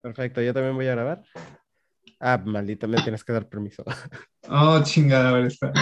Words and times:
Perfecto, 0.00 0.40
yo 0.42 0.52
también 0.52 0.74
voy 0.74 0.86
a 0.86 0.92
grabar. 0.92 1.22
Ah, 2.20 2.40
maldita, 2.44 2.86
me 2.86 3.00
tienes 3.02 3.24
que 3.24 3.32
dar 3.32 3.48
permiso. 3.48 3.84
Oh, 4.48 4.82
chingada, 4.82 5.30
ahora 5.30 5.46
está. 5.46 5.72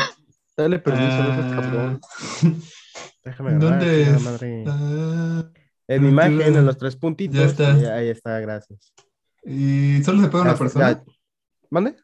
Dale 0.55 0.79
permiso, 0.79 1.07
Ah. 1.09 1.99
Déjame 3.25 3.55
grabar. 3.55 3.79
¿Dónde 3.81 4.19
madre. 4.23 4.65
En 5.89 6.03
mi 6.03 6.09
imagen, 6.11 6.57
en 6.57 6.67
los 6.67 6.77
tres 6.77 6.95
puntitos. 6.95 7.37
Ya 7.39 7.47
está. 7.47 7.75
Ahí, 7.75 7.85
ahí 7.87 8.09
está, 8.11 8.39
gracias. 8.41 8.93
Y 9.45 10.03
solo 10.05 10.21
se 10.23 10.29
puede 10.29 10.43
una 10.45 10.53
Ya- 10.53 10.59
persona. 10.59 10.93
ya- 10.93 11.05
¿Mande? 11.71 11.97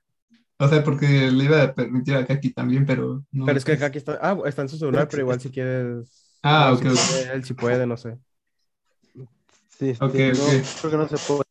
O 0.59 0.67
sea, 0.69 0.83
porque 0.83 1.31
le 1.31 1.45
iba 1.45 1.63
a 1.63 1.75
permitir 1.75 2.15
a 2.17 2.27
Kaki 2.27 2.53
también, 2.55 2.87
pero 2.87 3.23
no. 3.31 3.45
Pero 3.45 3.59
es 3.59 3.65
que 3.65 3.73
acá 3.73 3.87
aquí 3.87 3.99
está. 3.99 4.19
Ah, 4.23 4.39
está 4.47 4.63
en 4.63 4.71
su 4.71 4.79
celular, 4.79 5.07
pero 5.11 5.23
igual 5.23 5.39
si 5.41 5.51
quieres. 5.51 6.39
Ah, 6.43 6.69
no, 6.71 6.77
ok, 6.77 6.83
si 6.83 6.89
ok. 6.89 6.95
puede, 7.11 7.33
Él 7.35 7.45
si 7.45 7.55
puede, 7.55 7.87
no 7.87 7.97
sé. 7.99 8.17
Sí, 9.79 9.91
este, 9.91 10.05
Ok, 10.05 10.15
no, 10.15 10.45
ok. 10.45 10.65
creo 10.81 10.91
que 10.91 10.97
no 10.97 11.09
se 11.09 11.17
puede. 11.27 11.43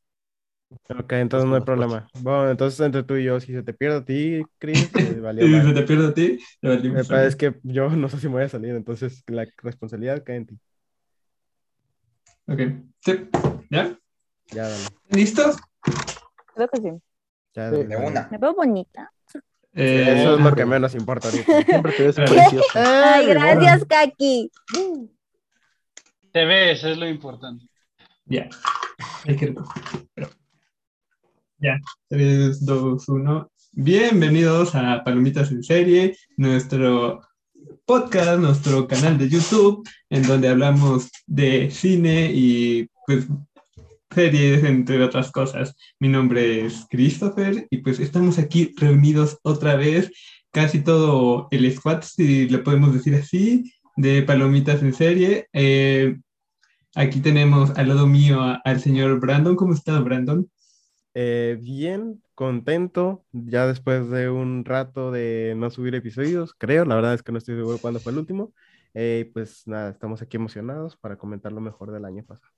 Ok, 1.00 1.12
entonces 1.14 1.50
no 1.50 1.56
hay 1.56 1.62
problema. 1.62 2.08
Bueno, 2.22 2.50
entonces 2.52 2.80
entre 2.80 3.04
tú 3.04 3.16
y 3.16 3.24
yo, 3.24 3.40
si 3.40 3.54
se 3.54 3.64
te 3.64 3.74
pierde 3.74 3.98
a 3.98 4.06
ti, 4.06 4.44
Chris, 4.58 4.92
valió 5.22 5.46
Y 5.46 5.62
si 5.62 5.68
se 5.68 5.74
te 5.74 5.82
pierde 5.84 6.08
a 6.08 6.14
ti, 6.14 6.40
te 6.62 6.68
valimos. 6.68 7.08
pero 7.08 7.22
es 7.22 7.36
que 7.36 7.56
yo 7.64 7.90
no 7.96 8.10
sé 8.10 8.20
si 8.20 8.28
me 8.28 8.34
voy 8.34 8.44
a 8.44 8.50
salir, 8.50 8.76
entonces 8.76 9.24
la 9.28 9.46
responsabilidad 9.58 10.24
cae 10.24 10.38
en 10.38 10.46
ti. 10.48 10.60
Ok. 12.48 12.60
Sí. 13.00 13.30
¿Ya? 13.72 13.98
Ya, 14.52 14.64
dale. 14.70 14.84
¿Listos? 15.10 15.58
Creo 16.54 16.68
que 16.70 16.78
sí. 16.82 16.90
Ya, 17.56 17.70
Sí. 17.70 17.76
dale, 17.78 17.88
De 17.88 17.98
una. 17.98 18.28
Me 18.32 18.38
veo 18.38 18.54
bonita. 18.54 19.12
Eh, 19.78 20.20
Eso 20.22 20.36
es 20.36 20.42
lo 20.42 20.56
que 20.56 20.66
menos 20.66 20.96
importa 20.96 21.28
ahorita. 21.30 21.64
Siempre 21.66 21.92
te 21.94 22.04
ves 22.04 22.16
preciosa. 22.16 23.16
Ay, 23.16 23.28
gracias, 23.28 23.86
Kaki. 23.86 24.52
Te 26.32 26.46
ves, 26.46 26.84
es 26.84 26.98
lo 26.98 27.08
importante. 27.08 27.66
Ya. 28.28 28.50
Ay, 29.26 29.36
qué 29.36 29.46
rico. 29.48 29.72
Ya. 31.60 31.80
3, 32.10 32.66
2, 32.66 33.08
1. 33.10 33.52
Bienvenidos 33.74 34.74
a 34.74 35.04
Palomitas 35.04 35.52
en 35.52 35.64
Serie, 35.64 36.18
nuestro 36.36 37.22
podcast, 37.86 38.40
nuestro 38.40 38.88
canal 38.88 39.20
de 39.20 39.30
YouTube, 39.30 39.88
en 40.10 40.24
donde 40.24 40.50
hablamos 40.50 41.12
de 41.28 41.70
cine 41.70 42.32
y 42.34 42.90
pues 43.06 43.28
series, 44.10 44.64
entre 44.64 45.04
otras 45.04 45.32
cosas. 45.32 45.76
Mi 46.00 46.08
nombre 46.08 46.66
es 46.66 46.88
Christopher 46.90 47.68
y 47.70 47.78
pues 47.78 48.00
estamos 48.00 48.40
aquí 48.40 48.74
reunidos 48.76 49.38
otra 49.44 49.76
vez, 49.76 50.12
casi 50.52 50.82
todo 50.82 51.48
el 51.52 51.72
squad, 51.72 52.02
si 52.02 52.50
le 52.50 52.58
podemos 52.58 52.92
decir 52.92 53.14
así, 53.14 53.72
de 53.96 54.24
Palomitas 54.24 54.82
en 54.82 54.94
Serie. 54.94 55.48
Eh, 55.54 56.16
Aquí 56.96 57.20
tenemos 57.22 57.70
al 57.78 57.90
lado 57.90 58.08
mío 58.08 58.42
a- 58.42 58.56
al 58.66 58.80
señor 58.82 59.20
Brandon. 59.20 59.56
¿Cómo 59.56 59.74
está, 59.76 60.00
Brandon? 60.00 60.50
Eh, 61.18 61.58
bien, 61.62 62.22
contento, 62.36 63.26
ya 63.32 63.66
después 63.68 64.10
de 64.10 64.30
un 64.30 64.66
rato 64.66 65.12
de 65.12 65.54
no 65.58 65.70
subir 65.72 65.96
episodios, 65.96 66.54
creo, 66.58 66.84
la 66.86 66.96
verdad 66.96 67.14
es 67.14 67.24
que 67.24 67.32
no 67.32 67.38
estoy 67.38 67.56
seguro 67.56 67.80
cuándo 67.80 68.02
fue 68.02 68.12
el 68.12 68.18
último. 68.18 68.54
Eh, 68.94 69.32
pues 69.34 69.66
nada, 69.68 69.92
estamos 69.92 70.22
aquí 70.22 70.36
emocionados 70.38 70.98
para 70.98 71.18
comentar 71.18 71.54
lo 71.54 71.62
mejor 71.62 71.92
del 71.92 72.04
año 72.06 72.24
pasado. 72.26 72.52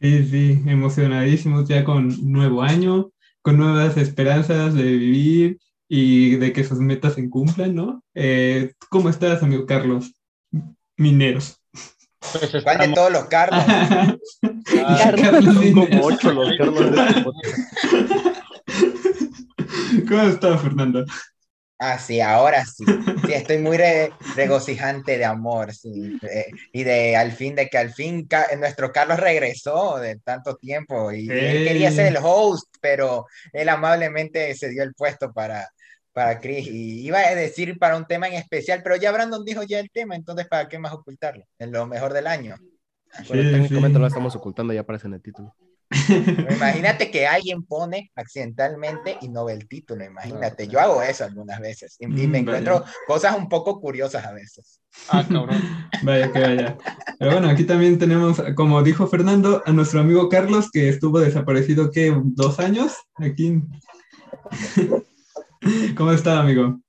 Sí, 0.00 0.24
sí, 0.26 0.62
emocionadísimos 0.66 1.68
ya 1.68 1.84
con 1.84 2.08
nuevo 2.32 2.62
año, 2.62 3.12
con 3.40 3.56
nuevas 3.56 3.96
esperanzas 3.96 4.74
de 4.74 4.82
vivir 4.82 5.58
y 5.88 6.36
de 6.36 6.52
que 6.52 6.64
sus 6.64 6.78
metas 6.80 7.14
se 7.14 7.30
cumplan, 7.30 7.74
¿no? 7.74 8.02
Eh, 8.14 8.72
¿cómo 8.90 9.08
estás, 9.08 9.42
amigo 9.42 9.64
Carlos? 9.66 10.12
Mineros. 10.98 11.61
Pues 12.32 12.62
¿Cuál 12.62 12.78
de 12.78 12.88
todos 12.88 13.10
los 13.12 13.24
Carlos? 13.26 13.64
Ah, 13.66 15.12
Carlos 15.20 15.56
como 15.74 16.04
ocho 16.06 16.32
los 16.32 16.56
Carlos 16.56 16.92
de 16.92 17.02
este. 17.08 17.24
¿Cómo 20.08 20.22
está, 20.22 20.56
Fernando? 20.58 21.04
Ah, 21.78 21.98
sí, 21.98 22.20
ahora 22.20 22.64
sí. 22.64 22.84
Sí, 23.26 23.32
estoy 23.32 23.58
muy 23.58 23.76
re- 23.76 24.12
regocijante 24.36 25.18
de 25.18 25.24
amor, 25.24 25.74
sí. 25.74 26.16
eh, 26.22 26.46
y 26.72 26.84
de 26.84 27.16
al 27.16 27.32
fin, 27.32 27.56
de 27.56 27.68
que 27.68 27.76
al 27.76 27.92
fin 27.92 28.26
Ca- 28.28 28.46
nuestro 28.56 28.92
Carlos 28.92 29.18
regresó 29.18 29.98
de 29.98 30.16
tanto 30.20 30.54
tiempo 30.56 31.10
y 31.10 31.28
él 31.28 31.64
quería 31.64 31.90
ser 31.90 32.06
el 32.06 32.18
host, 32.22 32.68
pero 32.80 33.26
él 33.52 33.68
amablemente 33.68 34.54
se 34.54 34.68
dio 34.68 34.84
el 34.84 34.94
puesto 34.94 35.32
para, 35.32 35.68
para 36.12 36.40
Chris 36.40 36.66
y 36.66 37.00
iba 37.06 37.18
a 37.18 37.34
decir 37.34 37.78
para 37.78 37.96
un 37.96 38.06
tema 38.06 38.28
en 38.28 38.34
especial, 38.34 38.82
pero 38.82 38.96
ya 38.96 39.12
Brandon 39.12 39.44
dijo 39.44 39.62
ya 39.62 39.78
el 39.80 39.90
tema, 39.90 40.14
entonces 40.16 40.46
¿para 40.48 40.68
qué 40.68 40.78
más 40.78 40.92
ocultarlo? 40.92 41.44
En 41.58 41.72
lo 41.72 41.86
mejor 41.86 42.12
del 42.12 42.26
año. 42.26 42.56
Bueno, 43.28 43.42
Sí, 43.42 43.50
técnicamente 43.52 43.96
sí. 43.96 44.00
lo 44.00 44.06
estamos 44.06 44.34
ocultando, 44.36 44.72
ya 44.72 44.80
aparece 44.80 45.06
en 45.06 45.14
el 45.14 45.22
título. 45.22 45.54
Imagínate 46.50 47.10
que 47.10 47.26
alguien 47.26 47.64
pone 47.64 48.10
accidentalmente 48.14 49.18
y 49.20 49.28
no 49.28 49.44
ve 49.44 49.52
el 49.52 49.68
título, 49.68 50.02
imagínate. 50.04 50.66
Yo 50.66 50.80
hago 50.80 51.02
eso 51.02 51.24
algunas 51.24 51.60
veces 51.60 51.96
y, 51.98 52.04
y 52.06 52.08
me 52.08 52.26
Mm, 52.26 52.30
vaya. 52.30 52.38
encuentro 52.38 52.84
cosas 53.06 53.36
un 53.36 53.48
poco 53.48 53.78
curiosas 53.80 54.24
a 54.24 54.32
veces. 54.32 54.80
ah, 55.10 55.22
cabrón. 55.30 55.60
Vaya 56.02 56.32
que 56.32 56.40
vaya. 56.40 56.78
Pero 57.18 57.32
bueno, 57.32 57.48
aquí 57.50 57.64
también 57.64 57.98
tenemos, 57.98 58.42
como 58.56 58.82
dijo 58.82 59.06
Fernando, 59.06 59.62
a 59.66 59.72
nuestro 59.72 60.00
amigo 60.00 60.28
Carlos, 60.30 60.70
que 60.72 60.88
estuvo 60.88 61.20
desaparecido, 61.20 61.90
¿qué? 61.90 62.10
¿Dos 62.24 62.58
años? 62.58 62.94
Aquí. 63.16 63.60
¿Cómo 65.96 66.12
está, 66.12 66.40
amigo? 66.40 66.80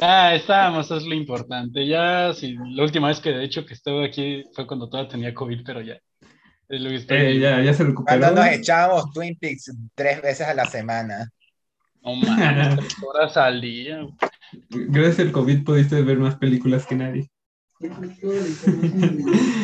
Ah, 0.00 0.34
estábamos, 0.34 0.90
es 0.90 1.04
lo 1.04 1.14
importante. 1.14 1.86
Ya, 1.86 2.32
sí, 2.32 2.56
la 2.70 2.84
última 2.84 3.08
vez 3.08 3.18
que 3.20 3.30
de 3.30 3.44
hecho 3.44 3.66
que 3.66 3.74
estuve 3.74 4.06
aquí 4.06 4.44
fue 4.54 4.66
cuando 4.66 4.88
todavía 4.88 5.10
tenía 5.10 5.34
COVID, 5.34 5.62
pero 5.64 5.80
ya. 5.80 5.98
Es 6.68 6.80
lo 6.80 6.90
que 6.90 6.96
estoy- 6.96 7.16
Eh, 7.16 7.38
ya, 7.40 7.60
ya 7.60 7.74
se 7.74 7.84
recuperó. 7.84 8.20
Cuando 8.20 8.40
nos 8.42 8.52
echábamos 8.52 9.12
Twin 9.12 9.36
Peaks 9.40 9.72
tres 9.94 10.22
veces 10.22 10.46
a 10.46 10.54
la 10.54 10.66
semana. 10.66 11.28
No 12.02 12.14
mames, 12.14 12.76
tres 12.76 12.94
horas 13.02 13.36
al 13.36 13.60
día. 13.60 14.06
Gracias 14.70 15.18
al 15.26 15.32
COVID 15.32 15.64
pudiste 15.64 16.00
ver 16.02 16.18
más 16.18 16.36
películas 16.36 16.86
que 16.86 16.94
nadie. 16.94 17.30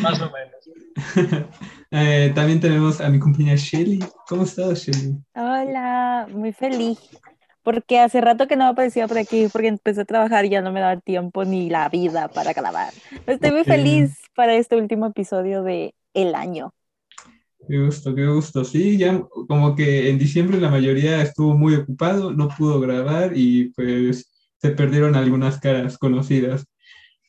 Más 0.02 0.20
o 0.20 0.30
menos. 0.30 0.54
Eh, 1.96 2.32
también 2.34 2.58
tenemos 2.58 3.00
a 3.00 3.08
mi 3.08 3.20
compañera 3.20 3.54
Shelly. 3.54 4.00
¿Cómo 4.28 4.42
estás, 4.42 4.80
Shelly? 4.84 5.16
Hola, 5.36 6.26
muy 6.28 6.52
feliz. 6.52 6.98
Porque 7.64 7.98
hace 7.98 8.20
rato 8.20 8.46
que 8.46 8.56
no 8.56 8.66
aparecía 8.66 9.08
por 9.08 9.18
aquí, 9.18 9.48
porque 9.50 9.68
empecé 9.68 10.02
a 10.02 10.04
trabajar 10.04 10.44
y 10.44 10.50
ya 10.50 10.60
no 10.60 10.70
me 10.70 10.80
daba 10.80 11.00
tiempo 11.00 11.44
ni 11.44 11.70
la 11.70 11.88
vida 11.88 12.28
para 12.28 12.52
grabar. 12.52 12.92
Estoy 13.26 13.50
muy 13.52 13.60
Ok. 13.62 13.66
feliz 13.66 14.12
para 14.36 14.54
este 14.54 14.76
último 14.76 15.06
episodio 15.06 15.62
de 15.62 15.94
El 16.12 16.34
Año. 16.34 16.72
Qué 17.66 17.78
gusto, 17.78 18.14
qué 18.14 18.26
gusto. 18.26 18.64
Sí, 18.64 18.98
ya 18.98 19.22
como 19.48 19.74
que 19.74 20.10
en 20.10 20.18
diciembre 20.18 20.60
la 20.60 20.70
mayoría 20.70 21.22
estuvo 21.22 21.56
muy 21.56 21.74
ocupado, 21.74 22.30
no 22.32 22.48
pudo 22.48 22.78
grabar 22.78 23.32
y 23.34 23.70
pues 23.70 24.30
se 24.58 24.70
perdieron 24.70 25.16
algunas 25.16 25.58
caras 25.58 25.96
conocidas. 25.96 26.66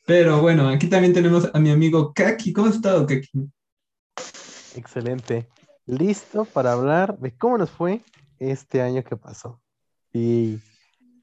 Pero 0.06 0.40
bueno, 0.42 0.68
aquí 0.68 0.88
también 0.88 1.14
tenemos 1.14 1.50
a 1.52 1.58
mi 1.58 1.70
amigo 1.70 2.12
Kaki. 2.14 2.52
¿Cómo 2.52 2.68
has 2.68 2.76
estado, 2.76 3.06
Kaki? 3.06 3.30
Excelente. 4.76 5.48
Listo 5.86 6.44
para 6.44 6.72
hablar 6.72 7.18
de 7.18 7.32
cómo 7.36 7.58
nos 7.58 7.70
fue 7.70 8.02
este 8.38 8.82
año 8.82 9.02
que 9.02 9.16
pasó. 9.16 9.60
Y 10.18 10.58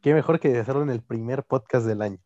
qué 0.04 0.14
mejor 0.14 0.40
que 0.40 0.56
hacerlo 0.56 0.84
en 0.84 0.92
el 0.92 1.02
primer 1.02 1.44
podcast 1.44 1.88
del 1.88 2.04
año. 2.04 2.20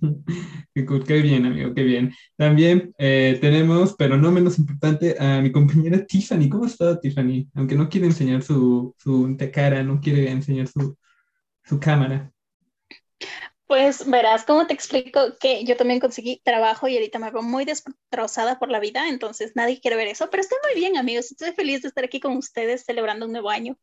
Qué, 0.74 1.22
bien, 1.22 1.46
amigo, 1.46 1.72
qué 1.74 1.82
bien. 1.82 2.12
También 2.36 2.92
eh, 2.98 3.38
tenemos, 3.40 3.94
pero 3.96 4.18
no 4.18 4.30
menos 4.30 4.58
importante, 4.58 5.16
a 5.18 5.40
mi 5.40 5.50
compañera 5.50 6.04
Tiffany. 6.06 6.50
¿Cómo 6.50 6.66
está 6.66 7.00
Tiffany? 7.00 7.48
Aunque 7.54 7.76
no 7.76 7.88
quiere 7.88 8.06
enseñar 8.08 8.42
su, 8.42 8.94
su 8.98 9.36
cara, 9.52 9.82
no 9.82 10.00
quiere 10.00 10.30
enseñar 10.30 10.68
su, 10.68 10.98
su 11.64 11.80
cámara. 11.80 12.30
Pues 13.66 14.06
verás, 14.06 14.44
¿cómo 14.44 14.66
te 14.66 14.74
explico 14.74 15.38
que 15.40 15.64
yo 15.64 15.78
también 15.78 16.00
conseguí 16.00 16.42
trabajo 16.44 16.88
y 16.88 16.96
ahorita 16.96 17.18
me 17.18 17.30
veo 17.30 17.42
muy 17.42 17.64
destrozada 17.64 18.58
por 18.58 18.70
la 18.70 18.80
vida, 18.80 19.08
entonces 19.08 19.52
nadie 19.54 19.80
quiere 19.80 19.96
ver 19.96 20.08
eso, 20.08 20.28
pero 20.30 20.42
estoy 20.42 20.58
muy 20.62 20.78
bien, 20.78 20.98
amigos, 20.98 21.30
estoy 21.30 21.52
feliz 21.52 21.80
de 21.80 21.88
estar 21.88 22.04
aquí 22.04 22.20
con 22.20 22.36
ustedes 22.36 22.84
celebrando 22.84 23.24
un 23.24 23.32
nuevo 23.32 23.48
año. 23.48 23.78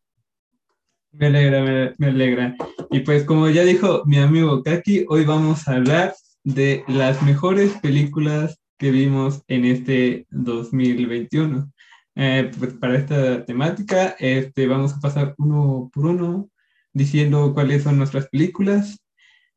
Me 1.11 1.27
alegra, 1.27 1.93
me, 1.97 2.07
alegra. 2.07 2.55
Y 2.91 2.99
pues 3.01 3.23
como 3.23 3.49
ya 3.49 3.63
dijo 3.63 4.03
mi 4.05 4.17
amigo 4.17 4.63
Kaki, 4.63 5.05
hoy 5.09 5.25
vamos 5.25 5.67
a 5.67 5.75
hablar 5.75 6.13
de 6.43 6.83
las 6.87 7.21
mejores 7.23 7.73
películas 7.81 8.59
que 8.77 8.91
vimos 8.91 9.41
en 9.47 9.65
este 9.65 10.27
2021. 10.29 11.71
Eh, 12.15 12.51
pues 12.57 12.73
para 12.73 12.97
esta 12.97 13.43
temática 13.45 14.15
este, 14.19 14.67
vamos 14.67 14.93
a 14.93 14.99
pasar 14.99 15.35
uno 15.37 15.89
por 15.93 16.05
uno 16.05 16.49
diciendo 16.93 17.53
cuáles 17.53 17.83
son 17.83 17.97
nuestras 17.97 18.27
películas. 18.29 18.99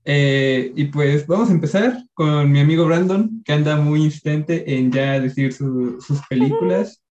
Eh, 0.04 0.72
y 0.74 0.86
pues 0.86 1.26
vamos 1.26 1.50
a 1.50 1.52
empezar 1.52 2.02
con 2.14 2.50
mi 2.50 2.60
amigo 2.60 2.86
Brandon, 2.86 3.42
que 3.44 3.52
anda 3.52 3.76
muy 3.76 4.02
insistente 4.02 4.74
en 4.76 4.90
ya 4.90 5.20
decir 5.20 5.52
su- 5.52 6.00
sus 6.00 6.20
películas. 6.28 7.02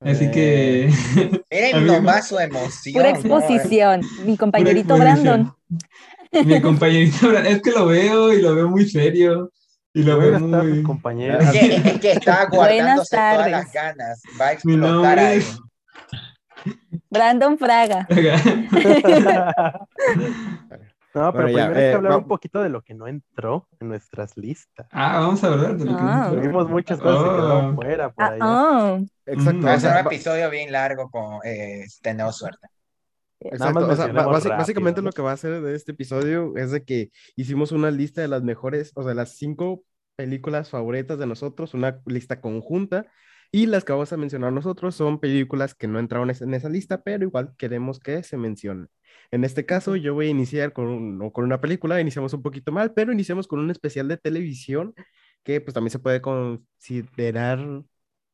Así 0.00 0.30
que... 0.30 0.86
Eh, 0.86 0.90
Miren 1.50 1.76
Amigo. 1.76 1.94
nomás 1.96 2.28
su 2.28 2.38
emoción. 2.38 2.92
Pura 2.94 3.10
¿no? 3.12 3.18
exposición. 3.18 4.00
Mi 4.24 4.36
compañerito 4.36 4.96
Brandon. 4.96 5.52
Mi 6.44 6.60
compañerito, 6.60 7.28
Brandon, 7.28 7.52
es 7.52 7.62
que 7.62 7.70
lo 7.72 7.86
veo 7.86 8.32
y 8.32 8.40
lo 8.42 8.54
veo 8.54 8.68
muy 8.68 8.88
serio. 8.88 9.50
Y 9.94 10.02
lo 10.04 10.18
veo 10.18 10.38
muy... 10.38 10.82
compañeros. 10.84 11.42
Es 11.42 11.50
que, 11.50 11.76
es 11.76 12.00
que 12.00 12.12
está 12.12 12.46
guardándose 12.46 13.16
todas 13.16 13.36
tardes. 13.36 13.50
las 13.52 13.72
ganas. 13.72 14.22
Va 14.40 14.46
a 14.46 14.48
Mi 14.48 14.52
explotar 14.54 14.90
nombre 14.92 15.20
ahí. 15.20 15.38
es- 15.38 15.58
Brandon 17.10 17.58
Fraga. 17.58 18.06
No, 21.18 21.32
pero 21.32 21.44
Bueno, 21.44 21.58
ya, 21.58 21.64
primero 21.66 21.78
hay 21.80 21.84
eh, 21.86 21.90
que 21.90 21.96
hablar 21.96 22.12
va- 22.12 22.16
un 22.18 22.28
poquito 22.28 22.62
de 22.62 22.68
lo 22.68 22.82
que 22.82 22.94
no 22.94 23.06
entró 23.06 23.68
en 23.80 23.88
nuestras 23.88 24.36
listas. 24.36 24.86
Ah, 24.92 25.20
vamos 25.20 25.42
a 25.44 25.46
hablar 25.48 25.76
de 25.76 25.84
lo 25.84 25.96
que 25.96 26.02
Ah. 26.02 26.28
nos- 26.30 26.40
Tuvimos 26.40 26.68
muchas 26.70 26.98
cosas 27.00 27.22
que 27.24 27.30
quedaron 27.36 27.66
Oh. 27.66 27.74
fuera 27.74 28.10
por 28.12 28.24
Ah, 28.24 28.28
allá. 28.28 28.92
oh. 28.94 29.04
Exacto. 29.26 29.60
Mm. 29.60 29.66
Va 29.66 29.72
a 29.74 29.80
ser 29.80 29.92
un 29.92 30.06
episodio 30.06 30.50
bien 30.50 30.72
largo 30.72 31.10
con 31.10 31.38
eh, 31.44 31.84
tenemos 32.02 32.36
suerte. 32.38 32.66
Exacto, 33.40 33.86
o 33.86 33.94
sea, 33.94 34.06
rápido, 34.08 34.50
básicamente 34.56 35.00
¿no? 35.00 35.06
lo 35.06 35.12
que 35.12 35.22
va 35.22 35.30
a 35.30 35.34
hacer 35.34 35.60
de 35.62 35.76
este 35.76 35.92
episodio 35.92 36.56
es 36.56 36.72
de 36.72 36.82
que 36.82 37.10
hicimos 37.36 37.70
una 37.70 37.90
lista 37.92 38.20
de 38.20 38.26
las 38.28 38.42
mejores, 38.42 38.90
o 38.96 39.04
sea, 39.04 39.14
las 39.14 39.36
cinco 39.36 39.82
películas 40.16 40.70
favoritas 40.70 41.18
de 41.20 41.26
nosotros, 41.28 41.72
una 41.74 42.00
lista 42.06 42.40
conjunta, 42.40 43.06
y 43.50 43.66
las 43.66 43.84
que 43.84 43.92
vamos 43.92 44.12
a 44.12 44.16
mencionar 44.16 44.52
nosotros 44.52 44.94
son 44.94 45.20
películas 45.20 45.74
que 45.74 45.88
no 45.88 45.98
entraron 45.98 46.30
en 46.30 46.54
esa 46.54 46.68
lista, 46.68 47.02
pero 47.02 47.24
igual 47.24 47.54
queremos 47.56 47.98
que 48.00 48.22
se 48.22 48.36
mencionen. 48.36 48.88
En 49.30 49.44
este 49.44 49.64
caso, 49.66 49.96
yo 49.96 50.14
voy 50.14 50.26
a 50.28 50.30
iniciar 50.30 50.72
con, 50.72 50.86
un- 50.86 51.30
con 51.30 51.44
una 51.44 51.60
película, 51.60 52.00
iniciamos 52.00 52.32
un 52.34 52.42
poquito 52.42 52.72
mal, 52.72 52.92
pero 52.94 53.12
iniciamos 53.12 53.46
con 53.48 53.58
un 53.60 53.70
especial 53.70 54.08
de 54.08 54.16
televisión 54.18 54.94
que 55.44 55.60
pues 55.60 55.74
también 55.74 55.90
se 55.92 55.98
puede 55.98 56.20
considerar 56.20 57.58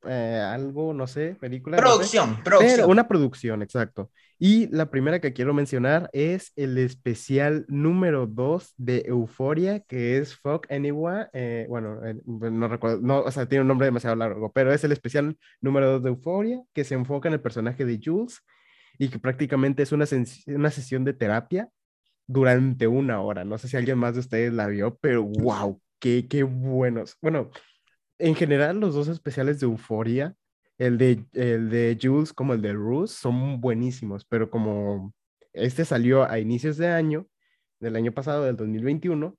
eh, 0.08 0.40
algo, 0.40 0.92
no 0.94 1.06
sé, 1.06 1.36
película. 1.40 1.76
no 1.76 1.82
sé. 1.82 1.88
Producción, 1.88 2.36
Pero 2.44 2.58
producción. 2.58 2.90
una 2.90 3.08
producción, 3.08 3.62
exacto. 3.62 4.10
Y 4.38 4.66
la 4.74 4.90
primera 4.90 5.20
que 5.20 5.32
quiero 5.32 5.54
mencionar 5.54 6.10
es 6.12 6.52
el 6.56 6.76
especial 6.78 7.64
número 7.68 8.26
2 8.26 8.74
de 8.76 9.04
Euforia, 9.06 9.80
que 9.80 10.18
es 10.18 10.36
Fuck 10.36 10.70
Anyone. 10.70 11.28
eh, 11.32 11.66
bueno, 11.68 12.04
eh, 12.04 12.16
no 12.26 12.68
recuerdo, 12.68 13.00
no, 13.00 13.20
o 13.20 13.30
sea, 13.30 13.46
tiene 13.48 13.62
un 13.62 13.68
nombre 13.68 13.86
demasiado 13.86 14.16
largo, 14.16 14.52
pero 14.52 14.72
es 14.72 14.82
el 14.84 14.92
especial 14.92 15.36
número 15.60 15.92
2 15.92 16.02
de 16.02 16.08
Euforia, 16.10 16.62
que 16.72 16.84
se 16.84 16.94
enfoca 16.94 17.28
en 17.28 17.34
el 17.34 17.40
personaje 17.40 17.84
de 17.84 18.00
Jules 18.04 18.40
y 18.98 19.08
que 19.08 19.18
prácticamente 19.18 19.82
es 19.82 19.92
una, 19.92 20.04
una 20.46 20.70
sesión 20.70 21.04
de 21.04 21.14
terapia 21.14 21.68
durante 22.26 22.86
una 22.86 23.20
hora. 23.20 23.44
No 23.44 23.58
sé 23.58 23.68
si 23.68 23.76
alguien 23.76 23.98
más 23.98 24.14
de 24.14 24.20
ustedes 24.20 24.52
la 24.52 24.66
vio, 24.66 24.96
pero 25.00 25.22
wow, 25.24 25.80
qué, 25.98 26.26
qué 26.28 26.42
buenos. 26.42 27.16
Bueno, 27.20 27.50
en 28.18 28.34
general, 28.34 28.80
los 28.80 28.94
dos 28.94 29.08
especiales 29.08 29.60
de 29.60 29.66
Euforia, 29.66 30.36
el 30.78 30.98
de, 30.98 31.24
el 31.32 31.70
de 31.70 31.98
Jules 32.00 32.32
como 32.32 32.54
el 32.54 32.62
de 32.62 32.72
Ruth, 32.72 33.08
son 33.08 33.60
buenísimos, 33.60 34.24
pero 34.24 34.50
como 34.50 35.14
este 35.52 35.84
salió 35.84 36.24
a 36.28 36.38
inicios 36.38 36.76
de 36.76 36.88
año, 36.88 37.28
del 37.80 37.96
año 37.96 38.12
pasado, 38.12 38.44
del 38.44 38.56
2021, 38.56 39.36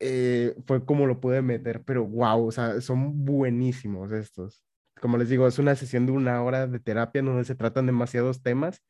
eh, 0.00 0.54
fue 0.66 0.84
como 0.84 1.06
lo 1.06 1.20
pude 1.20 1.42
meter, 1.42 1.82
pero 1.84 2.06
wow, 2.06 2.46
o 2.46 2.50
sea, 2.50 2.80
son 2.80 3.24
buenísimos 3.24 4.12
estos. 4.12 4.64
Como 5.00 5.18
les 5.18 5.28
digo, 5.28 5.46
es 5.46 5.58
una 5.58 5.74
sesión 5.76 6.06
de 6.06 6.12
una 6.12 6.42
hora 6.42 6.66
de 6.66 6.80
terapia 6.80 7.22
donde 7.22 7.44
se 7.44 7.54
tratan 7.54 7.86
demasiados 7.86 8.42
temas. 8.42 8.82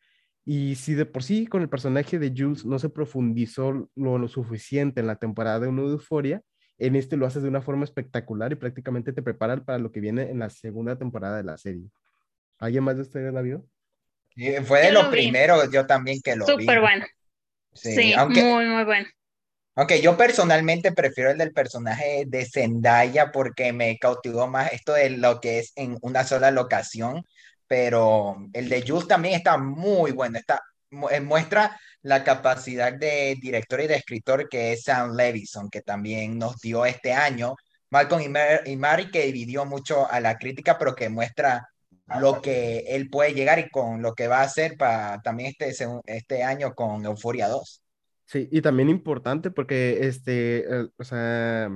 Y 0.44 0.76
si 0.76 0.94
de 0.94 1.06
por 1.06 1.22
sí 1.22 1.46
con 1.46 1.62
el 1.62 1.68
personaje 1.68 2.18
de 2.18 2.32
Jules 2.36 2.64
no 2.64 2.78
se 2.78 2.88
profundizó 2.90 3.88
lo, 3.94 4.18
lo 4.18 4.28
suficiente 4.28 5.00
en 5.00 5.06
la 5.06 5.16
temporada 5.16 5.68
1 5.68 5.86
de 5.86 5.92
Euforia, 5.92 6.42
en 6.80 6.96
este 6.96 7.16
lo 7.16 7.26
haces 7.26 7.42
de 7.44 7.48
una 7.50 7.62
forma 7.62 7.84
espectacular 7.84 8.52
y 8.52 8.56
prácticamente 8.56 9.12
te 9.12 9.22
preparan 9.22 9.64
para 9.64 9.78
lo 9.78 9.92
que 9.92 10.00
viene 10.00 10.30
en 10.30 10.40
la 10.40 10.50
segunda 10.50 10.98
temporada 10.98 11.36
de 11.38 11.44
la 11.44 11.58
serie. 11.58 11.90
¿Alguien 12.58 12.84
más 12.84 12.96
de 12.96 13.02
ustedes 13.02 13.32
la 13.34 13.42
vio? 13.42 13.66
Y 14.34 14.52
Fue 14.64 14.80
de 14.82 14.92
Yo 14.92 14.92
los 14.92 15.04
lo 15.04 15.10
vi. 15.10 15.16
primeros, 15.18 15.70
yo 15.72 15.86
también 15.86 16.20
que 16.22 16.36
lo 16.36 16.52
vi. 16.56 16.64
Súper 16.64 16.80
bueno. 16.80 17.06
Sí, 17.72 17.92
Sí, 17.94 18.12
aunque, 18.14 18.42
muy, 18.42 18.66
muy 18.66 18.84
bueno. 18.84 19.08
aunque 19.76 20.00
yo 20.02 20.16
personalmente 20.16 20.92
prefiero 20.92 21.30
el 21.30 21.38
del 21.38 21.52
personaje 21.52 22.24
de 22.26 22.46
Zendaya 22.46 23.32
porque 23.32 23.72
me 23.72 23.98
cautivó 23.98 24.46
más 24.48 24.72
esto 24.72 24.92
de 24.94 25.10
lo 25.10 25.40
que 25.40 25.58
es 25.60 25.72
en 25.76 25.96
una 26.02 26.24
sola 26.24 26.50
locación, 26.50 27.24
pero 27.66 28.36
el 28.52 28.68
de 28.68 28.84
Jules 28.86 29.08
también 29.08 29.34
está 29.36 29.56
muy 29.58 30.12
bueno, 30.12 30.38
está, 30.38 30.60
muestra 30.90 31.78
la 32.02 32.24
capacidad 32.24 32.92
de 32.92 33.36
director 33.40 33.80
y 33.80 33.86
de 33.86 33.96
escritor 33.96 34.48
que 34.48 34.72
es 34.72 34.84
Sam 34.84 35.14
Levinson, 35.14 35.70
que 35.70 35.82
también 35.82 36.38
nos 36.38 36.56
dio 36.60 36.84
este 36.86 37.12
año, 37.12 37.54
Malcolm 37.90 38.22
y, 38.22 38.70
y 38.70 38.76
Mary, 38.76 39.10
que 39.10 39.26
dividió 39.26 39.64
mucho 39.64 40.10
a 40.10 40.20
la 40.20 40.38
crítica, 40.38 40.78
pero 40.78 40.94
que 40.94 41.08
muestra 41.08 41.68
lo 42.18 42.40
que 42.40 42.78
él 42.88 43.08
puede 43.08 43.34
llegar 43.34 43.58
y 43.58 43.70
con 43.70 44.02
lo 44.02 44.14
que 44.14 44.26
va 44.26 44.38
a 44.38 44.44
hacer 44.44 44.76
para 44.76 45.20
también 45.22 45.52
este, 45.56 45.86
este 46.06 46.42
año 46.42 46.74
con 46.74 47.04
Euforia 47.04 47.48
2. 47.48 47.82
Sí, 48.24 48.48
y 48.50 48.62
también 48.62 48.88
importante 48.88 49.50
porque 49.50 50.06
este, 50.06 50.58
eh, 50.58 50.88
o 50.96 51.04
sea, 51.04 51.70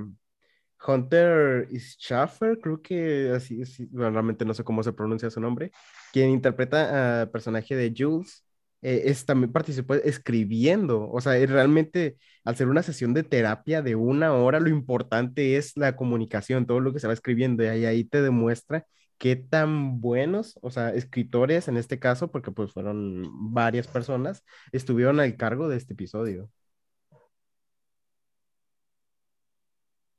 Hunter 0.85 1.67
Schaffer, 1.77 2.59
creo 2.61 2.81
que 2.81 3.31
así, 3.35 3.61
realmente 3.91 4.45
no 4.45 4.53
sé 4.53 4.63
cómo 4.63 4.83
se 4.83 4.93
pronuncia 4.93 5.29
su 5.29 5.39
nombre, 5.39 5.71
quien 6.13 6.29
interpreta 6.29 7.21
al 7.21 7.31
personaje 7.31 7.75
de 7.75 7.93
Jules, 7.95 8.44
eh, 8.85 9.09
es, 9.09 9.25
también 9.25 9.51
participó 9.51 9.95
escribiendo, 9.95 11.09
o 11.09 11.19
sea, 11.19 11.35
es 11.37 11.49
realmente 11.49 12.17
al 12.43 12.55
ser 12.55 12.67
una 12.67 12.83
sesión 12.83 13.15
de 13.15 13.23
terapia 13.23 13.81
de 13.81 13.95
una 13.95 14.33
hora, 14.33 14.59
lo 14.59 14.69
importante 14.69 15.57
es 15.57 15.75
la 15.75 15.95
comunicación, 15.95 16.67
todo 16.67 16.79
lo 16.79 16.93
que 16.93 16.99
se 16.99 17.07
va 17.07 17.13
escribiendo, 17.13 17.63
y 17.63 17.67
ahí, 17.67 17.85
ahí 17.85 18.03
te 18.03 18.21
demuestra 18.21 18.85
qué 19.17 19.35
tan 19.35 20.01
buenos, 20.01 20.59
o 20.61 20.69
sea, 20.69 20.93
escritores 20.93 21.67
en 21.67 21.77
este 21.77 21.97
caso, 21.97 22.29
porque 22.29 22.51
pues 22.51 22.73
fueron 22.73 23.23
varias 23.51 23.87
personas, 23.87 24.43
estuvieron 24.71 25.19
al 25.19 25.35
cargo 25.35 25.67
de 25.67 25.77
este 25.77 25.93
episodio. 25.93 26.51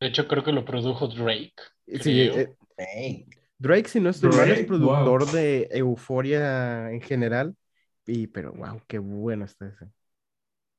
De 0.01 0.09
hecho, 0.09 0.27
creo 0.27 0.43
que 0.43 0.51
lo 0.51 0.65
produjo 0.65 1.07
Drake. 1.07 1.55
Sí, 1.87 2.31
Creo. 2.33 2.57
eh. 2.79 3.27
Drake, 3.59 3.89
si 3.89 4.01
no 4.01 4.11
estoy 4.11 4.31
mal, 4.31 4.51
es 4.51 4.67
productor 4.67 5.25
wow. 5.25 5.33
de 5.33 5.69
Euforia 5.71 6.91
en 6.91 7.01
general, 7.01 7.55
y 8.07 8.27
pero 8.27 8.53
wow, 8.53 8.81
qué 8.87 8.99
bueno 8.99 9.45
está 9.45 9.67
ese. 9.67 9.87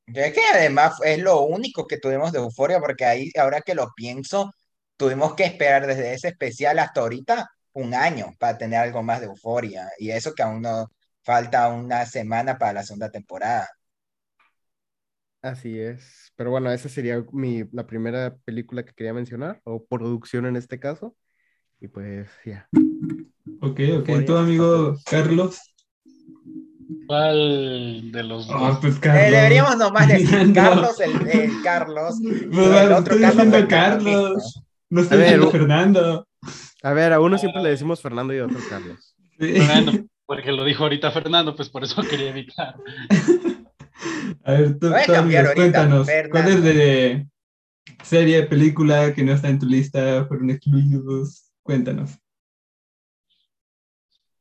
Es 0.08 0.34
que 0.34 0.42
además 0.54 0.94
es 1.04 1.20
lo 1.20 1.42
único 1.42 1.86
que 1.86 1.98
tuvimos 1.98 2.32
de 2.32 2.40
Euforia, 2.40 2.80
porque 2.80 3.06
ahí, 3.06 3.32
ahora 3.38 3.62
que 3.62 3.76
lo 3.76 3.92
pienso, 3.96 4.54
tuvimos 4.96 5.36
que 5.36 5.44
esperar 5.44 5.86
desde 5.86 6.14
ese 6.14 6.30
especial 6.30 6.80
hasta 6.80 7.02
ahorita 7.02 7.50
un 7.74 7.94
año 7.94 8.32
para 8.40 8.58
tener 8.58 8.80
algo 8.80 9.04
más 9.04 9.20
de 9.20 9.28
Euforia. 9.28 9.90
Y 10.00 10.12
eso 10.12 10.34
que 10.34 10.44
aún 10.44 10.62
no 10.62 10.88
falta 11.24 11.68
una 11.70 12.06
semana 12.06 12.58
para 12.58 12.74
la 12.74 12.84
segunda 12.84 13.12
temporada. 13.12 13.70
Así 15.42 15.78
es. 15.80 16.32
Pero 16.36 16.52
bueno, 16.52 16.72
esa 16.72 16.88
sería 16.90 17.24
mi, 17.34 17.66
la 17.72 17.86
primera 17.86 18.36
película 18.46 18.84
que 18.84 18.94
quería 18.94 19.14
mencionar, 19.14 19.62
o 19.66 19.86
producción 19.86 20.46
en 20.46 20.56
este 20.56 20.80
caso. 20.80 21.16
Y 21.80 21.90
pues 21.90 22.30
ya. 22.46 22.68
Ok, 23.62 23.80
ok. 24.00 24.10
Euforia. 24.10 24.26
Tu 24.26 24.38
amigo 24.38 24.96
Carlos. 25.06 25.60
¿Cuál 27.06 28.12
de 28.12 28.24
los 28.24 28.50
Ah, 28.50 28.58
dos? 28.70 28.78
pues 28.82 28.96
Eh, 28.96 29.00
Carlos. 29.02 29.32
deberíamos 29.32 29.78
nomás 29.78 30.08
decir 30.08 30.48
No. 30.48 30.54
Carlos, 30.54 31.00
el, 31.00 31.28
el 31.30 31.62
Carlos. 31.64 32.16
Pues, 32.22 32.68
el 32.68 32.92
otro 32.92 33.16
estoy 33.16 33.20
Carlos 33.22 33.36
diciendo 33.46 33.68
Carlos. 33.68 34.62
No 34.90 35.02
estoy 35.02 35.18
ver, 35.18 35.26
diciendo 35.28 35.52
Fernando. 35.52 36.28
A 36.84 36.94
ver, 36.94 37.14
a 37.14 37.20
uno 37.20 37.38
siempre 37.38 37.62
le 37.64 37.70
decimos 37.70 38.02
Fernando 38.02 38.34
y 38.34 38.40
a 38.40 38.46
otro 38.46 38.60
Carlos. 38.70 39.16
Sí. 39.40 39.54
Fernando, 39.54 39.92
porque 40.26 40.52
lo 40.52 40.64
dijo 40.64 40.84
ahorita 40.84 41.12
Fernando, 41.12 41.56
pues 41.56 41.70
por 41.70 41.84
eso 41.84 42.02
quería 42.04 42.30
evitar. 42.30 42.76
A 44.44 44.52
ver, 44.54 44.80
tú, 44.80 44.90
Voy 44.90 45.00
a 45.02 45.06
tú, 45.06 45.12
cambiar 45.14 45.46
amigos, 45.48 45.58
ahorita, 45.58 45.80
cuéntanos. 45.80 46.06
Fernando. 46.08 46.32
¿Cuál 46.32 46.48
es 46.48 46.64
de 46.64 47.28
serie, 48.04 48.44
película 48.44 49.14
que 49.14 49.24
no 49.24 49.34
está 49.34 49.50
en 49.50 49.60
tu 49.60 49.66
lista? 49.66 50.26
Fueron 50.26 50.50
excluidos. 50.52 51.52
Cuéntanos. 51.64 52.12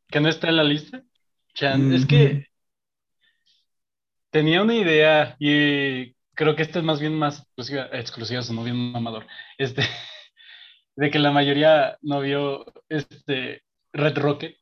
¿Que 0.09 0.21
no 0.21 0.29
está 0.29 0.49
en 0.49 0.57
la 0.57 0.65
lista? 0.65 1.03
Chan, 1.57 1.93
es 1.95 2.05
que 2.05 2.47
tenía 4.31 4.63
una 4.63 4.75
idea 4.75 5.37
y 5.39 6.13
creo 6.35 6.55
que 6.55 6.63
esta 6.63 6.81
es 6.81 6.85
más 6.85 7.01
bien 7.01 7.19
más 7.19 7.39
exclusiva, 7.41 7.89
exclusiva 7.93 8.43
no 8.53 8.63
bien 8.63 8.93
mamador. 8.93 9.27
Este, 9.57 9.83
de 10.97 11.11
que 11.11 11.19
la 11.19 11.31
mayoría 11.31 11.97
no 12.03 12.21
vio 12.21 12.67
este 12.91 13.63
Red 13.93 14.19
Rocket. 14.19 14.57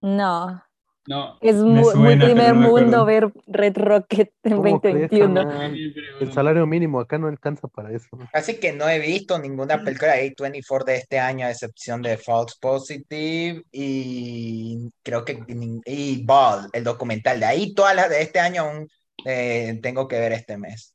No, 0.00 0.60
No. 1.08 1.38
es 1.40 1.56
muy, 1.56 1.72
muy 1.72 1.84
suena, 1.84 2.26
pero 2.26 2.34
primer 2.34 2.54
no 2.54 2.68
mundo 2.68 3.04
ver 3.06 3.32
Red 3.46 3.78
Rocket 3.78 4.30
en 4.42 4.56
¿Cómo 4.56 4.78
crees, 4.78 5.10
2021. 5.10 5.34
carnal? 5.34 5.72
Sí, 5.74 5.92
pero 5.94 6.18
El 6.20 6.32
salario 6.34 6.66
mínimo 6.66 7.00
acá 7.00 7.16
no 7.16 7.28
alcanza 7.28 7.66
para 7.66 7.92
eso. 7.92 8.08
Así 8.34 8.60
que 8.60 8.74
no 8.74 8.86
he 8.86 8.98
visto 8.98 9.38
ninguna 9.38 9.82
película 9.82 10.12
de 10.12 10.34
A24 10.36 10.84
de 10.84 10.96
este 10.96 11.18
año, 11.18 11.46
a 11.46 11.50
excepción 11.50 12.02
de 12.02 12.18
False 12.18 12.56
Positive 12.60 13.62
y 13.72 14.90
creo 15.02 15.24
que 15.24 15.42
y 15.86 16.22
Ball, 16.26 16.68
el 16.74 16.84
documental. 16.84 17.40
De 17.40 17.46
ahí 17.46 17.72
todas 17.72 17.96
las 17.96 18.10
de 18.10 18.20
este 18.20 18.38
año 18.38 18.64
aún 18.64 18.88
eh, 19.24 19.78
tengo 19.82 20.08
que 20.08 20.20
ver 20.20 20.32
este 20.32 20.58
mes. 20.58 20.94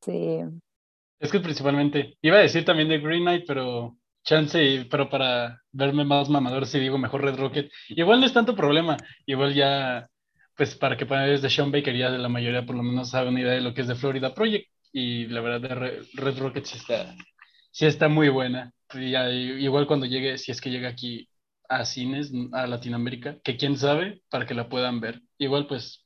Sí. 0.00 0.40
Es 1.20 1.30
que 1.30 1.40
principalmente, 1.40 2.16
iba 2.22 2.38
a 2.38 2.40
decir 2.40 2.64
también 2.64 2.88
de 2.88 3.00
Green 3.00 3.22
Knight, 3.22 3.44
pero 3.46 3.98
chance, 4.26 4.86
pero 4.90 5.10
para 5.10 5.62
verme 5.72 6.04
más 6.04 6.28
mamador, 6.30 6.66
si 6.66 6.80
digo 6.80 6.98
mejor 6.98 7.22
Red 7.24 7.36
Rocket. 7.38 7.72
Igual 7.90 8.20
no 8.20 8.26
es 8.26 8.34
tanto 8.34 8.56
problema, 8.56 8.98
igual 9.26 9.54
ya, 9.54 10.08
pues 10.56 10.76
para 10.76 10.96
que 10.98 11.06
para 11.06 11.28
es 11.32 11.42
de 11.42 11.50
Sean 11.50 11.72
Baker, 11.72 11.96
ya 11.96 12.10
de 12.12 12.18
la 12.18 12.28
mayoría 12.30 12.66
por 12.66 12.76
lo 12.76 12.84
menos 12.84 13.10
sabe 13.10 13.30
una 13.30 13.40
idea 13.42 13.52
de 13.54 13.62
lo 13.62 13.74
que 13.74 13.82
es 13.82 13.88
de 13.88 13.96
Florida 13.96 14.34
Project, 14.34 14.68
y 14.92 15.26
la 15.28 15.40
verdad 15.42 15.62
de 15.70 15.76
Re- 15.76 16.02
Red 16.14 16.38
Rocket 16.40 16.64
sí 16.66 16.78
está, 16.78 17.14
sí 17.70 17.86
está 17.86 18.08
muy 18.08 18.28
buena. 18.28 18.72
Y 18.94 19.10
ya, 19.12 19.30
y- 19.30 19.64
igual 19.64 19.86
cuando 19.86 20.06
llegue, 20.06 20.38
si 20.38 20.52
es 20.52 20.60
que 20.60 20.70
llega 20.70 20.88
aquí 20.90 21.28
a 21.68 21.84
cines, 21.84 22.32
a 22.52 22.66
Latinoamérica, 22.66 23.38
que 23.42 23.56
quién 23.56 23.76
sabe, 23.78 24.22
para 24.30 24.46
que 24.46 24.54
la 24.54 24.68
puedan 24.68 25.00
ver. 25.00 25.22
Igual, 25.38 25.66
pues. 25.66 26.04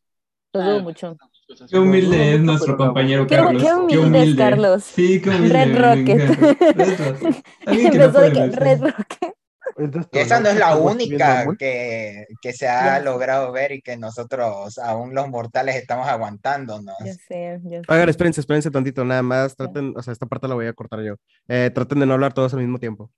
Lo 0.52 0.62
dudo 0.62 0.78
ah, 0.78 0.80
mucho. 0.80 1.16
Cosas. 1.50 1.70
Qué 1.70 1.78
humilde 1.78 2.34
es 2.34 2.40
nuestro 2.40 2.76
compañero 2.76 3.26
Qué- 3.26 3.36
Carlos. 3.36 3.62
qué 3.62 3.72
humilde 3.72 4.22
es 4.22 4.34
Carlos. 4.36 4.84
Sí, 4.84 5.20
qué 5.20 5.30
humilde. 5.30 5.64
Red 5.64 5.78
Rocket. 5.78 6.28
Red 6.76 6.98
Rocket. 7.12 7.44
Empezó 7.66 8.20
de 8.20 8.32
que. 8.32 8.46
Red 8.50 8.80
Rocket. 8.82 9.34
Entonces, 9.76 10.10
esa 10.12 10.40
no 10.40 10.48
es 10.48 10.56
la 10.58 10.72
¿estamos 10.72 10.96
viendo 10.96 11.14
única 11.14 11.56
que, 11.58 12.26
que 12.42 12.52
se 12.52 12.68
ha 12.68 13.00
logrado 13.00 13.50
ver 13.52 13.72
y 13.72 13.80
que 13.80 13.96
nosotros, 13.96 14.76
aún 14.78 15.14
los 15.14 15.28
mortales, 15.28 15.76
estamos 15.76 16.06
aguantándonos. 16.08 16.94
Ya 17.04 17.14
sé, 17.14 17.60
ya 17.64 17.80
sé. 17.80 17.86
Oigan, 17.88 18.08
espérense, 18.08 18.40
espérense 18.40 18.70
tantito, 18.70 19.04
nada 19.04 19.22
más. 19.22 19.56
Traten, 19.56 19.94
o 19.96 20.02
sea, 20.02 20.12
esta 20.12 20.26
parte 20.26 20.48
la 20.48 20.54
voy 20.54 20.66
a 20.66 20.72
cortar 20.74 21.00
yo. 21.02 21.14
Eh, 21.48 21.70
traten 21.72 22.00
de 22.00 22.06
no 22.06 22.14
hablar 22.14 22.34
todos 22.34 22.52
al 22.52 22.60
mismo 22.60 22.78
tiempo. 22.78 23.10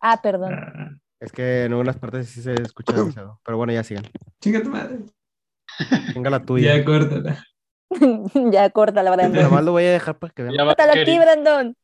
Ah, 0.00 0.20
perdón. 0.22 0.54
Ah, 0.54 0.90
Es 1.18 1.32
que 1.32 1.64
en 1.64 1.72
algunas 1.72 1.96
partes 1.98 2.28
sí 2.28 2.40
se 2.40 2.54
escucha 2.54 2.94
demasiado. 2.94 3.40
Pero 3.44 3.58
bueno, 3.58 3.72
ya 3.74 3.82
sigan. 3.84 4.04
Chinga 4.40 4.62
tu 4.62 4.70
madre. 4.70 5.00
Venga 6.14 6.30
la 6.30 6.42
tuya. 6.42 6.76
Ya, 6.76 6.84
córtala. 6.84 7.44
ya 8.52 8.70
corta 8.70 9.02
la 9.02 9.10
Brandon. 9.10 9.42
nomás 9.42 9.64
lo 9.64 9.72
voy 9.72 9.84
a 9.84 9.92
dejar 9.92 10.18
para 10.18 10.32
que 10.32 10.42
vean. 10.42 10.56
Córtalo 10.56 10.92
aquí, 11.00 11.18
Brandon. 11.18 11.76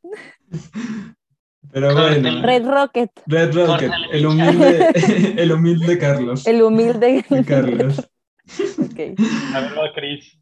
Pero 1.73 1.95
bueno. 1.95 2.43
Red 2.43 2.67
Rocket, 2.67 3.11
Red 3.27 3.55
Rocket, 3.55 3.93
el 4.13 4.27
humilde, 4.27 4.89
el 5.37 5.53
humilde 5.53 5.99
Carlos. 5.99 6.47
el 6.47 6.63
humilde. 6.63 7.25
Carlos. 7.47 7.99
Ok. 8.79 9.19
A 9.55 9.61
ver, 9.61 9.79
va 9.79 9.93
Chris. 9.95 10.39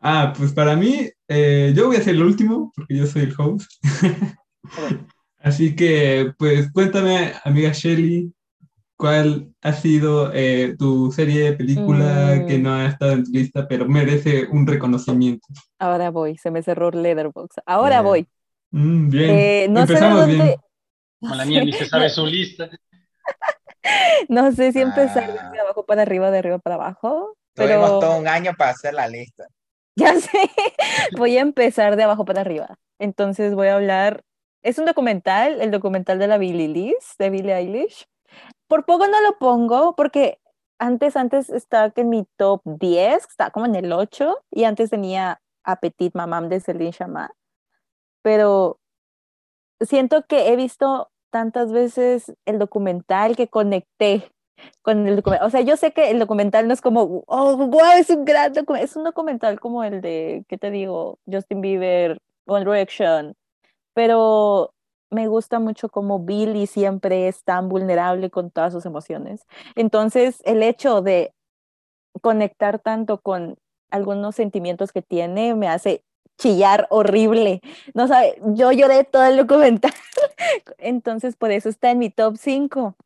Ah, 0.00 0.32
pues 0.36 0.52
para 0.52 0.74
mí, 0.74 1.08
eh, 1.28 1.72
yo 1.76 1.86
voy 1.86 1.96
a 1.96 2.02
ser 2.02 2.14
el 2.14 2.22
último, 2.22 2.72
porque 2.74 2.96
yo 2.96 3.06
soy 3.06 3.22
el 3.22 3.34
host. 3.36 3.70
Así 5.38 5.74
que, 5.76 6.32
pues 6.38 6.70
cuéntame, 6.72 7.32
amiga 7.44 7.72
Shelly, 7.72 8.32
¿cuál 9.02 9.52
ha 9.62 9.72
sido 9.72 10.30
eh, 10.32 10.76
tu 10.78 11.10
serie, 11.10 11.54
película 11.54 12.36
Mm. 12.36 12.46
que 12.46 12.58
no 12.60 12.72
ha 12.72 12.86
estado 12.86 13.12
en 13.14 13.24
tu 13.24 13.32
lista, 13.32 13.66
pero 13.66 13.88
merece 13.88 14.46
un 14.48 14.64
reconocimiento? 14.64 15.44
Ahora 15.80 16.10
voy, 16.10 16.38
se 16.38 16.52
me 16.52 16.62
cerró 16.62 16.92
Leatherbox. 16.92 17.56
Ahora 17.66 17.96
Bien. 17.96 18.04
voy. 18.04 18.28
Mm, 18.70 19.08
bien, 19.10 19.30
Eh, 19.30 19.66
no 19.68 19.80
sé 19.80 19.86
de 19.94 19.98
empezamos 19.98 20.26
bien. 20.26 20.38
dónde, 20.38 20.56
Como 21.20 21.34
la 21.34 21.44
niña 21.44 21.64
ni 21.64 21.72
se 21.72 21.86
sabe 21.86 22.08
su 22.10 22.24
lista. 22.26 22.70
no 24.28 24.52
sé 24.52 24.70
si 24.72 24.80
empezar 24.80 25.36
Ah. 25.36 25.50
de 25.50 25.58
abajo 25.58 25.84
para 25.84 26.02
arriba, 26.02 26.30
de 26.30 26.38
arriba 26.38 26.58
para 26.60 26.76
abajo, 26.76 27.36
Tuvimos 27.54 27.74
pero 27.90 27.98
todo 27.98 28.18
un 28.18 28.28
año 28.28 28.52
para 28.56 28.70
hacer 28.70 28.94
la 28.94 29.08
lista. 29.08 29.46
ya 29.96 30.14
sé, 30.20 30.38
voy 31.18 31.36
a 31.36 31.40
empezar 31.40 31.96
de 31.96 32.04
abajo 32.04 32.24
para 32.24 32.40
arriba. 32.42 32.78
Entonces 33.00 33.54
voy 33.56 33.66
a 33.66 33.74
hablar, 33.74 34.22
es 34.62 34.78
un 34.78 34.86
documental, 34.86 35.60
el 35.60 35.72
documental 35.72 36.20
de 36.20 36.28
la 36.28 36.38
Billie 36.38 36.68
Liz, 36.68 37.16
de 37.18 37.30
Billie 37.30 37.52
Eilish. 37.54 38.06
Por 38.72 38.86
poco 38.86 39.06
no 39.06 39.20
lo 39.20 39.36
pongo 39.36 39.94
porque 39.94 40.40
antes, 40.78 41.14
antes 41.14 41.50
estaba 41.50 41.92
en 41.94 42.08
mi 42.08 42.24
top 42.38 42.62
10, 42.64 43.22
estaba 43.22 43.50
como 43.50 43.66
en 43.66 43.74
el 43.74 43.92
8 43.92 44.38
y 44.50 44.64
antes 44.64 44.88
tenía 44.88 45.42
a 45.62 45.76
Petit 45.76 46.14
Mamam 46.14 46.48
de 46.48 46.58
Celine 46.58 46.90
Chama. 46.90 47.32
Pero 48.22 48.80
siento 49.78 50.24
que 50.26 50.48
he 50.48 50.56
visto 50.56 51.10
tantas 51.28 51.70
veces 51.70 52.32
el 52.46 52.58
documental 52.58 53.36
que 53.36 53.48
conecté 53.48 54.32
con 54.80 55.06
el 55.06 55.16
documental. 55.16 55.46
O 55.46 55.50
sea, 55.50 55.60
yo 55.60 55.76
sé 55.76 55.92
que 55.92 56.10
el 56.10 56.18
documental 56.18 56.66
no 56.66 56.72
es 56.72 56.80
como, 56.80 57.24
oh, 57.26 57.56
wow, 57.58 57.92
es 57.98 58.08
un 58.08 58.24
gran 58.24 58.54
documental. 58.54 58.88
Es 58.88 58.96
un 58.96 59.04
documental 59.04 59.60
como 59.60 59.84
el 59.84 60.00
de, 60.00 60.46
¿qué 60.48 60.56
te 60.56 60.70
digo? 60.70 61.18
Justin 61.30 61.60
Bieber, 61.60 62.16
One 62.46 62.64
Direction. 62.64 63.34
Pero 63.92 64.71
me 65.12 65.28
gusta 65.28 65.60
mucho 65.60 65.88
como 65.88 66.20
Billy 66.20 66.66
siempre 66.66 67.28
es 67.28 67.44
tan 67.44 67.68
vulnerable 67.68 68.30
con 68.30 68.50
todas 68.50 68.72
sus 68.72 68.86
emociones. 68.86 69.46
Entonces, 69.76 70.42
el 70.44 70.62
hecho 70.62 71.02
de 71.02 71.34
conectar 72.20 72.78
tanto 72.78 73.18
con 73.18 73.56
algunos 73.90 74.34
sentimientos 74.34 74.92
que 74.92 75.02
tiene 75.02 75.54
me 75.54 75.68
hace 75.68 76.02
chillar 76.38 76.86
horrible. 76.90 77.60
No 77.94 78.08
sabe, 78.08 78.40
yo 78.54 78.72
lloré 78.72 79.04
todo 79.04 79.24
el 79.24 79.36
documental. 79.36 79.92
Entonces, 80.78 81.36
por 81.36 81.50
eso 81.52 81.68
está 81.68 81.90
en 81.90 81.98
mi 81.98 82.10
top 82.10 82.36
5 82.38 82.96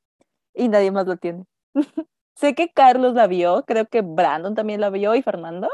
y 0.54 0.68
nadie 0.68 0.90
más 0.90 1.06
lo 1.06 1.16
tiene. 1.16 1.44
sé 2.36 2.54
que 2.54 2.70
Carlos 2.70 3.14
la 3.14 3.26
vio, 3.26 3.64
creo 3.66 3.86
que 3.86 4.02
Brandon 4.02 4.54
también 4.54 4.80
la 4.80 4.90
vio 4.90 5.14
y 5.14 5.22
Fernando, 5.22 5.68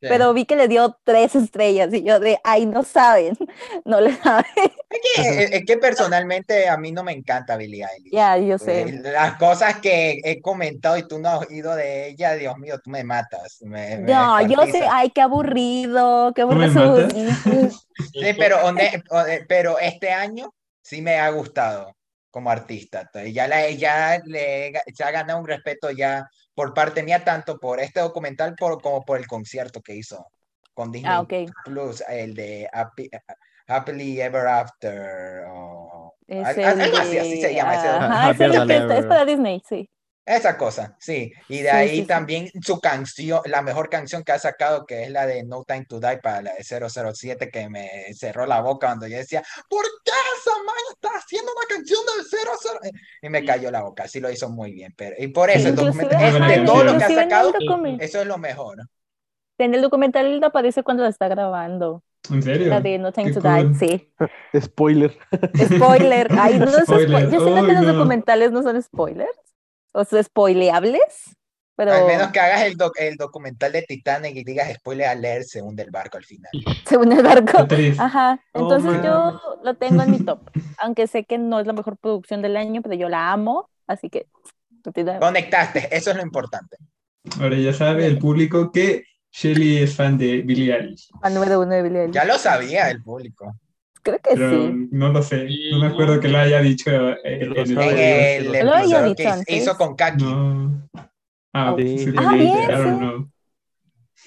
Sí. 0.00 0.06
pero 0.08 0.32
vi 0.32 0.44
que 0.44 0.54
le 0.54 0.68
dio 0.68 0.96
tres 1.02 1.34
estrellas 1.34 1.92
y 1.92 2.04
yo 2.04 2.20
de, 2.20 2.38
ay, 2.44 2.66
no 2.66 2.84
saben, 2.84 3.36
no 3.84 4.00
le 4.00 4.14
saben. 4.16 4.44
Es 4.90 5.00
que, 5.02 5.56
es 5.58 5.64
que 5.66 5.76
personalmente 5.76 6.66
a 6.66 6.78
mí 6.78 6.92
no 6.92 7.04
me 7.04 7.12
encanta 7.12 7.56
Billie 7.58 7.84
Eilish. 7.84 8.10
ya, 8.12 8.38
yo 8.38 8.54
Eh, 8.54 8.58
sé. 8.58 8.86
Las 9.02 9.36
cosas 9.36 9.80
que 9.80 10.18
he 10.24 10.40
comentado 10.40 10.96
y 10.96 11.06
tú 11.06 11.18
no 11.18 11.28
has 11.28 11.46
oído 11.48 11.74
de 11.76 12.08
ella, 12.08 12.34
Dios 12.34 12.56
mío, 12.56 12.78
tú 12.82 12.88
me 12.90 13.04
matas. 13.04 13.58
me- 13.62 13.98
me 13.98 14.12
No, 14.12 14.40
yo 14.46 14.64
sé, 14.66 14.86
ay, 14.90 15.10
qué 15.10 15.20
aburrido, 15.20 16.32
qué 16.34 16.42
¿Tú 16.42 16.52
me 16.52 16.64
aburrido. 16.66 17.08
Sí, 18.12 18.32
pero, 18.38 18.58
hone- 18.64 19.02
pero 19.48 19.78
este 19.78 20.10
año 20.10 20.54
sí 20.80 21.02
me 21.02 21.18
ha 21.18 21.28
gustado 21.30 21.94
como 22.30 22.50
artista. 22.50 23.02
Entonces, 23.02 23.34
ya, 23.34 23.46
la, 23.48 23.68
ya 23.70 24.20
le, 24.24 24.72
se 24.94 25.04
ha 25.04 25.10
ganado 25.10 25.38
un 25.40 25.46
respeto 25.46 25.90
ya 25.90 26.24
por 26.58 26.74
parte 26.74 27.04
mía, 27.04 27.22
tanto 27.22 27.56
por 27.60 27.78
este 27.78 28.00
documental 28.00 28.56
por, 28.56 28.82
como 28.82 29.04
por 29.04 29.16
el 29.16 29.28
concierto 29.28 29.80
que 29.80 29.94
hizo 29.94 30.26
con 30.74 30.90
Disney 30.90 31.12
Ah, 31.14 31.20
ok. 31.20 31.32
Plus, 31.64 32.02
el 32.08 32.34
de 32.34 32.68
Happy- 32.72 33.08
Happily 33.68 34.20
Ever 34.20 34.48
After. 34.48 35.44
o 35.52 36.14
algo 36.28 36.96
así, 36.98 37.10
de- 37.12 37.20
así 37.20 37.40
se 37.42 37.54
llama 37.54 37.74
ese 37.76 37.86
Ajá, 37.88 38.30
es 38.30 38.30
Happier 38.34 38.50
que 38.50 38.56
está- 38.76 38.98
es 38.98 39.06
para 39.06 39.24
Disney, 39.24 39.62
sí. 39.68 39.88
Esa 40.30 40.58
cosa, 40.58 40.94
sí. 41.00 41.32
Y 41.48 41.58
de 41.62 41.70
Sí, 41.70 41.76
ahí 41.76 41.88
sí, 41.88 41.96
sí. 42.02 42.06
también 42.06 42.50
su 42.60 42.80
canción, 42.80 43.40
la 43.46 43.62
mejor 43.62 43.88
canción 43.88 44.22
que 44.22 44.32
ha 44.32 44.38
sacado, 44.38 44.84
que 44.84 45.04
es 45.04 45.10
la 45.10 45.24
de 45.26 45.42
No 45.44 45.64
Time 45.64 45.86
to 45.86 46.00
Die 46.00 46.18
para 46.18 46.42
la 46.42 46.52
de 46.54 46.64
007, 46.64 47.50
que 47.50 47.70
me 47.70 47.88
cerró 48.12 48.44
la 48.44 48.60
boca 48.60 48.88
cuando 48.88 49.06
yo 49.06 49.16
decía, 49.16 49.42
¿por 49.70 49.84
qué 50.04 50.10
esa 50.38 50.50
man 50.64 50.76
está 50.92 51.08
haciendo 51.16 51.50
una 51.56 51.66
canción 51.76 52.00
del 52.14 52.26
00? 52.26 52.52
Y 53.22 53.28
me 53.30 53.42
cayó 53.44 53.70
la 53.70 53.82
boca, 53.82 54.06
sí 54.06 54.20
lo 54.20 54.30
hizo 54.30 54.50
muy 54.50 54.72
bien. 54.72 54.92
Pero, 54.96 55.16
y 55.18 55.28
por 55.28 55.48
eso, 55.48 55.68
el 55.68 55.74
de 55.76 55.82
todo 56.66 56.84
lo 56.84 56.98
que 56.98 57.04
ha 57.04 57.10
inclusive 57.10 57.22
en 57.22 57.22
el 57.22 57.30
sacado, 57.30 57.52
eso 58.00 58.20
es 58.20 58.26
lo 58.26 58.36
mejor. 58.36 58.76
En 59.58 59.74
el 59.74 59.80
documental 59.80 60.44
aparece 60.44 60.82
cuando 60.82 61.04
la 61.04 61.08
está 61.08 61.26
grabando. 61.28 62.04
¿En 62.30 62.42
serio? 62.42 62.68
La 62.68 62.80
de 62.82 62.98
No 62.98 63.12
Time 63.12 63.28
Qué 63.28 63.32
to 63.34 63.40
cool. 63.40 63.72
Die, 63.78 63.78
sí. 63.78 64.12
Spoiler. 64.60 65.16
Spoiler. 65.56 66.28
Ay, 66.38 66.58
no 66.58 66.66
es 66.66 66.84
Spoiler. 66.84 67.28
spo- 67.28 67.32
Yo 67.32 67.56
Ay, 67.56 67.66
que 67.66 67.72
los 67.72 67.82
no. 67.82 67.92
documentales 67.94 68.52
no 68.52 68.62
son 68.62 68.82
spoilers. 68.82 69.30
O 69.92 70.04
sea, 70.04 70.22
spoileables. 70.22 71.34
Pero 71.76 71.92
Al 71.92 72.06
menos 72.06 72.32
que 72.32 72.40
hagas 72.40 72.62
el, 72.62 72.76
doc- 72.76 72.98
el 72.98 73.16
documental 73.16 73.70
de 73.70 73.82
Titanic 73.82 74.34
y 74.34 74.42
digas 74.42 74.72
spoiler 74.74 75.06
a 75.06 75.14
leer 75.14 75.44
según 75.44 75.76
del 75.76 75.92
barco 75.92 76.16
al 76.16 76.24
final. 76.24 76.50
según 76.86 77.12
el 77.12 77.18
Qué 77.18 77.22
barco. 77.22 77.66
Ajá. 77.98 78.40
Oh, 78.52 78.62
Entonces 78.62 78.90
man. 78.92 79.02
yo 79.04 79.40
lo 79.62 79.74
tengo 79.76 80.02
en 80.02 80.10
mi 80.10 80.18
top. 80.18 80.40
Aunque 80.78 81.06
sé 81.06 81.24
que 81.24 81.38
no 81.38 81.60
es 81.60 81.66
la 81.68 81.72
mejor 81.72 81.96
producción 81.96 82.42
del 82.42 82.56
año, 82.56 82.82
pero 82.82 82.96
yo 82.96 83.08
la 83.08 83.30
amo. 83.32 83.70
Así 83.86 84.10
que. 84.10 84.26
Conectaste, 85.20 85.94
eso 85.94 86.10
es 86.10 86.16
lo 86.16 86.22
importante. 86.22 86.76
Ahora 87.40 87.56
ya 87.56 87.72
sabe 87.72 88.06
el 88.06 88.18
público 88.18 88.72
que 88.72 89.04
Shelly 89.30 89.78
es 89.82 89.94
fan 89.94 90.16
de 90.16 90.40
Billie 90.42 90.74
Eilish, 90.74 91.10
Fan 91.20 91.34
número 91.34 91.60
uno 91.60 91.70
de 91.74 91.82
Billie 91.82 92.00
Eilish. 92.02 92.14
Ya 92.14 92.24
lo 92.24 92.38
sabía 92.38 92.90
el 92.90 93.02
público. 93.02 93.54
Creo 94.02 94.18
que 94.18 94.34
pero 94.34 94.68
sí. 94.70 94.88
no 94.90 95.12
lo 95.12 95.22
sé. 95.22 95.48
No 95.72 95.78
me 95.78 95.86
acuerdo 95.88 96.20
que 96.20 96.28
lo 96.28 96.38
haya 96.38 96.60
dicho 96.60 96.90
eh, 97.10 97.16
en 97.24 97.48
lo 97.48 97.54
el. 97.62 97.70
En 97.70 98.44
Lo 98.46 98.54
el 98.54 98.68
había 98.68 98.98
episodio 98.98 99.04
dicho 99.04 99.22
que 99.22 99.28
antes. 99.28 99.56
hizo 99.62 99.76
con 99.76 99.94
Kaki. 99.96 100.24
No. 100.24 100.88
Ah, 101.52 101.74
Sí, 101.76 101.98
sí, 101.98 102.04
sí, 102.04 102.12
Ah, 102.16 102.34
bien, 102.34 102.48
I 102.48 102.66
don't 102.66 102.92
sí. 102.92 102.98
know. 102.98 103.30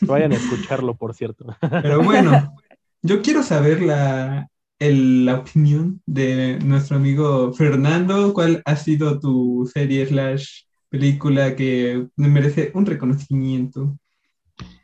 Vayan 0.01 0.31
a 0.31 0.35
escucharlo, 0.35 0.95
por 0.95 1.13
cierto. 1.13 1.45
Pero 1.81 2.01
bueno, 2.03 2.55
yo 3.01 3.21
quiero 3.21 3.43
saber 3.43 3.81
la, 3.81 4.47
el- 4.79 5.25
la 5.25 5.35
opinión 5.39 6.01
de 6.05 6.57
nuestro 6.63 6.97
amigo 6.97 7.53
Fernando. 7.53 8.33
¿Cuál 8.33 8.61
ha 8.65 8.75
sido 8.75 9.19
tu 9.19 9.69
serie 9.71 10.05
slash 10.07 10.63
película 10.89 11.55
que 11.55 12.07
merece 12.15 12.71
un 12.73 12.85
reconocimiento? 12.85 13.95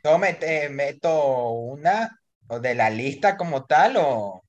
Yo 0.04 0.18
me- 0.18 0.34
te- 0.34 0.68
meto 0.68 1.50
una 1.50 2.18
o 2.46 2.60
de 2.60 2.74
la 2.74 2.88
lista 2.88 3.36
como 3.36 3.64
tal 3.64 3.96
o 3.98 4.42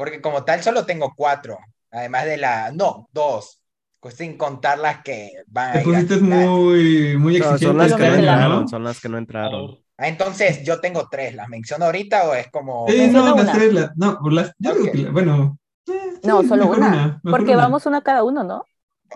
porque 0.00 0.20
como 0.22 0.44
tal 0.44 0.62
solo 0.62 0.86
tengo 0.86 1.14
cuatro, 1.16 1.58
además 1.90 2.24
de 2.26 2.36
la, 2.38 2.72
no, 2.72 3.08
dos, 3.12 3.62
pues 4.00 4.14
sin 4.16 4.36
contar 4.38 4.78
las 4.78 5.02
que 5.02 5.30
van 5.48 5.72
Te 5.72 5.78
a 5.78 5.82
ir 5.84 5.96
pusiste 5.96 6.16
final. 6.18 6.18
muy, 6.18 7.16
muy 7.18 7.36
No, 7.36 7.46
exigente 7.48 7.58
son 7.58 7.78
las 7.78 7.94
que 7.94 8.04
no 8.04 8.14
año, 8.14 8.14
entraron, 8.14 8.68
¿no? 8.68 8.68
son 8.68 8.84
las 8.84 9.00
que 9.00 9.08
no 9.08 9.18
entraron. 9.18 9.78
Ah, 9.96 10.08
Entonces 10.08 10.64
yo 10.64 10.80
tengo 10.80 11.08
tres, 11.10 11.34
¿las 11.34 11.48
menciono 11.48 11.84
ahorita 11.86 12.28
o 12.28 12.34
es 12.34 12.50
como... 12.50 12.92
Sí, 12.92 12.94
Menciona 12.94 13.30
no, 13.30 13.34
las 13.34 13.44
una. 13.44 13.52
tres, 13.52 13.72
la- 13.72 13.92
no, 13.96 14.18
las, 14.30 14.52
yo 14.58 14.74
digo 14.74 14.86
Ok. 14.86 14.90
que 14.90 15.08
bueno. 15.10 15.58
eh, 15.88 16.12
sí, 16.22 16.28
No, 16.28 16.42
solo 16.42 16.66
una. 16.68 17.20
mejor 17.22 17.42
Porque 17.44 17.56
una. 17.56 17.56
vamos 17.56 17.86
una 17.86 18.02
cada 18.02 18.24
uno, 18.24 18.42
¿no? 18.44 18.68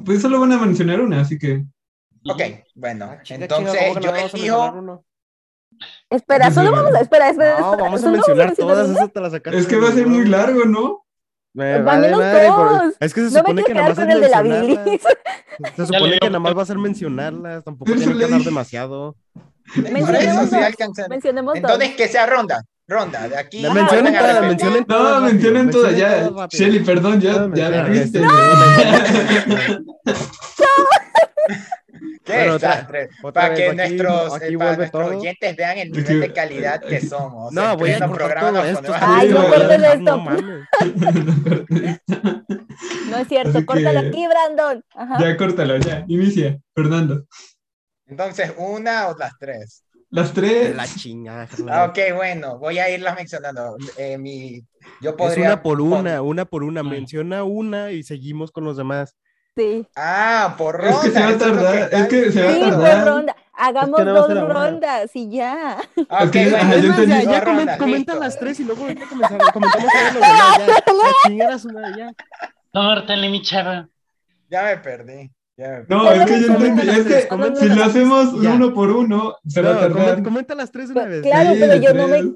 Pues 0.05 0.23
solo 0.23 0.39
van 0.41 0.53
a 0.53 0.59
mencionar 0.59 1.01
una, 1.01 1.21
así 1.23 1.37
que. 1.39 1.65
Ok, 2.27 2.41
bueno, 2.75 3.11
Ah, 3.13 3.23
entonces 3.29 3.49
chinga, 3.49 3.77
¿cómo 3.77 3.95
que 3.95 4.01
yo 4.01 4.11
a 4.11 4.23
elijo... 4.23 4.81
Espera, 6.11 6.51
solo 6.51 6.71
vamos 6.73 6.95
a. 6.95 7.01
Espera, 7.01 7.31
espera. 7.31 7.59
No, 7.61 7.71
espera, 7.73 7.83
vamos 7.85 8.01
a 8.01 8.03
¿solo 8.05 8.13
mencionar 8.17 8.55
todas, 8.55 8.89
una? 8.89 8.99
eso 8.99 9.09
te 9.09 9.21
las 9.21 9.33
sacaste 9.33 9.59
Es 9.59 9.67
que 9.67 9.77
va 9.77 9.89
a 9.89 9.93
ser 9.93 10.07
muy 10.07 10.27
largo, 10.27 10.65
¿no? 10.65 11.05
Me 11.57 11.75
Al 11.75 11.83
vale 11.85 12.09
menos 12.09 12.21
madre, 12.21 12.49
por- 12.49 12.69
dos. 12.85 12.95
Es 13.01 13.15
que 13.15 13.21
se 13.23 13.31
supone 13.39 13.63
que 13.65 13.75
nada 13.75 13.89
más 13.91 13.99
con 13.99 14.09
es 14.11 14.15
el 14.17 14.21
de 14.23 14.29
la 14.29 14.43
mencionarlas. 14.43 14.85
bilis. 14.85 15.03
Se 15.77 15.87
supone 15.87 16.19
que 16.19 16.27
nada 16.27 16.39
más 16.41 16.57
va 16.59 16.63
a 16.63 16.67
ser 16.67 16.79
mencionarlas, 16.79 17.63
tampoco 17.65 17.93
Eso 17.93 18.01
tienen 18.01 18.19
que 18.19 18.25
hablar 18.25 18.41
demasiado. 18.43 19.17
Mencionemos 19.77 20.49
sí 20.51 20.57
Entonces, 21.59 21.89
dos. 21.89 21.97
que 21.97 22.09
sea 22.09 22.27
ronda. 22.27 22.65
Ronda, 22.87 23.29
de 23.29 23.39
aquí. 23.39 23.63
La 23.63 23.73
mencionen 23.73 24.15
todas, 24.15 24.43
No, 24.43 24.85
todas. 24.87 25.23
mencionen 25.33 25.71
todas 25.71 25.97
ya. 25.97 26.29
Shelly, 26.51 26.81
perdón, 26.81 27.21
ya, 27.21 27.49
ya 27.55 27.83
viste. 27.85 28.21
Qué 32.45 32.51
Bueno, 32.51 32.57
otra- 32.57 32.71
desastre. 32.71 33.09
otra 33.23 33.43
Para 33.43 33.49
vez, 33.49 33.59
que 33.59 33.67
aquí- 33.67 33.77
nuestros, 33.77 34.35
aquí 34.35 34.55
eh, 34.55 34.59
para 34.59 34.77
nuestros 34.77 35.11
oyentes 35.11 35.57
vean 35.57 35.79
el 35.79 35.91
nivel 35.93 36.21
de 36.21 36.33
calidad 36.33 36.81
que 36.83 36.97
aquí- 36.97 37.07
somos. 37.07 37.53
No, 37.53 37.73
En 37.73 37.79
voy 37.79 37.91
a 37.91 37.97
pleno 37.97 38.09
cortar 38.13 38.27
programa 38.29 38.49
todo 38.51 38.59
nos 38.59 38.67
esto. 38.71 38.83
ponemos 38.93 39.09
Ay, 39.09 39.29
a- 39.29 39.33
no 39.33 39.41
esto. 39.95 40.23
es 43.21 43.29
cierto, 43.29 43.59
Así 43.59 43.65
córtalo 43.67 44.01
que- 44.01 44.09
aquí, 44.09 44.27
Brandon. 44.27 44.85
Ajá. 44.95 45.19
Ya, 45.21 45.37
córtalo, 45.37 45.77
ya. 45.79 46.05
Inicia, 46.09 46.59
Fernando. 46.75 47.25
Entonces, 48.07 48.53
una 48.59 49.09
o 49.09 49.17
las 49.17 49.33
tres. 49.39 49.85
Las 50.11 50.33
tres. 50.33 50.77
La 50.77 50.87
chingada. 50.87 51.43
Ah, 51.43 51.47
Fernando. 51.47 51.85
ok, 51.91 51.99
bueno, 52.15 52.59
voy 52.59 52.79
a 52.79 52.89
irlas 52.91 53.17
mencionando. 53.17 53.77
Eh, 53.97 54.17
mi, 54.19 54.61
yo 55.01 55.11
Es 55.11 55.17
podría 55.17 55.47
una 55.47 55.63
por 55.63 55.81
una, 55.81 56.23
una 56.23 56.45
por 56.45 56.63
una. 56.63 56.81
Ah. 56.81 56.85
Menciona 56.85 57.43
una 57.45 57.91
y 57.91 58.03
seguimos 58.03 58.53
con 58.53 58.65
los 58.65 58.77
demás. 58.77 59.17
Sí. 59.57 59.87
Ah, 59.95 60.55
por 60.59 60.85
Es 60.85 60.91
ronda. 60.91 61.03
que 61.03 61.11
se 61.11 61.21
va 61.21 61.27
a 61.27 61.31
es 61.31 61.39
tardar, 61.39 61.89
es 61.93 62.09
que 62.09 62.33
se 62.33 62.43
va 62.43 62.49
a 62.49 62.53
Sí, 62.53 62.55
diciendo. 62.57 62.77
por 62.77 62.85
tardar. 62.87 63.07
ronda. 63.07 63.37
Hagamos 63.57 64.05
dos 64.05 64.49
rondas 64.49 65.11
y 65.15 65.31
ya. 65.31 65.77
Ah, 66.09 66.19
Es 66.23 66.27
ok, 66.27 66.31
que- 66.33 66.51
bueno, 66.51 66.57
ajá, 66.57 66.73
yo 66.73 66.79
Es 66.79 66.85
más, 66.89 66.97
ya, 66.97 67.03
entendí. 67.21 67.33
ya 67.33 67.45
comentan 67.79 67.91
listo. 67.91 68.19
las 68.19 68.39
tres 68.39 68.61
y 68.61 68.65
luego 68.65 68.83
ahorita 68.83 69.07
comenzamos- 69.09 69.51
comentamos 69.53 69.85
los 69.85 70.15
demás. 70.15 70.59
Ya, 71.31 71.51
es 71.51 71.97
ya. 71.97 72.13
Córtale, 72.73 73.29
mi 73.29 73.43
chava. 73.43 73.89
Ya 74.51 74.63
me 74.65 74.77
perdí. 74.79 75.31
ya 75.57 75.69
me 75.69 75.75
perdí. 75.85 75.87
No, 75.89 76.11
es 76.11 76.27
que 76.27 76.41
yo 76.41 76.47
entendí. 76.55 76.89
Es 76.91 77.05
tres, 77.05 77.23
que 77.23 77.29
comenta 77.29 77.61
si 77.61 77.69
lo 77.69 77.85
hacemos 77.85 78.43
Ya. 78.43 78.51
uno 78.55 78.75
por 78.75 78.91
uno, 78.91 79.37
se 79.47 79.63
va 79.63 79.71
a 79.71 79.75
No, 79.75 79.81
tardar. 79.81 80.23
comenta, 80.25 80.55
las 80.57 80.73
tres 80.73 80.89
de 80.89 80.95
una 80.95 81.05
vez. 81.09 81.23
claro, 81.23 81.51
Sí, 81.53 81.57
pero 81.61 81.77
yo 81.77 81.95
no 81.95 82.09
me- 82.09 82.35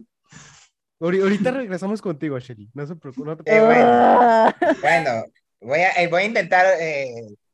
Ahorita 1.01 1.51
regresamos 1.53 2.01
contigo, 2.03 2.39
Shelly. 2.41 2.71
No 2.75 2.87
se 2.87 2.95
preocupe. 2.97 3.25
No 3.29 3.37
te 3.37 3.57
Eh, 3.57 3.61
bueno. 3.65 3.87
Ah. 3.91 4.55
Bueno, 4.81 5.11
voy 5.61 5.81
a, 5.81 5.93
eh, 6.03 6.09
voy 6.09 6.23
a 6.23 6.27
intentar 6.27 6.67
eh, 6.81 7.07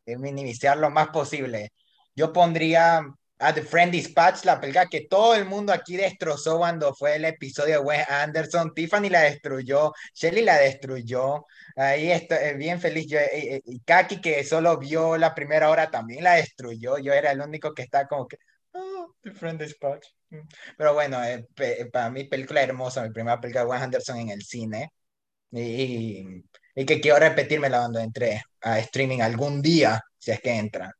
eh, 0.06 0.16
minimizar 0.18 0.76
lo 0.78 0.90
más 0.90 1.08
posible. 1.08 1.72
Yo 2.14 2.32
pondría 2.32 3.02
a 3.38 3.52
The 3.52 3.62
Friend 3.62 3.92
Dispatch, 3.92 4.44
la 4.44 4.60
película 4.60 4.86
que 4.86 5.06
todo 5.08 5.34
el 5.34 5.44
mundo 5.44 5.72
aquí 5.72 5.96
destrozó 5.96 6.58
cuando 6.58 6.94
fue 6.94 7.16
el 7.16 7.24
episodio 7.24 7.74
de 7.74 7.84
Wes 7.84 8.08
Anderson. 8.08 8.72
Tiffany 8.74 9.10
la 9.10 9.22
destruyó, 9.22 9.92
Shelly 10.14 10.42
la 10.42 10.58
destruyó. 10.58 11.46
Ahí 11.76 12.10
estoy 12.10 12.54
bien 12.56 12.80
feliz. 12.80 13.06
Yo, 13.08 13.18
eh, 13.18 13.56
eh, 13.56 13.62
y 13.66 13.80
Kaki, 13.80 14.20
que 14.20 14.44
solo 14.44 14.78
vio 14.78 15.16
la 15.18 15.34
primera 15.34 15.70
hora, 15.70 15.90
también 15.90 16.24
la 16.24 16.34
destruyó. 16.34 16.98
Yo 16.98 17.12
era 17.12 17.32
el 17.32 17.40
único 17.40 17.74
que 17.74 17.82
estaba 17.82 18.06
como 18.08 18.28
que, 18.28 18.38
oh, 18.72 19.14
The 19.22 19.32
Friend 19.32 19.60
Dispatch. 19.60 20.06
Mm. 20.30 20.38
Pero 20.76 20.94
bueno, 20.94 21.22
eh, 21.24 21.46
para 21.92 22.10
mí, 22.10 22.24
película 22.24 22.62
hermosa, 22.62 23.02
mi 23.02 23.10
primera 23.12 23.40
película 23.40 23.64
de 23.64 23.70
Wes 23.70 23.82
Anderson 23.82 24.18
en 24.18 24.30
el 24.30 24.42
cine. 24.42 24.90
Y, 25.50 26.44
y 26.74 26.84
que 26.84 27.00
quiero 27.00 27.18
repetirme 27.18 27.68
cuando 27.70 28.00
entre 28.00 28.42
a 28.62 28.78
streaming 28.80 29.20
algún 29.20 29.62
día, 29.62 30.02
si 30.18 30.30
es 30.32 30.40
que 30.40 30.50
entra. 30.56 30.92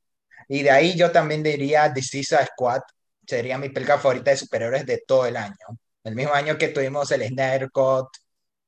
Y 0.48 0.62
de 0.62 0.70
ahí 0.70 0.96
yo 0.96 1.10
también 1.12 1.42
diría 1.42 1.92
Suicide 1.94 2.46
Squad, 2.46 2.82
sería 3.26 3.58
mi 3.58 3.70
película 3.70 3.98
favorita 3.98 4.30
de 4.30 4.36
superhéroes 4.36 4.86
de 4.86 5.02
todo 5.06 5.26
el 5.26 5.36
año. 5.36 5.56
El 6.04 6.14
mismo 6.14 6.34
año 6.34 6.58
que 6.58 6.68
tuvimos 6.68 7.10
el 7.12 7.26
Snyder 7.26 7.70
Cut 7.70 8.08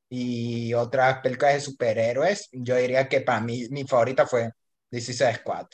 y 0.09 0.73
otras 0.75 1.21
películas 1.21 1.55
de 1.55 1.61
superhéroes, 1.61 2.49
yo 2.53 2.77
diría 2.77 3.09
que 3.09 3.21
para 3.21 3.41
mí 3.41 3.67
mi 3.71 3.85
favorita 3.85 4.27
fue 4.27 4.51
Suicide 4.91 5.35
Squad. 5.37 5.67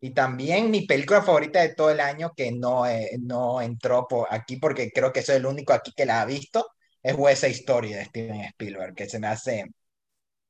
Y 0.00 0.10
también 0.12 0.70
mi 0.70 0.86
película 0.86 1.22
favorita 1.22 1.60
de 1.62 1.74
todo 1.74 1.90
el 1.90 2.00
año 2.00 2.32
que 2.36 2.52
no, 2.52 2.86
eh, 2.86 3.12
no 3.22 3.62
entró 3.62 4.06
por 4.08 4.28
aquí 4.30 4.56
porque 4.56 4.90
creo 4.92 5.12
que 5.12 5.22
soy 5.22 5.36
el 5.36 5.46
único 5.46 5.72
aquí 5.72 5.92
que 5.96 6.04
la 6.06 6.20
ha 6.22 6.26
visto, 6.26 6.66
es 7.02 7.14
West 7.16 7.42
Side 7.44 7.52
Story 7.54 7.94
de 7.94 8.04
Steven 8.06 8.40
Spielberg, 8.42 8.94
que 8.94 9.08
se 9.08 9.18
me 9.18 9.28
hace 9.28 9.64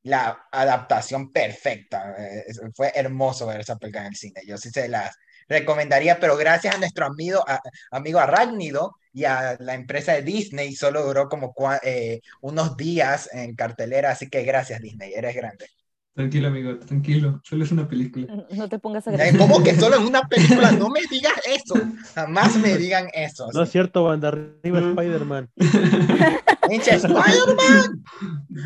la 0.04 0.46
adaptación 0.52 1.32
perfecta. 1.32 2.14
Eh, 2.18 2.44
fue 2.74 2.92
hermoso 2.94 3.46
ver 3.46 3.60
esa 3.60 3.76
película 3.76 4.02
en 4.02 4.08
el 4.08 4.16
cine. 4.16 4.42
Yo 4.46 4.56
sí 4.58 4.70
se 4.70 4.88
las 4.88 5.16
recomendaría, 5.48 6.18
pero 6.20 6.36
gracias 6.36 6.74
a 6.74 6.78
nuestro 6.78 7.06
amigo, 7.06 7.44
a- 7.48 7.60
amigo 7.90 8.18
Arácnido 8.20 8.96
y 9.12 9.24
a 9.24 9.56
la 9.60 9.74
empresa 9.74 10.12
de 10.14 10.22
Disney, 10.22 10.74
solo 10.74 11.02
duró 11.04 11.28
como 11.28 11.54
eh, 11.82 12.20
unos 12.40 12.76
días 12.76 13.28
en 13.32 13.54
cartelera, 13.56 14.10
así 14.12 14.28
que 14.30 14.42
gracias 14.44 14.80
Disney, 14.80 15.12
eres 15.14 15.34
grande. 15.36 15.66
Tranquilo, 16.14 16.46
amigo, 16.48 16.76
tranquilo. 16.78 17.40
Solo 17.42 17.64
es 17.64 17.72
una 17.72 17.88
película. 17.88 18.26
No 18.50 18.68
te 18.68 18.78
pongas 18.78 19.06
Eh, 19.06 19.10
agresivo. 19.10 19.38
¿Cómo 19.48 19.64
que 19.64 19.74
solo 19.80 19.96
es 19.96 20.02
una 20.06 20.22
película? 20.28 20.70
No 20.72 20.88
me 20.88 21.00
digas 21.10 21.32
eso, 21.46 21.74
jamás 22.14 22.56
me 22.56 22.76
digan 22.76 23.08
eso. 23.14 23.48
No 23.52 23.62
es 23.62 23.70
cierto, 23.70 24.04
banda. 24.04 24.28
Arriba 24.28 24.80
Mm. 24.80 24.90
Spider-Man. 24.90 25.50
Pinche 26.68 26.94
Spider-Man. 26.94 28.04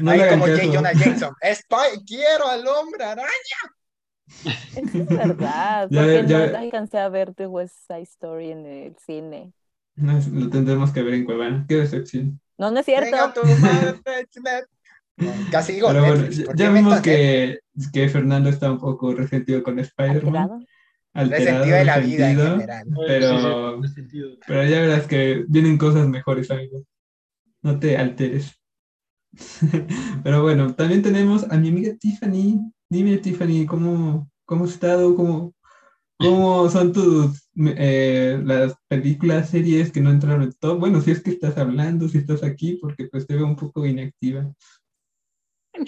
No 0.03 0.11
Ahí 0.11 0.21
como 0.31 0.47
J. 0.47 0.59
Jonah 0.73 0.93
Jameson. 0.93 1.35
Spy- 1.43 2.05
quiero 2.07 2.47
al 2.49 2.67
hombre 2.67 3.05
araña. 3.05 3.29
Eso 4.77 4.99
es 4.99 5.07
verdad, 5.09 5.89
Ya- 5.91 6.01
porque 6.03 6.25
ya- 6.29 6.47
no 6.53 6.59
alcancé 6.59 6.99
a 6.99 7.09
ver 7.09 7.33
The 7.35 7.47
West 7.47 7.75
Side 7.87 8.03
Story 8.03 8.53
en 8.53 8.67
el 8.67 8.97
cine. 9.05 9.53
No, 9.97 10.13
Lo 10.33 10.49
tendremos 10.51 10.93
que 10.93 11.03
ver 11.03 11.15
en 11.15 11.25
Cuevana. 11.25 11.65
Qué 11.69 11.77
decepción. 11.77 12.39
No, 12.59 12.71
no 12.71 12.79
es 12.81 12.87
Venga 12.87 13.09
cierto. 13.11 13.41
tu 13.41 13.47
madre. 13.61 14.01
Casi 15.51 15.73
digo 15.75 15.89
Pero 15.89 16.01
bueno, 16.01 16.17
Netflix. 16.17 16.39
ya, 16.39 16.45
¿por 16.47 16.57
ya 16.57 16.67
qué 16.67 16.73
vimos 16.73 16.95
metas 16.95 17.07
Netflix? 17.07 17.63
que, 17.93 18.01
que 18.01 18.09
Fernando 18.09 18.51
está 18.51 18.71
un 18.71 18.79
poco 18.79 19.15
resentido 19.15 19.63
con 19.63 19.79
Spider-Man. 19.79 20.67
Alterado. 21.15 21.55
Resentido 21.55 21.77
de 21.77 21.85
la 21.85 21.99
vida 21.99 22.31
en 22.31 22.37
resentido, 22.37 22.59
general. 22.59 22.87
Pero, 23.07 23.81
pero 24.47 24.65
ya 24.65 24.81
verás 24.81 25.07
que 25.07 25.45
vienen 25.49 25.79
cosas 25.79 26.07
mejores, 26.07 26.51
amigo. 26.51 26.85
No 27.63 27.79
te 27.79 27.97
alteres. 27.97 28.55
Pero 30.23 30.43
bueno, 30.43 30.75
también 30.75 31.03
tenemos 31.03 31.45
a 31.51 31.57
mi 31.57 31.69
amiga 31.69 31.95
Tiffany. 31.99 32.73
Dime, 32.89 33.19
Tiffany, 33.19 33.67
¿cómo, 33.67 34.31
cómo 34.45 34.65
has 34.65 34.71
estado? 34.71 35.15
¿Cómo, 35.15 35.55
cómo 36.19 36.69
son 36.71 36.93
tus 36.93 37.49
eh, 37.57 38.41
las 38.45 38.75
películas, 38.89 39.51
series 39.51 39.91
que 39.93 40.01
no 40.01 40.11
entraron 40.11 40.43
en 40.43 40.53
top? 40.53 40.79
Bueno, 40.79 41.01
si 41.01 41.11
es 41.11 41.21
que 41.21 41.31
estás 41.31 41.59
hablando, 41.59 42.09
si 42.09 42.19
estás 42.19 42.43
aquí, 42.43 42.79
porque 42.81 43.07
pues 43.09 43.27
te 43.27 43.35
veo 43.35 43.47
un 43.47 43.57
poco 43.57 43.85
inactiva. 43.85 44.51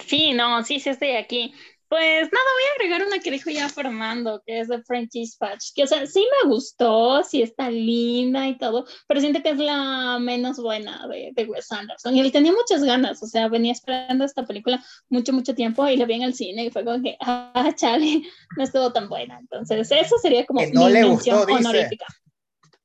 Sí, 0.07 0.33
no, 0.35 0.63
sí, 0.65 0.79
sí 0.81 0.91
estoy 0.91 1.13
aquí. 1.13 1.53
Pues 1.89 2.23
nada, 2.23 2.45
voy 2.55 2.63
a 2.71 2.75
agregar 2.77 3.05
una 3.07 3.19
que 3.19 3.33
dijo 3.33 3.51
ya 3.51 3.69
Fernando, 3.69 4.41
que 4.47 4.61
es 4.61 4.69
de 4.69 4.81
French 4.85 5.11
Dispatch, 5.11 5.73
que 5.75 5.83
o 5.83 5.87
sea, 5.89 6.07
sí 6.07 6.25
me 6.45 6.49
gustó, 6.49 7.25
sí 7.25 7.43
está 7.43 7.69
linda 7.69 8.47
y 8.47 8.57
todo, 8.59 8.85
pero 9.09 9.19
siento 9.21 9.43
que 9.43 9.51
es 9.51 9.59
la 9.59 10.21
menos 10.21 10.59
buena 10.61 11.09
de, 11.09 11.33
de 11.35 11.45
Wes 11.47 11.73
Anderson. 11.73 12.15
Y 12.17 12.21
él 12.21 12.31
tenía 12.31 12.53
muchas 12.53 12.85
ganas, 12.85 13.21
o 13.25 13.27
sea, 13.27 13.49
venía 13.49 13.73
esperando 13.73 14.25
esta 14.25 14.47
película 14.47 14.85
mucho, 15.09 15.33
mucho 15.33 15.53
tiempo 15.57 15.89
y 15.89 15.97
la 15.97 16.05
vi 16.05 16.15
en 16.15 16.23
el 16.23 16.35
cine 16.35 16.67
y 16.67 16.71
fue 16.71 16.85
como 16.85 17.03
que, 17.03 17.17
ah, 17.21 17.73
chale, 17.75 18.23
no 18.57 18.63
estuvo 18.63 18.93
tan 18.93 19.09
buena. 19.09 19.39
Entonces, 19.41 19.91
eso 19.91 20.17
sería 20.19 20.47
como 20.47 20.61
Que 20.61 20.73
no 20.73 20.87
mi 20.87 20.93
le 20.93 21.01
mención 21.01 21.41
gustó, 21.41 21.47
dice. 21.47 21.59
honorífica. 21.59 22.07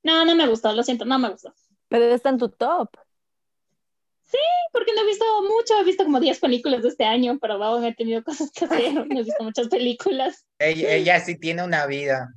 No, 0.03 0.25
no 0.25 0.35
me 0.35 0.47
gustó, 0.47 0.73
lo 0.73 0.83
siento, 0.83 1.05
no 1.05 1.19
me 1.19 1.29
gustó. 1.29 1.53
Pero 1.89 2.05
está 2.05 2.29
en 2.29 2.37
tu 2.39 2.49
top. 2.49 2.89
Porque 4.71 4.93
no 4.93 5.01
he 5.01 5.05
visto 5.05 5.25
mucho, 5.43 5.79
he 5.79 5.83
visto 5.83 6.03
como 6.03 6.19
10 6.19 6.39
películas 6.39 6.81
de 6.83 6.89
este 6.89 7.05
año, 7.05 7.37
pero 7.39 7.61
aún 7.63 7.85
he 7.85 7.93
tenido 7.93 8.23
cosas 8.23 8.51
que 8.51 8.65
hacer, 8.65 8.93
no 9.07 9.19
he 9.19 9.23
visto 9.23 9.43
muchas 9.43 9.67
películas. 9.69 10.45
Ella, 10.59 10.91
ella 10.93 11.19
sí 11.19 11.37
tiene 11.37 11.63
una 11.63 11.85
vida. 11.85 12.33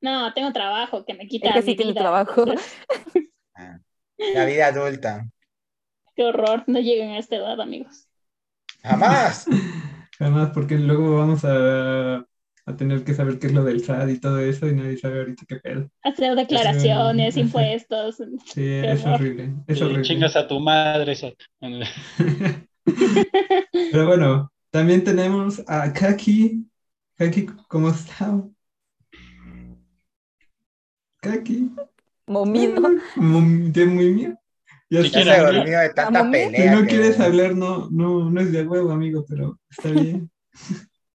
No, 0.00 0.32
tengo 0.32 0.52
trabajo 0.52 1.04
que 1.04 1.14
me 1.14 1.26
quita 1.26 1.48
Es 1.48 1.54
que 1.54 1.62
sí 1.62 1.70
mi 1.70 1.76
tiene 1.76 1.92
vida. 1.92 2.02
trabajo. 2.02 2.44
Ah, 3.54 3.78
La 4.16 4.44
vida 4.46 4.66
adulta. 4.68 5.26
Qué 6.14 6.22
horror, 6.24 6.64
no 6.66 6.80
lleguen 6.80 7.10
a 7.12 7.18
esta 7.18 7.36
edad, 7.36 7.58
amigos. 7.62 8.06
Jamás. 8.82 9.46
Además, 10.20 10.50
porque 10.52 10.76
luego 10.76 11.16
vamos 11.18 11.44
a, 11.44 12.24
a 12.68 12.76
tener 12.76 13.02
que 13.04 13.14
saber 13.14 13.38
qué 13.38 13.46
es 13.48 13.52
lo 13.54 13.64
del 13.64 13.78
SAT 13.78 14.10
y 14.10 14.20
todo 14.20 14.38
eso 14.40 14.66
y 14.68 14.74
nadie 14.74 14.96
sabe 14.98 15.20
ahorita 15.20 15.44
qué 15.48 15.56
pedo. 15.56 15.90
Hacer 16.02 16.34
declaraciones, 16.36 17.36
impuestos. 17.36 18.16
Sí, 18.44 18.64
es 18.64 19.04
horrible, 19.06 19.54
es 19.66 19.80
horrible. 19.80 20.02
Chingas 20.02 20.36
a 20.36 20.46
tu 20.46 20.60
madre, 20.60 21.14
Sat. 21.16 21.34
Pero 22.84 24.06
bueno, 24.06 24.52
también 24.70 25.02
tenemos 25.04 25.62
a 25.66 25.92
Kaki. 25.92 26.64
Kaki, 27.16 27.46
¿cómo 27.68 27.90
está? 27.90 28.40
Kaki, 31.20 31.70
Momido. 32.26 32.82
de 33.16 33.86
muy 33.86 34.12
bien. 34.14 34.38
Ya 34.90 35.02
Sí 35.02 35.10
se 35.10 35.20
durmió 35.24 35.78
de 35.80 35.90
tanta 35.90 36.20
Vamos, 36.20 36.36
Si 36.36 36.46
pelea. 36.46 36.74
no 36.74 36.82
que- 36.82 36.86
quieres 36.88 37.20
hablar, 37.20 37.54
no, 37.54 37.88
no, 37.90 38.30
no 38.30 38.40
es 38.40 38.52
de 38.52 38.66
huevo, 38.66 38.90
amigo, 38.90 39.24
pero 39.28 39.58
está 39.70 39.90
bien. 39.90 40.30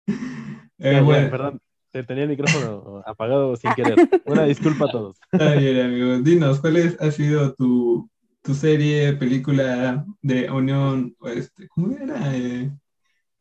Eh, 0.83 1.01
bueno, 1.01 1.29
perdón, 1.29 1.61
te 1.91 2.03
tenía 2.03 2.23
el 2.23 2.29
micrófono 2.29 3.01
apagado 3.05 3.55
sin 3.55 3.73
querer. 3.73 4.05
Una 4.23 4.43
disculpa 4.45 4.85
a 4.85 4.91
todos. 4.91 5.23
bien, 5.59 5.79
amigo. 5.81 6.17
Dinos, 6.19 6.59
¿cuál 6.59 6.77
es- 6.77 6.99
ha 7.01 7.11
sido 7.11 7.53
tu, 7.55 8.09
tu 8.41 8.53
serie, 8.53 9.13
película 9.13 10.05
de 10.21 10.49
unión, 10.51 11.15
este, 11.25 11.67
¿cómo 11.69 11.91
era? 11.95 12.35
Eh, 12.35 12.71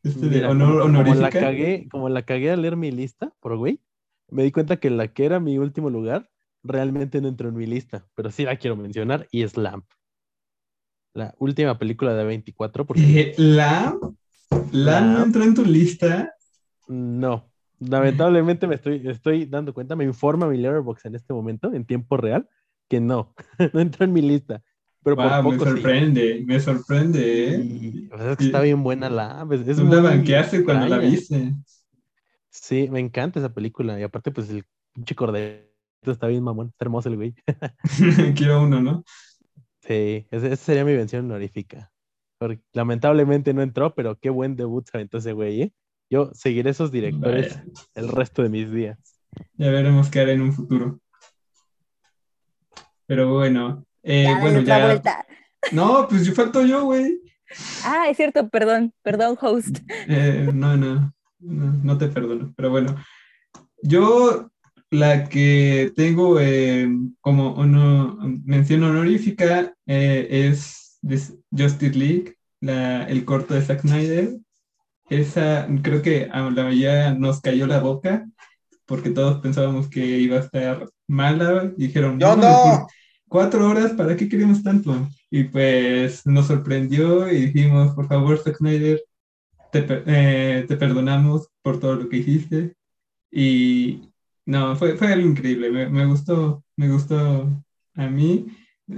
este 0.02 0.28
de 0.28 0.38
Mira, 0.38 0.46
honor 0.46 0.80
como, 0.82 0.92
como 0.92 1.14
la 1.14 1.32
cagué, 1.32 1.88
como 1.90 2.08
la 2.08 2.22
cagué 2.24 2.50
al 2.52 2.62
leer 2.62 2.76
mi 2.76 2.90
lista, 2.90 3.32
por 3.40 3.56
güey, 3.56 3.80
me 4.28 4.42
di 4.44 4.52
cuenta 4.52 4.78
que 4.78 4.90
la 4.90 5.08
que 5.12 5.24
era 5.26 5.40
mi 5.40 5.58
último 5.58 5.90
lugar 5.90 6.30
realmente 6.62 7.20
no 7.20 7.28
entró 7.28 7.48
en 7.48 7.56
mi 7.56 7.66
lista, 7.66 8.06
pero 8.14 8.30
sí 8.30 8.44
la 8.44 8.56
quiero 8.56 8.76
mencionar 8.76 9.28
y 9.30 9.42
es 9.42 9.56
Lamp. 9.56 9.84
La 11.14 11.34
última 11.38 11.78
película 11.78 12.12
de 12.14 12.22
24 12.24 12.84
porque 12.86 13.02
Eh, 13.02 13.34
¿La? 13.38 13.98
¿La 14.72 15.00
no 15.00 15.24
entró 15.24 15.42
en 15.44 15.54
tu 15.54 15.64
lista? 15.64 16.34
No, 16.92 17.50
lamentablemente 17.78 18.66
me 18.66 18.76
estoy, 18.76 19.06
estoy 19.08 19.46
dando 19.46 19.74
cuenta, 19.74 19.96
me 19.96 20.04
informa 20.04 20.46
mi 20.48 20.58
Letterboxd 20.58 21.06
en 21.06 21.14
este 21.16 21.32
momento, 21.32 21.72
en 21.72 21.84
tiempo 21.86 22.16
real, 22.16 22.48
que 22.88 23.00
no, 23.00 23.34
no 23.72 23.80
entró 23.80 24.04
en 24.04 24.12
mi 24.12 24.22
lista, 24.22 24.62
pero 25.02 25.16
Wow, 25.16 25.42
por 25.42 25.52
me 25.52 25.58
poco 25.58 25.64
sí. 25.64 25.70
sorprende, 25.70 26.42
me 26.46 26.60
sorprende, 26.60 27.54
¿eh? 27.54 28.08
Sea, 28.16 28.30
es 28.32 28.36
que 28.36 28.44
está 28.44 28.60
bien 28.60 28.82
buena 28.82 29.10
la 29.10 29.46
es, 29.50 29.66
es 29.66 29.76
Tú 29.78 29.84
la 29.84 30.00
banqueaste 30.00 30.64
cuando 30.64 30.86
la 30.86 30.98
viste. 30.98 31.54
Sí, 32.50 32.88
me 32.90 33.00
encanta 33.00 33.38
esa 33.38 33.52
película. 33.54 33.98
Y 33.98 34.02
aparte, 34.02 34.30
pues 34.30 34.50
el 34.50 34.64
pinche 34.92 35.14
cordero 35.14 35.64
está 36.02 36.26
bien 36.26 36.42
mamón, 36.44 36.68
está 36.68 36.84
hermoso 36.84 37.08
el 37.08 37.16
güey. 37.16 37.34
Quiero 38.36 38.62
uno, 38.62 38.80
¿no? 38.82 39.04
Sí, 39.80 40.26
esa 40.30 40.56
sería 40.56 40.84
mi 40.84 40.94
mención 40.94 41.24
honorífica. 41.24 41.90
Porque 42.38 42.62
lamentablemente 42.72 43.54
no 43.54 43.62
entró, 43.62 43.94
pero 43.94 44.18
qué 44.18 44.30
buen 44.30 44.56
debut 44.56 44.86
se 44.88 44.96
aventó 44.96 45.18
ese 45.18 45.32
güey, 45.32 45.62
¿eh? 45.62 45.72
Yo 46.12 46.30
seguiré 46.34 46.68
esos 46.68 46.92
directores 46.92 47.56
Vaya, 47.56 47.64
el 47.94 48.08
resto 48.08 48.42
de 48.42 48.50
mis 48.50 48.70
días. 48.70 48.98
ya 49.54 49.70
veremos 49.70 50.10
qué 50.10 50.20
hará 50.20 50.32
en 50.32 50.42
un 50.42 50.52
futuro. 50.52 51.00
Pero 53.06 53.32
bueno, 53.32 53.86
eh, 54.02 54.24
Ya, 54.24 54.38
bueno, 54.38 54.60
ya. 54.60 54.84
vuelta. 54.84 55.26
No, 55.72 56.06
pues 56.08 56.26
yo 56.26 56.34
falto 56.34 56.66
yo, 56.66 56.84
güey. 56.84 57.18
Ah, 57.86 58.08
es 58.10 58.18
cierto, 58.18 58.46
perdón, 58.50 58.92
perdón, 59.02 59.38
host. 59.40 59.78
Eh, 60.06 60.50
no, 60.52 60.76
no, 60.76 61.14
no, 61.40 61.72
no 61.82 61.96
te 61.96 62.08
perdono. 62.08 62.52
Pero 62.58 62.68
bueno, 62.68 62.94
yo 63.82 64.50
la 64.90 65.30
que 65.30 65.94
tengo 65.96 66.38
eh, 66.40 66.90
como 67.22 67.54
ono- 67.54 68.18
mención 68.44 68.82
honorífica 68.82 69.74
eh, 69.86 70.28
es 70.30 70.98
Justice 71.50 71.98
League, 71.98 72.36
la, 72.60 73.04
el 73.04 73.24
corto 73.24 73.54
de 73.54 73.62
Zack 73.62 73.80
Snyder. 73.80 74.36
Esa 75.12 75.68
creo 75.82 76.00
que 76.02 76.28
a 76.32 76.40
la 76.40 76.64
mayoría 76.64 77.14
nos 77.14 77.40
cayó 77.40 77.66
la 77.66 77.80
boca 77.80 78.26
porque 78.86 79.10
todos 79.10 79.40
pensábamos 79.40 79.88
que 79.88 80.04
iba 80.04 80.36
a 80.36 80.40
estar 80.40 80.88
mala 81.06 81.72
y 81.76 81.86
dijeron, 81.86 82.18
Yo 82.18 82.36
"No, 82.36 82.42
no. 82.42 82.62
por 82.62 82.86
Cuatro 83.28 83.66
horas, 83.66 83.92
¿para 83.92 84.14
qué 84.16 84.28
queremos 84.28 84.62
tanto? 84.62 85.08
Y 85.30 85.44
pues 85.44 86.26
nos 86.26 86.46
sorprendió 86.48 87.32
y 87.32 87.46
dijimos, 87.46 87.94
por 87.94 88.06
favor, 88.06 88.38
Zack 88.38 88.58
Snyder, 88.58 89.02
te, 89.70 89.86
eh, 89.88 90.66
te 90.68 90.76
perdonamos 90.76 91.48
por 91.62 91.80
todo 91.80 91.94
lo 91.94 92.08
que 92.10 92.18
hiciste. 92.18 92.74
Y 93.30 94.10
no, 94.44 94.76
fue, 94.76 94.96
fue 94.96 95.10
algo 95.14 95.26
increíble, 95.26 95.70
me, 95.70 95.88
me 95.88 96.04
gustó, 96.04 96.62
me 96.76 96.90
gustó 96.90 97.48
a 97.94 98.06
mí. 98.06 98.48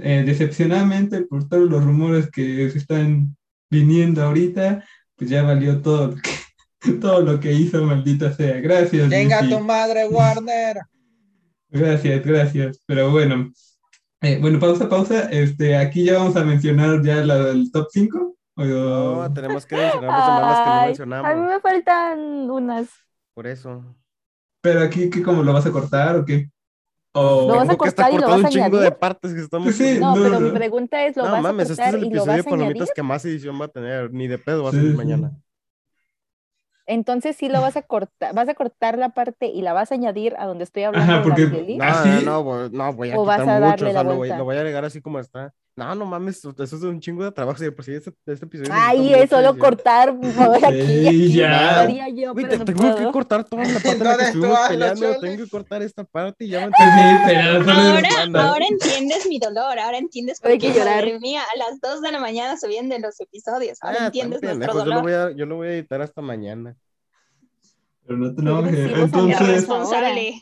Eh, 0.01 0.23
decepcionadamente 0.25 1.21
por 1.21 1.47
todos 1.47 1.69
los 1.69 1.81
rumores 1.81 2.29
que 2.29 2.69
se 2.69 2.77
están 2.77 3.37
viniendo 3.69 4.21
ahorita, 4.21 4.83
pues 5.15 5.29
ya 5.29 5.43
valió 5.43 5.81
todo 5.81 6.07
lo 6.07 6.15
que, 6.15 6.91
todo 7.01 7.21
lo 7.21 7.39
que 7.39 7.53
hizo, 7.53 7.83
maldita 7.83 8.33
sea. 8.33 8.59
Gracias. 8.59 9.09
Venga 9.09 9.47
tu 9.47 9.59
madre, 9.59 10.07
Warner. 10.07 10.77
Gracias, 11.69 12.25
gracias. 12.25 12.79
Pero 12.85 13.11
bueno, 13.11 13.51
eh, 14.21 14.37
bueno, 14.39 14.59
pausa, 14.59 14.87
pausa. 14.89 15.29
Este, 15.31 15.75
aquí 15.77 16.05
ya 16.05 16.17
vamos 16.17 16.35
a 16.35 16.43
mencionar 16.43 17.01
ya 17.03 17.17
la 17.23 17.37
del 17.45 17.71
top 17.71 17.87
5. 17.91 18.37
No, 18.57 19.33
tenemos 19.33 19.65
que 19.65 19.75
mencionar 19.75 20.09
las 20.09 20.97
que 20.97 21.05
no 21.05 21.15
Ay, 21.15 21.21
a 21.23 21.35
mí 21.35 21.41
mencionamos. 21.41 21.53
me 21.53 21.59
faltan 21.59 22.19
unas. 22.49 22.87
Por 23.33 23.47
eso. 23.47 23.83
Pero 24.61 24.81
aquí, 24.81 25.09
¿qué, 25.09 25.21
¿cómo 25.21 25.43
lo 25.43 25.53
vas 25.53 25.65
a 25.65 25.71
cortar 25.71 26.15
o 26.15 26.25
qué? 26.25 26.49
O- 27.17 27.47
Lo 27.47 27.55
vas 27.55 27.69
a 27.69 27.77
cortar 27.77 28.13
y 28.13 28.17
lo 28.17 28.27
vas 28.27 28.43
a 28.45 28.49
chingo 28.49 28.77
de 28.77 28.87
añadir. 28.87 28.99
partes 28.99 29.33
que 29.33 29.39
estamos. 29.39 29.73
Sí, 29.73 29.97
No, 29.99 30.15
no, 30.15 30.21
pero 30.23 30.39
no. 30.39 30.39
mi 30.41 30.51
pregunta 30.51 31.05
es, 31.05 31.15
¿lo 31.15 31.23
No 31.25 31.31
vas 31.31 31.41
mames, 31.41 31.69
a 31.69 31.71
este 31.71 31.73
es 31.73 31.77
cortar 31.79 31.95
el 31.95 31.99
y 31.99 32.01
lo 32.01 32.07
episodio 32.07 32.25
vas 32.25 32.25
de 32.27 32.31
a 32.31 32.53
añadir? 32.53 32.59
palomitas 32.73 32.91
que 32.93 33.03
más 33.03 33.25
edición 33.25 33.59
va 33.61 33.65
a 33.65 33.67
tener. 33.69 34.11
Ni 34.13 34.27
de 34.27 34.37
pedo 34.37 34.63
va 34.63 34.69
a 34.69 34.73
salir 34.73 34.91
sí. 34.91 34.97
mañana. 34.97 35.31
Entonces 36.87 37.35
sí 37.35 37.49
lo 37.49 37.61
vas 37.61 37.75
a 37.77 37.81
cortar, 37.81 38.35
vas 38.35 38.47
a 38.47 38.53
cortar 38.53 38.97
la 38.99 39.09
parte 39.09 39.47
y 39.47 39.61
la 39.63 39.73
vas 39.73 39.91
a 39.91 39.95
añadir 39.95 40.35
a 40.37 40.45
donde 40.45 40.65
estoy 40.65 40.83
hablando 40.83 41.13
Ajá, 41.13 41.21
de 41.21 41.27
porque- 41.27 41.45
la 41.45 41.51
peli. 41.51 41.77
No, 41.77 41.83
¿Ah, 41.83 42.03
no, 42.05 42.19
sí? 42.19 42.25
no, 42.25 42.43
voy- 42.43 42.69
no, 42.71 42.93
voy 42.93 43.11
a 43.11 43.17
¿O 43.19 43.25
vas 43.25 43.39
quitar 43.41 43.63
a 43.63 43.67
mucho, 43.71 43.87
o 43.87 43.91
sea, 43.91 44.03
lo 44.03 44.15
voy, 44.15 44.29
lo 44.29 44.43
voy 44.43 44.55
a 44.55 44.59
agregar 44.59 44.85
así 44.85 45.01
como 45.01 45.19
está. 45.19 45.51
No, 45.77 45.93
no 45.93 46.05
mames, 46.05 46.37
eso 46.37 46.55
es 46.63 46.71
un 46.83 47.01
chingo 47.01 47.21
de 47.25 47.33
trabajo. 47.33 47.59
Si 47.59 47.69
por 47.69 47.83
sí 47.83 47.93
este, 47.93 48.13
este 48.27 48.45
episodio 48.45 48.71
Ay, 48.73 49.13
es 49.13 49.29
solo 49.29 49.57
cortar, 49.57 50.15
aquí 50.63 50.77
y 50.77 50.87
Sí, 51.01 51.07
aquí, 51.07 51.33
ya. 51.33 51.73
lo 51.73 51.79
haría 51.81 52.07
yo, 52.09 52.31
Güey, 52.31 52.45
pero 52.49 52.63
te 52.63 52.71
no 52.73 52.79
tengo 52.79 52.95
que 52.95 53.11
cortar 53.11 53.43
toda 53.43 53.63
la 53.65 53.79
parte 53.83 54.73
en 54.73 54.79
la 54.79 54.93
que. 54.95 55.19
Tengo 55.19 55.43
que 55.43 55.49
cortar 55.49 55.81
esta 55.81 56.05
parte 56.05 56.45
y 56.45 56.47
ya 56.47 56.67
me 56.67 56.71
Pues 56.71 57.65
solo 57.65 57.71
Ahora, 57.73 58.49
ahora 58.49 58.65
entiendes 58.69 59.27
mi 59.27 59.37
dolor, 59.37 59.77
ahora 59.77 59.97
entiendes 59.97 60.39
por 60.39 60.57
qué, 60.57 60.71
llorar. 60.71 60.95
madre 61.03 61.19
mía, 61.19 61.41
a 61.53 61.57
las 61.57 61.81
2 61.81 62.01
de 62.01 62.11
la 62.13 62.19
mañana 62.21 62.55
subían 62.57 62.87
de 62.87 62.99
los 62.99 63.19
episodios. 63.19 63.77
Ahora 63.81 63.97
Ah, 63.99 64.05
entiendes 64.05 64.41
nuestro 64.41 64.59
pendejos, 64.59 64.75
Yo 64.85 64.85
lo, 64.89 64.95
dolor. 64.95 65.03
voy 65.03 65.13
a, 65.13 65.35
yo 65.35 65.45
lo 65.45 65.55
voy 65.57 65.67
a 65.67 65.71
editar 65.73 66.01
hasta 66.01 66.21
mañana. 66.21 66.77
Pero 68.05 68.17
no 68.17 68.33
te 68.33 68.41
enojes. 68.41 68.91
Entonces. 68.93 69.47
Responsable. 69.47 70.41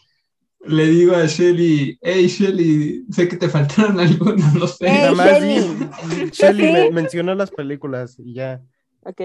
Le 0.66 0.86
digo 0.88 1.16
a 1.16 1.26
Shelly, 1.26 1.98
hey 2.02 2.28
Shelly, 2.28 3.06
sé 3.12 3.28
que 3.28 3.38
te 3.38 3.50
faltaron 3.50 4.00
algunas, 4.00 4.54
no 4.54 4.68
sé. 4.68 4.88
Ey, 4.88 4.94
Nada 4.98 5.12
más 5.14 5.28
Shelly. 5.28 6.30
Shelly, 6.32 6.64
me- 6.64 6.92
menciona 6.92 7.36
las 7.36 7.52
películas 7.52 8.18
y 8.20 8.34
ya. 8.36 8.62
Ok. 9.04 9.22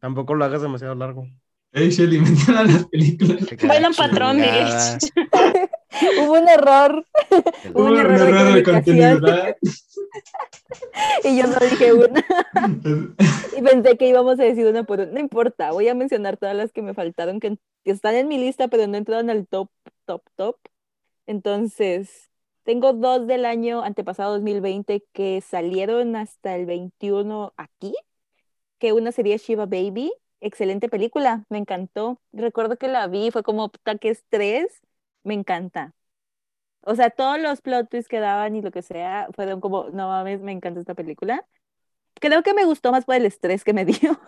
Tampoco 0.00 0.34
lo 0.34 0.44
hagas 0.44 0.62
demasiado 0.62 0.94
largo. 0.94 1.26
Hey 1.72 1.90
Shelly, 1.90 2.18
menciona 2.20 2.64
las 2.64 2.86
películas. 2.86 3.46
Bueno, 3.62 3.88
patrón. 3.96 4.38
Hubo 6.18 6.34
un 6.34 6.48
error 6.48 7.06
Hubo 7.74 7.86
un 7.86 7.92
un 7.92 7.96
error 7.98 8.24
de 8.24 8.30
error 8.30 8.52
de 8.52 8.62
comunicación. 8.62 9.20
continuidad. 9.20 9.56
y 11.24 11.36
yo 11.36 11.46
no 11.46 11.56
dije 11.60 11.92
una. 11.92 12.24
Y 13.56 13.62
pensé 13.62 13.96
que 13.96 14.08
íbamos 14.08 14.38
a 14.38 14.42
decir 14.44 14.66
una 14.66 14.84
por 14.84 15.00
una. 15.00 15.12
No 15.12 15.20
importa, 15.20 15.72
voy 15.72 15.88
a 15.88 15.94
mencionar 15.94 16.36
todas 16.36 16.54
las 16.56 16.72
que 16.72 16.82
me 16.82 16.94
faltaron, 16.94 17.40
que, 17.40 17.58
que 17.84 17.90
están 17.90 18.14
en 18.14 18.28
mi 18.28 18.38
lista, 18.38 18.68
pero 18.68 18.86
no 18.86 18.96
entraron 18.98 19.30
al 19.30 19.46
top, 19.46 19.70
top, 20.04 20.22
top. 20.36 20.56
Entonces, 21.26 22.30
tengo 22.64 22.92
dos 22.92 23.26
del 23.26 23.44
año 23.46 23.82
antepasado 23.82 24.32
2020 24.34 25.04
que 25.12 25.40
salieron 25.40 26.16
hasta 26.16 26.54
el 26.56 26.66
21 26.66 27.54
aquí, 27.56 27.94
que 28.78 28.92
una 28.92 29.12
sería 29.12 29.36
Shiva 29.36 29.66
Baby. 29.66 30.12
Excelente 30.40 30.88
película, 30.88 31.44
me 31.48 31.58
encantó. 31.58 32.20
Recuerdo 32.32 32.76
que 32.76 32.88
la 32.88 33.06
vi, 33.06 33.30
fue 33.30 33.42
como, 33.42 33.70
que 34.00 34.10
estrés, 34.10 34.82
me 35.26 35.34
encanta. 35.34 35.94
O 36.82 36.94
sea, 36.94 37.10
todos 37.10 37.40
los 37.40 37.60
plot 37.62 37.90
twists 37.90 38.08
que 38.08 38.20
daban 38.20 38.56
y 38.56 38.62
lo 38.62 38.70
que 38.70 38.82
sea, 38.82 39.28
fueron 39.34 39.60
como, 39.60 39.90
no 39.90 40.08
mames, 40.08 40.40
me 40.40 40.52
encanta 40.52 40.80
esta 40.80 40.94
película 40.94 41.46
creo 42.20 42.42
que 42.42 42.54
me 42.54 42.64
gustó 42.64 42.92
más 42.92 43.04
por 43.04 43.14
el 43.14 43.26
estrés 43.26 43.64
que 43.64 43.72
me 43.72 43.84
dio, 43.84 44.20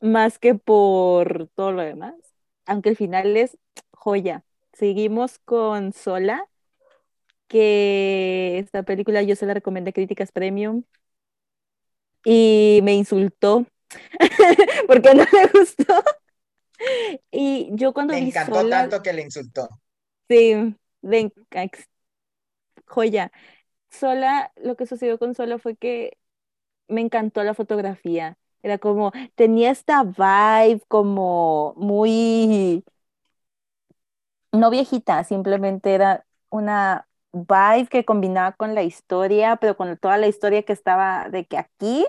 más 0.00 0.38
que 0.38 0.54
por 0.54 1.48
todo 1.54 1.72
lo 1.72 1.82
demás. 1.82 2.14
Aunque 2.66 2.90
el 2.90 2.96
final 2.96 3.36
es 3.36 3.56
joya. 3.92 4.44
Seguimos 4.72 5.38
con 5.40 5.92
Sola, 5.92 6.46
que 7.48 8.58
esta 8.58 8.82
película 8.82 9.22
yo 9.22 9.34
se 9.36 9.46
la 9.46 9.54
recomendé 9.54 9.90
a 9.90 9.92
Críticas 9.92 10.32
Premium 10.32 10.84
y 12.24 12.80
me 12.82 12.94
insultó 12.94 13.66
porque 14.86 15.14
no 15.14 15.24
me 15.32 15.46
gustó. 15.58 16.02
Y 17.30 17.70
yo 17.72 17.92
cuando 17.92 18.14
Me 18.14 18.20
vi 18.20 18.28
encantó 18.28 18.56
Sola, 18.56 18.80
tanto 18.82 19.02
que 19.02 19.12
le 19.12 19.22
insultó. 19.22 19.68
Sí, 20.28 20.76
de 21.02 21.32
joya. 22.86 23.30
Sola, 23.90 24.52
lo 24.56 24.76
que 24.76 24.86
sucedió 24.86 25.18
con 25.18 25.34
Sola 25.34 25.58
fue 25.58 25.76
que 25.76 26.18
me 26.88 27.02
encantó 27.02 27.44
la 27.44 27.54
fotografía. 27.54 28.38
Era 28.62 28.78
como, 28.78 29.12
tenía 29.36 29.70
esta 29.72 30.04
vibe 30.04 30.82
como 30.88 31.74
muy, 31.76 32.84
no 34.52 34.70
viejita, 34.70 35.24
simplemente 35.24 35.94
era 35.94 36.24
una 36.50 37.06
vibe 37.32 37.88
que 37.90 38.04
combinaba 38.04 38.52
con 38.52 38.74
la 38.74 38.82
historia, 38.82 39.56
pero 39.56 39.76
con 39.76 39.96
toda 39.98 40.16
la 40.18 40.26
historia 40.28 40.62
que 40.62 40.72
estaba 40.72 41.28
de 41.30 41.46
que 41.46 41.58
aquí 41.58 42.06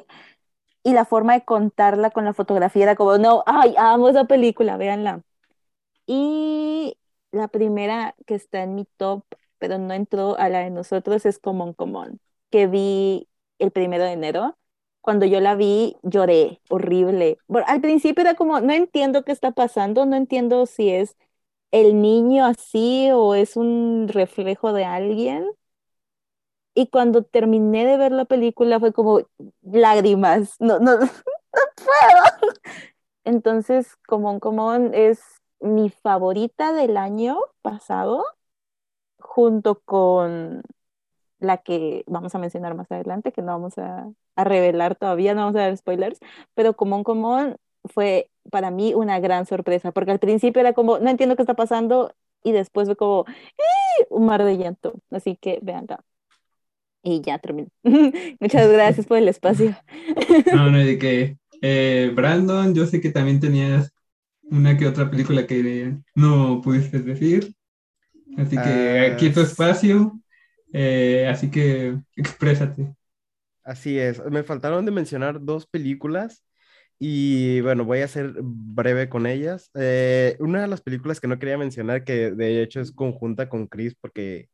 y 0.84 0.93
la 0.93 1.05
forma 1.05 1.34
de 1.34 1.45
contarla 1.45 2.12
con 2.12 2.25
la 2.25 2.34
fotografía 2.34 2.84
era 2.84 2.95
como, 2.95 3.17
no, 3.17 3.43
ay, 3.47 3.75
amo 3.77 4.10
esa 4.10 4.25
película, 4.25 4.77
véanla. 4.77 5.21
Y 6.08 6.97
la 7.31 7.47
primera 7.47 8.15
que 8.25 8.35
está 8.35 8.63
en 8.63 8.75
mi 8.75 8.85
top, 8.97 9.23
pero 9.57 9.77
no 9.77 9.93
entró 9.93 10.37
a 10.39 10.49
la 10.49 10.59
de 10.59 10.69
nosotros, 10.71 11.25
es 11.25 11.39
Common 11.39 11.73
Common, 11.73 12.19
que 12.49 12.67
vi 12.67 13.27
el 13.59 13.71
primero 13.71 14.03
de 14.03 14.13
enero. 14.13 14.57
Cuando 15.01 15.25
yo 15.25 15.39
la 15.39 15.55
vi, 15.55 15.95
lloré, 16.03 16.61
horrible. 16.69 17.37
Bueno, 17.47 17.65
al 17.69 17.81
principio 17.81 18.21
era 18.21 18.35
como, 18.35 18.59
no 18.61 18.73
entiendo 18.73 19.23
qué 19.23 19.31
está 19.31 19.51
pasando, 19.51 20.05
no 20.05 20.15
entiendo 20.15 20.65
si 20.65 20.89
es 20.89 21.15
el 21.71 22.01
niño 22.01 22.45
así 22.45 23.09
o 23.13 23.35
es 23.35 23.55
un 23.57 24.07
reflejo 24.09 24.73
de 24.73 24.85
alguien. 24.85 25.45
Y 26.73 26.87
cuando 26.87 27.23
terminé 27.23 27.85
de 27.85 27.97
ver 27.97 28.11
la 28.11 28.25
película 28.25 28.79
fue 28.79 28.93
como 28.93 29.21
lágrimas, 29.61 30.55
no, 30.59 30.79
no, 30.79 30.97
no 30.99 31.07
puedo. 31.75 32.49
Entonces, 33.23 33.95
Common 34.07 34.39
Common 34.39 34.93
es 34.93 35.19
mi 35.61 35.89
favorita 35.89 36.73
del 36.73 36.97
año 36.97 37.37
pasado, 37.61 38.23
junto 39.19 39.79
con 39.81 40.63
la 41.39 41.57
que 41.57 42.03
vamos 42.07 42.35
a 42.35 42.39
mencionar 42.39 42.75
más 42.75 42.91
adelante, 42.91 43.31
que 43.31 43.41
no 43.41 43.53
vamos 43.53 43.77
a, 43.77 44.09
a 44.35 44.43
revelar 44.43 44.95
todavía, 44.95 45.33
no 45.33 45.41
vamos 45.41 45.55
a 45.55 45.61
dar 45.61 45.77
spoilers, 45.77 46.19
pero 46.55 46.75
Común 46.75 47.03
Común 47.03 47.57
fue 47.85 48.29
para 48.51 48.71
mí 48.71 48.93
una 48.93 49.19
gran 49.19 49.45
sorpresa, 49.45 49.91
porque 49.91 50.11
al 50.11 50.19
principio 50.19 50.59
era 50.61 50.73
como, 50.73 50.99
no 50.99 51.09
entiendo 51.09 51.35
qué 51.35 51.43
está 51.43 51.55
pasando, 51.55 52.13
y 52.43 52.51
después 52.51 52.87
fue 52.87 52.95
como, 52.95 53.25
¡Eh! 53.27 54.07
un 54.09 54.25
mar 54.25 54.43
de 54.43 54.57
llanto. 54.57 54.93
Así 55.11 55.35
que 55.35 55.59
veanla. 55.61 56.03
Y 57.03 57.21
ya 57.21 57.39
termino. 57.39 57.69
Muchas 58.39 58.69
gracias 58.71 59.05
por 59.05 59.17
el 59.17 59.27
espacio. 59.27 59.75
No, 60.51 60.69
no, 60.71 60.77
de 60.79 60.97
que 60.99 61.37
eh, 61.61 62.11
Brandon, 62.15 62.73
yo 62.73 62.85
sé 62.85 63.01
que 63.01 63.11
también 63.11 63.39
tenías 63.39 63.93
una 64.51 64.77
que 64.77 64.88
otra 64.88 65.09
película 65.09 65.45
que 65.47 65.97
no 66.15 66.62
pudiste 66.62 66.99
decir. 66.99 67.53
Así 68.38 68.62
que 68.62 69.01
Ah, 69.01 69.13
aquí 69.13 69.31
tu 69.31 69.41
espacio. 69.41 70.21
eh, 70.73 71.27
así 71.29 71.51
que 71.51 71.97
exprésate. 72.17 72.95
Así 73.63 73.99
es. 73.99 74.23
Me 74.25 74.43
faltaron 74.43 74.85
de 74.85 74.91
mencionar 74.91 75.43
dos 75.43 75.67
películas 75.67 76.43
y 76.99 77.62
bueno, 77.62 77.85
voy 77.85 78.01
a 78.01 78.07
ser 78.07 78.33
breve 78.41 79.09
con 79.09 79.27
ellas. 79.27 79.69
Eh, 79.75 80.35
una 80.39 80.62
de 80.62 80.67
las 80.67 80.81
películas 80.81 81.19
que 81.19 81.27
no 81.27 81.39
quería 81.39 81.57
mencionar, 81.57 82.03
que 82.03 82.31
de 82.31 82.62
hecho 82.63 82.81
es 82.81 82.91
conjunta 82.91 83.47
con 83.49 83.67
Chris 83.67 83.95
porque 83.99 84.49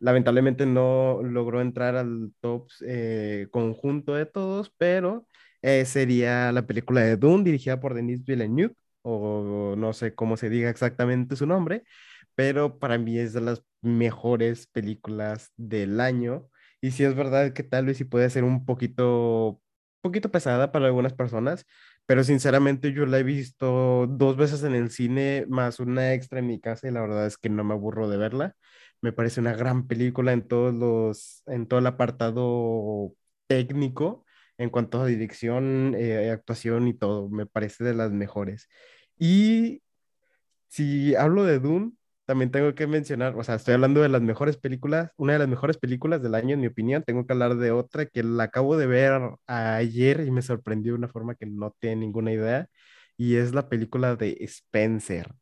lamentablemente 0.00 0.66
no 0.66 1.22
logró 1.22 1.60
entrar 1.62 1.96
al 1.96 2.32
top 2.40 2.68
eh, 2.86 3.48
conjunto 3.50 4.14
de 4.14 4.26
todos, 4.26 4.72
pero 4.78 5.26
eh, 5.62 5.84
sería 5.86 6.52
la 6.52 6.66
película 6.66 7.02
de 7.02 7.16
Dune 7.16 7.44
dirigida 7.44 7.80
por 7.80 7.94
Denis 7.94 8.24
Villeneuve, 8.24 8.74
o 9.04 9.76
no 9.78 9.92
sé 9.94 10.14
cómo 10.16 10.36
se 10.38 10.50
diga 10.50 10.70
exactamente 10.70 11.36
su 11.36 11.46
nombre, 11.46 11.84
pero 12.34 12.78
para 12.78 12.98
mí 12.98 13.18
es 13.18 13.32
de 13.32 13.40
las 13.40 13.62
mejores 13.82 14.66
películas 14.68 15.50
del 15.56 16.00
año. 16.00 16.48
Y 16.80 16.90
sí 16.92 17.04
es 17.04 17.14
verdad 17.14 17.52
que 17.52 17.62
tal 17.62 17.86
vez 17.86 17.98
sí 17.98 18.04
puede 18.04 18.28
ser 18.30 18.44
un 18.44 18.64
poquito, 18.66 19.60
poquito 20.02 20.30
pesada 20.30 20.72
para 20.72 20.86
algunas 20.86 21.14
personas, 21.14 21.66
pero 22.06 22.24
sinceramente 22.24 22.92
yo 22.92 23.06
la 23.06 23.18
he 23.18 23.22
visto 23.22 24.06
dos 24.08 24.36
veces 24.36 24.62
en 24.64 24.74
el 24.74 24.90
cine, 24.90 25.46
más 25.48 25.80
una 25.80 26.12
extra 26.14 26.40
en 26.40 26.46
mi 26.48 26.60
casa, 26.60 26.88
y 26.88 26.90
la 26.92 27.00
verdad 27.00 27.26
es 27.26 27.38
que 27.38 27.48
no 27.48 27.64
me 27.64 27.74
aburro 27.74 28.08
de 28.08 28.16
verla. 28.18 28.54
Me 29.00 29.12
parece 29.12 29.40
una 29.40 29.54
gran 29.54 29.86
película 29.86 30.32
en 30.32 30.46
todos 30.46 30.74
los, 30.74 31.42
en 31.46 31.66
todo 31.66 31.80
el 31.80 31.86
apartado 31.86 33.14
técnico, 33.46 34.24
en 34.58 34.70
cuanto 34.70 35.00
a 35.02 35.06
dirección, 35.06 35.94
eh, 35.96 36.30
actuación 36.30 36.88
y 36.88 36.94
todo. 36.94 37.28
Me 37.28 37.46
parece 37.46 37.84
de 37.84 37.94
las 37.94 38.12
mejores. 38.12 38.68
Y 39.18 39.82
si 40.68 41.14
hablo 41.16 41.44
de 41.44 41.58
Dune, 41.60 41.92
también 42.26 42.50
tengo 42.50 42.74
que 42.74 42.86
mencionar, 42.86 43.36
o 43.36 43.44
sea, 43.44 43.56
estoy 43.56 43.74
hablando 43.74 44.00
de 44.00 44.08
las 44.08 44.22
mejores 44.22 44.56
películas, 44.56 45.10
una 45.16 45.34
de 45.34 45.40
las 45.40 45.48
mejores 45.48 45.78
películas 45.78 46.22
del 46.22 46.34
año, 46.34 46.54
en 46.54 46.60
mi 46.60 46.68
opinión. 46.68 47.02
Tengo 47.04 47.26
que 47.26 47.32
hablar 47.34 47.56
de 47.56 47.70
otra 47.70 48.06
que 48.06 48.22
la 48.22 48.44
acabo 48.44 48.76
de 48.76 48.86
ver 48.86 49.20
ayer 49.46 50.20
y 50.26 50.30
me 50.30 50.42
sorprendió 50.42 50.92
de 50.92 50.98
una 50.98 51.08
forma 51.08 51.34
que 51.34 51.46
no 51.46 51.74
tiene 51.78 51.96
ninguna 51.96 52.32
idea, 52.32 52.68
y 53.16 53.36
es 53.36 53.54
la 53.54 53.68
película 53.68 54.16
de 54.16 54.36
Spencer. 54.40 55.34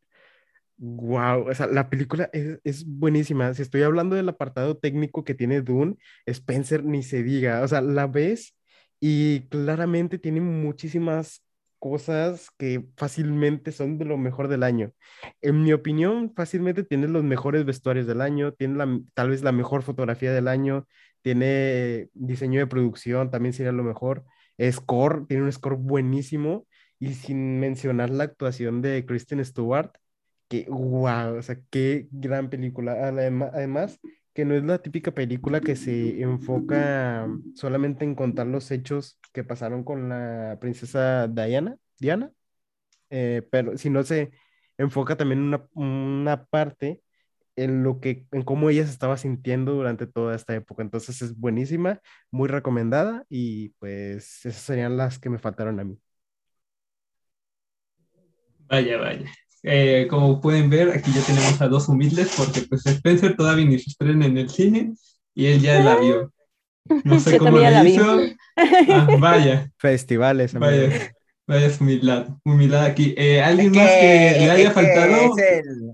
Wow, 0.79 1.49
o 1.49 1.55
sea, 1.55 1.69
la 1.69 1.89
película 1.91 2.29
es, 2.33 2.59
es 2.65 2.85
buenísima. 2.85 3.55
Si 3.55 3.63
estoy 3.63 3.83
hablando 3.83 4.17
del 4.17 4.29
apartado 4.29 4.77
técnico 4.79 5.25
que 5.25 5.35
tiene 5.35 5.63
Dune, 5.63 5.97
Spencer 6.27 6.85
ni 6.85 7.03
se 7.05 7.23
diga. 7.23 7.63
O 7.63 7.69
sea, 7.69 7.81
la 7.81 8.09
ves 8.09 8.57
y 9.01 9.43
claramente 9.49 10.19
tiene 10.19 10.41
muchísimas 10.41 11.43
cosas 11.83 12.51
que 12.59 12.87
fácilmente 12.97 13.73
son 13.73 13.99
de 13.99 14.05
lo 14.05 14.17
mejor 14.19 14.47
del 14.49 14.63
año. 14.63 14.93
En 15.41 15.63
mi 15.65 15.73
opinión, 15.73 16.33
fácilmente 16.37 16.85
tiene 16.85 17.09
los 17.09 17.25
mejores 17.25 17.65
vestuarios 17.65 18.07
del 18.07 18.21
año, 18.21 18.53
tiene 18.55 18.77
la- 18.77 19.01
tal 19.15 19.31
vez 19.31 19.43
la 19.43 19.51
mejor 19.53 19.83
fotografía 19.83 20.33
del 20.33 20.47
año, 20.49 20.87
tiene 21.23 22.09
diseño 22.15 22.61
de 22.61 22.67
producción, 22.69 23.31
también 23.31 23.53
sería 23.53 23.73
lo 23.73 23.83
mejor. 23.85 24.25
Score, 24.71 25.27
tiene 25.29 25.43
un 25.45 25.53
score 25.53 25.77
buenísimo 25.77 26.67
y 27.01 27.15
sin 27.15 27.59
mencionar 27.61 28.11
la 28.11 28.25
actuación 28.25 28.81
de 28.83 29.05
Kristen 29.07 29.45
Stewart 29.45 29.91
que 30.49 30.67
wow, 30.69 31.37
o 31.39 31.43
sea, 31.43 31.57
qué 31.71 32.09
gran 32.11 32.51
película. 32.51 32.93
Además, 33.09 33.99
que 34.35 34.45
no 34.45 34.55
es 34.55 34.65
la 34.65 34.79
típica 34.81 35.13
película 35.13 35.61
que 35.61 35.77
se 35.77 36.21
enfoca 36.23 37.29
solamente 37.55 38.05
en 38.05 38.15
contar 38.15 38.47
los 38.47 38.71
hechos 38.71 39.19
que 39.33 39.45
pasaron 39.45 39.85
con 39.85 40.09
la 40.09 40.59
princesa 40.61 41.29
Diana, 41.29 41.77
Diana, 41.99 42.33
eh, 43.11 43.47
pero 43.51 43.77
si 43.79 43.91
no 43.91 44.03
se 44.05 44.33
enfoca 44.79 45.17
también 45.17 45.41
una, 45.43 45.67
una 45.75 46.45
parte 46.47 47.03
en 47.57 47.83
lo 47.85 48.01
que, 48.01 48.27
en 48.33 48.43
cómo 48.43 48.71
ella 48.71 48.85
se 48.87 48.93
estaba 48.93 49.17
sintiendo 49.19 49.75
durante 49.75 50.07
toda 50.07 50.35
esta 50.37 50.55
época. 50.55 50.83
Entonces 50.83 51.23
es 51.23 51.37
buenísima, 51.39 52.01
muy 52.31 52.49
recomendada 52.49 53.25
y 53.29 53.71
pues 53.81 54.47
esas 54.47 54.63
serían 54.63 54.97
las 54.97 55.19
que 55.19 55.31
me 55.31 55.39
faltaron 55.39 55.81
a 55.81 55.85
mí. 55.85 55.99
Vaya, 58.69 58.99
vaya. 58.99 59.31
Eh, 59.65 60.07
como 60.11 60.41
pueden 60.41 60.71
ver, 60.71 60.91
aquí 60.91 61.13
ya 61.13 61.23
tenemos 61.25 61.61
a 61.61 61.69
dos 61.69 61.89
humildes 61.89 62.33
porque 62.37 62.63
pues 62.63 62.85
Spencer 62.87 63.37
todavía 63.37 63.65
ni 63.67 63.79
se 63.79 63.91
estrena 63.91 64.27
en 64.27 64.39
el 64.39 64.49
cine 64.51 64.95
y 65.35 65.47
él 65.47 65.61
ya 65.61 65.81
la 65.81 65.97
vio. 65.97 66.33
No 67.05 67.19
sé 67.21 67.33
Yo 67.33 67.39
cómo 67.39 67.59
vi. 67.83 67.95
hizo. 67.95 68.19
Ah, 68.89 69.09
vaya, 69.21 69.71
Festivales, 69.79 70.55
amigo. 70.57 70.71
vaya, 70.71 71.13
vaya 71.47 71.67
es 71.67 71.81
humildad, 71.81 72.29
humildad 72.45 72.85
aquí. 72.85 73.15
Eh, 73.17 73.43
Es 73.43 73.47
¿Alguien 73.47 73.73
que, 73.73 73.79
más 73.79 73.97
que 73.97 74.07
le 74.41 74.51
es 74.51 74.51
haya 74.51 74.71
que 74.71 74.73
faltado? 74.75 75.35
es 75.37 75.39
el- 75.39 75.93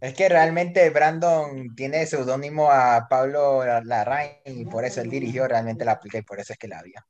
es 0.00 0.14
que 0.14 0.28
realmente 0.28 0.90
Brandon 0.90 1.74
tiene 1.76 2.06
seudónimo 2.06 2.70
a 2.72 3.06
Pablo 3.08 3.62
Larraín 3.84 4.32
y 4.46 4.66
por 4.66 4.84
eso 4.84 5.00
él 5.00 5.10
dirigió 5.10 5.48
realmente 5.48 5.84
la 5.84 5.98
película 6.00 6.20
y 6.20 6.24
por 6.24 6.40
eso 6.40 6.52
es 6.52 6.58
que 6.58 6.68
la 6.68 6.82
vio. 6.82 7.00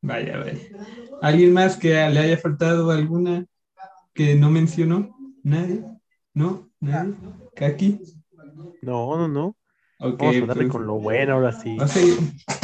Vaya, 0.00 0.38
vaya. 0.38 0.58
¿Alguien 1.22 1.52
más 1.52 1.76
que 1.76 1.88
le 1.90 2.20
haya 2.20 2.38
faltado 2.38 2.90
alguna 2.90 3.44
que 4.18 4.34
no 4.34 4.50
mencionó? 4.50 5.16
¿Nadie? 5.44 5.84
¿No? 6.34 6.68
¿Nadie? 6.80 7.14
¿Kaki? 7.54 8.00
No, 8.82 9.16
no, 9.16 9.28
no. 9.28 9.56
Ok, 10.00 10.18
Vamos 10.18 10.36
a 10.36 10.46
darle 10.46 10.54
pues, 10.54 10.68
con 10.72 10.86
lo 10.88 10.94
bueno 10.94 11.34
ahora 11.34 11.52
sí. 11.52 11.76
o 11.78 11.86
sea, 11.86 12.02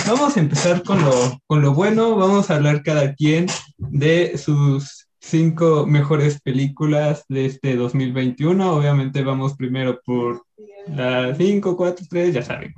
vamos 0.09 0.37
a 0.37 0.41
empezar 0.41 0.83
con 0.83 1.01
lo, 1.01 1.13
con 1.47 1.63
lo 1.63 1.73
bueno. 1.73 2.17
Vamos 2.17 2.51
a 2.51 2.57
hablar 2.57 2.83
cada 2.83 3.15
quien 3.15 3.47
de 3.79 4.37
sus 4.37 5.07
cinco 5.21 5.87
mejores 5.87 6.41
películas 6.41 7.25
de 7.29 7.47
este 7.47 7.77
2021. 7.77 8.75
Obviamente 8.75 9.23
vamos 9.23 9.55
primero 9.55 10.01
por 10.05 10.43
la 10.89 11.37
5, 11.37 11.77
4, 11.77 12.07
3, 12.11 12.35
ya 12.35 12.43
saben. 12.43 12.75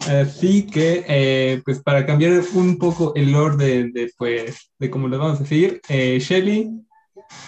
Así 0.00 0.66
que, 0.66 1.04
eh, 1.08 1.62
pues 1.64 1.82
para 1.82 2.04
cambiar 2.04 2.42
un 2.54 2.78
poco 2.78 3.12
el 3.14 3.34
orden 3.34 3.92
de, 3.92 4.10
pues, 4.18 4.70
de 4.78 4.90
cómo 4.90 5.08
lo 5.08 5.18
vamos 5.18 5.38
a 5.38 5.42
decir, 5.42 5.80
eh, 5.88 6.18
Shelly, 6.20 6.70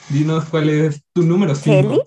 dinos 0.09 0.46
cuál 0.46 0.68
es 0.70 1.02
tu 1.12 1.22
número 1.22 1.54
5. 1.54 1.88
¿Shelly? 1.88 2.00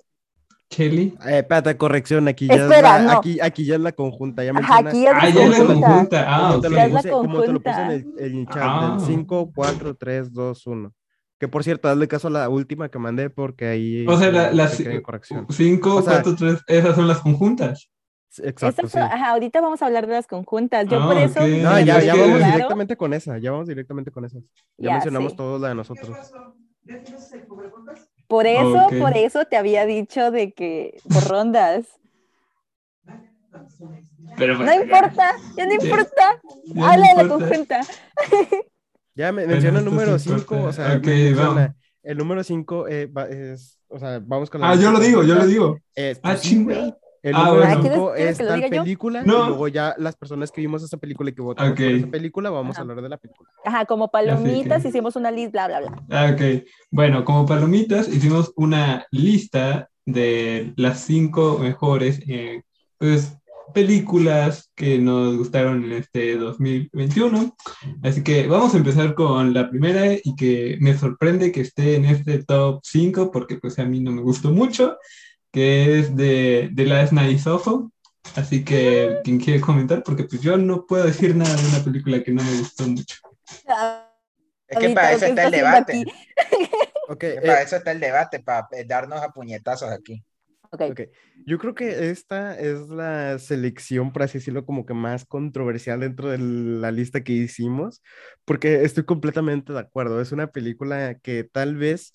Shelly. 0.70 1.14
Eh, 1.26 1.38
espérate, 1.38 1.76
corrección, 1.76 2.28
aquí 2.28 2.46
ya, 2.46 2.54
Espera, 2.54 2.98
es 2.98 3.04
la, 3.04 3.12
no. 3.12 3.18
aquí, 3.18 3.38
aquí 3.40 3.64
ya 3.64 3.74
es 3.74 3.80
la 3.80 3.92
conjunta, 3.92 4.44
ya 4.44 4.52
Ajá, 4.52 4.82
menciona- 4.82 4.88
aquí 4.90 5.02
ya 5.02 5.12
Ah, 5.16 5.28
es 5.28 5.34
ya 5.34 5.42
es 5.44 5.50
la 5.50 5.56
conjunta. 5.58 5.86
conjunta. 5.88 6.24
Ah, 6.28 6.40
como, 6.40 6.54
ok. 6.56 6.62
te 6.62 6.68
lo 6.70 6.76
Ya 6.76 6.84
es 6.86 6.92
la 6.92 6.98
puse, 7.00 7.10
como 7.10 7.40
te 7.42 7.52
lo 7.52 7.60
puse 7.62 7.70
en 7.80 7.86
conjunta. 7.86 7.94
el, 8.24 8.32
en 8.32 8.38
el 8.38 8.46
chat, 8.46 8.62
Ah. 8.62 8.96
del 8.98 9.06
5, 9.06 9.52
4, 9.54 9.94
3, 9.96 10.32
2, 10.32 10.66
1. 10.66 10.92
Que 11.40 11.48
por 11.48 11.64
cierto, 11.64 11.88
hazle 11.88 12.06
caso 12.06 12.28
a 12.28 12.30
la 12.30 12.48
última 12.48 12.88
que 12.88 12.98
mandé 12.98 13.30
porque 13.30 13.66
ahí 13.66 14.06
O 14.06 14.16
sea, 14.18 14.30
las 14.52 14.76
pequeña 14.76 15.00
corrección. 15.02 15.46
5, 15.48 15.96
O 15.96 16.02
sea- 16.02 16.22
4, 16.22 16.36
3, 16.36 16.60
esas 16.66 16.94
son 16.94 17.08
las 17.08 17.18
conjuntas. 17.18 17.90
Exacto, 18.38 18.88
sí. 18.88 18.98
ajá, 18.98 19.30
ahorita 19.30 19.60
vamos 19.60 19.82
a 19.82 19.86
hablar 19.86 20.06
de 20.06 20.12
las 20.14 20.26
conjuntas. 20.26 20.86
Yo 20.86 21.02
por 21.04 21.16
Ah, 21.16 21.24
eso. 21.24 21.40
ok. 21.40 21.46
No, 21.48 21.80
ya, 21.80 22.00
ya 22.00 22.14
vamos 22.14 22.36
Claro. 22.38 22.52
directamente 22.54 22.96
con 22.96 23.12
esa, 23.14 23.38
ya 23.38 23.50
vamos 23.50 23.66
directamente 23.68 24.10
con 24.10 24.24
esas. 24.24 24.42
Ya, 24.78 24.88
Ya, 24.88 24.92
mencionamos 24.92 25.32
sí. 25.32 25.36
todo 25.36 25.58
la 25.58 25.68
de 25.70 25.74
nosotros. 25.74 26.16
Por 28.28 28.46
eso, 28.46 28.86
por 29.00 29.16
eso 29.16 29.44
te 29.46 29.56
había 29.56 29.84
dicho 29.86 30.30
de 30.30 30.52
que 30.52 31.00
por 31.12 31.24
rondas. 31.28 31.86
Pero 34.36 34.56
No 34.58 34.72
importa, 34.72 35.32
ya 35.56 35.66
no 35.66 35.72
importa. 35.74 36.40
ya 36.66 36.90
Habla 36.92 37.06
de 37.16 37.22
la 37.22 37.28
conjunta. 37.28 37.80
Ya 39.16 39.32
me 39.32 39.46
menciona 39.46 39.80
el 39.80 39.84
número 39.84 40.18
sí 40.18 40.28
5, 40.30 40.38
importa. 40.54 40.68
o 40.68 40.72
sea, 40.72 40.96
Ok, 40.96 41.04
me 41.06 41.12
menciona- 41.24 41.48
vamos. 41.54 41.70
el 42.04 42.18
número 42.18 42.44
5 42.44 42.86
es, 42.86 43.78
o 43.88 43.98
sea, 43.98 44.20
vamos 44.24 44.48
con 44.48 44.60
la 44.60 44.70
Ah, 44.70 44.74
yo 44.76 44.92
lo 44.92 45.00
digo, 45.00 45.24
yo 45.24 45.34
lo 45.34 45.46
digo. 45.46 45.78
Eh, 45.96 46.14
Ah, 46.22 46.30
pues 46.30 46.40
sí, 46.40 46.48
chinga. 46.50 46.74
güey. 46.76 46.94
El 47.22 47.34
Ah, 47.34 47.38
número 47.44 47.56
bueno. 47.56 47.70
Ah, 47.72 47.80
¿quieres- 47.80 47.98
5 47.98 48.12
quieres 48.14 48.30
es 48.32 48.38
que 48.38 48.44
tal 48.44 48.70
película 48.70 49.22
No. 49.24 49.44
y 49.44 49.48
luego 49.48 49.68
ya 49.68 49.94
las 49.98 50.16
personas 50.16 50.50
que 50.50 50.60
vimos 50.62 50.82
esa 50.82 50.96
película 50.96 51.30
y 51.30 51.34
que 51.34 51.42
votamos 51.42 51.72
por 51.72 51.84
Ok. 51.86 51.90
esa 51.92 52.06
película, 52.06 52.50
vamos 52.50 52.76
a 52.76 52.80
Ajá. 52.80 52.90
hablar 52.90 53.02
de 53.02 53.08
la 53.10 53.16
película. 53.18 53.50
Ajá, 53.64 53.84
como 53.84 54.10
palomitas, 54.10 54.82
que- 54.82 54.88
hicimos 54.88 55.16
una 55.16 55.30
lista, 55.30 55.66
bla, 55.66 55.80
bla, 55.80 55.90
bla. 55.90 56.02
Ah, 56.10 56.30
ok. 56.34 56.64
Bueno, 56.90 57.24
como 57.24 57.44
palomitas 57.46 58.08
hicimos 58.08 58.52
una 58.56 59.06
lista 59.10 59.88
de 60.06 60.72
las 60.76 61.00
cinco 61.00 61.58
mejores, 61.60 62.20
eh, 62.26 62.62
pues 62.98 63.36
películas 63.74 64.70
que 64.74 64.98
nos 64.98 65.36
gustaron 65.36 65.84
en 65.84 65.92
este 65.92 66.36
2021. 66.36 67.54
Así 68.02 68.22
que 68.22 68.46
vamos 68.46 68.74
a 68.74 68.78
empezar 68.78 69.14
con 69.14 69.54
la 69.54 69.70
primera 69.70 70.12
y 70.14 70.34
que 70.36 70.76
me 70.80 70.96
sorprende 70.96 71.52
que 71.52 71.60
esté 71.62 71.96
en 71.96 72.04
este 72.04 72.42
top 72.44 72.80
5 72.82 73.30
porque 73.30 73.56
pues 73.56 73.78
a 73.78 73.84
mí 73.84 74.00
no 74.00 74.10
me 74.10 74.22
gustó 74.22 74.50
mucho, 74.50 74.96
que 75.50 75.98
es 75.98 76.16
de 76.16 76.70
The 76.74 76.86
Last 76.86 77.12
Night 77.12 77.38
Soho. 77.38 77.90
Así 78.36 78.64
que, 78.64 79.18
¿quién 79.24 79.40
quiere 79.40 79.60
comentar? 79.60 80.02
Porque 80.02 80.24
pues 80.24 80.40
yo 80.40 80.56
no 80.56 80.86
puedo 80.86 81.04
decir 81.04 81.34
nada 81.34 81.54
de 81.54 81.68
una 81.68 81.84
película 81.84 82.22
que 82.22 82.32
no 82.32 82.42
me 82.42 82.58
gustó 82.58 82.86
mucho. 82.86 83.16
Es 84.68 84.78
que 84.78 84.90
para 84.90 85.12
eso 85.12 85.26
está 85.26 85.44
el 85.44 85.50
debate. 85.50 86.04
Okay, 87.10 87.40
para 87.40 87.62
eh, 87.62 87.64
eso 87.64 87.74
está 87.74 87.90
el 87.90 87.98
debate, 87.98 88.38
para 88.38 88.68
eh, 88.70 88.84
darnos 88.86 89.20
a 89.20 89.32
puñetazos 89.32 89.90
aquí. 89.90 90.24
Ok. 90.70 90.82
ok. 90.92 91.00
Yo 91.44 91.58
creo 91.58 91.74
que 91.74 92.10
esta 92.10 92.56
es 92.56 92.88
la 92.88 93.36
selección, 93.40 94.12
por 94.12 94.22
así 94.22 94.38
decirlo, 94.38 94.64
como 94.64 94.86
que 94.86 94.94
más 94.94 95.24
controversial 95.24 95.98
dentro 95.98 96.28
de 96.28 96.38
la 96.38 96.92
lista 96.92 97.24
que 97.24 97.32
hicimos, 97.32 98.00
porque 98.44 98.84
estoy 98.84 99.04
completamente 99.04 99.72
de 99.72 99.80
acuerdo. 99.80 100.20
Es 100.20 100.30
una 100.30 100.52
película 100.52 101.16
que 101.18 101.42
tal 101.42 101.74
vez 101.74 102.14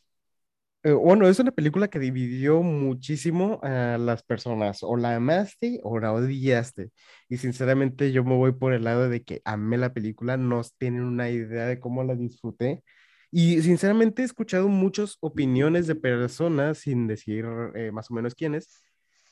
eh, 0.86 0.94
bueno, 0.94 1.28
es 1.28 1.40
una 1.40 1.52
película 1.52 1.88
que 1.88 1.98
dividió 1.98 2.62
muchísimo 2.62 3.60
a 3.64 3.98
las 3.98 4.22
personas. 4.24 4.84
O 4.84 4.96
la 4.98 5.16
amaste 5.16 5.80
o 5.84 6.00
la 6.00 6.14
odiaste. 6.14 6.92
Y 7.28 7.38
sinceramente 7.38 8.12
yo 8.12 8.24
me 8.24 8.36
voy 8.36 8.52
por 8.54 8.72
el 8.74 8.84
lado 8.84 9.10
de 9.10 9.24
que 9.24 9.42
amé 9.46 9.78
la 9.80 9.94
película, 9.94 10.38
no 10.38 10.62
tienen 10.78 11.04
una 11.04 11.30
idea 11.32 11.66
de 11.66 11.80
cómo 11.80 12.04
la 12.04 12.16
disfruté. 12.16 12.84
Y 13.32 13.62
sinceramente 13.64 14.22
he 14.22 14.26
escuchado 14.26 14.68
muchas 14.68 15.18
opiniones 15.22 15.88
de 15.88 15.96
personas, 15.96 16.80
sin 16.80 17.08
decir 17.08 17.46
eh, 17.76 17.92
más 17.92 18.12
o 18.12 18.14
menos 18.14 18.36
quiénes, 18.36 18.84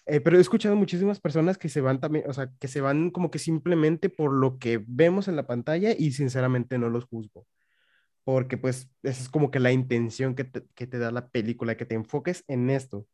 eh, 0.05 0.19
pero 0.21 0.37
he 0.37 0.41
escuchado 0.41 0.75
muchísimas 0.75 1.19
personas 1.19 1.57
que 1.57 1.69
se 1.69 1.81
van 1.81 1.99
también, 1.99 2.25
o 2.29 2.33
sea, 2.33 2.49
que 2.59 2.67
se 2.67 2.81
van 2.81 3.11
como 3.11 3.31
que 3.31 3.39
simplemente 3.39 4.09
por 4.09 4.33
lo 4.33 4.57
que 4.59 4.83
vemos 4.87 5.27
en 5.27 5.35
la 5.35 5.47
pantalla 5.47 5.93
y 5.97 6.11
sinceramente 6.13 6.77
no 6.79 6.89
los 6.89 7.05
juzgo 7.05 7.45
porque 8.23 8.57
pues 8.57 8.89
esa 9.03 9.21
es 9.21 9.29
como 9.29 9.51
que 9.51 9.59
la 9.59 9.71
intención 9.71 10.35
que 10.35 10.45
te, 10.45 10.63
que 10.75 10.87
te 10.87 10.99
da 10.99 11.11
la 11.11 11.29
película, 11.29 11.77
que 11.77 11.85
te 11.85 11.95
enfoques 11.95 12.43
en 12.47 12.69
esto. 12.69 13.07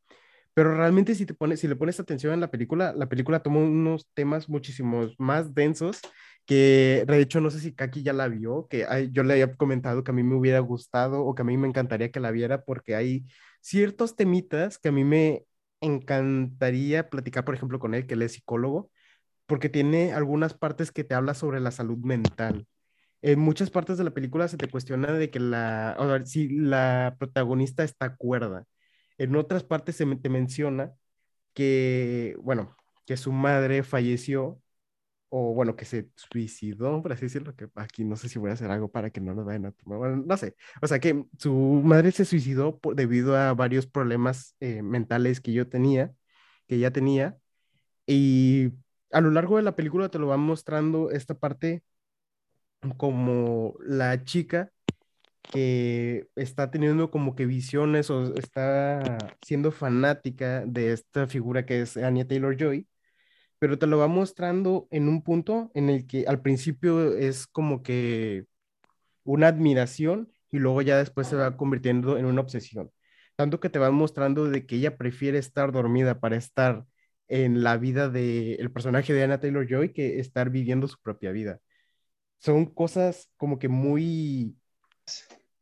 Pero 0.53 0.75
realmente 0.75 1.15
si, 1.15 1.25
te 1.25 1.33
pones, 1.33 1.59
si 1.61 1.67
le 1.67 1.75
pones 1.75 1.99
atención 1.99 2.33
en 2.33 2.41
la 2.41 2.51
película, 2.51 2.93
la 2.93 3.07
película 3.09 3.41
toma 3.41 3.59
unos 3.59 4.07
temas 4.13 4.49
muchísimos 4.49 5.15
más 5.19 5.53
densos 5.55 6.01
que 6.45 7.05
de 7.07 7.21
hecho 7.21 7.41
no 7.41 7.51
sé 7.51 7.59
si 7.59 7.73
Kaki 7.75 8.01
ya 8.01 8.11
la 8.11 8.27
vio, 8.27 8.67
que 8.67 8.87
yo 9.11 9.23
le 9.23 9.33
había 9.33 9.55
comentado 9.55 10.03
que 10.03 10.11
a 10.11 10.13
mí 10.15 10.23
me 10.23 10.35
hubiera 10.35 10.59
gustado 10.59 11.23
o 11.23 11.35
que 11.35 11.43
a 11.43 11.45
mí 11.45 11.57
me 11.57 11.67
encantaría 11.67 12.11
que 12.11 12.19
la 12.19 12.31
viera 12.31 12.63
porque 12.63 12.95
hay 12.95 13.25
ciertos 13.61 14.15
temitas 14.15 14.79
que 14.79 14.89
a 14.89 14.91
mí 14.91 15.03
me 15.03 15.45
encantaría 15.79 17.09
platicar, 17.09 17.45
por 17.45 17.53
ejemplo, 17.55 17.77
con 17.79 17.93
él, 17.93 18.07
que 18.07 18.15
él 18.15 18.23
es 18.23 18.33
psicólogo, 18.33 18.91
porque 19.45 19.69
tiene 19.69 20.13
algunas 20.13 20.55
partes 20.55 20.91
que 20.91 21.03
te 21.03 21.15
habla 21.15 21.35
sobre 21.35 21.59
la 21.59 21.71
salud 21.71 21.99
mental 21.99 22.67
en 23.21 23.39
muchas 23.39 23.69
partes 23.69 23.97
de 23.97 24.03
la 24.03 24.12
película 24.12 24.47
se 24.47 24.58
te 24.58 24.69
cuestiona 24.69 25.12
de 25.13 25.29
que 25.29 25.39
la, 25.39 25.95
o 25.99 26.08
sea, 26.08 26.25
si 26.25 26.49
la 26.49 27.15
protagonista 27.19 27.84
está 27.84 28.15
cuerda. 28.15 28.65
En 29.17 29.36
otras 29.36 29.63
partes 29.63 29.95
se 29.97 30.05
te 30.17 30.29
menciona 30.29 30.93
que, 31.53 32.36
bueno, 32.41 32.75
que 33.05 33.17
su 33.17 33.32
madre 33.34 33.84
falleció, 33.84 34.62
o 35.29 35.53
bueno, 35.53 35.75
que 35.75 35.86
se 35.86 36.10
suicidó, 36.15 37.01
por 37.03 37.13
así 37.13 37.23
decirlo, 37.25 37.55
que 37.55 37.69
aquí 37.75 38.03
no 38.03 38.15
sé 38.15 38.29
si 38.29 38.39
voy 38.39 38.49
a 38.51 38.53
hacer 38.53 38.71
algo 38.71 38.89
para 38.91 39.12
que 39.12 39.21
no 39.21 39.34
lo 39.34 39.45
vayan 39.45 39.67
a 39.67 39.71
tomar, 39.73 39.99
bueno, 39.99 40.23
no 40.25 40.38
sé. 40.38 40.55
O 40.82 40.88
sea, 40.88 40.99
que 40.99 41.25
su 41.38 41.53
madre 41.84 42.12
se 42.12 42.25
suicidó 42.25 42.79
por- 42.79 42.95
debido 42.95 43.36
a 43.38 43.53
varios 43.53 43.86
problemas 43.88 44.55
eh, 44.60 44.82
mentales 44.82 45.41
que 45.41 45.53
yo 45.53 45.67
tenía, 45.69 46.13
que 46.67 46.75
ella 46.75 46.91
tenía, 46.91 47.38
y 48.08 48.71
a 49.12 49.21
lo 49.21 49.32
largo 49.32 49.58
de 49.58 49.63
la 49.63 49.75
película 49.75 50.10
te 50.10 50.19
lo 50.19 50.27
van 50.27 50.39
mostrando 50.41 51.12
esta 51.12 51.36
parte 51.36 51.84
como 52.97 53.75
la 53.81 54.23
chica 54.23 54.71
que 55.51 56.27
está 56.35 56.71
teniendo 56.71 57.11
como 57.11 57.35
que 57.35 57.45
visiones 57.45 58.09
o 58.09 58.35
está 58.35 59.17
siendo 59.41 59.71
fanática 59.71 60.65
de 60.65 60.93
esta 60.93 61.27
figura 61.27 61.65
que 61.65 61.81
es 61.81 61.97
Anya 61.97 62.27
Taylor-Joy, 62.27 62.87
pero 63.59 63.79
te 63.79 63.87
lo 63.87 63.97
va 63.99 64.07
mostrando 64.07 64.87
en 64.91 65.09
un 65.09 65.23
punto 65.23 65.71
en 65.75 65.89
el 65.89 66.07
que 66.07 66.25
al 66.27 66.41
principio 66.41 67.15
es 67.17 67.47
como 67.47 67.83
que 67.83 68.45
una 69.23 69.47
admiración 69.49 70.31
y 70.51 70.59
luego 70.59 70.81
ya 70.81 70.97
después 70.97 71.27
se 71.27 71.35
va 71.35 71.57
convirtiendo 71.57 72.17
en 72.17 72.25
una 72.25 72.41
obsesión. 72.41 72.91
Tanto 73.35 73.59
que 73.59 73.69
te 73.69 73.79
van 73.79 73.93
mostrando 73.95 74.45
de 74.49 74.65
que 74.65 74.77
ella 74.77 74.97
prefiere 74.97 75.37
estar 75.39 75.71
dormida 75.71 76.19
para 76.19 76.37
estar 76.37 76.85
en 77.27 77.63
la 77.63 77.77
vida 77.77 78.09
del 78.09 78.71
personaje 78.71 79.13
de 79.13 79.23
Anna 79.23 79.39
Taylor-Joy 79.39 79.93
que 79.93 80.19
estar 80.19 80.49
viviendo 80.49 80.87
su 80.87 80.99
propia 81.01 81.31
vida 81.31 81.59
son 82.39 82.65
cosas 82.67 83.30
como 83.38 83.60
que 83.60 83.67
muy, 83.69 84.58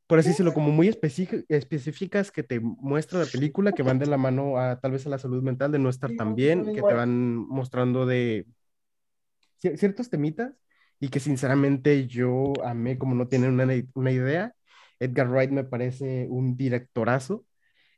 por 0.07 0.19
así 0.19 0.29
decirlo, 0.29 0.53
como 0.53 0.71
muy 0.71 0.87
específic- 0.87 1.45
específicas 1.49 2.31
que 2.31 2.43
te 2.43 2.59
muestra 2.61 3.19
la 3.19 3.25
película, 3.25 3.73
que 3.73 3.83
van 3.83 3.99
de 3.99 4.05
la 4.07 4.17
mano 4.17 4.57
a 4.57 4.79
tal 4.79 4.91
vez 4.93 5.05
a 5.05 5.09
la 5.09 5.17
salud 5.19 5.43
mental 5.43 5.71
de 5.71 5.79
no 5.79 5.89
estar 5.89 6.13
tan 6.13 6.35
bien, 6.35 6.71
que 6.71 6.83
te 6.83 6.93
van 6.93 7.35
mostrando 7.35 8.05
de 8.05 8.45
cier- 9.61 9.77
ciertos 9.77 10.09
temitas 10.09 10.53
y 10.99 11.09
que 11.09 11.19
sinceramente 11.19 12.07
yo 12.07 12.53
amé 12.63 12.97
como 12.97 13.15
no 13.15 13.27
tienen 13.27 13.51
una, 13.59 13.67
una 13.93 14.11
idea. 14.11 14.53
Edgar 14.99 15.29
Wright 15.29 15.51
me 15.51 15.63
parece 15.63 16.27
un 16.29 16.57
directorazo 16.57 17.45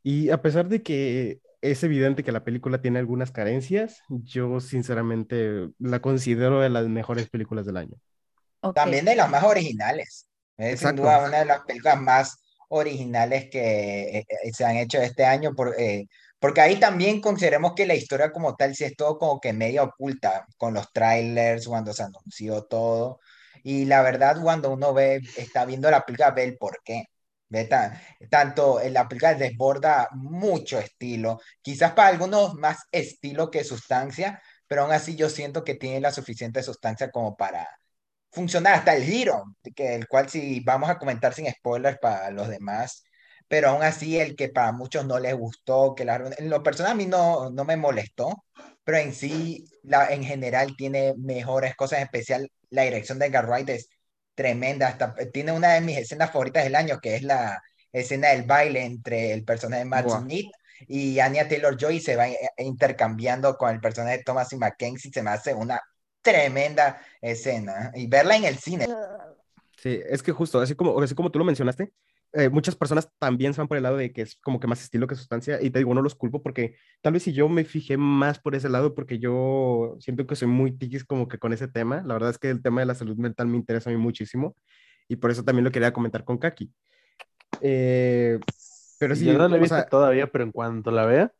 y 0.04 0.30
a 0.32 0.42
pesar 0.42 0.70
de 0.70 0.84
que 0.84 1.42
es 1.62 1.84
evidente 1.84 2.24
que 2.24 2.32
la 2.34 2.44
película 2.46 2.82
tiene 2.82 3.00
algunas 3.00 3.32
carencias, 3.32 4.02
yo 4.10 4.60
sinceramente 4.62 5.70
la 5.80 6.02
considero 6.02 6.62
de 6.62 6.70
las 6.70 6.88
mejores 6.90 7.30
películas 7.30 7.66
del 7.68 7.78
año. 7.78 7.98
También 8.74 9.06
de 9.06 9.16
las 9.16 9.30
más 9.30 9.44
originales. 9.44 10.28
Es 10.58 10.82
sin 10.82 10.96
Exacto. 10.96 11.02
duda 11.04 11.26
una 11.26 11.40
de 11.40 11.46
las 11.46 11.62
películas 11.62 12.00
más 12.02 12.38
originales 12.70 13.50
que 13.50 14.20
eh, 14.20 14.26
eh, 14.44 14.54
se 14.54 14.66
han 14.66 14.76
hecho 14.78 15.02
este 15.02 15.26
año, 15.26 15.54
por, 15.56 15.76
eh, 15.80 16.08
porque 16.40 16.62
ahí 16.62 16.80
también 16.80 17.22
consideremos 17.22 17.74
que 17.76 17.86
la 17.86 17.96
historia 17.96 18.32
como 18.32 18.56
tal 18.56 18.76
sí 18.76 18.84
es 18.84 18.96
todo 18.96 19.18
como 19.18 19.40
que 19.40 19.54
medio 19.54 19.84
oculta 19.84 20.46
con 20.58 20.74
los 20.74 20.92
trailers, 20.94 21.68
cuando 21.68 21.94
se 21.94 22.04
anunció 22.04 22.64
todo. 22.66 23.20
Y 23.64 23.86
la 23.86 24.02
verdad, 24.02 24.42
cuando 24.42 24.72
uno 24.72 24.94
ve, 24.94 25.22
está 25.38 25.66
viendo 25.66 25.90
la 25.92 26.06
película, 26.06 26.32
ve 26.32 26.44
el 26.44 26.58
porqué. 26.58 27.06
Ve 27.50 27.66
ta- 27.66 28.00
tanto 28.30 28.80
en 28.80 28.94
la 28.94 29.08
película 29.08 29.34
desborda 29.34 30.08
mucho 30.14 30.78
estilo, 30.80 31.40
quizás 31.62 31.94
para 31.94 32.10
algunos 32.10 32.54
más 32.56 32.78
estilo 32.92 33.50
que 33.50 33.64
sustancia, 33.64 34.42
pero 34.68 34.84
aún 34.84 34.92
así 34.92 35.16
yo 35.16 35.30
siento 35.30 35.64
que 35.64 35.74
tiene 35.76 36.00
la 36.00 36.12
suficiente 36.12 36.62
sustancia 36.62 37.10
como 37.12 37.36
para 37.36 37.68
funcionar 38.32 38.76
hasta 38.76 38.96
el 38.96 39.04
giro, 39.04 39.44
que 39.76 39.96
el 39.96 40.08
cual 40.08 40.30
si 40.30 40.60
vamos 40.62 40.90
a 40.90 40.98
comentar 40.98 41.34
sin 41.34 41.50
spoilers 41.50 41.98
para 42.00 42.32
los 42.32 42.48
demás, 42.48 43.04
pero 43.48 43.70
aún 43.70 43.84
así 43.84 44.20
el 44.20 44.36
que 44.36 44.50
para 44.50 44.72
muchos 44.72 45.06
no 45.06 45.20
les 45.20 45.34
gustó, 45.36 45.96
que 45.96 46.06
la, 46.06 46.16
en 46.38 46.50
lo 46.50 46.62
personal 46.62 46.94
a 46.94 46.96
mí 46.96 47.08
no, 47.08 47.50
no 47.50 47.66
me 47.66 47.78
molestó, 47.78 48.46
pero 48.84 49.00
en 49.00 49.14
sí, 49.14 49.66
la, 49.84 50.08
en 50.14 50.24
general 50.24 50.76
tiene 50.78 51.16
mejores 51.18 51.76
cosas, 51.76 52.00
en 52.00 52.06
especial 52.06 52.52
la 52.70 52.84
dirección 52.84 53.18
de 53.20 53.26
Edgar 53.26 53.48
Wright 53.48 53.70
es 53.70 53.90
tremenda, 54.36 54.88
hasta, 54.88 55.16
tiene 55.34 55.52
una 55.52 55.74
de 55.74 55.82
mis 55.82 55.98
escenas 55.98 56.32
favoritas 56.32 56.64
del 56.64 56.76
año, 56.76 57.00
que 57.02 57.16
es 57.16 57.24
la 57.24 57.62
escena 57.92 58.30
del 58.30 58.44
baile 58.44 58.86
entre 58.86 59.34
el 59.34 59.44
personaje 59.44 59.84
de 59.84 59.90
Matt 59.90 60.06
Buah. 60.06 60.22
Smith 60.22 60.52
y 60.88 61.20
Anya 61.20 61.48
Taylor-Joy 61.48 62.00
se 62.00 62.16
va 62.16 62.28
intercambiando 62.58 63.58
con 63.58 63.72
el 63.72 63.82
personaje 63.82 64.20
de 64.20 64.24
Thomas 64.24 64.54
y 64.54 64.58
Mackenzie, 64.58 65.12
se 65.12 65.24
me 65.24 65.32
hace 65.32 65.54
una 65.54 65.82
tremenda 66.22 67.02
escena 67.22 67.92
y 67.96 68.08
verla 68.08 68.36
en 68.36 68.46
el 68.46 68.58
cine. 68.58 68.88
Sí, 69.78 70.00
es 70.08 70.22
que 70.22 70.32
justo, 70.32 70.60
así 70.60 70.76
como, 70.76 71.02
así 71.02 71.16
como 71.16 71.32
tú 71.32 71.40
lo 71.40 71.46
mencionaste, 71.46 71.94
eh, 72.34 72.50
muchas 72.50 72.76
personas 72.76 73.10
también 73.18 73.54
se 73.54 73.62
van 73.62 73.68
por 73.68 73.78
el 73.78 73.84
lado 73.84 73.98
de 73.98 74.12
que 74.12 74.22
es 74.22 74.36
como 74.44 74.60
que 74.60 74.68
más 74.68 74.82
estilo 74.82 75.08
que 75.08 75.16
sustancia, 75.16 75.60
y 75.62 75.70
te 75.72 75.80
digo, 75.80 75.94
no 75.94 76.02
los 76.02 76.16
culpo 76.16 76.44
porque 76.44 76.76
tal 77.02 77.14
vez 77.14 77.24
si 77.24 77.34
yo 77.34 77.50
me 77.50 77.64
fijé 77.64 77.98
más 77.98 78.40
por 78.40 78.54
ese 78.56 78.70
lado, 78.70 78.94
porque 78.94 79.18
yo 79.18 79.96
siento 80.00 80.28
que 80.28 80.36
soy 80.36 80.48
muy 80.48 80.72
tiquis 80.72 81.06
como 81.06 81.28
que 81.28 81.40
con 81.40 81.54
ese 81.54 81.68
tema, 81.68 82.04
la 82.06 82.14
verdad 82.14 82.30
es 82.30 82.38
que 82.38 82.50
el 82.50 82.62
tema 82.62 82.82
de 82.82 82.88
la 82.88 82.94
salud 82.96 83.18
mental 83.18 83.48
me 83.48 83.58
interesa 83.58 83.90
a 83.90 83.94
mí 83.94 83.98
muchísimo, 83.98 84.56
y 85.08 85.16
por 85.16 85.32
eso 85.32 85.44
también 85.44 85.64
lo 85.64 85.72
quería 85.72 85.92
comentar 85.92 86.24
con 86.24 86.38
Kaki. 86.38 86.72
Eh, 87.62 88.40
pero 89.00 89.16
sí, 89.16 89.26
Yo 89.26 89.34
no 89.38 89.48
la 89.48 89.56
he 89.56 89.60
visto 89.60 89.76
sea, 89.76 89.88
todavía, 89.88 90.32
pero 90.32 90.44
en 90.44 90.52
cuanto 90.52 90.92
la 90.92 91.06
vea, 91.06 91.34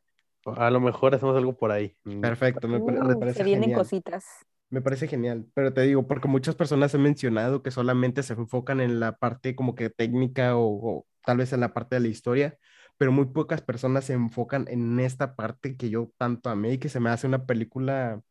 a 0.44 0.70
lo 0.70 0.80
mejor 0.80 1.14
hacemos 1.14 1.36
algo 1.36 1.56
por 1.56 1.70
ahí. 1.70 1.94
Perfecto, 2.20 2.66
me, 2.66 2.78
Uh, 2.78 3.18
parece 3.18 3.38
se 3.38 3.44
vienen 3.44 3.64
genial. 3.64 3.78
cositas. 3.78 4.24
Me 4.70 4.80
parece 4.82 5.08
genial, 5.08 5.46
pero 5.54 5.72
te 5.74 5.82
digo, 5.82 6.06
porque 6.06 6.28
muchas 6.28 6.54
personas 6.54 6.94
han 6.94 7.02
mencionado 7.02 7.62
que 7.62 7.72
solamente 7.72 8.22
se 8.22 8.34
enfocan 8.34 8.80
en 8.80 9.00
la 9.00 9.16
parte 9.16 9.56
como 9.56 9.74
que 9.74 9.90
técnica 9.90 10.56
o, 10.56 10.98
o 11.00 11.06
tal 11.24 11.38
vez 11.38 11.52
en 11.52 11.60
la 11.60 11.74
parte 11.74 11.96
de 11.96 12.00
la 12.02 12.08
historia, 12.08 12.56
pero 12.96 13.10
muy 13.10 13.26
pocas 13.26 13.62
personas 13.62 14.04
se 14.04 14.12
enfocan 14.12 14.66
en 14.68 15.00
esta 15.00 15.34
parte 15.34 15.76
que 15.76 15.90
yo 15.90 16.12
tanto 16.18 16.50
amé 16.50 16.74
y 16.74 16.78
que 16.78 16.88
se 16.88 17.00
me 17.00 17.10
hace 17.10 17.26
una 17.26 17.46
película, 17.46 18.22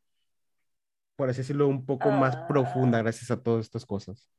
por 1.16 1.30
así 1.30 1.40
decirlo, 1.40 1.68
un 1.68 1.86
poco 1.86 2.12
más 2.12 2.38
profunda 2.38 2.98
Ah. 2.98 3.02
gracias 3.02 3.30
a 3.32 3.42
todas 3.44 3.66
estas 3.66 3.86
cosas. 3.86 4.30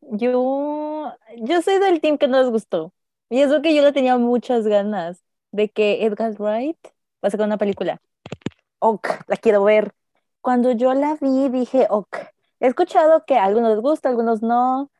Yo, 0.00 1.12
yo 1.38 1.62
soy 1.62 1.78
del 1.78 2.00
team 2.00 2.18
que 2.18 2.28
no 2.28 2.40
les 2.40 2.50
gustó. 2.50 2.92
Y 3.28 3.40
eso 3.42 3.62
que 3.62 3.74
yo 3.74 3.82
le 3.82 3.92
tenía 3.92 4.16
muchas 4.18 4.66
ganas 4.66 5.22
de 5.52 5.68
que 5.70 6.04
Edgar 6.04 6.32
Wright 6.40 6.78
va 7.24 7.28
a 7.28 7.30
sacar 7.30 7.46
una 7.46 7.58
película. 7.58 8.00
Ok, 8.80 9.08
la 9.28 9.36
quiero 9.36 9.64
ver. 9.64 9.94
Cuando 10.46 10.70
yo 10.70 10.94
la 10.94 11.16
vi 11.20 11.48
dije, 11.48 11.88
ok, 11.90 12.18
he 12.60 12.68
escuchado 12.68 13.24
que 13.24 13.36
a 13.36 13.42
algunos 13.42 13.70
les 13.70 13.80
gusta, 13.80 14.08
a 14.08 14.12
algunos 14.12 14.42
no, 14.42 14.92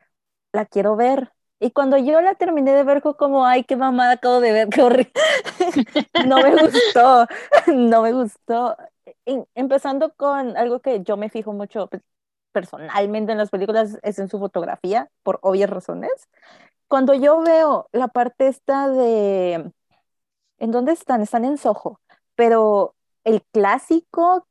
la 0.51 0.67
quiero 0.67 0.97
ver. 0.97 1.33
Y 1.61 1.71
cuando 1.71 1.97
yo 1.99 2.21
la 2.21 2.35
terminé 2.35 2.73
de 2.73 2.83
ver 2.83 3.01
fue 3.01 3.17
como, 3.17 3.47
ay, 3.47 3.63
qué 3.63 3.77
mamada 3.77 4.15
acabo 4.15 4.41
de 4.41 4.51
ver, 4.51 4.69
qué 4.71 4.83
horrible. 4.83 5.13
no 6.27 6.39
me 6.43 6.51
gustó, 6.51 7.29
no 7.73 8.03
me 8.03 8.13
gustó. 8.13 8.77
Y 9.25 9.39
empezando 9.55 10.13
con 10.15 10.57
algo 10.57 10.81
que 10.81 11.05
yo 11.05 11.17
me 11.17 11.31
fijo 11.31 11.53
mucho 11.53 11.87
pues, 11.87 12.03
personalmente 12.51 13.31
en 13.31 13.39
las 13.39 13.51
películas, 13.51 14.01
es 14.03 14.19
en 14.19 14.29
su 14.29 14.41
fotografía, 14.41 15.13
por 15.23 15.39
obvias 15.43 15.71
razones. 15.71 16.11
Cuando 16.89 17.15
yo 17.15 17.41
veo 17.43 17.89
la 17.93 18.09
parte 18.09 18.49
esta 18.49 18.89
de, 18.89 19.71
¿en 20.59 20.71
dónde 20.73 20.91
están? 20.91 21.23
Están 21.23 21.45
en 21.45 21.57
Soho, 21.57 22.01
pero 22.35 22.97
el 23.23 23.45
clásico 23.53 24.45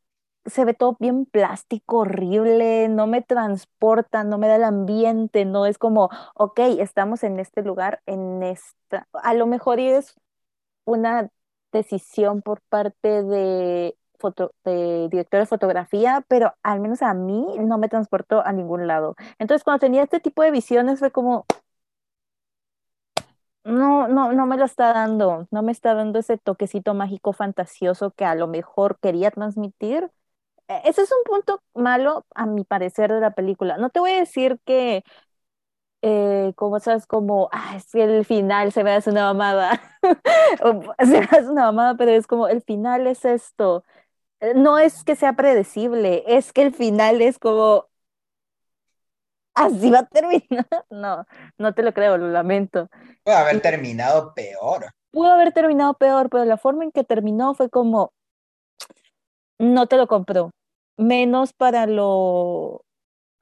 se 0.46 0.66
ve 0.66 0.74
todo 0.74 0.98
bien 1.00 1.26
plástico, 1.26 2.00
horrible, 2.00 2.88
no 2.90 3.08
me 3.08 3.22
transporta, 3.22 4.24
no 4.24 4.38
me 4.38 4.48
da 4.48 4.56
el 4.58 4.64
ambiente, 4.64 5.46
no 5.46 5.66
es 5.66 5.78
como, 5.78 6.10
ok, 6.36 6.60
estamos 6.80 7.24
en 7.24 7.40
este 7.40 7.64
lugar, 7.64 8.02
en 8.06 8.44
esta, 8.44 9.08
a 9.14 9.34
lo 9.34 9.48
mejor 9.48 9.80
es 9.80 10.16
una 10.86 11.30
decisión 11.72 12.42
por 12.42 12.62
parte 12.70 13.24
de, 13.24 13.98
foto, 14.20 14.54
de 14.64 15.08
director 15.10 15.40
de 15.42 15.46
fotografía, 15.48 16.26
pero 16.28 16.56
al 16.64 16.80
menos 16.80 17.02
a 17.02 17.14
mí 17.14 17.46
no 17.60 17.78
me 17.78 17.90
transportó 17.90 18.46
a 18.46 18.54
ningún 18.54 18.88
lado. 18.88 19.16
Entonces, 19.40 19.64
cuando 19.64 19.80
tenía 19.82 20.04
este 20.04 20.20
tipo 20.20 20.44
de 20.44 20.52
visiones 20.52 21.00
fue 21.00 21.12
como, 21.12 21.46
no, 23.64 24.08
no, 24.08 24.32
no 24.34 24.46
me 24.46 24.58
lo 24.58 24.66
está 24.66 24.94
dando, 24.94 25.48
no 25.52 25.64
me 25.64 25.72
está 25.72 25.94
dando 25.96 26.20
ese 26.20 26.38
toquecito 26.38 26.94
mágico 26.94 27.34
fantasioso 27.34 28.12
que 28.12 28.26
a 28.26 28.36
lo 28.36 28.48
mejor 28.48 29.00
quería 29.00 29.32
transmitir. 29.32 30.12
E, 30.68 30.82
ese 30.86 31.02
es 31.04 31.12
un 31.12 31.24
punto 31.26 31.62
malo, 31.74 32.26
a 32.36 32.46
mi 32.46 32.64
parecer, 32.64 33.12
de 33.14 33.20
la 33.20 33.32
película. 33.32 33.78
No 33.78 33.90
te 33.90 34.00
voy 34.00 34.12
a 34.12 34.20
decir 34.20 34.60
que 34.66 35.04
eh, 36.02 36.54
cosas 36.56 37.08
como, 37.08 37.50
ah, 37.52 37.74
es 37.76 37.92
que 37.92 38.04
el 38.04 38.26
final 38.26 38.72
se 38.72 38.84
ve 38.84 38.92
hace 38.94 39.10
una 39.10 39.24
mamada, 39.34 39.82
se 41.00 41.20
ve 41.20 41.28
hace 41.32 41.50
una 41.50 41.64
mamada, 41.66 41.96
pero 41.98 42.12
es 42.12 42.28
como, 42.28 42.48
el 42.48 42.62
final 42.62 43.08
es 43.08 43.26
esto. 43.26 43.84
Eh, 44.42 44.54
no 44.56 44.80
es 44.80 45.04
que 45.04 45.16
sea 45.16 45.34
predecible, 45.34 46.24
es 46.28 46.54
que 46.54 46.64
el 46.64 46.74
final 46.74 47.22
es 47.22 47.40
como, 47.40 47.88
así 49.54 49.90
va 49.90 50.00
a 50.00 50.06
terminar. 50.06 50.46
No, 50.90 51.26
no 51.58 51.74
te 51.74 51.84
lo 51.84 51.94
creo, 51.94 52.18
lo 52.18 52.30
lamento. 52.30 52.90
Puede 53.24 53.38
haber 53.38 53.62
terminado 53.62 54.34
peor. 54.34 54.92
Pudo 55.12 55.32
haber 55.32 55.52
terminado 55.54 55.94
peor, 55.96 56.30
pero 56.30 56.46
la 56.46 56.58
forma 56.58 56.84
en 56.84 56.92
que 56.92 57.04
terminó 57.04 57.54
fue 57.54 57.70
como, 57.70 58.14
no 59.60 59.88
te 59.88 59.98
lo 59.98 60.08
compró. 60.08 60.52
Menos 60.98 61.54
para 61.54 61.88
lo, 61.88 62.86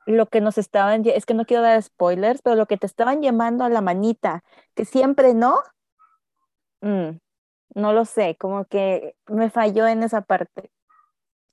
lo 0.05 0.28
que 0.28 0.41
nos 0.41 0.57
estaban, 0.57 1.03
es 1.05 1.26
que 1.26 1.34
no 1.34 1.45
quiero 1.45 1.64
dar 1.64 1.82
spoilers, 1.82 2.41
pero 2.41 2.55
lo 2.55 2.66
que 2.66 2.78
te 2.78 2.88
estaban 2.88 3.22
llamando 3.22 3.64
a 3.64 3.70
la 3.70 3.82
manita, 3.82 4.43
que 4.76 4.86
siempre 4.86 5.34
no, 5.34 5.59
mm, 6.82 7.18
no 7.76 7.93
lo 7.93 8.05
sé, 8.05 8.36
como 8.38 8.66
que 8.66 9.16
me 9.28 9.49
falló 9.49 9.88
en 9.88 10.03
esa 10.03 10.22
parte. 10.22 10.72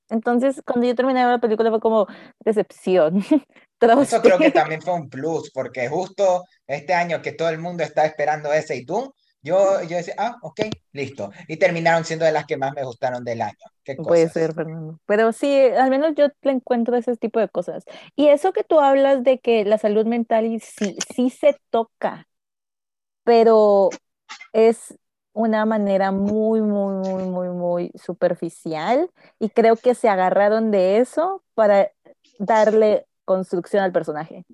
Entonces, 0.08 0.60
cuando 0.66 0.86
yo 0.86 0.94
terminé 0.94 1.24
la 1.24 1.38
película 1.38 1.70
fue 1.70 1.80
como 1.80 2.06
decepción. 2.40 3.22
Eso 3.80 4.20
creo 4.20 4.36
que 4.36 4.50
también 4.50 4.82
fue 4.82 4.92
un 4.92 5.08
plus, 5.08 5.50
porque 5.52 5.88
justo 5.88 6.44
este 6.66 6.92
año 6.92 7.22
que 7.22 7.32
todo 7.32 7.48
el 7.48 7.58
mundo 7.58 7.82
está 7.82 8.04
esperando 8.04 8.52
ese 8.52 8.76
y 8.76 8.84
tú, 8.84 9.14
yo, 9.42 9.82
yo 9.82 9.96
decía, 9.96 10.14
ah, 10.18 10.36
ok, 10.42 10.60
listo. 10.92 11.30
Y 11.48 11.56
terminaron 11.56 12.04
siendo 12.04 12.24
de 12.24 12.32
las 12.32 12.46
que 12.46 12.56
más 12.56 12.72
me 12.74 12.84
gustaron 12.84 13.24
del 13.24 13.40
año. 13.40 13.56
¿Qué 13.82 13.96
Puede 13.96 14.28
ser, 14.28 14.54
Fernando. 14.54 14.98
Pero 15.06 15.32
sí, 15.32 15.58
al 15.58 15.90
menos 15.90 16.14
yo 16.14 16.28
le 16.42 16.52
encuentro 16.52 16.96
ese 16.96 17.16
tipo 17.16 17.40
de 17.40 17.48
cosas. 17.48 17.84
Y 18.16 18.28
eso 18.28 18.52
que 18.52 18.64
tú 18.64 18.80
hablas 18.80 19.24
de 19.24 19.38
que 19.38 19.64
la 19.64 19.78
salud 19.78 20.06
mental 20.06 20.60
sí, 20.60 20.96
sí 21.14 21.30
se 21.30 21.56
toca, 21.70 22.28
pero 23.24 23.90
es 24.52 24.94
una 25.32 25.64
manera 25.64 26.12
muy, 26.12 26.60
muy, 26.60 26.94
muy, 26.94 27.24
muy, 27.24 27.48
muy 27.48 27.92
superficial. 27.94 29.10
Y 29.38 29.48
creo 29.48 29.76
que 29.76 29.94
se 29.94 30.08
agarraron 30.08 30.70
de 30.70 30.98
eso 30.98 31.42
para 31.54 31.90
darle 32.38 33.06
construcción 33.24 33.82
al 33.82 33.92
personaje. 33.92 34.44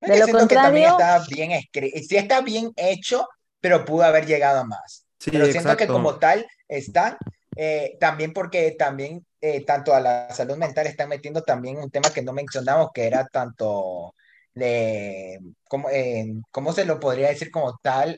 De 0.00 0.18
lo 0.18 0.28
contrario, 0.28 0.90
está 0.90 1.24
bien 1.28 1.50
escrito, 1.50 1.98
sí 2.08 2.16
está 2.16 2.40
bien 2.40 2.70
hecho, 2.76 3.26
pero 3.60 3.84
pudo 3.84 4.04
haber 4.04 4.26
llegado 4.26 4.60
a 4.60 4.64
más. 4.64 5.06
pero 5.24 5.46
siento 5.46 5.76
que 5.76 5.86
como 5.86 6.18
tal 6.18 6.46
está, 6.68 7.18
eh, 7.56 7.96
también 7.98 8.32
porque 8.32 8.72
también 8.72 9.26
eh, 9.40 9.64
tanto 9.64 9.94
a 9.94 10.00
la 10.00 10.30
salud 10.32 10.56
mental 10.56 10.86
están 10.86 11.08
metiendo 11.08 11.42
también 11.42 11.78
un 11.78 11.90
tema 11.90 12.10
que 12.10 12.22
no 12.22 12.32
mencionamos, 12.32 12.90
que 12.94 13.06
era 13.06 13.26
tanto 13.26 14.14
de, 14.54 15.40
¿cómo, 15.64 15.88
eh, 15.90 16.34
¿cómo 16.50 16.72
se 16.72 16.84
lo 16.84 17.00
podría 17.00 17.28
decir 17.28 17.50
como 17.50 17.78
tal? 17.82 18.16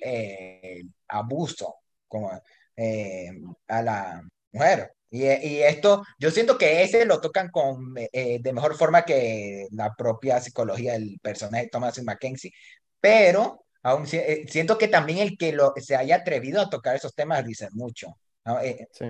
abuso 1.09 1.77
como, 2.07 2.31
a 2.31 3.83
la 3.83 4.23
mujer. 4.53 4.93
Y, 5.13 5.25
y, 5.25 5.63
esto, 5.63 6.05
yo 6.19 6.31
siento 6.31 6.57
que 6.57 6.83
ese 6.83 7.05
lo 7.05 7.21
tocan 7.21 7.51
con, 7.51 7.95
de 7.95 8.53
mejor 8.53 8.77
forma 8.77 9.05
que 9.05 9.67
la 9.73 9.95
propia 9.95 10.41
psicología 10.41 10.93
del 10.93 11.19
personaje 11.21 11.65
de 11.65 11.71
Thomas 11.71 12.03
Mackenzie, 12.03 12.53
pero 13.01 13.65
Aún 13.83 14.07
eh, 14.13 14.45
siento 14.49 14.77
que 14.77 14.89
también 14.89 15.19
el 15.19 15.39
que 15.39 15.53
lo, 15.53 15.73
se 15.77 15.97
haya 15.97 16.17
atrevido 16.17 16.61
a 16.61 16.71
tocar 16.71 16.97
esos 16.97 17.15
temas 17.15 17.45
dice 17.45 17.69
mucho. 17.73 18.17
Eh, 18.63 18.87
sí. 18.93 19.07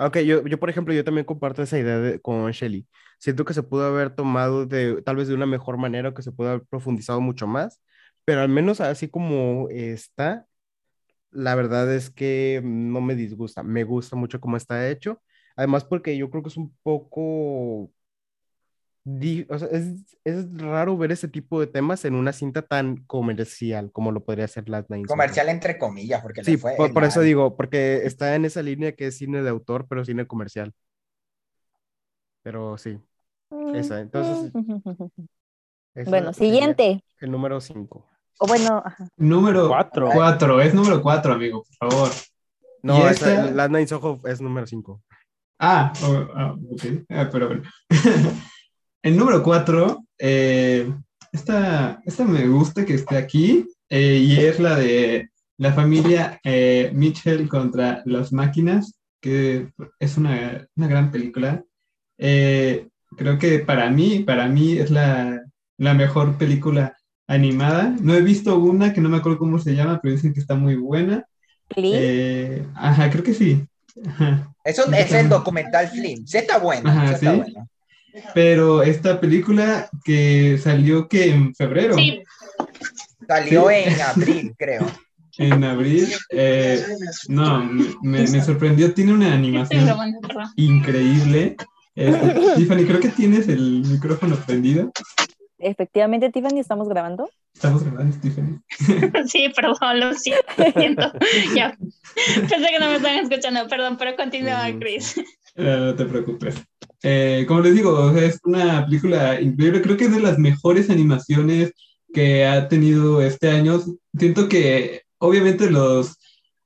Ok, 0.00 0.18
yo, 0.18 0.46
yo, 0.46 0.60
por 0.60 0.70
ejemplo, 0.70 0.94
yo 0.94 1.04
también 1.04 1.24
comparto 1.24 1.62
esa 1.62 1.78
idea 1.78 2.18
con 2.20 2.50
Shelly. 2.52 2.86
Siento 3.18 3.44
que 3.44 3.54
se 3.54 3.64
pudo 3.64 3.84
haber 3.86 4.14
tomado 4.14 4.64
de, 4.64 5.02
tal 5.02 5.16
vez 5.16 5.26
de 5.26 5.34
una 5.34 5.46
mejor 5.46 5.76
manera, 5.76 6.14
que 6.14 6.22
se 6.22 6.30
pudo 6.30 6.50
haber 6.50 6.62
profundizado 6.66 7.20
mucho 7.20 7.48
más, 7.48 7.80
pero 8.24 8.42
al 8.42 8.48
menos 8.48 8.80
así 8.80 9.08
como 9.08 9.68
está, 9.70 10.46
la 11.30 11.54
verdad 11.56 11.92
es 11.94 12.10
que 12.10 12.60
no 12.64 13.00
me 13.00 13.14
disgusta, 13.16 13.62
me 13.62 13.84
gusta 13.84 14.16
mucho 14.16 14.40
cómo 14.40 14.56
está 14.56 14.88
hecho. 14.88 15.22
Además, 15.56 15.84
porque 15.84 16.16
yo 16.16 16.30
creo 16.30 16.42
que 16.42 16.50
es 16.50 16.56
un 16.56 16.76
poco 16.82 17.90
es, 19.04 20.58
raro 20.58 20.96
ver 20.96 21.12
ese 21.12 21.28
tipo 21.28 21.60
de 21.60 21.66
temas 21.66 22.04
en 22.04 22.14
una 22.14 22.32
cinta 22.32 22.62
tan 22.62 23.04
comercial 23.06 23.90
como 23.92 24.12
lo 24.12 24.24
podría 24.24 24.48
ser 24.48 24.68
Last 24.68 24.90
Night. 24.90 25.06
Comercial 25.06 25.48
entre 25.48 25.78
comillas, 25.78 26.22
porque 26.22 26.44
sí, 26.44 26.56
por, 26.56 27.04
eso 27.04 27.20
digo, 27.20 27.56
porque 27.56 28.02
está 28.04 28.34
en 28.34 28.44
esa 28.44 28.62
línea 28.62 28.92
que 28.92 29.06
es 29.06 29.18
cine 29.18 29.42
de 29.42 29.50
autor, 29.50 29.86
pero 29.88 30.04
cine 30.04 30.26
comercial. 30.26 30.72
Pero 32.42 32.78
sí, 32.78 32.98
esa. 33.74 34.00
Entonces. 34.00 34.52
bueno, 36.06 36.32
siguiente. 36.32 37.02
El 37.20 37.30
número 37.30 37.60
5. 37.60 38.06
O 38.40 38.46
bueno, 38.46 38.84
número 39.16 39.68
4. 39.68 40.60
es 40.62 40.74
número 40.74 41.02
4, 41.02 41.32
amigo, 41.32 41.64
por 41.64 41.90
favor. 41.90 42.10
No, 42.82 43.08
esta... 43.08 43.50
Last 43.50 43.70
Night 43.72 43.88
Soho 43.88 44.20
es 44.24 44.40
número 44.40 44.66
5. 44.66 45.02
Ah, 45.58 45.92
ah, 46.34 46.54
ok, 46.70 46.82
ah, 47.10 47.28
pero 47.32 47.48
bueno. 47.48 47.62
El 49.02 49.16
número 49.16 49.42
cuatro, 49.42 50.04
eh, 50.18 50.92
esta, 51.32 52.00
esta, 52.04 52.24
me 52.24 52.48
gusta 52.48 52.84
que 52.84 52.94
esté 52.94 53.16
aquí 53.16 53.64
eh, 53.88 54.16
y 54.16 54.36
es 54.38 54.58
la 54.58 54.76
de 54.76 55.30
la 55.56 55.72
familia 55.72 56.40
eh, 56.42 56.90
Mitchell 56.94 57.48
contra 57.48 58.02
las 58.06 58.32
máquinas, 58.32 58.98
que 59.20 59.68
es 60.00 60.16
una, 60.16 60.66
una 60.76 60.88
gran 60.88 61.10
película. 61.10 61.62
creo 62.16 63.38
que 63.38 63.60
para 63.60 63.88
mí, 63.90 64.20
para 64.20 64.48
mí 64.48 64.78
es 64.78 64.90
la, 64.90 65.42
la 65.76 65.94
mejor 65.94 66.36
película 66.36 66.96
animada. 67.28 67.94
No 68.00 68.14
he 68.14 68.22
visto 68.22 68.58
una 68.58 68.92
que 68.92 69.00
no 69.00 69.08
me 69.08 69.18
acuerdo 69.18 69.38
cómo 69.38 69.58
se 69.60 69.74
llama, 69.74 70.00
pero 70.02 70.14
dicen 70.14 70.34
que 70.34 70.40
está 70.40 70.56
muy 70.56 70.74
buena. 70.74 71.24
ajá, 72.74 73.10
creo 73.10 73.22
que 73.22 73.34
sí. 73.34 73.64
Eso 74.64 74.92
es 74.92 75.12
el 75.12 75.28
documental 75.28 75.88
Flynn. 75.88 76.26
Sí 76.26 76.38
está 76.38 76.58
bueno. 76.58 76.90
sí 77.08 77.14
está 77.14 77.34
bueno. 77.34 77.68
Pero 78.34 78.82
esta 78.82 79.20
película 79.20 79.88
que 80.04 80.58
salió 80.58 81.08
que 81.08 81.30
en 81.30 81.54
febrero. 81.54 81.94
Sí. 81.94 82.22
Salió 83.26 83.70
en 83.70 84.00
abril, 84.00 84.54
creo. 84.58 84.86
En 85.38 85.62
abril, 85.62 86.08
eh, 86.30 86.84
no, 87.28 87.64
me, 88.02 88.26
me, 88.26 88.42
sorprendió, 88.42 88.92
tiene 88.92 89.12
una 89.12 89.32
animación 89.32 89.88
increíble. 90.56 91.56
Eh, 91.94 92.54
Tiffany, 92.56 92.84
creo 92.84 92.98
que 92.98 93.10
tienes 93.10 93.48
el 93.48 93.82
micrófono 93.86 94.34
prendido. 94.44 94.90
Efectivamente, 95.58 96.30
Tiffany, 96.30 96.60
¿estamos 96.60 96.88
grabando? 96.88 97.28
Estamos 97.52 97.82
grabando, 97.82 98.16
Tiffany. 98.20 98.60
Sí, 99.28 99.48
perdón, 99.54 99.98
lo 99.98 100.14
siento. 100.14 100.44
Ya. 101.56 101.76
Pensé 102.48 102.70
que 102.70 102.78
no 102.78 102.88
me 102.88 102.96
estaban 102.96 103.18
escuchando, 103.18 103.66
perdón, 103.68 103.96
pero 103.98 104.14
continúa, 104.14 104.68
Chris. 104.78 105.20
No 105.58 105.94
te 105.94 106.04
preocupes. 106.04 106.54
Eh, 107.02 107.44
como 107.46 107.60
les 107.60 107.74
digo, 107.74 108.10
es 108.16 108.38
una 108.44 108.84
película 108.84 109.40
increíble. 109.40 109.82
Creo 109.82 109.96
que 109.96 110.04
es 110.06 110.14
de 110.14 110.20
las 110.20 110.38
mejores 110.38 110.90
animaciones 110.90 111.72
que 112.12 112.46
ha 112.46 112.68
tenido 112.68 113.20
este 113.22 113.50
año. 113.50 113.80
Siento 114.18 114.48
que 114.48 115.02
obviamente 115.18 115.70
los, 115.70 116.16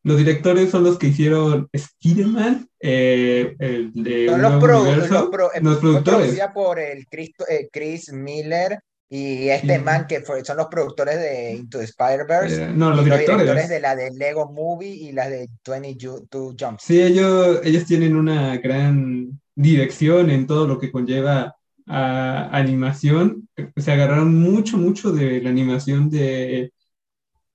Los 0.05 0.16
directores 0.16 0.70
son 0.70 0.82
los 0.82 0.99
que 0.99 1.07
hicieron 1.09 1.68
Spider-Man, 1.72 2.68
eh, 2.80 3.55
el 3.61 3.93
de 3.95 4.26
Son 4.26 4.34
Un 4.34 4.43
los, 4.43 4.61
pro- 4.61 4.84
los 4.84 5.28
pro- 5.28 5.51
los 5.61 5.78
productores. 5.78 6.18
producida 6.22 6.53
por 6.53 6.80
el 6.80 7.07
Cristo- 7.07 7.45
eh, 7.49 7.68
Chris 7.72 8.12
Miller 8.12 8.80
y 9.14 9.50
este 9.50 9.76
Sí. 9.76 9.82
man 9.82 10.06
que 10.08 10.20
fue- 10.22 10.42
son 10.42 10.56
los 10.56 10.68
productores 10.68 11.16
de 11.20 11.52
Into 11.52 11.78
the 11.78 11.84
Spider-Verse. 11.84 12.62
Eh, 12.64 12.72
no, 12.74 12.90
los 12.90 13.04
y 13.04 13.10
los 13.10 13.18
directores. 13.18 13.40
directores 13.42 13.68
de 13.68 13.80
la 13.80 13.94
de 13.94 14.10
Lego 14.12 14.50
Movie 14.50 14.88
y 14.94 15.12
la 15.12 15.28
de 15.28 15.48
22 15.68 16.54
Jumps. 16.58 16.82
Sí, 16.84 17.02
ellos, 17.02 17.60
ellos 17.62 17.84
tienen 17.84 18.16
una 18.16 18.56
gran 18.56 19.38
dirección 19.54 20.30
en 20.30 20.46
todo 20.46 20.66
lo 20.66 20.78
que 20.78 20.90
conlleva 20.90 21.54
a 21.86 22.48
animación. 22.56 23.48
Se 23.76 23.92
agarraron 23.92 24.34
mucho, 24.34 24.78
mucho 24.78 25.12
de 25.12 25.42
la 25.42 25.50
animación 25.50 26.08
de, 26.08 26.72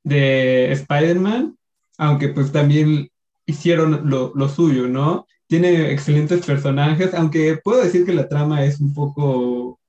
de 0.04 0.72
Spider-Man, 0.74 1.58
aunque 1.98 2.30
pues 2.30 2.52
también 2.52 3.10
hicieron 3.48 4.10
lo, 4.10 4.32
lo 4.36 4.48
suyo, 4.50 4.88
¿no? 4.88 5.26
Tiene 5.48 5.92
excelentes 5.92 6.46
personajes, 6.46 7.14
aunque 7.16 7.58
puedo 7.64 7.82
decir 7.84 8.06
que 8.06 8.14
la 8.14 8.28
trama 8.28 8.64
es 8.66 8.80
un 8.80 8.94
poco, 8.94 9.80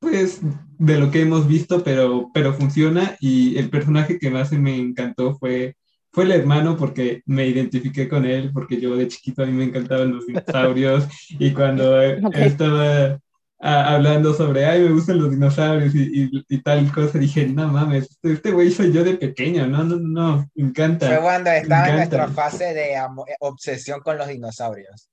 pues, 0.00 0.40
de 0.78 0.98
lo 0.98 1.10
que 1.10 1.22
hemos 1.22 1.46
visto, 1.46 1.84
pero, 1.84 2.30
pero 2.34 2.54
funciona 2.54 3.16
y 3.20 3.56
el 3.58 3.70
personaje 3.70 4.18
que 4.18 4.30
más 4.30 4.52
me 4.52 4.76
encantó 4.76 5.36
fue 5.38 5.76
fue 6.12 6.24
el 6.24 6.32
hermano 6.32 6.76
porque 6.76 7.22
me 7.26 7.46
identifiqué 7.46 8.08
con 8.08 8.24
él, 8.24 8.50
porque 8.52 8.80
yo 8.80 8.96
de 8.96 9.06
chiquito 9.08 9.42
a 9.42 9.46
mí 9.46 9.52
me 9.52 9.64
encantaban 9.64 10.12
los 10.12 10.26
dinosaurios 10.26 11.06
y 11.28 11.52
cuando 11.52 12.02
eh, 12.02 12.20
Ok. 12.24 12.36
estaba 12.36 13.18
ah, 13.60 13.94
hablando 13.94 14.34
sobre, 14.34 14.64
ay, 14.64 14.80
me 14.82 14.90
gustan 14.92 15.18
los 15.18 15.30
dinosaurios 15.30 15.94
y, 15.94 16.24
y- 16.24 16.44
y 16.48 16.62
tal 16.62 16.90
cosa, 16.92 17.18
dije, 17.18 17.46
no 17.46 17.68
mames, 17.68 18.10
este- 18.10 18.32
este 18.32 18.50
güey 18.50 18.72
soy 18.72 18.92
yo 18.92 19.04
de 19.04 19.14
pequeño, 19.18 19.66
no, 19.68 19.84
no, 19.84 19.98
no, 19.98 20.50
me 20.54 20.64
encanta. 20.64 21.06
Fue 21.06 21.20
cuando 21.20 21.50
estaba 21.50 21.88
en 21.90 21.96
nuestra 21.96 22.26
fase 22.28 22.74
de 22.74 22.94
eh, 22.94 23.00
obsesión 23.38 24.00
con 24.00 24.18
los 24.18 24.26
dinosaurios. 24.26 25.09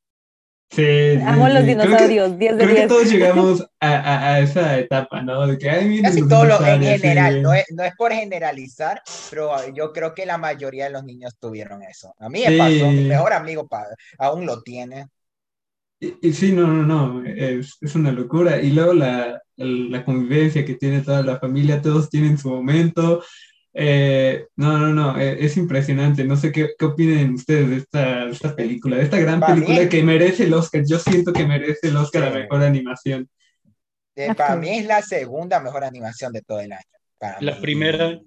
Sí, 0.69 0.83
sí, 0.83 1.21
Amo 1.25 1.47
los 1.47 1.59
sí. 1.59 1.65
Que- 1.65 1.65
dinosaurios, 1.75 2.37
10 2.37 2.57
de 2.57 2.63
Creo 2.63 2.67
que 2.69 2.75
10. 2.75 2.87
todos 2.87 3.09
llegamos 3.11 3.61
a, 3.79 3.89
a- 3.89 4.33
a 4.33 4.39
esa 4.41 4.77
etapa, 4.79 5.21
¿no? 5.21 5.47
De 5.47 5.57
que, 5.57 5.69
ay, 5.69 6.01
Casi 6.01 6.19
los 6.19 6.29
todo 6.29 6.45
lo 6.45 6.65
en 6.65 6.81
general, 6.83 7.35
sí. 7.35 7.41
no 7.41 7.53
es, 7.53 7.65
no 7.73 7.83
es 7.83 7.93
por 7.97 8.11
generalizar, 8.11 9.01
pero 9.29 9.51
yo 9.73 9.93
creo 9.93 10.13
que 10.13 10.25
la 10.25 10.37
mayoría 10.37 10.85
de 10.85 10.89
los 10.91 11.03
niños 11.05 11.35
tuvieron 11.39 11.81
eso. 11.83 12.13
A 12.19 12.29
mí 12.29 12.41
me 12.45 12.51
Sí. 12.51 12.57
pasó, 12.57 12.91
mi 12.91 13.05
mejor 13.05 13.33
amigo 13.33 13.67
aún 14.19 14.45
lo 14.45 14.61
tiene. 14.61 15.07
Y, 15.99 16.13
y 16.29 16.33
sí, 16.33 16.51
no, 16.51 16.67
no, 16.67 16.83
no, 16.83 17.25
es, 17.25 17.77
es 17.81 17.95
una 17.95 18.11
locura. 18.11 18.61
Y 18.61 18.71
luego 18.71 18.93
la, 18.93 19.41
la 19.55 20.05
convivencia 20.05 20.63
que 20.65 20.75
tiene 20.75 21.01
toda 21.01 21.23
la 21.23 21.39
familia, 21.39 21.81
todos 21.81 22.09
tienen 22.09 22.37
su 22.37 22.49
momento. 22.49 23.23
Eh, 23.79 24.47
no, 24.55 24.75
no, 24.79 24.87
no, 24.91 25.19
eh, 25.19 25.37
es 25.45 25.55
impresionante. 25.55 26.23
No 26.23 26.35
sé 26.35 26.51
qué, 26.51 26.71
qué 26.79 26.85
opinen 26.85 27.35
ustedes 27.35 27.69
de 27.69 27.75
esta, 27.77 28.25
de 28.25 28.31
esta 28.31 28.55
película, 28.55 28.97
de 28.97 29.03
esta 29.03 29.19
gran 29.19 29.39
Para 29.39 29.53
película 29.53 29.81
mí- 29.81 29.89
que 29.89 30.01
merece 30.01 30.45
el 30.45 30.53
Oscar. 30.55 30.81
Yo 30.83 30.97
siento 30.97 31.31
que 31.31 31.45
merece 31.45 31.89
el 31.89 31.97
Oscar 31.97 32.23
a 32.23 32.31
Sí. 32.31 32.39
mejor 32.39 32.63
animación. 32.63 33.29
Eh, 34.15 34.33
para 34.33 34.55
mí 34.55 34.79
es 34.79 34.85
la 34.87 35.03
segunda 35.03 35.59
mejor 35.59 35.83
animación 35.83 36.33
de 36.33 36.41
todo 36.41 36.59
el 36.59 36.71
año. 36.71 36.81
para 37.19 37.37
La 37.41 37.53
mí. 37.55 37.61
primera, 37.61 38.19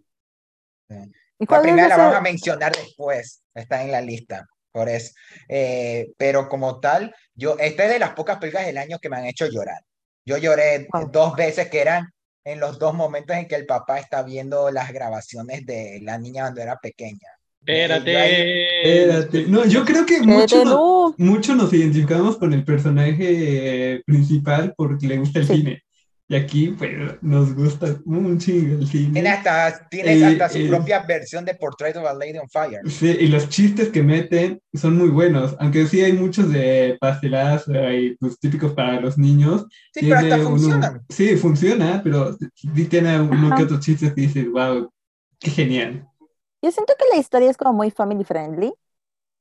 ¿Y 0.88 1.46
La 1.48 1.62
primera 1.62 1.88
la 1.88 1.96
vamos 1.96 2.16
a 2.16 2.20
mencionar 2.20 2.72
después, 2.74 3.42
está 3.54 3.82
en 3.82 3.92
la 3.92 4.00
lista, 4.00 4.46
por 4.72 4.88
eso. 4.88 5.12
Eh, 5.48 6.08
pero 6.16 6.48
como 6.48 6.80
tal, 6.80 7.14
yo, 7.34 7.56
esta 7.58 7.84
es 7.86 7.90
de 7.92 7.98
las 7.98 8.10
pocas 8.10 8.38
películas 8.38 8.66
del 8.66 8.78
año 8.78 8.98
que 9.00 9.08
me 9.08 9.16
han 9.16 9.26
hecho 9.26 9.46
llorar. 9.48 9.80
Yo 10.24 10.36
lloré 10.38 10.86
Wow. 10.92 11.10
dos 11.10 11.36
veces 11.36 11.68
que 11.70 11.80
eran 11.80 12.08
en 12.44 12.60
los 12.60 12.78
dos 12.78 12.94
momentos 12.94 13.36
en 13.36 13.46
que 13.46 13.54
el 13.56 13.66
papá 13.66 13.98
está 13.98 14.22
viendo 14.22 14.70
las 14.70 14.92
grabaciones 14.92 15.66
de 15.66 16.00
la 16.02 16.18
niña 16.18 16.42
cuando 16.44 16.60
era 16.62 16.76
pequeña. 16.78 17.28
espérate. 17.60 18.82
Espérate. 18.82 19.44
No, 19.46 19.64
yo 19.66 19.84
creo 19.84 20.06
que 20.06 20.20
mucho, 20.22 20.64
no- 20.64 21.14
nos 21.54 21.72
identificamos 21.72 22.38
con 22.38 22.52
el 22.54 22.64
personaje 22.64 23.14
eh, 23.96 24.02
principal 24.06 24.72
porque 24.76 25.06
le 25.06 25.18
gusta 25.18 25.40
el 25.40 25.46
Sí. 25.46 25.56
cine. 25.56 25.82
Y 26.30 26.36
aquí, 26.36 26.68
pues, 26.78 26.92
nos 27.22 27.52
gusta 27.56 27.96
un 28.04 28.38
chingo 28.38 28.76
el 28.78 28.86
cine. 28.86 29.14
Tiene 29.14 29.30
hasta, 29.30 29.88
tiene 29.88 30.12
Eh, 30.14 30.24
hasta 30.24 30.48
su 30.48 30.58
eh. 30.58 30.68
propia 30.68 31.00
versión 31.00 31.44
de 31.44 31.54
Portrait 31.56 31.96
of 31.96 32.04
a 32.06 32.14
Lady 32.14 32.38
on 32.38 32.48
Fire. 32.48 32.80
Sí, 32.88 33.16
y 33.18 33.26
los 33.26 33.48
chistes 33.48 33.88
que 33.88 34.00
meten 34.00 34.62
son 34.72 34.96
muy 34.96 35.08
buenos, 35.08 35.56
aunque 35.58 35.88
sí 35.88 36.00
hay 36.02 36.12
muchos 36.12 36.52
de 36.52 36.96
pastelazo 37.00 37.72
y 37.92 38.16
pues 38.20 38.38
típicos 38.38 38.72
para 38.74 39.00
los 39.00 39.18
niños. 39.18 39.66
Sí, 39.92 40.02
pero 40.02 40.14
hasta 40.14 40.28
Tiene 40.28 40.42
uno- 40.44 40.50
funcionan. 40.50 41.04
sí, 41.08 41.36
funciona, 41.36 42.00
pero 42.04 42.36
sí 42.54 42.84
tiene 42.84 43.20
uno 43.20 43.48
Ajá. 43.48 43.56
que 43.56 43.62
otros 43.64 43.80
chistes 43.80 44.14
que 44.14 44.20
dices, 44.20 44.46
wow, 44.52 44.88
qué 45.40 45.50
genial. 45.50 46.06
Yo 46.62 46.70
siento 46.70 46.94
que 46.96 47.06
la 47.12 47.20
historia 47.20 47.50
es 47.50 47.56
como 47.56 47.72
muy 47.72 47.90
family 47.90 48.22
friendly 48.22 48.72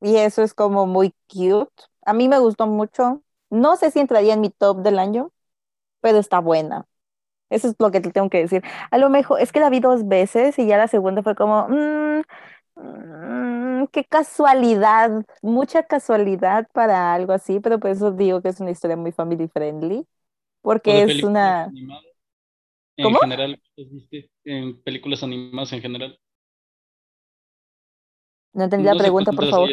y 0.02 0.16
eso 0.18 0.44
es 0.44 0.54
como 0.54 0.88
muy 0.88 1.14
cute. 1.28 1.72
A 2.06 2.14
mí 2.14 2.28
me 2.30 2.40
gustó 2.40 2.68
mucho. 2.68 3.24
No 3.52 3.76
sé 3.78 3.92
si 3.92 4.00
entraría 4.00 4.34
en 4.34 4.42
mi 4.42 4.50
top 4.50 4.82
del 4.84 5.00
año, 5.00 5.32
pero 6.02 6.20
está 6.20 6.40
buena. 6.40 6.86
Eso 7.50 7.70
es 7.70 7.76
lo 7.80 7.92
que 7.92 8.02
te 8.02 8.12
tengo 8.12 8.30
que 8.30 8.40
decir. 8.40 8.64
A 8.92 8.98
lo 8.98 9.10
mejor 9.10 9.42
es 9.42 9.52
que 9.52 9.60
la 9.60 9.70
vi 9.70 9.80
dos 9.80 10.08
veces 10.08 10.60
y 10.60 10.68
ya 10.68 10.78
la 10.78 10.88
segunda 10.88 11.24
fue 11.24 11.36
como, 11.36 11.68
mm, 11.70 12.22
mm, 12.76 13.88
qué 13.92 14.06
casualidad, 14.06 15.12
mucha 15.42 15.84
casualidad 15.84 16.68
para 16.74 17.14
algo 17.14 17.34
así, 17.34 17.60
pero 17.60 17.80
por 17.80 17.92
eso 17.92 18.12
digo 18.12 18.42
que 18.42 18.50
es 18.50 18.60
una 18.60 18.72
historia 18.72 18.98
muy 18.98 19.12
family 19.12 19.48
friendly, 19.48 20.06
porque 20.62 21.04
es 21.04 21.24
una... 21.24 21.64
animadas 21.66 22.06
En 22.98 23.06
¿Cómo? 23.06 23.20
general, 23.20 23.62
¿cuántas 23.76 23.94
viste? 23.94 24.32
En 24.46 24.82
películas 24.84 25.24
animadas 25.24 25.74
en 25.74 25.82
general. 25.82 26.20
No 28.54 28.64
entendí 28.66 28.86
la 28.86 28.94
No 28.94 29.00
pregunta, 29.04 29.32
por 29.34 29.50
favor. 29.50 29.70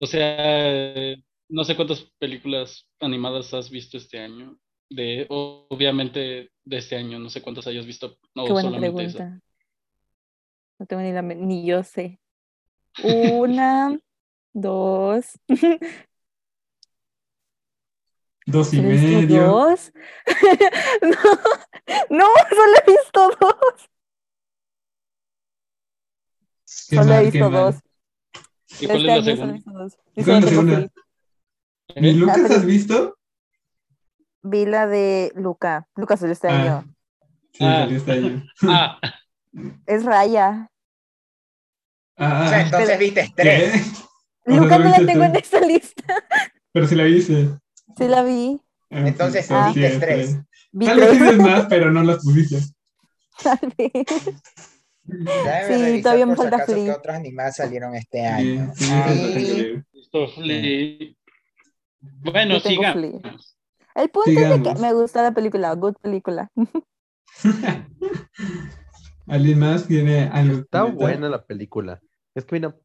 O 0.00 0.06
sea, 0.06 1.16
no 1.48 1.64
sé 1.64 1.76
cuántas 1.76 2.02
películas 2.18 2.88
animadas 3.00 3.52
has 3.54 3.70
visto 3.70 3.96
este 3.96 4.18
año. 4.20 4.58
De, 4.90 5.26
obviamente 5.28 6.50
de 6.64 6.76
este 6.78 6.96
año, 6.96 7.18
no 7.18 7.28
sé 7.30 7.42
cuántas 7.42 7.66
hayas 7.66 7.86
visto. 7.86 8.16
No, 8.34 8.44
Qué 8.46 8.52
buena 8.52 8.70
solamente 8.70 9.04
esa. 9.04 9.18
pregunta. 9.18 9.40
No 10.78 10.86
tengo 10.86 11.02
ni 11.02 11.12
la 11.12 11.22
ni 11.22 11.66
yo 11.66 11.82
sé. 11.82 12.20
Una, 13.02 13.98
dos. 14.54 15.38
Dos 18.46 18.72
y 18.72 18.80
¿Solo 18.80 18.88
he 18.88 18.92
visto 18.92 19.22
medio. 19.22 19.42
dos? 19.42 19.92
No, 21.02 22.18
no, 22.18 22.26
solo 22.50 22.72
he 22.86 22.90
visto 22.90 23.30
dos. 23.40 23.88
Qué 26.88 26.96
Solo 26.96 27.14
he 27.14 27.20
mal, 27.20 27.24
visto 27.24 27.50
dos. 27.50 27.76
¿Y 28.78 28.88
cuál 28.88 29.06
Este 29.06 29.08
es 29.08 29.14
la 29.14 29.22
año 29.22 29.36
solo 29.36 29.50
segunda? 29.50 29.52
he 29.52 29.54
visto 29.54 29.70
dos. 29.72 29.98
Y 30.16 30.24
¿Cuál 30.24 30.36
es 30.36 30.40
solo 30.40 30.40
la 30.40 30.42
tengo 30.42 30.62
segunda? 30.66 30.90
Flip. 31.88 32.02
¿Ni 32.02 32.10
¿Eh? 32.10 32.12
Lucas 32.14 32.50
has 32.50 32.64
visto? 32.64 33.16
Vi 34.42 34.66
la 34.66 34.86
de 34.86 35.32
Luca. 35.34 35.88
Lucas 35.96 36.20
salió 36.20 36.32
este 36.32 36.48
Ah. 36.48 36.60
año. 36.62 36.94
Sí, 37.52 37.64
Ah. 37.64 37.78
salió 37.80 37.96
este 37.96 38.12
año. 38.12 38.44
Ah, 38.62 39.00
Es 39.86 40.04
Raya. 40.04 40.70
Ah, 42.18 42.42
O 42.44 42.48
sea, 42.48 42.60
entonces 42.62 42.88
pero- 42.90 43.00
viste 43.00 43.32
tres. 43.34 43.72
Luca 44.44 44.78
no 44.78 44.84
la 44.84 44.90
¿viste 44.98 45.06
tengo 45.06 45.24
en 45.24 45.36
esa 45.36 45.60
lista. 45.60 46.04
Pero 46.72 46.86
si 46.86 46.94
la 46.94 47.04
viste. 47.04 47.48
Sí 47.96 48.06
la 48.08 48.22
vi. 48.22 48.60
Ah, 48.90 49.08
Entonces, 49.08 49.50
ah. 49.50 49.70
sí, 49.72 49.80
viste 49.80 49.94
es 49.94 50.00
tres. 50.00 50.36
Vi 50.70 50.86
Tal 50.86 51.00
vez 51.00 51.12
dices 51.12 51.36
más, 51.38 51.66
pero 51.66 51.90
no 51.90 52.02
las 52.02 52.22
pusiste. 52.22 52.58
Tal 53.42 53.58
vez. 53.76 53.92
Sí, 55.66 56.02
todavía 56.02 56.26
me 56.26 56.36
falta 56.36 56.56
acaso 56.56 56.74
qué 56.74 56.82
Flea. 56.82 56.94
otras 56.96 57.16
animadas 57.16 57.56
salieron 57.56 57.94
este 57.94 58.18
Sí, 58.20 58.24
año. 58.26 58.72
sí, 58.76 58.84
Ah, 58.92 59.06
es 59.10 59.18
bastante 59.20 59.40
y- 59.40 59.54
breve. 59.54 59.84
esto 59.94 60.28
fue- 60.28 61.16
Bueno, 62.00 62.60
sigamos. 62.60 63.56
El 63.94 64.10
punto 64.10 64.30
es 64.30 64.48
de 64.48 64.62
que 64.62 64.74
me 64.80 64.92
gusta 64.92 65.22
la 65.22 65.32
película. 65.32 65.74
Good 65.74 65.96
película. 66.00 66.50
¿Alguien 69.26 69.58
más 69.58 69.86
tiene 69.86 70.28
algo? 70.28 70.60
Está 70.60 70.82
comentar? 70.82 71.02
buena 71.02 71.28
la 71.28 71.44
película. 71.44 72.00
Es 72.34 72.44
que 72.44 72.54
mira, 72.54 72.76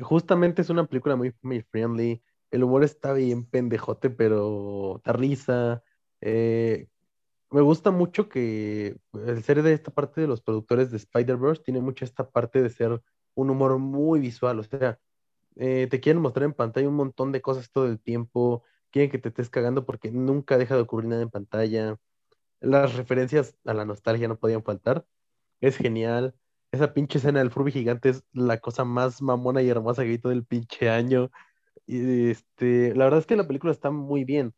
justamente 0.00 0.62
es 0.62 0.70
una 0.70 0.86
película 0.86 1.16
muy 1.16 1.32
family 1.32 1.62
friendly. 1.70 2.22
El 2.50 2.64
humor 2.64 2.84
está 2.84 3.12
bien 3.12 3.44
pendejote, 3.44 4.08
pero 4.08 5.00
da 5.04 5.12
risa. 5.12 5.82
Eh, 6.20 6.86
me 7.50 7.60
gusta 7.60 7.90
mucho 7.90 8.28
que 8.28 8.96
el 9.12 9.42
ser 9.42 9.62
de 9.62 9.72
esta 9.72 9.90
parte 9.90 10.20
de 10.20 10.26
los 10.26 10.40
productores 10.42 10.90
de 10.90 10.96
Spider-Verse 10.98 11.62
tiene 11.62 11.80
mucho 11.80 12.04
esta 12.04 12.28
parte 12.28 12.62
de 12.62 12.70
ser 12.70 13.02
un 13.34 13.50
humor 13.50 13.78
muy 13.78 14.20
visual. 14.20 14.60
O 14.60 14.62
sea, 14.62 14.98
eh, 15.56 15.88
te 15.90 16.00
quieren 16.00 16.22
mostrar 16.22 16.44
en 16.44 16.54
pantalla 16.54 16.88
un 16.88 16.96
montón 16.96 17.32
de 17.32 17.42
cosas 17.42 17.70
todo 17.70 17.86
el 17.86 18.00
tiempo. 18.00 18.64
Quieren 18.90 19.10
que 19.10 19.18
te 19.18 19.28
estés 19.30 19.50
cagando 19.50 19.86
porque 19.86 20.10
nunca 20.10 20.58
deja 20.58 20.76
de 20.76 20.82
ocurrir 20.82 21.08
nada 21.10 21.22
en 21.22 21.30
pantalla. 21.30 21.96
Las 22.60 22.96
referencias 22.96 23.56
a 23.64 23.74
la 23.74 23.84
nostalgia 23.84 24.28
no 24.28 24.38
podían 24.38 24.64
faltar. 24.64 25.06
Es 25.60 25.76
genial. 25.76 26.34
Esa 26.72 26.94
pinche 26.94 27.18
escena 27.18 27.40
del 27.40 27.50
Furby 27.50 27.72
gigante 27.72 28.10
es 28.10 28.24
la 28.32 28.60
cosa 28.60 28.84
más 28.84 29.22
mamona 29.22 29.62
y 29.62 29.68
hermosa 29.70 30.02
que 30.02 30.10
vi 30.10 30.18
todo 30.18 30.44
pinche 30.44 30.90
año. 30.90 31.30
Y 31.86 32.30
este, 32.30 32.94
la 32.94 33.04
verdad 33.04 33.20
es 33.20 33.26
que 33.26 33.36
la 33.36 33.46
película 33.48 33.72
está 33.72 33.90
muy 33.90 34.24
bien. 34.24 34.54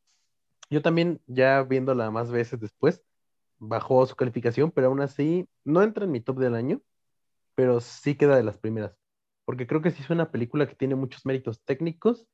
Yo 0.70 0.82
también, 0.82 1.22
ya 1.26 1.62
viéndola 1.62 2.11
más 2.11 2.30
veces 2.30 2.61
después, 2.61 3.03
bajó 3.59 4.07
su 4.07 4.16
calificación, 4.16 4.70
pero 4.72 4.88
aún 4.88 5.01
así 5.01 5.49
no 5.64 5.82
entra 5.82 6.05
en 6.05 6.12
mi 6.12 6.20
top 6.20 6.38
del 6.38 6.55
año, 6.55 6.82
pero 7.55 7.80
sí 7.80 8.16
queda 8.16 8.36
de 8.36 8.44
las 8.44 8.59
primeras. 8.59 8.96
Porque 9.49 9.66
creo 9.66 9.80
que 9.80 9.90
sí 9.90 10.03
es 10.03 10.11
una 10.11 10.30
película 10.30 10.68
que 10.68 10.74
tiene 10.74 10.94
muchos 10.94 11.24
méritos 11.24 11.64
técnicos 11.64 12.26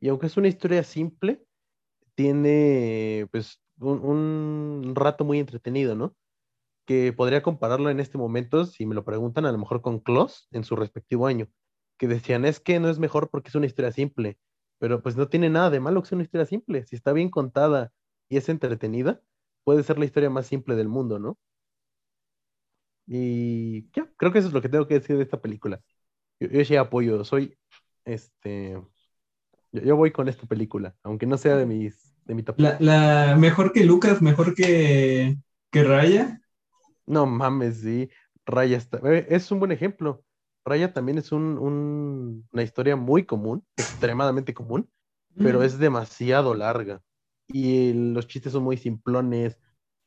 y 0.00 0.08
aunque 0.08 0.24
es 0.24 0.38
una 0.38 0.48
historia 0.48 0.82
simple, 0.82 1.44
tiene 2.14 3.28
pues 3.30 3.60
un, 3.78 4.00
un 4.00 4.94
rato 4.96 5.22
muy 5.26 5.38
entretenido, 5.38 5.94
¿no? 5.94 6.16
Que 6.86 7.12
podría 7.12 7.42
compararlo 7.42 7.90
en 7.90 8.00
este 8.00 8.16
momento, 8.16 8.64
si 8.64 8.86
me 8.86 8.94
lo 8.94 9.04
preguntan, 9.04 9.44
a 9.44 9.52
lo 9.52 9.58
mejor 9.58 9.82
con 9.82 10.00
Klaus 10.00 10.48
en 10.50 10.64
su 10.64 10.74
respectivo 10.74 11.26
año, 11.26 11.48
que 11.98 12.08
decían, 12.08 12.46
es 12.46 12.58
que 12.58 12.80
no 12.80 12.88
es 12.88 12.98
mejor 12.98 13.28
porque 13.28 13.50
es 13.50 13.54
una 13.54 13.66
historia 13.66 13.92
simple, 13.92 14.38
pero 14.78 15.02
pues 15.02 15.14
no 15.14 15.28
tiene 15.28 15.50
nada 15.50 15.68
de 15.68 15.80
malo 15.80 16.00
que 16.02 16.08
sea 16.08 16.16
una 16.16 16.24
historia 16.24 16.46
simple, 16.46 16.86
si 16.86 16.96
está 16.96 17.12
bien 17.12 17.28
contada 17.28 17.92
y 18.30 18.38
es 18.38 18.48
entretenida, 18.48 19.20
puede 19.64 19.82
ser 19.82 19.98
la 19.98 20.06
historia 20.06 20.30
más 20.30 20.46
simple 20.46 20.74
del 20.76 20.88
mundo, 20.88 21.18
¿no? 21.18 21.38
Y 23.06 23.90
ya, 23.92 24.10
creo 24.16 24.32
que 24.32 24.38
eso 24.38 24.48
es 24.48 24.54
lo 24.54 24.62
que 24.62 24.68
tengo 24.68 24.86
que 24.86 24.94
decir 24.94 25.16
de 25.16 25.22
esta 25.24 25.40
película. 25.40 25.82
Yo, 26.42 26.48
yo 26.48 26.64
sí 26.64 26.76
apoyo, 26.76 27.24
soy, 27.24 27.56
este, 28.04 28.72
yo, 29.72 29.82
yo 29.82 29.96
voy 29.96 30.10
con 30.12 30.28
esta 30.28 30.46
película, 30.46 30.94
aunque 31.02 31.26
no 31.26 31.36
sea 31.38 31.56
de 31.56 31.66
mis, 31.66 32.14
de 32.24 32.34
mi 32.34 32.42
top. 32.42 32.56
La, 32.58 32.76
la 32.80 33.36
mejor 33.36 33.72
que 33.72 33.84
Lucas, 33.84 34.22
mejor 34.22 34.54
que, 34.54 35.36
que 35.70 35.84
Raya. 35.84 36.40
No 37.06 37.26
mames, 37.26 37.80
sí, 37.80 38.10
Raya 38.46 38.76
está, 38.76 38.98
eh, 39.12 39.26
es 39.28 39.50
un 39.50 39.58
buen 39.58 39.72
ejemplo. 39.72 40.24
Raya 40.64 40.92
también 40.92 41.18
es 41.18 41.32
un, 41.32 41.58
un- 41.58 42.48
una 42.52 42.62
historia 42.62 42.96
muy 42.96 43.24
común, 43.26 43.64
extremadamente 43.76 44.54
común, 44.54 44.88
pero 45.36 45.60
Mm. 45.60 45.62
es 45.64 45.78
demasiado 45.78 46.54
larga. 46.54 47.02
Y 47.48 47.92
los 47.92 48.26
chistes 48.28 48.52
son 48.52 48.62
muy 48.64 48.76
simplones, 48.76 49.58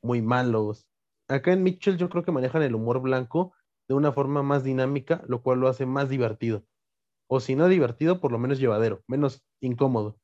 muy 0.01 0.21
malos. 0.21 0.88
Acá 1.27 1.51
en 1.53 1.63
Mitchell 1.63 1.97
yo 1.97 2.09
creo 2.09 2.23
que 2.23 2.31
manejan 2.31 2.61
el 2.63 2.75
humor 2.75 3.01
blanco 3.01 3.53
de 3.88 3.95
una 3.95 4.11
forma 4.11 4.43
más 4.43 4.63
dinámica, 4.63 5.21
lo 5.27 5.41
cual 5.41 5.59
lo 5.59 5.67
hace 5.67 5.86
más 5.86 6.09
divertido. 6.09 6.63
O 7.27 7.39
si 7.39 7.55
no 7.55 7.67
divertido, 7.67 8.19
por 8.19 8.31
lo 8.31 8.38
menos 8.38 8.59
llevadero, 8.59 9.03
menos 9.07 9.43
incómodo. 9.59 10.17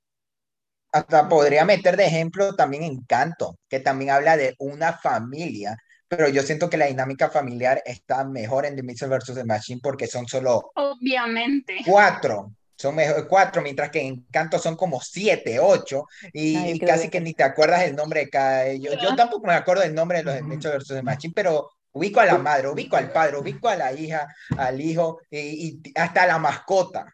Hasta 0.91 1.29
podría 1.29 1.63
meter 1.65 1.95
de 1.95 2.05
ejemplo 2.05 2.53
también 2.55 2.83
Encanto, 2.83 3.57
que 3.69 3.79
también 3.79 4.11
habla 4.11 4.35
de 4.35 4.55
una 4.59 4.93
familia, 4.93 5.77
pero 6.07 6.27
yo 6.27 6.43
siento 6.43 6.69
que 6.69 6.77
la 6.77 6.87
dinámica 6.87 7.29
familiar 7.29 7.81
está 7.85 8.25
mejor 8.25 8.65
en 8.65 8.75
The 8.75 8.83
Mitchell 8.83 9.09
vs. 9.09 9.33
The 9.35 9.45
Machine 9.45 9.79
porque 9.81 10.07
son 10.07 10.27
solo 10.27 10.71
Obviamente. 10.75 11.77
cuatro, 11.85 12.51
son 12.75 12.95
mejor, 12.95 13.27
cuatro, 13.27 13.61
mientras 13.61 13.89
que 13.89 14.01
en 14.01 14.07
Encanto 14.15 14.59
son 14.59 14.75
como 14.75 14.99
siete, 14.99 15.59
ocho, 15.59 16.05
y, 16.33 16.57
Ay, 16.57 16.71
y 16.73 16.79
qué 16.79 16.85
casi 16.85 17.09
que 17.09 17.21
ni 17.21 17.33
te 17.33 17.43
acuerdas 17.43 17.83
el 17.83 17.95
nombre 17.95 18.21
de 18.21 18.29
cada 18.29 18.73
yo, 18.73 18.91
yo 19.01 19.15
tampoco 19.15 19.47
me 19.47 19.53
acuerdo 19.53 19.83
del 19.83 19.95
nombre 19.95 20.17
de 20.17 20.23
los 20.25 20.35
de 20.35 20.43
Mitchell 20.43 20.77
vs. 20.77 20.87
The 20.87 21.03
Machine, 21.03 21.33
pero 21.33 21.69
ubico 21.93 22.19
a 22.19 22.25
la 22.25 22.37
madre, 22.37 22.67
ubico 22.69 22.95
al 22.95 23.11
padre, 23.11 23.37
ubico 23.37 23.67
a 23.67 23.75
la 23.75 23.93
hija, 23.93 24.27
al 24.57 24.79
hijo, 24.81 25.19
y, 25.29 25.37
y 25.37 25.81
hasta 25.95 26.23
a 26.23 26.27
la 26.27 26.39
mascota. 26.39 27.13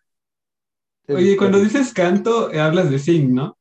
Oye, 1.09 1.37
cuando 1.37 1.59
dices 1.59 1.93
canto, 1.93 2.51
eh, 2.51 2.59
hablas 2.59 2.89
de 2.89 2.99
Sing, 2.99 3.33
¿no? 3.33 3.57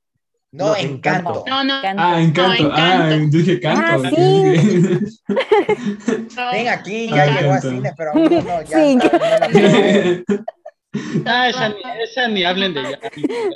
No, 0.53 0.69
No, 0.69 0.77
Encanto. 0.77 1.31
Encanto. 1.31 1.45
No, 1.49 1.65
no. 1.65 1.83
Canto. 1.83 2.03
Ah, 2.03 2.21
encanto. 2.23 2.63
No, 2.65 2.71
Ah, 2.75 3.11
yo 3.11 3.39
dije 3.39 3.61
canto. 3.61 3.83
Ah, 4.07 4.11
sí. 4.11 4.55
Ven 6.53 6.69
aquí, 6.69 7.09
Ah, 7.13 7.17
ya 7.17 7.41
llegó 7.41 7.53
a 7.53 7.61
cine, 7.61 7.93
pero 7.97 8.11
aún 8.13 8.25
no, 8.25 8.43
no, 8.43 8.63
ya 8.63 8.79
Sí. 8.79 8.99
Ah, 11.27 11.49
esa 11.51 11.69
ni, 11.69 11.77
esa 12.03 12.29
ni 12.29 12.45
hablen 12.45 12.73
de 12.73 12.81
ella. 12.81 12.99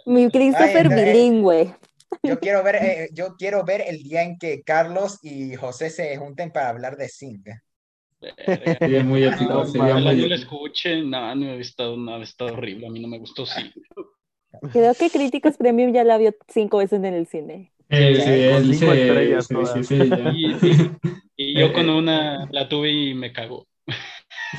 Mi 0.05 0.31
Christopher 0.31 0.93
Ay, 0.93 0.99
eh, 1.01 1.13
bilingüe. 1.13 1.75
Yo 2.23 2.39
quiero 2.41 2.63
ver, 2.63 2.77
eh, 2.77 3.09
yo 3.13 3.37
quiero 3.37 3.65
ver 3.65 3.83
el 3.87 4.03
día 4.03 4.23
en 4.23 4.39
que 4.39 4.63
Carlos 4.63 5.19
y 5.23 5.55
José 5.55 5.91
se 5.91 6.17
junten 6.17 6.51
para 6.53 6.69
hablar 6.69 6.97
de. 6.97 7.09
Verga. 7.21 7.63
Sería 8.79 9.03
muy 9.03 9.25
épico, 9.25 9.45
No, 9.45 9.65
sería 9.65 9.93
ojalá 9.93 10.13
muy 10.13 10.23
yo 10.23 10.27
la 10.29 10.35
épico. 10.37 10.67
escuche, 10.67 11.03
no, 11.03 11.35
no 11.35 11.47
he 11.53 11.61
estado, 11.61 11.97
no, 11.97 12.15
ha 12.17 12.23
estado 12.23 12.53
horrible, 12.53 12.87
a 12.87 12.91
mí 12.91 13.01
no 13.01 13.09
me 13.09 13.19
gustó, 13.19 13.47
sí. 13.47 13.73
Creo 14.73 14.95
que 14.95 15.11
Críticos 15.11 15.57
Premium 15.57 15.93
ya 15.93 16.05
la 16.05 16.19
vio 16.19 16.35
cinco 16.49 16.79
veces 16.79 16.99
en 16.99 17.15
el 17.15 17.27
cine. 17.27 17.73
Eh. 17.89 18.61
Y, 21.37 21.59
yo 21.59 21.67
Eh, 21.67 21.73
con 21.73 21.89
eh. 21.89 21.93
una 21.93 22.49
la 22.51 22.69
tuve 22.69 22.91
y 22.91 23.15
me 23.15 23.33
cagó. 23.33 23.67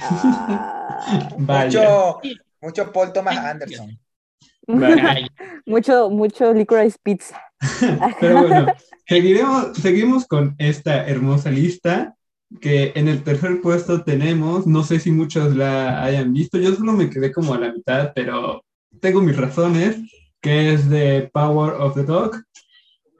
Ah. 0.02 1.30
Mucho, 1.38 2.20
mucho 2.62 2.91
Paul 2.91 3.14
Thomas 3.14 3.38
Anderson. 3.38 3.99
Mucho, 5.65 6.09
mucho 6.09 6.53
licorice 6.53 6.97
pizza. 7.03 7.39
Pero 8.19 8.41
bueno, 8.41 8.67
seguiremos, 9.07 9.78
seguimos 9.78 10.26
con 10.26 10.55
esta 10.57 11.07
hermosa 11.07 11.51
lista 11.51 12.15
que 12.59 12.91
en 12.95 13.07
el 13.07 13.24
tercer 13.24 13.61
puesto 13.61 14.03
tenemos, 14.03 14.67
no 14.67 14.84
sé 14.84 14.99
si 14.99 15.11
muchos 15.11 15.55
la 15.55 16.03
hayan 16.03 16.34
visto, 16.34 16.57
yo 16.57 16.74
solo 16.76 16.93
me 16.93 17.09
quedé 17.09 17.32
como 17.32 17.53
a 17.53 17.59
la 17.59 17.72
mitad, 17.72 18.11
pero 18.13 18.65
tengo 18.99 19.22
mis 19.22 19.38
razones, 19.38 19.97
que 20.41 20.74
es 20.74 20.89
de 20.89 21.30
Power 21.32 21.76
of 21.76 21.95
the 21.95 22.03
Dog. 22.03 22.43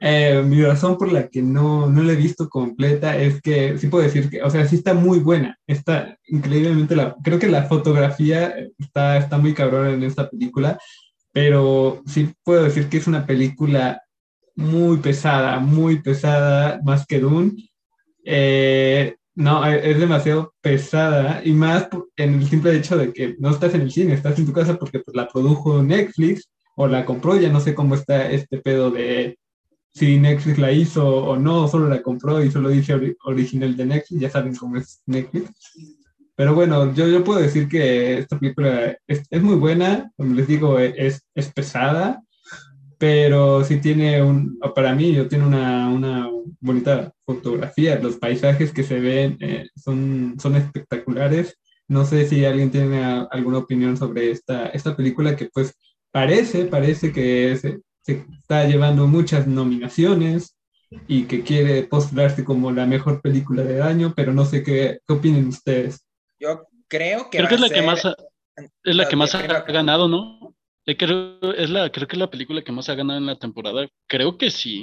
Eh, 0.00 0.42
mi 0.44 0.60
razón 0.62 0.98
por 0.98 1.12
la 1.12 1.28
que 1.28 1.40
no, 1.42 1.88
no 1.88 2.02
la 2.02 2.12
he 2.12 2.16
visto 2.16 2.48
completa 2.48 3.16
es 3.16 3.40
que 3.40 3.78
sí 3.78 3.86
puedo 3.86 4.04
decir 4.04 4.28
que, 4.28 4.42
o 4.42 4.50
sea, 4.50 4.66
sí 4.66 4.74
está 4.74 4.94
muy 4.94 5.20
buena, 5.20 5.56
está 5.64 6.18
increíblemente, 6.26 6.96
la, 6.96 7.14
creo 7.22 7.38
que 7.38 7.46
la 7.46 7.64
fotografía 7.64 8.52
está, 8.78 9.16
está 9.16 9.38
muy 9.38 9.54
cabrona 9.54 9.92
en 9.92 10.02
esta 10.02 10.28
película, 10.28 10.76
pero 11.32 12.02
sí 12.06 12.32
puedo 12.44 12.64
decir 12.64 12.88
que 12.88 12.98
es 12.98 13.06
una 13.06 13.26
película 13.26 14.02
muy 14.56 14.98
pesada, 14.98 15.58
muy 15.60 16.00
pesada, 16.02 16.80
más 16.84 17.06
que 17.06 17.20
Dune. 17.20 17.70
Eh, 18.24 19.16
no, 19.34 19.64
es 19.66 19.84
es 19.84 19.98
demasiado 19.98 20.54
pesada 20.60 21.40
y 21.44 21.52
más 21.52 21.88
en 22.16 22.34
el 22.34 22.46
simple 22.48 22.76
hecho 22.76 22.96
de 22.98 23.12
que 23.12 23.34
no 23.38 23.50
estás 23.50 23.74
en 23.74 23.82
el 23.82 23.90
cine, 23.90 24.14
estás 24.14 24.38
en 24.38 24.46
tu 24.46 24.52
casa 24.52 24.78
porque 24.78 25.00
pues, 25.00 25.16
la 25.16 25.26
produjo 25.28 25.82
Netflix 25.82 26.48
o 26.76 26.86
la 26.86 27.04
compró, 27.04 27.36
ya 27.40 27.48
no 27.50 27.60
sé 27.60 27.74
cómo 27.74 27.94
está 27.94 28.30
este 28.30 28.58
pedo 28.58 28.90
de 28.90 29.38
si 29.94 30.18
Netflix 30.18 30.58
la 30.58 30.72
hizo 30.72 31.06
o 31.06 31.36
no, 31.38 31.68
solo 31.68 31.88
la 31.88 32.02
compró 32.02 32.42
y 32.42 32.50
solo 32.50 32.68
dice 32.70 32.94
ori- 32.94 33.16
original 33.24 33.76
de 33.76 33.86
Netflix, 33.86 34.20
ya 34.20 34.30
saben 34.30 34.54
cómo 34.56 34.76
es 34.76 35.02
Netflix. 35.06 35.50
Pero 36.36 36.54
bueno, 36.54 36.94
yo, 36.94 37.06
yo 37.08 37.24
puedo 37.24 37.40
decir 37.40 37.68
que 37.68 38.18
esta 38.18 38.38
película 38.38 38.96
es, 39.06 39.22
es 39.30 39.42
muy 39.42 39.56
buena, 39.56 40.10
como 40.16 40.34
les 40.34 40.46
digo, 40.48 40.78
es, 40.78 41.26
es 41.34 41.52
pesada, 41.52 42.22
pero 42.98 43.64
sí 43.64 43.78
tiene 43.78 44.22
un, 44.22 44.58
para 44.74 44.94
mí, 44.94 45.12
yo 45.12 45.26
tiene 45.28 45.44
una, 45.44 45.88
una 45.88 46.30
bonita 46.60 47.12
fotografía. 47.26 47.98
Los 47.98 48.16
paisajes 48.16 48.72
que 48.72 48.84
se 48.84 49.00
ven 49.00 49.36
eh, 49.40 49.68
son, 49.74 50.36
son 50.40 50.54
espectaculares. 50.56 51.58
No 51.88 52.04
sé 52.04 52.26
si 52.28 52.44
alguien 52.44 52.70
tiene 52.70 53.02
alguna 53.30 53.58
opinión 53.58 53.96
sobre 53.96 54.30
esta, 54.30 54.68
esta 54.68 54.96
película 54.96 55.34
que 55.34 55.50
pues 55.52 55.74
parece, 56.12 56.66
parece 56.66 57.12
que 57.12 57.56
se, 57.56 57.80
se 58.02 58.24
está 58.38 58.66
llevando 58.66 59.08
muchas 59.08 59.48
nominaciones 59.48 60.56
y 61.08 61.24
que 61.24 61.42
quiere 61.42 61.82
postularse 61.84 62.44
como 62.44 62.70
la 62.70 62.86
mejor 62.86 63.20
película 63.20 63.64
del 63.64 63.82
año, 63.82 64.12
pero 64.14 64.32
no 64.32 64.44
sé 64.44 64.62
qué, 64.62 65.00
qué 65.06 65.12
opinen 65.12 65.48
ustedes. 65.48 66.06
Yo 66.42 66.66
creo 66.88 67.30
que 67.30 67.38
creo 67.38 67.44
va 67.44 67.48
que 67.48 67.54
es 67.54 67.60
a 67.60 67.62
la 67.62 67.68
que 67.68 67.74
ser- 67.76 67.86
más 67.86 68.04
ha, 68.04 68.16
es 68.84 68.96
la 68.96 69.08
que 69.08 69.16
más 69.16 69.34
ha 69.34 69.42
ganado, 69.62 70.08
¿no? 70.08 70.54
Eh, 70.84 70.96
Creo, 70.96 71.38
es 71.54 71.70
la, 71.70 71.90
creo 71.92 72.08
que 72.08 72.16
es 72.16 72.20
la 72.20 72.28
película 72.30 72.62
que 72.62 72.72
más 72.72 72.88
ha 72.88 72.94
ganado 72.96 73.18
en 73.20 73.26
la 73.26 73.38
temporada. 73.38 73.86
Creo 74.08 74.36
que 74.36 74.50
sí. 74.50 74.82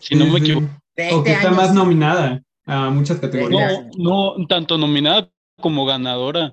Si 0.00 0.16
no 0.16 0.26
me 0.26 0.40
equivoco. 0.40 0.66
O 1.12 1.22
que 1.22 1.32
está 1.32 1.50
más 1.52 1.72
nominada 1.72 2.42
a 2.66 2.90
muchas 2.90 3.20
categorías. 3.20 3.84
No, 3.96 4.36
no, 4.36 4.46
tanto 4.48 4.76
nominada 4.76 5.30
como 5.60 5.86
ganadora. 5.86 6.52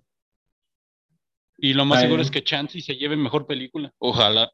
Y 1.58 1.74
lo 1.74 1.84
más 1.84 2.02
seguro 2.02 2.22
es 2.22 2.32
que 2.32 2.44
Chansey 2.44 2.82
se 2.82 2.96
lleve 2.96 3.18
mejor 3.18 3.46
película. 3.48 3.92
Ojalá. 3.98 4.50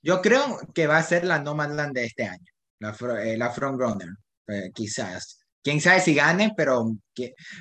Yo 0.00 0.22
creo 0.22 0.58
que 0.72 0.86
va 0.86 0.98
a 0.98 1.02
ser 1.02 1.24
la 1.24 1.40
Nomadland 1.40 1.92
de 1.92 2.04
este 2.04 2.24
año, 2.24 2.46
la, 2.78 2.96
eh, 3.24 3.36
la 3.36 3.50
Frontrunner, 3.50 4.08
eh, 4.46 4.70
quizás. 4.72 5.40
Quién 5.66 5.80
sabe 5.80 5.98
si 5.98 6.14
gane, 6.14 6.52
pero, 6.56 6.92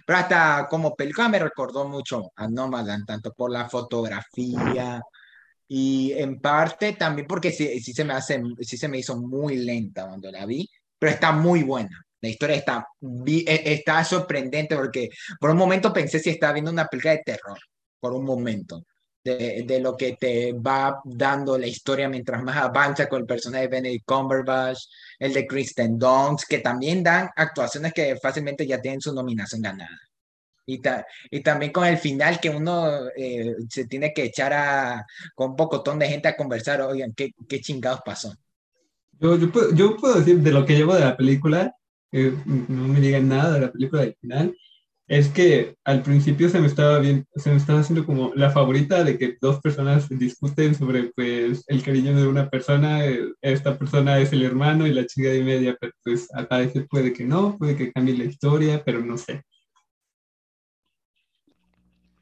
pero 0.06 0.20
hasta 0.20 0.68
como 0.70 0.95
película 0.95 1.28
me 1.28 1.39
recordó 1.39 1.88
mucho 1.88 2.32
a 2.36 2.47
Nomadland, 2.47 3.03
tanto 3.03 3.34
por 3.34 3.49
la 3.49 3.68
fotografía 3.68 5.01
y 5.68 6.12
en 6.14 6.39
parte 6.39 6.93
también 6.93 7.26
porque 7.28 7.51
sí, 7.51 7.80
sí 7.80 7.93
se 7.93 8.03
me 8.06 8.14
hace, 8.14 8.39
sí 8.62 8.78
se 8.78 8.88
me 8.89 8.99
hizo 8.99 9.18
muy 9.18 9.58
lenta 9.58 10.06
cuando 10.06 10.32
la 10.32 10.45
vi, 10.45 10.70
pero 10.99 11.14
está 11.14 11.32
muy 11.32 11.64
buena. 11.64 11.99
La 12.22 12.30
historia 12.30 12.58
está, 12.58 12.88
eh, 13.26 13.64
está 13.66 14.03
sorprendente 14.03 14.76
porque 14.76 15.10
por 15.39 15.49
un 15.49 15.58
momento 15.58 15.91
pensé 15.91 16.20
si 16.20 16.30
estaba 16.30 16.53
viendo 16.53 16.70
una 16.70 16.86
película 16.86 17.14
de 17.14 17.24
terror, 17.26 17.58
por 17.99 18.14
un 18.14 18.24
momento 18.24 18.84
de, 19.26 19.63
de 19.67 19.80
lo 19.82 19.97
que 19.97 20.13
te 20.17 20.53
va 20.53 21.01
dando 21.03 21.57
la 21.57 21.67
historia 21.67 22.07
mientras 22.07 22.41
más 22.43 22.55
avanza 22.57 23.09
con 23.09 23.21
el 23.21 23.26
personaje 23.28 23.63
de 23.63 23.69
Benedict 23.69 24.05
Cumberbatch, 24.05 24.80
el 25.19 25.34
de 25.34 25.47
Kristen 25.47 25.97
Dunst, 25.99 26.47
que 26.47 26.59
también 26.59 27.03
dan 27.03 27.30
actuaciones 27.36 27.91
que 27.93 28.15
fácilmente 28.17 28.65
ya 28.67 28.80
tienen 28.80 29.01
su 29.01 29.13
nominación 29.13 29.61
ganada. 29.63 29.99
Y, 30.67 30.80
ta- 30.80 31.05
y 31.30 31.41
también 31.41 31.71
con 31.71 31.86
el 31.86 31.97
final 31.97 32.39
que 32.39 32.49
uno 32.49 33.07
eh, 33.15 33.55
se 33.69 33.86
tiene 33.86 34.13
que 34.13 34.23
echar 34.23 34.53
a, 34.53 35.05
con 35.36 35.51
un 35.51 35.55
pocotón 35.55 35.99
de 35.99 36.07
gente 36.07 36.28
a 36.28 36.36
conversar, 36.36 36.82
oigan, 36.82 37.13
¿qué, 37.13 37.34
qué 37.49 37.59
chingados 37.61 38.01
pasó? 38.05 38.34
Yo, 39.19 39.38
yo, 39.38 39.51
puedo, 39.51 39.73
yo 39.73 39.95
puedo 39.97 40.15
decir 40.19 40.39
de 40.39 40.51
lo 40.51 40.65
que 40.65 40.76
llevo 40.76 40.93
de 40.95 41.01
la 41.01 41.17
película, 41.17 41.76
que 42.11 42.34
no 42.45 42.88
me 42.88 42.99
digan 42.99 43.28
nada 43.28 43.53
de 43.53 43.59
la 43.61 43.71
película 43.71 44.01
del 44.03 44.15
final, 44.19 44.55
Es 45.08 45.30
que 45.30 45.76
al 45.84 46.01
principio 46.01 46.49
se 46.49 46.60
me 46.60 46.66
estaba 46.66 46.97
bien, 46.97 47.28
se 47.36 47.51
me 47.51 47.58
estaba 47.58 47.82
haciendo 47.82 48.08
como 48.08 48.34
la 48.34 48.49
favorita 48.49 49.03
de 49.03 49.20
que 49.20 49.38
dos 49.39 49.62
personas 49.62 50.10
discuten 50.10 50.74
sobre 50.74 51.12
pues 51.16 51.64
el 51.68 51.84
cariño 51.84 52.16
de 52.16 52.26
una 52.28 52.49
persona, 52.49 53.06
eh, 53.06 53.20
esta 53.41 53.78
persona 53.78 54.18
es 54.20 54.34
el 54.34 54.43
hermano 54.43 54.88
y 54.88 54.93
la 54.93 55.06
chica 55.06 55.30
de 55.30 55.43
media, 55.43 55.78
pero 55.80 55.93
pues 56.03 56.28
a 56.34 56.58
veces 56.58 56.86
puede 56.89 57.14
que 57.14 57.24
no, 57.24 57.56
puede 57.58 57.76
que 57.76 57.91
cambie 57.91 58.18
la 58.18 58.24
historia, 58.24 58.82
pero 58.84 58.99
no 59.06 59.16
sé. 59.16 59.43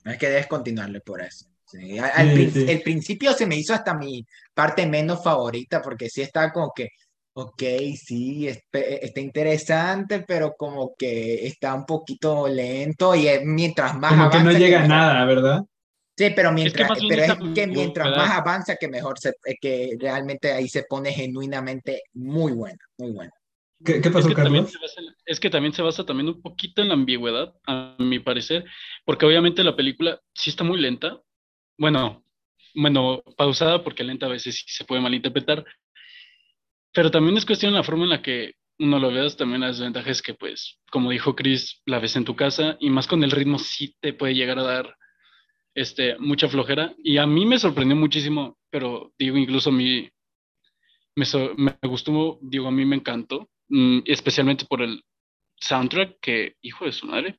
Es 0.04 0.18
que 0.18 0.28
debes 0.28 0.48
continuarle 0.48 1.00
por 1.00 1.22
eso. 1.22 1.46
Sí, 1.66 1.98
al- 1.98 2.12
al 2.14 2.28
Sí, 2.28 2.34
prin- 2.36 2.52
sí. 2.52 2.66
El 2.68 2.82
principio 2.82 3.34
se 3.34 3.46
me 3.48 3.56
hizo 3.56 3.74
hasta 3.74 3.94
mi 3.94 4.26
parte 4.54 4.86
menos 4.86 5.24
favorita 5.24 5.82
porque 5.82 6.10
sí 6.10 6.22
está 6.22 6.52
como 6.52 6.74
que, 6.76 6.90
ok, 7.34 7.64
sí, 7.96 8.48
es- 8.48 8.64
está 8.72 9.20
interesante, 9.20 10.22
pero 10.28 10.54
como 10.58 10.94
que 10.98 11.46
está 11.48 11.74
un 11.74 11.86
poquito 11.86 12.48
lento 12.48 13.16
y 13.16 13.28
es- 13.28 13.42
mientras 13.44 13.96
más 13.98 14.12
Como 14.12 14.30
que 14.30 14.38
no 14.38 14.44
avanza, 14.44 14.60
llega 14.60 14.78
a 14.80 14.82
mejor. 14.82 14.98
nada, 14.98 15.26
¿verdad? 15.26 15.62
Sí, 16.16 16.30
pero 16.36 16.52
mientras, 16.52 16.90
más 16.90 17.00
bien 17.02 17.10
pero 17.10 17.24
es 17.24 17.56
que 17.56 17.68
mientras 17.68 18.06
ambigüedad. 18.08 18.18
más 18.18 18.38
avanza, 18.40 18.76
que 18.76 18.88
mejor 18.88 19.18
se, 19.20 19.30
eh, 19.46 19.56
que 19.60 19.98
realmente 20.00 20.52
ahí 20.52 20.68
se 20.70 20.84
pone 20.84 21.12
genuinamente 21.12 22.04
muy 22.14 22.52
buena, 22.52 22.78
muy 23.00 23.12
buena. 23.12 23.32
¿Qué, 23.84 23.94
qué 24.00 24.10
Es 24.10 24.14
pasó, 24.14 24.30
que, 24.30 24.36
también 24.36 24.64
Carlos? 24.66 24.80
basa, 24.82 25.02
es 25.26 25.40
que 25.40 25.50
también 25.50 25.74
se 25.74 25.82
basa 25.82 26.06
también 26.06 26.30
un 26.30 26.42
poquito 26.42 26.82
en 26.84 26.90
la 26.90 26.94
ambigüedad, 26.94 27.54
a 27.66 27.96
mi 28.00 28.20
parecer, 28.20 28.64
porque 29.06 29.26
obviamente 29.26 29.64
la 29.64 29.76
película 29.76 30.20
sí 30.36 30.52
está 30.52 30.64
muy 30.64 30.80
lenta, 30.80 31.20
bueno, 31.78 32.24
bueno, 32.76 33.24
pausada 33.36 33.84
porque 33.84 34.04
lenta 34.04 34.28
a 34.28 34.30
veces 34.30 34.56
sí 34.56 34.64
se 34.68 34.86
puede 34.86 35.02
malinterpretar, 35.02 35.66
pero 36.94 37.12
también 37.12 37.38
es 37.38 37.46
cuestión 37.46 37.74
de 37.74 37.80
la 37.80 37.84
forma 37.84 38.04
en 38.04 38.10
la 38.12 38.22
que 38.22 38.54
uno 38.80 39.00
lo 39.00 39.12
veas, 39.12 39.38
también 39.38 39.62
la 39.62 39.68
desventaja 39.68 40.10
es 40.10 40.22
que, 40.22 40.34
pues, 40.34 40.80
como 40.92 41.12
dijo 41.12 41.36
Chris, 41.36 41.82
la 41.86 42.00
ves 42.00 42.16
en 42.16 42.26
tu 42.26 42.36
casa 42.36 42.78
y 42.80 42.90
más 42.90 43.08
con 43.08 43.24
el 43.24 43.32
ritmo 43.32 43.60
sí 43.60 43.96
te 44.00 44.14
puede 44.14 44.34
llegar 44.36 44.60
a 44.60 44.64
dar 44.64 44.96
este, 45.76 46.18
mucha 46.20 46.48
flojera. 46.50 46.94
Y 47.04 47.18
a 47.18 47.26
mí 47.28 47.46
me 47.46 47.60
sorprendió 47.60 47.96
muchísimo, 47.96 48.58
pero 48.70 49.14
digo, 49.18 49.38
incluso 49.38 49.70
a 49.70 49.74
mí 49.74 50.10
me, 51.16 51.26
so- 51.26 51.54
me 51.56 51.78
gustó, 51.84 52.40
digo, 52.42 52.68
a 52.68 52.72
mí 52.72 52.86
me 52.86 52.96
encantó, 52.96 53.50
mm, 53.70 54.00
especialmente 54.06 54.66
por 54.66 54.82
el 54.82 55.04
soundtrack, 55.60 56.18
que, 56.20 56.56
hijo 56.62 56.86
de 56.86 56.92
su 56.92 57.06
madre, 57.08 57.38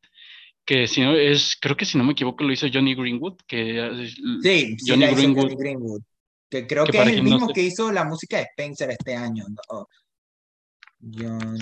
que 0.65 0.87
si 0.87 1.01
no 1.03 1.15
es, 1.15 1.57
creo 1.61 1.77
que 1.77 1.85
si 1.85 1.99
no 1.99 2.05
me 2.05 2.13
equivoco 2.13 2.45
lo 2.45 2.53
hizo 2.53 2.67
Johnny 2.73 2.95
Greenwood, 2.95 3.37
que 3.47 4.03
es- 4.05 4.15
Sí, 4.43 4.77
Greenwood, 5.15 5.43
Johnny 5.51 5.57
Greenwood, 5.57 6.03
que 6.55 6.67
creo 6.67 6.85
que 6.87 6.93
que 6.93 6.99
es 7.03 7.07
el 7.09 7.17
no 7.19 7.31
mismo 7.31 7.47
se- 7.49 7.53
que 7.53 7.63
hizo 7.63 7.91
la 7.93 8.05
música 8.05 8.37
de 8.37 8.45
Spencer 8.45 8.91
este 8.91 9.17
año. 9.17 9.45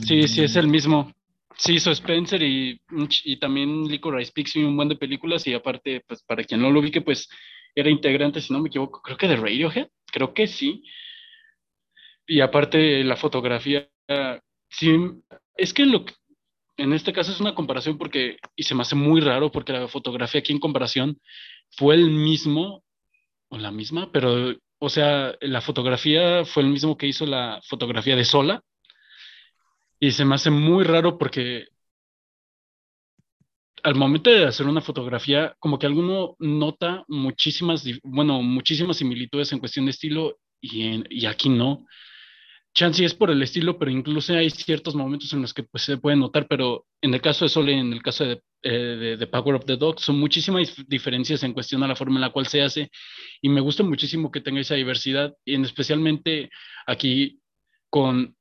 sí, 0.07 0.29
sí 0.29 0.43
es 0.43 0.57
el 0.57 0.69
mismo. 0.69 1.13
Sí 1.57 1.75
hizo 1.75 1.91
Spencer 1.91 2.43
y, 2.43 2.81
y 3.25 3.39
también 3.39 3.85
Licorice 3.85 4.33
Pizza 4.33 4.59
y 4.59 4.65
un 4.65 4.77
buen 4.77 4.89
de 4.89 4.97
películas 4.97 5.47
y 5.47 5.55
aparte, 5.55 6.03
pues 6.07 6.23
para 6.23 6.45
quien 6.45 6.61
no 6.61 6.71
lo 6.71 6.81
ubique, 6.81 7.01
pues 7.03 7.29
era 7.75 7.89
integrante, 7.91 8.41
si 8.41 8.53
no 8.53 8.61
me 8.61 8.69
equivoco, 8.69 9.01
creo 9.03 9.17
que 9.17 9.29
de 9.29 9.37
Radiohead, 9.37 9.89
creo 10.13 10.35
que 10.35 10.47
sí. 10.47 10.83
Y 12.27 12.41
aparte 12.41 13.03
la 13.05 13.17
fotografía, 13.17 13.89
sí, 14.71 14.95
es 15.57 15.73
que 15.73 15.87
lo 15.87 16.05
que- 16.05 16.15
en 16.79 16.93
este 16.93 17.13
caso 17.13 17.33
es 17.33 17.41
una 17.41 17.55
comparación 17.55 17.99
porque, 17.99 18.37
y 18.57 18.63
se 18.65 18.75
me 18.75 18.83
hace 18.83 18.95
muy 18.95 19.21
raro 19.21 19.51
porque 19.53 19.73
la 19.73 19.89
fotografía 19.89 20.41
aquí 20.41 20.53
en 20.53 20.59
comparación 20.61 21.19
fue 21.77 21.95
el 21.95 22.11
mismo, 22.11 22.83
o 23.49 23.59
la 23.59 23.71
misma, 23.71 24.11
pero, 24.11 24.55
o 24.85 24.89
sea, 24.89 25.37
la 25.41 25.61
fotografía 25.61 26.45
fue 26.45 26.65
el 26.65 26.69
mismo 26.69 26.97
que 26.97 27.07
hizo 27.07 27.25
la 27.25 27.61
fotografía 27.69 28.17
de 28.17 28.25
Sola, 28.25 28.65
y 30.01 30.11
se 30.11 30.25
me 30.25 30.35
hace 30.35 30.51
muy 30.51 30.83
raro 30.83 31.19
porque 31.19 31.67
al 33.85 33.95
momento 33.95 34.29
de 34.29 34.45
hacer 34.45 34.67
una 34.67 34.81
fotografía, 34.81 35.55
como 35.61 35.79
que 35.79 35.87
alguno 35.87 36.35
nota 36.41 37.05
muchísimas, 37.07 37.85
bueno, 38.03 38.43
muchísimas 38.43 38.97
similitudes 38.97 39.53
en 39.53 39.61
cuestión 39.61 39.85
de 39.85 39.93
estilo 39.93 40.39
y, 40.61 41.27
aquí 41.27 41.49
no. 41.49 41.87
Chance 42.75 43.05
es 43.05 43.15
por 43.15 43.31
el 43.31 43.41
estilo, 43.41 43.79
pero 43.79 43.93
incluso 43.93 44.35
hay 44.35 44.51
ciertos 44.51 44.97
momentos 44.97 45.33
en 45.33 45.43
los 45.43 45.55
que 45.55 45.63
pues, 45.63 45.85
se 45.85 45.97
puede 45.97 46.17
notar, 46.17 46.49
pero 46.49 46.87
en 47.01 47.15
el 47.15 47.21
caso 47.21 47.45
de 47.45 47.51
Sole, 47.51 47.79
en 47.79 47.93
el 47.93 48.03
caso 48.03 48.25
de, 48.25 48.43
eh, 48.63 49.17
de, 49.19 49.27
Power 49.27 49.57
of 49.57 49.65
the 49.65 49.77
Dog, 49.77 50.01
son 50.01 50.19
muchísimas 50.19 50.77
dif- 50.77 50.87
diferencias 50.87 51.43
en 51.43 51.53
cuestión 51.53 51.83
a 51.83 51.89
la 51.89 51.97
forma 51.97 52.17
en 52.17 52.23
la 52.23 52.31
cual 52.31 52.47
se 52.47 52.63
hace 52.63 52.91
y 53.41 53.49
me 53.49 53.61
gusta 53.61 53.83
muchísimo 53.83 54.31
que 54.31 54.41
tenga 54.41 54.61
esa 54.61 54.75
diversidad 54.75 55.35
en 55.47 55.65
especialmente 55.65 56.51
aquí 56.87 57.41
con 57.91 58.37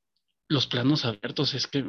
los 0.50 0.68
planos 0.68 1.06
abiertos, 1.06 1.54
es 1.54 1.66
que, 1.66 1.84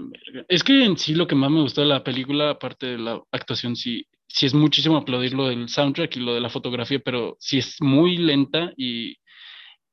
es 0.49 0.62
que 0.62 0.85
en 0.85 0.97
sí 0.97 1.14
lo 1.14 1.26
que 1.26 1.35
más 1.35 1.51
me 1.51 1.62
gustó 1.62 1.80
de 1.80 1.89
la 1.89 2.05
película, 2.05 2.51
aparte 2.51 2.87
de 2.87 2.99
la 2.99 3.20
actuación, 3.33 3.74
sí, 3.74 4.07
sí 4.28 4.47
es 4.47 4.55
muchísimo 4.55 4.97
aplaudir 4.97 5.35
lo 5.35 5.49
del 5.49 5.68
soundtrack 5.68 6.16
y 6.16 6.20
lo 6.20 6.35
de 6.35 6.41
la 6.41 6.49
fotografía, 6.49 7.01
pero 7.01 7.37
sí 7.41 7.59
es 7.59 7.80
muy 7.80 8.16
lenta 8.18 8.72
y, 8.76 9.16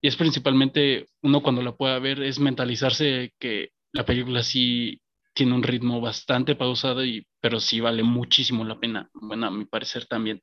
y 0.02 0.08
es 0.08 0.16
principalmente 0.16 1.08
uno 1.24 1.42
cuando 1.42 1.64
la 1.64 1.76
pueda 1.76 1.98
ver, 2.00 2.22
es 2.22 2.40
mentalizarse 2.40 3.34
que 3.40 3.70
la 3.92 4.06
película 4.06 4.44
sí 4.44 5.02
tiene 5.40 5.56
un 5.56 5.64
ritmo 5.64 6.02
bastante 6.02 6.56
pausado, 6.56 7.04
y, 7.06 7.26
pero 7.42 7.60
sí 7.62 7.80
vale 7.80 8.04
muchísimo 8.04 8.64
la 8.66 8.80
pena, 8.80 9.10
bueno, 9.14 9.48
a 9.48 9.52
mi 9.52 9.66
parecer 9.66 10.06
también. 10.08 10.42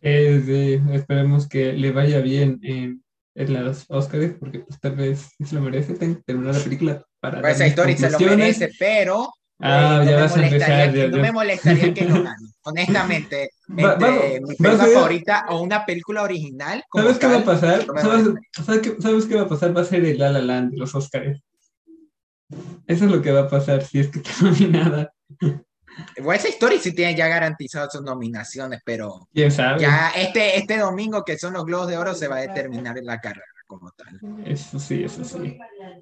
Eh, 0.00 0.40
sí, 0.44 0.94
esperemos 0.94 1.48
que 1.48 1.72
le 1.72 1.90
vaya 1.92 2.20
bien 2.20 2.60
en, 2.62 3.02
en 3.34 3.52
las 3.52 3.84
Oscars, 3.88 4.34
porque 4.38 4.60
pues, 4.60 4.78
tal 4.80 4.96
vez 4.96 5.30
se 5.44 5.54
lo 5.54 5.60
merece. 5.60 5.94
Terminar 6.24 6.54
la 6.54 6.62
película 6.64 7.04
para 7.20 7.40
Pues 7.40 7.60
historia 7.60 7.96
se 7.96 8.10
lo 8.10 8.20
merece, 8.20 8.70
pero 8.78 9.28
Ah, 9.60 10.00
eh, 10.00 10.04
no, 10.04 10.10
ya 10.10 10.16
me 10.16 10.24
vas 10.24 10.36
a 10.36 10.40
molestaría, 10.40 10.44
empezar. 10.44 10.94
ya- 10.94 11.08
no 11.08 11.18
ya- 11.18 11.22
me 11.22 11.32
molestaría 11.32 11.92
que 11.92 12.04
no 12.06 12.20
gane. 12.22 12.48
Honestamente, 12.62 13.50
Va- 13.68 13.94
entre 13.94 14.00
va- 14.02 14.40
mi 14.40 14.56
película 14.56 14.88
favorita 14.88 15.44
o 15.50 15.60
una 15.62 15.84
película 15.84 16.22
original. 16.22 16.82
¿Sabes 16.94 17.18
qué 17.18 17.26
va 17.26 17.36
a 17.38 17.44
pasar? 17.44 17.86
no 17.86 18.00
¿Sabes, 18.00 18.26
sabes 18.52 18.82
qué, 18.82 19.00
sabes 19.00 19.26
qué 19.26 19.36
va 19.36 19.42
a 19.42 19.48
pasar? 19.48 19.74
Va 19.76 19.80
a 19.82 19.84
ser 19.84 20.04
el 20.04 20.18
La 20.18 20.30
La 20.30 20.40
Land 20.42 20.72
de 20.72 20.78
los 20.78 20.94
Oscars. 20.94 21.40
Eso 22.86 23.04
es 23.04 23.10
lo 23.10 23.20
que 23.22 23.32
va 23.32 23.40
a 23.40 23.48
pasar 23.48 23.84
si 23.84 24.00
es 24.00 24.08
que 24.08 24.20
está 24.20 24.32
nominada. 24.42 25.12
Bueno, 26.16 26.32
esa 26.32 26.48
historia 26.48 26.78
sí 26.78 26.94
tiene 26.94 27.14
ya 27.14 27.26
garantizadas 27.26 27.92
sus 27.92 28.02
nominaciones, 28.02 28.80
pero 28.84 29.28
¿Quién 29.32 29.50
sabe? 29.50 29.80
ya 29.80 30.10
este, 30.10 30.56
este 30.56 30.78
domingo, 30.78 31.24
que 31.24 31.36
son 31.36 31.54
los 31.54 31.64
Globos 31.64 31.88
de 31.88 31.98
Oro, 31.98 32.14
se 32.14 32.28
va 32.28 32.36
a 32.36 32.40
determinar 32.40 32.96
en 32.96 33.06
la 33.06 33.20
carrera 33.20 33.44
como 33.66 33.90
tal. 33.92 34.18
Eso 34.46 34.78
sí, 34.78 35.04
eso 35.04 35.24
sí. 35.24 35.58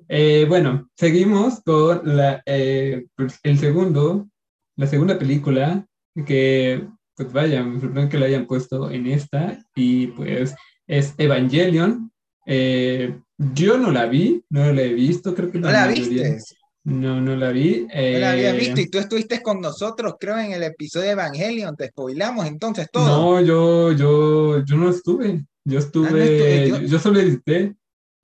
Eh, 0.08 0.46
bueno, 0.48 0.88
seguimos 0.96 1.60
con 1.62 2.16
la, 2.16 2.42
eh, 2.46 3.06
el 3.42 3.58
segundo, 3.58 4.28
la 4.76 4.86
segunda 4.86 5.18
película 5.18 5.84
que, 6.26 6.86
pues 7.14 7.32
vaya, 7.32 7.62
me 7.62 7.80
sorprende 7.80 8.08
que 8.08 8.18
la 8.18 8.26
hayan 8.26 8.46
puesto 8.46 8.90
en 8.90 9.06
esta 9.06 9.58
y 9.74 10.08
pues 10.08 10.54
es 10.86 11.14
Evangelion. 11.18 12.12
Eh, 12.46 13.18
yo 13.36 13.76
no 13.76 13.90
la 13.90 14.06
vi, 14.06 14.42
no 14.50 14.72
la 14.72 14.82
he 14.82 14.94
visto, 14.94 15.34
creo 15.34 15.50
que 15.50 15.58
¿No 15.58 15.70
la 15.70 15.88
viste? 15.88 16.38
No, 16.84 17.20
no 17.20 17.34
la 17.34 17.50
vi. 17.50 17.80
No 17.82 18.18
la 18.20 18.30
había 18.30 18.50
eh, 18.54 18.56
visto 18.56 18.80
y 18.80 18.88
tú 18.88 18.98
estuviste 18.98 19.42
con 19.42 19.60
nosotros, 19.60 20.14
creo, 20.20 20.38
en 20.38 20.52
el 20.52 20.62
episodio 20.62 21.06
de 21.06 21.12
Evangelion. 21.12 21.76
Te 21.76 21.88
spoilamos 21.88 22.46
entonces 22.46 22.88
todo. 22.92 23.04
No, 23.06 23.40
yo, 23.40 23.90
yo, 23.92 24.64
yo 24.64 24.76
no 24.76 24.90
estuve. 24.90 25.44
Yo 25.64 25.80
estuve, 25.80 26.08
estuve, 26.08 26.68
yo- 26.68 26.80
yo, 26.82 26.86
yo 26.86 26.98
solo 27.00 27.18
edité. 27.18 27.74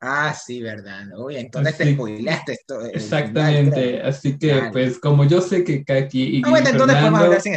Ah, 0.04 0.34
sí, 0.34 0.60
verdad. 0.60 1.06
Uy, 1.16 1.36
entonces 1.36 1.76
te 1.76 1.84
Sí. 1.84 1.94
spoileaste 1.94 2.52
esto. 2.54 2.80
final, 2.80 2.94
Exactamente. 2.96 4.02
Así 4.02 4.36
que, 4.36 4.68
pues, 4.72 4.98
como 4.98 5.24
yo 5.24 5.40
sé 5.40 5.62
que 5.62 5.84
Kaki 5.84 6.38
y 6.38 6.40
bueno, 6.42 6.56
entonces 6.68 6.96
podemos 6.96 7.20
Fernando, 7.20 7.24
hablar 7.24 7.40
sin. 7.40 7.54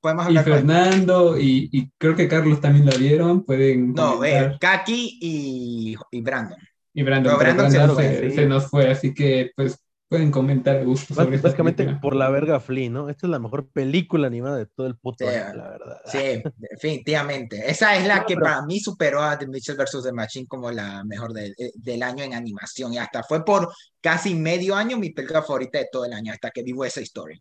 Podemos 0.00 0.24
y 0.24 0.28
hablar 0.28 0.44
Fernando 0.44 1.38
y, 1.38 1.68
y 1.72 1.90
creo 1.98 2.14
que 2.14 2.28
Carlos 2.28 2.60
también 2.60 2.86
la 2.86 2.94
vieron, 2.96 3.44
pueden 3.44 3.92
No, 3.94 4.24
eh, 4.24 4.56
Kaki 4.60 5.18
y, 5.20 5.96
y 6.12 6.20
Brandon. 6.20 6.58
y 6.94 7.02
Brandon, 7.02 7.32
no, 7.32 7.38
Brandon 7.38 7.70
se 7.70 7.76
Brandon 7.78 7.96
se 8.32 8.46
nos 8.46 8.70
fue, 8.70 8.90
así 8.90 9.12
que, 9.12 9.50
pues, 9.56 9.78
pueden 10.08 10.30
comentar 10.30 10.76
a 10.78 10.84
gusto 10.84 11.14
sobre 11.14 11.36
esta 11.36 11.48
Básicamente 11.48 11.84
película. 11.84 12.00
por 12.00 12.16
la 12.16 12.30
verga 12.30 12.60
Flea, 12.60 12.88
¿no? 12.90 13.08
Esta 13.10 13.26
es 13.26 13.30
la 13.30 13.38
mejor 13.38 13.68
película 13.70 14.26
animada 14.26 14.56
de 14.56 14.66
todo 14.66 14.86
el 14.86 14.96
puto 14.96 15.28
Sí, 15.28 15.34
año, 15.34 15.54
la 15.54 15.68
verdad. 15.70 16.00
Sí, 16.06 16.42
definitivamente. 16.56 17.70
Esa 17.70 17.96
es 17.96 18.06
la 18.06 18.20
No, 18.20 18.26
que 18.26 18.34
pero- 18.34 18.44
para 18.44 18.62
mí 18.66 18.80
superó 18.80 19.22
a 19.22 19.38
The 19.38 19.46
Mitchell 19.46 19.76
vs. 19.76 20.02
The 20.02 20.12
Machine 20.12 20.46
como 20.46 20.70
la 20.70 21.04
mejor 21.04 21.32
de- 21.34 21.54
del 21.74 22.02
año 22.02 22.24
en 22.24 22.32
animación. 22.34 22.92
Y 22.94 22.98
hasta 22.98 23.22
fue 23.22 23.44
por 23.44 23.72
casi 24.00 24.34
medio 24.34 24.74
año 24.76 24.96
mi 24.98 25.10
película 25.10 25.42
favorita 25.42 25.78
de 25.78 25.88
todo 25.92 26.04
el 26.06 26.12
año, 26.14 26.32
hasta 26.32 26.50
que 26.50 26.62
vivo 26.62 26.84
esa 26.84 27.00
historia. 27.02 27.38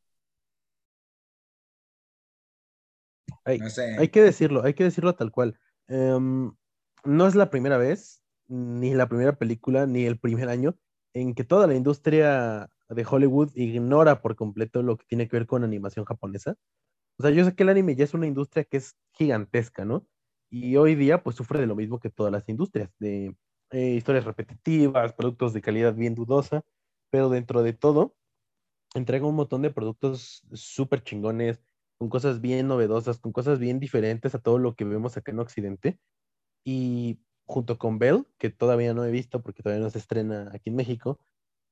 Hay, 3.46 3.60
No 3.60 3.70
sé. 3.70 3.96
hay 3.98 4.10
que 4.10 4.22
decirlo, 4.22 4.64
hay 4.64 4.74
que 4.74 4.84
decirlo 4.84 5.16
tal 5.16 5.32
cual. 5.32 5.58
Em, 5.88 6.52
no 7.06 7.28
es 7.28 7.36
la 7.36 7.50
primera 7.50 7.78
vez, 7.78 8.22
ni 8.48 8.94
la 8.94 9.08
primera 9.08 9.38
película, 9.38 9.86
ni 9.86 10.06
el 10.06 10.20
primer 10.20 10.50
año 10.50 10.76
en 11.14 11.34
que 11.34 11.44
toda 11.44 11.68
la 11.68 11.76
industria 11.76 12.70
de 12.90 13.06
Hollywood 13.10 13.52
ignora 13.56 14.22
por 14.22 14.36
completo 14.36 14.84
lo 14.84 14.98
que 14.98 15.06
tiene 15.08 15.28
que 15.28 15.38
ver 15.38 15.48
con 15.48 15.64
animación 15.64 16.06
japonesa. 16.06 16.56
O 17.20 17.24
sea, 17.24 17.32
yo 17.32 17.44
sé 17.46 17.56
que 17.56 17.64
el 17.64 17.70
anime 17.70 17.96
ya 17.96 18.04
es 18.04 18.14
una 18.14 18.28
industria 18.28 18.64
que 18.64 18.78
es 18.78 18.96
gigantesca, 19.14 19.86
¿no? 19.86 20.08
Y 20.50 20.78
hoy 20.78 20.96
día 20.96 21.24
pues 21.24 21.36
sufre 21.36 21.60
de 21.60 21.68
lo 21.68 21.76
mismo 21.76 22.00
que 22.00 22.10
todas 22.10 22.32
las 22.32 22.48
industrias, 22.48 22.92
de 23.00 23.36
eh, 23.72 23.90
historias 23.96 24.26
repetitivas, 24.26 25.14
productos 25.14 25.54
de 25.54 25.62
calidad 25.62 25.94
bien 25.96 26.16
dudosa, 26.16 26.64
pero 27.10 27.30
dentro 27.30 27.64
de 27.64 27.74
todo, 27.74 28.16
entrega 28.96 29.28
un 29.28 29.36
montón 29.36 29.62
de 29.62 29.72
productos 29.72 30.44
súper 30.54 31.04
chingones, 31.04 31.62
con 31.98 32.10
cosas 32.10 32.42
bien 32.42 32.68
novedosas, 32.68 33.20
con 33.20 33.32
cosas 33.32 33.60
bien 33.60 33.80
diferentes 33.80 34.36
a 34.36 34.40
todo 34.40 34.60
lo 34.60 34.76
que 34.76 34.86
vemos 34.86 35.18
acá 35.18 35.32
en 35.32 35.40
Occidente. 35.40 36.00
Y 36.64 37.20
junto 37.48 37.78
con 37.78 37.98
Bell, 37.98 38.28
que 38.38 38.50
todavía 38.50 38.94
no 38.94 39.06
he 39.06 39.12
visto 39.12 39.42
porque 39.42 39.64
todavía 39.64 39.84
no 39.84 39.90
se 39.90 40.00
estrena 40.00 40.52
aquí 40.54 40.70
en 40.70 40.76
México, 40.76 41.20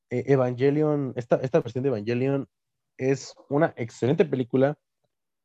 eh, 0.09 0.23
Evangelion, 0.27 1.13
esta, 1.15 1.35
esta 1.37 1.59
versión 1.59 1.83
de 1.83 1.89
Evangelion 1.89 2.47
es 2.97 3.35
una 3.49 3.73
excelente 3.75 4.25
película, 4.25 4.77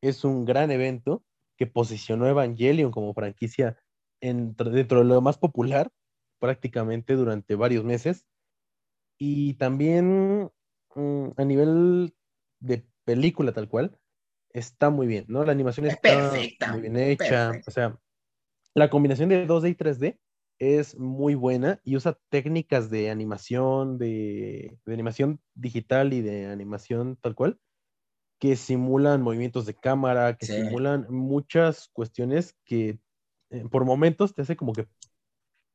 es 0.01 0.25
un 0.25 0.45
gran 0.45 0.71
evento 0.71 1.25
que 1.57 1.67
posicionó 1.67 2.27
Evangelion 2.27 2.91
como 2.91 3.13
franquicia 3.13 3.77
dentro 4.21 4.71
de 4.71 5.05
lo 5.05 5.21
más 5.21 5.39
popular 5.39 5.91
prácticamente 6.39 7.15
durante 7.15 7.55
varios 7.55 7.85
meses. 7.85 8.27
Y 9.19 9.55
también 9.55 10.51
mm, 10.95 11.29
a 11.37 11.45
nivel 11.45 12.15
de 12.61 12.87
película 13.05 13.53
tal 13.53 13.69
cual, 13.69 13.99
está 14.53 14.91
muy 14.91 15.07
bien, 15.07 15.25
¿no? 15.29 15.45
La 15.45 15.53
animación 15.53 15.87
está 15.87 16.33
muy 16.73 16.81
bien 16.81 16.97
hecha. 16.97 17.53
O 17.67 17.71
sea, 17.71 17.99
la 18.75 18.91
combinación 18.91 19.29
de 19.29 19.47
2D 19.47 19.71
y 19.71 19.75
3D 19.75 20.19
es 20.59 20.99
muy 20.99 21.35
buena 21.35 21.81
y 21.85 21.97
usa 21.97 22.19
técnicas 22.29 22.91
de 22.91 23.11
animación, 23.11 23.99
de, 23.99 24.79
animación 24.87 25.41
digital 25.55 26.13
y 26.13 26.21
de 26.21 26.47
animación 26.47 27.17
tal 27.17 27.35
cual, 27.35 27.59
que 28.39 28.57
simulan 28.57 29.23
movimientos 29.23 29.67
de 29.67 29.75
cámara, 29.75 30.37
que 30.37 30.47
simulan 30.47 31.07
muchas 31.11 31.89
cuestiones 31.93 32.57
que 32.65 32.99
eh, 33.51 33.65
por 33.71 33.85
momentos 33.85 34.35
te 34.35 34.43
hace 34.43 34.57
como 34.57 34.73
que 34.73 34.87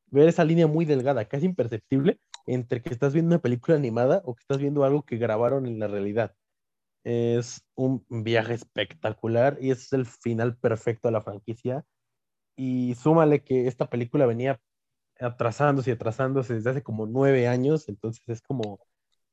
ver 0.06 0.28
esa 0.28 0.44
línea 0.44 0.66
muy 0.66 0.84
delgada, 0.84 1.26
casi 1.26 1.46
imperceptible, 1.46 2.20
entre 2.46 2.80
que 2.80 2.90
estás 2.90 3.12
viendo 3.12 3.34
una 3.34 3.42
película 3.42 3.76
animada 3.76 4.22
o 4.24 4.34
que 4.34 4.42
estás 4.42 4.58
viendo 4.58 4.84
algo 4.84 5.04
que 5.04 5.16
grabaron 5.16 5.66
en 5.66 5.78
la 5.78 5.88
realidad. 5.88 6.34
Es 7.04 7.64
un 7.74 8.04
viaje 8.08 8.54
espectacular 8.54 9.58
y 9.60 9.70
es 9.70 9.92
el 9.92 10.06
final 10.06 10.56
perfecto 10.56 11.08
a 11.08 11.12
la 11.12 11.22
franquicia. 11.22 11.84
Y 12.56 12.94
súmale 12.94 13.42
que 13.44 13.68
esta 13.68 13.88
película 13.88 14.26
venía 14.26 14.60
atrasándose 15.20 15.90
y 15.90 15.92
atrasándose 15.94 16.54
desde 16.54 16.70
hace 16.70 16.82
como 16.82 17.06
nueve 17.06 17.48
años, 17.48 17.88
entonces 17.88 18.22
es 18.26 18.42
como, 18.42 18.80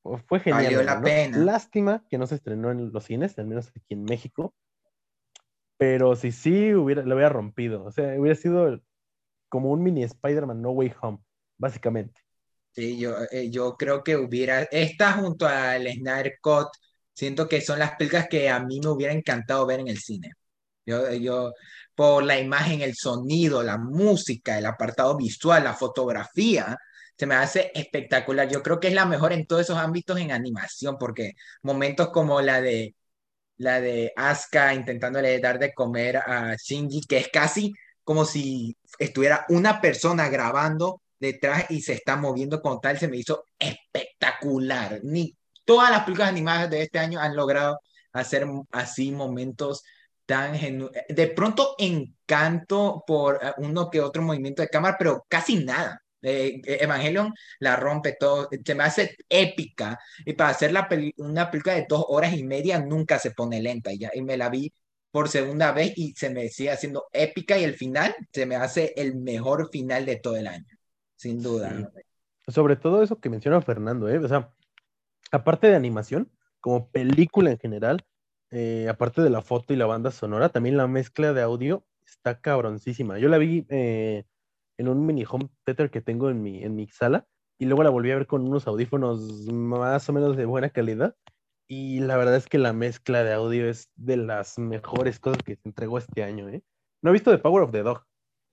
oh, 0.03 0.17
fue 0.17 0.39
genial. 0.39 0.65
Valió 0.65 0.83
la 0.83 1.01
pena. 1.01 1.37
Lástima 1.37 2.05
que 2.09 2.17
no 2.17 2.27
se 2.27 2.35
estrenó 2.35 2.71
en 2.71 2.91
los 2.91 3.03
cines, 3.03 3.37
al 3.39 3.47
menos 3.47 3.69
aquí 3.69 3.93
en 3.93 4.03
México, 4.03 4.53
pero 5.77 6.15
si 6.15 6.31
sí, 6.31 6.73
hubiera, 6.73 7.03
lo 7.03 7.15
hubiera 7.15 7.29
rompido, 7.29 7.83
o 7.83 7.91
sea, 7.91 8.19
hubiera 8.19 8.35
sido 8.35 8.81
como 9.49 9.71
un 9.71 9.83
mini 9.83 10.03
Spider-Man 10.03 10.61
No 10.61 10.71
Way 10.71 10.93
Home, 11.01 11.19
básicamente. 11.57 12.21
Sí, 12.71 12.97
yo, 12.97 13.15
eh, 13.31 13.49
yo 13.51 13.75
creo 13.77 14.03
que 14.03 14.15
hubiera, 14.15 14.63
esta 14.63 15.13
junto 15.13 15.47
al 15.47 15.87
Snyder 15.91 16.37
Cut, 16.41 16.69
siento 17.13 17.47
que 17.47 17.61
son 17.61 17.79
las 17.79 17.95
películas 17.95 18.27
que 18.29 18.49
a 18.49 18.59
mí 18.59 18.79
me 18.79 18.89
hubiera 18.89 19.13
encantado 19.13 19.65
ver 19.65 19.79
en 19.79 19.89
el 19.89 19.99
cine. 19.99 20.31
Yo, 20.85 21.11
yo, 21.13 21.51
por 21.95 22.23
la 22.23 22.39
imagen, 22.39 22.81
el 22.81 22.95
sonido, 22.95 23.63
la 23.63 23.77
música, 23.77 24.57
el 24.57 24.65
apartado 24.65 25.15
visual, 25.17 25.63
la 25.63 25.73
fotografía, 25.73 26.77
se 27.17 27.25
me 27.25 27.35
hace 27.35 27.71
espectacular. 27.75 28.49
Yo 28.49 28.63
creo 28.63 28.79
que 28.79 28.87
es 28.89 28.93
la 28.93 29.05
mejor 29.05 29.33
en 29.33 29.45
todos 29.45 29.63
esos 29.63 29.77
ámbitos 29.77 30.19
en 30.19 30.31
animación, 30.31 30.97
porque 30.99 31.33
momentos 31.61 32.09
como 32.09 32.41
la 32.41 32.61
de 32.61 32.95
la 33.57 33.81
de 33.81 34.11
Asuka 34.15 34.73
intentándole 34.73 35.39
dar 35.39 35.59
de 35.59 35.73
comer 35.73 36.17
a 36.17 36.55
Shinji, 36.55 37.01
que 37.01 37.17
es 37.17 37.29
casi 37.29 37.73
como 38.03 38.25
si 38.25 38.77
estuviera 38.99 39.45
una 39.49 39.79
persona 39.81 40.29
grabando 40.29 41.01
detrás 41.19 41.65
y 41.69 41.81
se 41.81 41.93
está 41.93 42.17
moviendo 42.17 42.61
con 42.61 42.81
tal, 42.81 42.97
se 42.99 43.07
me 43.07 43.17
hizo 43.17 43.45
espectacular. 43.57 44.99
Ni 45.03 45.37
todas 45.65 45.91
las 45.91 46.03
películas 46.03 46.29
animadas 46.29 46.69
de 46.69 46.83
este 46.83 46.99
año 46.99 47.19
han 47.19 47.35
logrado 47.35 47.79
hacer 48.11 48.45
así 48.71 49.11
momentos 49.11 49.83
tan. 50.33 50.89
De 51.09 51.27
pronto 51.27 51.75
encanto 51.77 53.03
por 53.05 53.39
eh, 53.41 53.53
uno 53.57 53.89
que 53.89 54.01
otro 54.01 54.21
movimiento 54.21 54.61
de 54.61 54.69
cámara, 54.69 54.95
pero 54.97 55.25
casi 55.27 55.63
nada. 55.63 55.99
Eh, 56.25 56.61
Evangelion 56.63 57.33
la 57.59 57.75
rompe 57.75 58.15
todo, 58.17 58.47
se 58.63 58.75
me 58.75 58.85
hace 58.85 59.17
épica 59.27 59.99
y 60.25 60.31
para 60.31 60.51
hacer 60.51 60.71
la 60.71 60.87
una 61.17 61.51
película 61.51 61.75
de 61.75 61.85
dos 61.87 62.05
horas 62.07 62.33
y 62.33 62.45
media 62.45 62.79
nunca 62.79 63.19
se 63.19 63.31
pone 63.31 63.61
lenta 63.61 63.91
y, 63.91 63.99
ya, 63.99 64.09
y 64.13 64.21
me 64.21 64.37
la 64.37 64.47
vi 64.47 64.71
por 65.11 65.27
segunda 65.27 65.73
vez 65.73 65.91
y 65.97 66.13
se 66.13 66.29
me 66.29 66.47
sigue 66.47 66.71
haciendo 66.71 67.07
épica 67.11 67.57
y 67.57 67.65
el 67.65 67.73
final 67.73 68.15
se 68.31 68.45
me 68.45 68.55
hace 68.55 68.93
el 68.95 69.15
mejor 69.15 69.69
final 69.69 70.05
de 70.05 70.15
todo 70.15 70.37
el 70.37 70.47
año, 70.47 70.65
sin 71.17 71.43
duda. 71.43 71.91
Sobre 72.47 72.77
todo 72.77 73.03
eso 73.03 73.19
que 73.19 73.29
menciona 73.29 73.61
Fernando, 73.61 74.07
¿eh? 74.07 74.17
o 74.17 74.27
sea, 74.29 74.53
aparte 75.29 75.67
de 75.67 75.75
animación, 75.75 76.31
como 76.61 76.89
película 76.89 77.51
en 77.51 77.59
general, 77.59 78.05
eh, 78.53 78.87
aparte 78.87 79.21
de 79.21 79.31
la 79.31 79.41
foto 79.41 79.73
y 79.73 79.77
la 79.77 79.87
banda 79.87 80.11
sonora, 80.11 80.49
también 80.49 80.77
la 80.77 80.87
mezcla 80.87 81.33
de 81.33 81.41
audio 81.41 81.85
está 82.05 82.39
cabroncísima. 82.39 83.17
Yo 83.17 83.27
la 83.29 83.39
vi 83.39 83.65
eh, 83.69 84.25
en 84.77 84.87
un 84.87 85.05
mini 85.05 85.25
home 85.27 85.49
theater 85.65 85.89
que 85.89 86.01
tengo 86.01 86.29
en 86.29 86.43
mi, 86.43 86.63
en 86.63 86.75
mi 86.75 86.87
sala 86.87 87.27
y 87.57 87.65
luego 87.65 87.83
la 87.83 87.89
volví 87.89 88.11
a 88.11 88.15
ver 88.15 88.27
con 88.27 88.47
unos 88.47 88.67
audífonos 88.67 89.47
más 89.51 90.07
o 90.07 90.13
menos 90.13 90.37
de 90.37 90.45
buena 90.45 90.69
calidad 90.69 91.15
y 91.67 91.99
la 92.01 92.15
verdad 92.17 92.35
es 92.35 92.47
que 92.47 92.59
la 92.59 92.73
mezcla 92.73 93.23
de 93.23 93.33
audio 93.33 93.67
es 93.67 93.89
de 93.95 94.17
las 94.17 94.59
mejores 94.59 95.19
cosas 95.19 95.41
que 95.43 95.55
se 95.55 95.67
entregó 95.67 95.97
este 95.97 96.23
año, 96.23 96.47
¿eh? 96.49 96.63
No 97.01 97.09
he 97.09 97.13
visto 97.13 97.31
The 97.31 97.39
Power 97.39 97.63
of 97.63 97.71
the 97.71 97.81
Dog. 97.81 98.03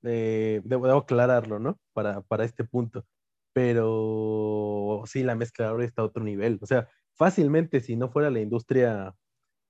Eh, 0.02 0.62
debo, 0.64 0.86
aclararlo, 0.96 1.58
¿no? 1.58 1.78
Para, 1.92 2.22
para 2.22 2.44
este 2.44 2.64
punto. 2.64 3.04
Pero 3.52 5.02
sí, 5.06 5.22
la 5.22 5.34
mezcla 5.34 5.68
audio 5.68 5.84
está 5.84 6.02
a 6.02 6.06
otro 6.06 6.24
nivel. 6.24 6.58
O 6.62 6.66
sea, 6.66 6.88
fácilmente, 7.14 7.80
si 7.80 7.96
no 7.96 8.08
fuera 8.08 8.30
la 8.30 8.40
industria 8.40 9.14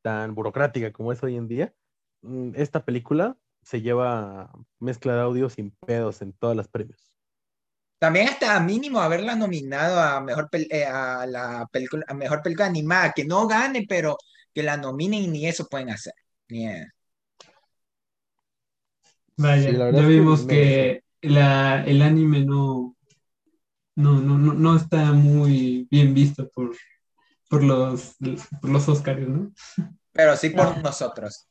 tan 0.03 0.35
burocrática 0.35 0.93
como 0.93 1.13
es 1.13 1.23
hoy 1.23 1.37
en 1.37 1.49
día, 1.49 1.75
mm, 2.23 2.53
esta 2.55 2.85
película 2.85 3.37
se 3.63 3.83
lleva 3.83 4.51
mezcla 4.79 5.15
de 5.15 5.21
audio 5.21 5.51
sin 5.51 5.71
pedos 5.71 6.23
en 6.23 6.33
todas 6.33 6.57
las 6.57 6.69
premios. 6.69 7.13
También 7.99 8.29
hasta 8.29 8.59
mínimo 8.61 9.01
haberla 9.01 9.37
nominado 9.37 10.01
a 10.01 10.21
mejor, 10.23 10.49
eh, 10.53 10.85
a 10.85 11.27
la 11.27 11.69
película, 11.71 12.05
a 12.09 12.15
mejor 12.15 12.43
película 12.43 12.67
animada, 12.67 13.13
que 13.13 13.27
no 13.27 13.47
gane, 13.47 13.85
pero 13.87 14.17
que 14.55 14.63
la 14.63 14.79
nominen 14.79 15.23
y 15.23 15.29
ni 15.29 15.47
eso 15.47 15.67
pueden 15.69 15.91
hacer. 15.91 16.15
Vaya, 19.37 19.91
ya 19.93 20.07
vimos 20.07 20.47
que, 20.47 21.03
la, 21.23 21.85
el 21.85 22.01
anime 22.03 22.45
no, 22.45 22.97
no, 23.97 24.21
no, 24.21 24.39
no, 24.39 24.77
está 24.77 25.13
muy 25.13 25.87
bien 25.91 26.15
visto 26.15 26.49
por, 26.49 26.75
por, 27.51 27.65
los, 27.65 28.15
por 28.61 28.71
los 28.71 28.89
Oscars, 28.89 29.29
¿no? 29.29 29.53
Pero 30.13 30.37
sí 30.37 30.51
por 30.51 30.83
nosotros. 30.83 31.49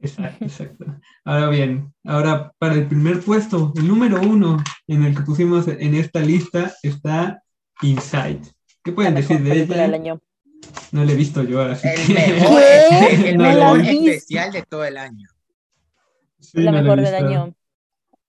Exacto, 0.00 0.44
exacto. 0.44 0.84
Ahora 1.24 1.48
bien, 1.48 1.94
ahora 2.04 2.52
para 2.58 2.74
el 2.74 2.88
primer 2.88 3.20
puesto, 3.20 3.72
el 3.76 3.86
número 3.86 4.20
uno 4.20 4.62
en 4.88 5.04
el 5.04 5.16
que 5.16 5.22
pusimos 5.22 5.68
en 5.68 5.94
esta 5.94 6.20
lista 6.20 6.74
está 6.82 7.42
Inside. 7.82 8.42
¿Qué 8.82 8.90
pueden 8.92 9.14
decir 9.14 9.40
de 9.40 9.62
ella? 9.62 10.18
No 10.90 11.04
le 11.04 11.12
he 11.12 11.16
visto 11.16 11.44
yo 11.44 11.62
así. 11.62 11.86
El 11.86 12.14
mejor, 12.14 12.62
el, 13.10 13.38
mejor 13.38 13.80
especial 13.80 14.52
de 14.52 14.62
todo 14.62 14.84
el 14.84 14.96
año. 14.96 15.28
la 16.52 16.72
mejor 16.72 17.00
del 17.00 17.14
año. 17.14 17.54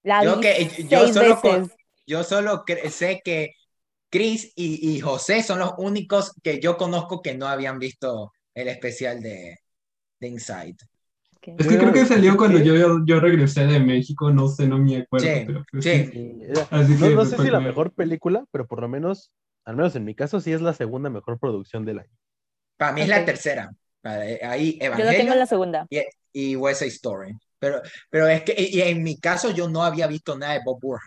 La 0.03 0.23
yo, 0.23 0.39
que, 0.39 0.87
yo 0.87 1.11
solo, 1.11 1.41
yo 2.05 2.23
solo 2.23 2.63
sé 2.89 3.21
que 3.25 3.53
Chris 4.09 4.51
y, 4.55 4.95
y, 4.95 4.99
José 4.99 5.43
son 5.43 5.59
los 5.59 5.73
únicos 5.77 6.33
que 6.41 6.59
yo 6.59 6.77
conozco 6.77 7.21
que 7.21 7.35
no 7.35 7.47
habían 7.47 7.77
visto 7.77 8.33
el 8.53 8.67
especial 8.67 9.21
de, 9.21 9.59
de 10.19 10.27
Inside. 10.27 10.77
Es 11.41 11.67
que 11.67 11.77
creo 11.77 11.93
que 11.93 12.05
salió 12.05 12.35
cuando 12.35 12.59
yo, 12.59 13.05
yo 13.05 13.19
regresé 13.19 13.65
de 13.65 13.79
México, 13.79 14.31
no 14.31 14.47
sé, 14.49 14.67
no 14.67 14.77
me 14.77 14.97
acuerdo. 14.97 15.25
Sí, 15.25 15.43
pero 15.45 15.63
sí. 15.81 16.37
no, 17.15 17.25
sé 17.25 17.37
si 17.37 17.49
la 17.49 17.61
mejor 17.61 17.93
película, 17.93 18.45
pero 18.51 18.67
por 18.67 18.81
lo 18.81 18.89
menos, 18.89 19.31
al 19.63 19.77
menos 19.77 19.95
en 19.95 20.03
mi 20.03 20.15
caso, 20.15 20.41
sí 20.41 20.51
es 20.51 20.61
la 20.61 20.73
segunda 20.73 21.09
mejor 21.09 21.39
producción 21.39 21.85
del 21.85 21.99
año. 21.99 22.11
Para 22.77 22.91
mí 22.91 23.01
es 23.01 23.07
la 23.07 23.23
tercera. 23.23 23.71
Ahí 24.03 24.79
Yo 24.81 25.05
lo 25.05 25.11
tengo 25.11 25.33
en 25.33 25.39
la 25.39 25.45
segunda. 25.45 25.87
Y, 25.89 26.01
y 26.33 26.55
West 26.55 26.79
Side 26.79 26.91
Story. 26.91 27.37
Pero, 27.57 27.81
pero 28.09 28.27
es 28.27 28.43
que 28.43 28.55
y 28.57 28.81
en 28.81 29.03
mi 29.03 29.19
caso 29.19 29.51
yo 29.51 29.69
no 29.69 29.83
había 29.83 30.07
visto 30.07 30.37
nada 30.37 30.53
de 30.53 30.61
Bob 30.63 30.79
Burr. 30.81 31.01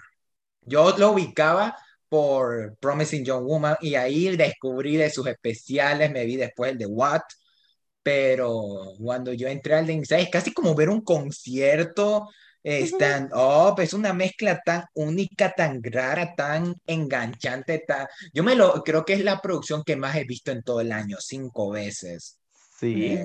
Yo 0.62 0.96
lo 0.96 1.12
ubicaba 1.12 1.76
por 2.12 2.76
Promising 2.76 3.24
Young 3.24 3.46
Woman 3.46 3.76
y 3.80 3.94
ahí 3.94 4.36
descubrí 4.36 4.98
de 4.98 5.08
sus 5.08 5.26
especiales, 5.26 6.10
me 6.10 6.26
vi 6.26 6.36
después 6.36 6.72
el 6.72 6.76
de 6.76 6.84
What, 6.84 7.22
pero 8.02 8.92
cuando 9.02 9.32
yo 9.32 9.48
entré 9.48 9.76
al 9.76 9.86
de 9.86 9.94
Inside 9.94 10.20
es 10.20 10.28
casi 10.28 10.52
como 10.52 10.74
ver 10.74 10.90
un 10.90 11.00
concierto 11.00 12.28
stand-up, 12.62 13.80
es 13.80 13.94
una 13.94 14.12
mezcla 14.12 14.60
tan 14.62 14.84
única, 14.92 15.54
tan 15.56 15.82
rara, 15.82 16.34
tan 16.36 16.74
enganchante, 16.86 17.78
tan... 17.78 18.06
yo 18.34 18.42
me 18.42 18.56
lo 18.56 18.82
creo 18.84 19.06
que 19.06 19.14
es 19.14 19.24
la 19.24 19.40
producción 19.40 19.82
que 19.82 19.96
más 19.96 20.14
he 20.16 20.24
visto 20.24 20.52
en 20.52 20.62
todo 20.62 20.82
el 20.82 20.92
año, 20.92 21.16
cinco 21.18 21.70
veces. 21.70 22.36
Sí. 22.78 23.06
Eh, 23.06 23.24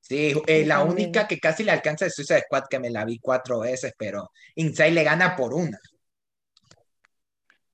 sí, 0.00 0.34
eh, 0.46 0.66
la 0.66 0.82
única 0.82 1.26
que 1.26 1.40
casi 1.40 1.64
le 1.64 1.70
alcanza 1.70 2.04
es 2.04 2.14
Suicide 2.14 2.42
Squad, 2.42 2.64
que 2.68 2.78
me 2.78 2.90
la 2.90 3.06
vi 3.06 3.20
cuatro 3.20 3.60
veces, 3.60 3.94
pero 3.96 4.32
Inside 4.56 4.90
le 4.90 5.04
gana 5.04 5.34
por 5.34 5.54
una. 5.54 5.80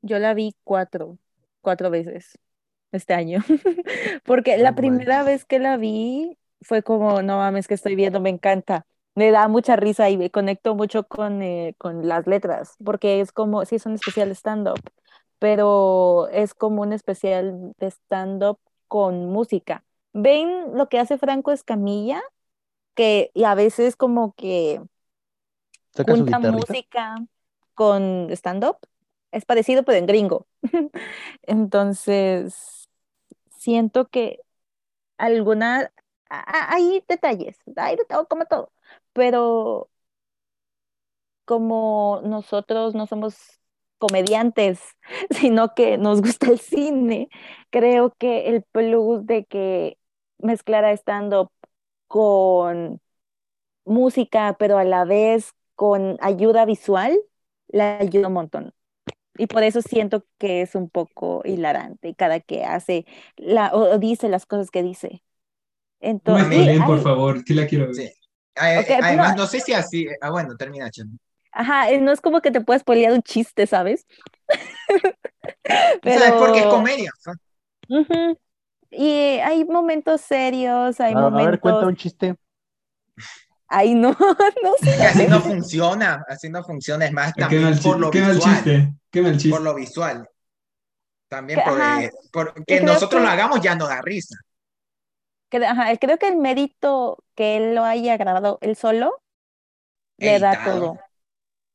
Yo 0.04 0.18
la 0.18 0.34
vi 0.34 0.54
cuatro, 0.64 1.18
cuatro 1.62 1.90
veces. 1.90 2.38
este 2.92 3.14
año, 3.14 3.40
porque 4.24 4.58
la 4.58 4.74
primera 4.74 5.24
vez 5.24 5.44
que 5.44 5.58
la 5.58 5.76
vi 5.76 6.38
fue 6.60 6.82
como, 6.82 7.22
no 7.22 7.38
mames, 7.38 7.66
que 7.66 7.74
estoy 7.74 7.96
viendo, 7.96 8.20
me 8.20 8.30
encanta. 8.30 8.86
Me 9.16 9.30
da 9.30 9.48
mucha 9.48 9.76
risa 9.76 10.10
y 10.10 10.16
me 10.16 10.30
conecto 10.30 10.74
mucho 10.74 11.06
con, 11.06 11.42
eh, 11.42 11.74
con 11.78 12.06
las 12.06 12.26
letras, 12.26 12.76
porque 12.84 13.20
es 13.20 13.32
como, 13.32 13.64
sí, 13.64 13.76
es 13.76 13.86
un 13.86 13.94
especial 13.94 14.30
stand-up, 14.30 14.80
pero 15.38 16.28
es 16.32 16.54
como 16.54 16.82
un 16.82 16.92
especial 16.92 17.72
de 17.78 17.86
stand-up 17.86 18.58
con 18.88 19.26
música. 19.26 19.84
¿Ven 20.12 20.76
lo 20.76 20.88
que 20.88 20.98
hace 20.98 21.18
Franco 21.18 21.50
Escamilla? 21.50 22.22
Que 22.94 23.30
y 23.34 23.44
a 23.44 23.54
veces 23.54 23.96
como 23.96 24.34
que 24.34 24.80
junta 26.06 26.38
música 26.38 27.16
con 27.74 28.28
stand-up. 28.30 28.76
Es 29.34 29.44
parecido, 29.44 29.84
pero 29.84 29.98
en 29.98 30.06
gringo. 30.06 30.46
Entonces, 31.42 32.88
siento 33.50 34.08
que 34.10 34.40
alguna, 35.18 35.92
hay 36.28 37.04
detalles, 37.08 37.58
hay 37.76 37.96
de 37.96 38.04
todo, 38.06 38.28
como 38.28 38.46
todo, 38.46 38.72
pero 39.14 39.90
como 41.44 42.20
nosotros 42.24 42.94
no 42.94 43.06
somos 43.06 43.36
comediantes, 43.98 44.80
sino 45.30 45.74
que 45.74 45.98
nos 45.98 46.20
gusta 46.22 46.48
el 46.50 46.58
cine, 46.58 47.28
creo 47.70 48.14
que 48.18 48.48
el 48.48 48.62
plus 48.62 49.26
de 49.26 49.44
que 49.44 49.98
mezclara 50.38 50.92
stand-up 50.92 51.50
con 52.08 53.00
música, 53.84 54.56
pero 54.58 54.78
a 54.78 54.84
la 54.84 55.04
vez 55.04 55.54
con 55.76 56.18
ayuda 56.20 56.64
visual, 56.66 57.18
la 57.68 57.98
ayuda 57.98 58.28
un 58.28 58.34
montón. 58.34 58.74
Y 59.36 59.46
por 59.48 59.62
eso 59.64 59.82
siento 59.82 60.24
que 60.38 60.62
es 60.62 60.74
un 60.74 60.88
poco 60.90 61.42
hilarante 61.44 62.14
cada 62.14 62.40
que 62.40 62.64
hace 62.64 63.04
la, 63.36 63.74
o, 63.74 63.94
o 63.94 63.98
dice 63.98 64.28
las 64.28 64.46
cosas 64.46 64.70
que 64.70 64.82
dice. 64.82 65.22
No 66.00 66.10
Entonces, 66.10 66.46
spoileen, 66.46 66.84
por 66.84 67.02
favor, 67.02 67.42
sí 67.46 67.54
la 67.54 67.66
quiero 67.66 67.86
ver. 67.86 67.94
Sí. 67.94 68.10
Ah, 68.56 68.76
Ok, 68.80 68.86
pero- 68.86 69.04
Además, 69.04 69.36
no 69.36 69.46
sé 69.46 69.60
si 69.60 69.72
así. 69.72 70.06
Ah, 70.20 70.30
bueno, 70.30 70.56
termina, 70.56 70.90
Chen. 70.90 71.18
ajá, 71.50 71.90
eh, 71.90 72.00
no 72.00 72.12
es 72.12 72.20
como 72.20 72.40
que 72.40 72.50
te 72.52 72.60
puedas 72.60 72.84
poliar 72.84 73.12
un 73.12 73.22
chiste, 73.22 73.66
¿sabes? 73.66 74.06
O 75.66 76.08
sea, 76.08 76.28
es 76.28 76.32
porque 76.34 76.58
es 76.58 76.64
Pero- 76.64 76.70
comedia. 76.76 77.10
¿no? 77.88 78.00
Ujú. 78.00 78.38
Y 78.90 79.10
hay 79.42 79.64
momentos 79.64 80.20
serios, 80.20 81.00
hay 81.00 81.14
A, 81.14 81.18
a 81.18 81.30
ver, 81.30 81.58
cuenta 81.60 81.80
momentos. 81.80 81.88
un 81.88 81.96
chiste. 81.96 82.36
Ay, 83.68 83.94
no, 83.94 84.10
no 84.62 84.74
sé. 84.80 84.96
Que 84.96 85.02
así 85.02 85.26
no 85.26 85.40
funciona. 85.40 86.24
Así 86.28 86.48
no 86.48 86.62
funciona. 86.62 87.06
Es 87.06 87.12
más, 87.12 87.32
Qué 87.34 87.40
mal, 87.42 87.50
también 87.50 87.78
por 87.82 87.98
lo 87.98 88.10
qué 88.10 88.20
mal 88.20 88.34
visual. 88.34 88.54
chiste, 88.54 88.92
qué 89.10 89.22
mal 89.22 89.32
chiste. 89.32 89.50
Por 89.50 89.62
lo 89.62 89.74
visual. 89.74 90.28
También 91.28 91.58
Que- 91.60 91.70
por, 91.70 91.80
ajá. 91.80 92.02
eh, 92.04 92.10
por- 92.32 92.64
que 92.64 92.80
nosotros 92.80 93.20
que- 93.20 93.26
lo 93.26 93.32
hagamos 93.32 93.60
ya 93.60 93.74
no 93.74 93.86
da 93.86 94.00
risa. 94.02 94.36
Ajá, 95.52 95.96
creo 95.98 96.18
que 96.18 96.26
el 96.28 96.36
mérito 96.36 97.18
que 97.36 97.56
él 97.56 97.74
lo 97.76 97.84
haya 97.84 98.16
grabado 98.16 98.58
él 98.60 98.74
solo 98.74 99.22
le 100.18 100.38
da 100.40 100.64
todo. 100.64 100.98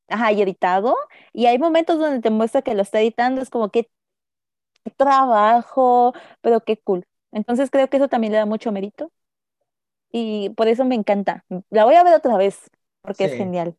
Ajá, 0.09 0.31
y 0.33 0.41
editado. 0.41 0.97
Y 1.33 1.45
hay 1.45 1.57
momentos 1.59 1.97
donde 1.97 2.19
te 2.19 2.29
muestra 2.29 2.61
que 2.61 2.73
lo 2.75 2.81
está 2.81 2.99
editando, 2.99 3.41
es 3.41 3.49
como 3.49 3.69
que 3.69 3.89
qué 4.83 4.91
trabajo, 4.91 6.13
pero 6.41 6.61
qué 6.61 6.77
cool. 6.77 7.05
Entonces 7.31 7.69
creo 7.69 7.89
que 7.89 7.97
eso 7.97 8.07
también 8.09 8.33
le 8.33 8.39
da 8.39 8.45
mucho 8.45 8.71
mérito. 8.71 9.11
Y 10.11 10.49
por 10.51 10.67
eso 10.67 10.85
me 10.85 10.95
encanta. 10.95 11.45
La 11.69 11.85
voy 11.85 11.95
a 11.95 12.03
ver 12.03 12.13
otra 12.13 12.37
vez, 12.37 12.57
porque 13.01 13.25
es 13.25 13.33
genial. 13.33 13.75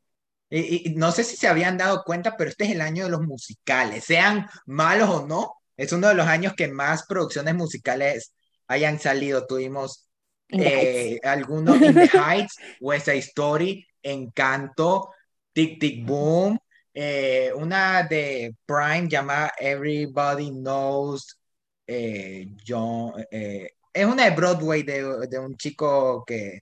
Y, 0.50 0.94
no 0.96 1.12
sé 1.12 1.24
si 1.24 1.36
se 1.36 1.48
habían 1.48 1.78
dado 1.78 2.02
cuenta, 2.04 2.36
pero 2.36 2.50
este 2.50 2.64
es 2.64 2.70
el 2.70 2.80
año 2.80 3.04
de 3.04 3.10
los 3.10 3.22
musicales. 3.22 4.04
Sean 4.04 4.46
malos 4.66 5.08
o 5.08 5.26
no, 5.26 5.54
es 5.76 5.92
uno 5.92 6.08
de 6.08 6.14
los 6.14 6.26
años 6.26 6.54
que 6.54 6.68
más 6.68 7.06
producciones 7.06 7.54
musicales 7.54 8.34
hayan 8.66 8.98
salido. 8.98 9.46
Tuvimos 9.46 10.08
eh, 10.48 11.18
algunos 11.22 11.80
In 11.80 11.94
the 11.94 12.08
Heights, 12.08 12.56
West 12.80 13.06
Side 13.06 13.18
Story, 13.18 13.86
Encanto, 14.02 15.10
Tic 15.52 15.78
Tic 15.78 16.04
Boom, 16.04 16.58
eh, 16.92 17.52
una 17.54 18.02
de 18.02 18.54
Prime 18.66 19.08
llamada 19.08 19.52
Everybody 19.58 20.50
Knows 20.50 21.38
eh, 21.86 22.48
John. 22.66 23.12
eh, 23.30 23.70
es 23.92 24.06
una 24.06 24.24
de 24.24 24.30
Broadway 24.36 24.82
de, 24.82 25.26
de 25.28 25.38
un 25.38 25.56
chico 25.56 26.24
que, 26.26 26.60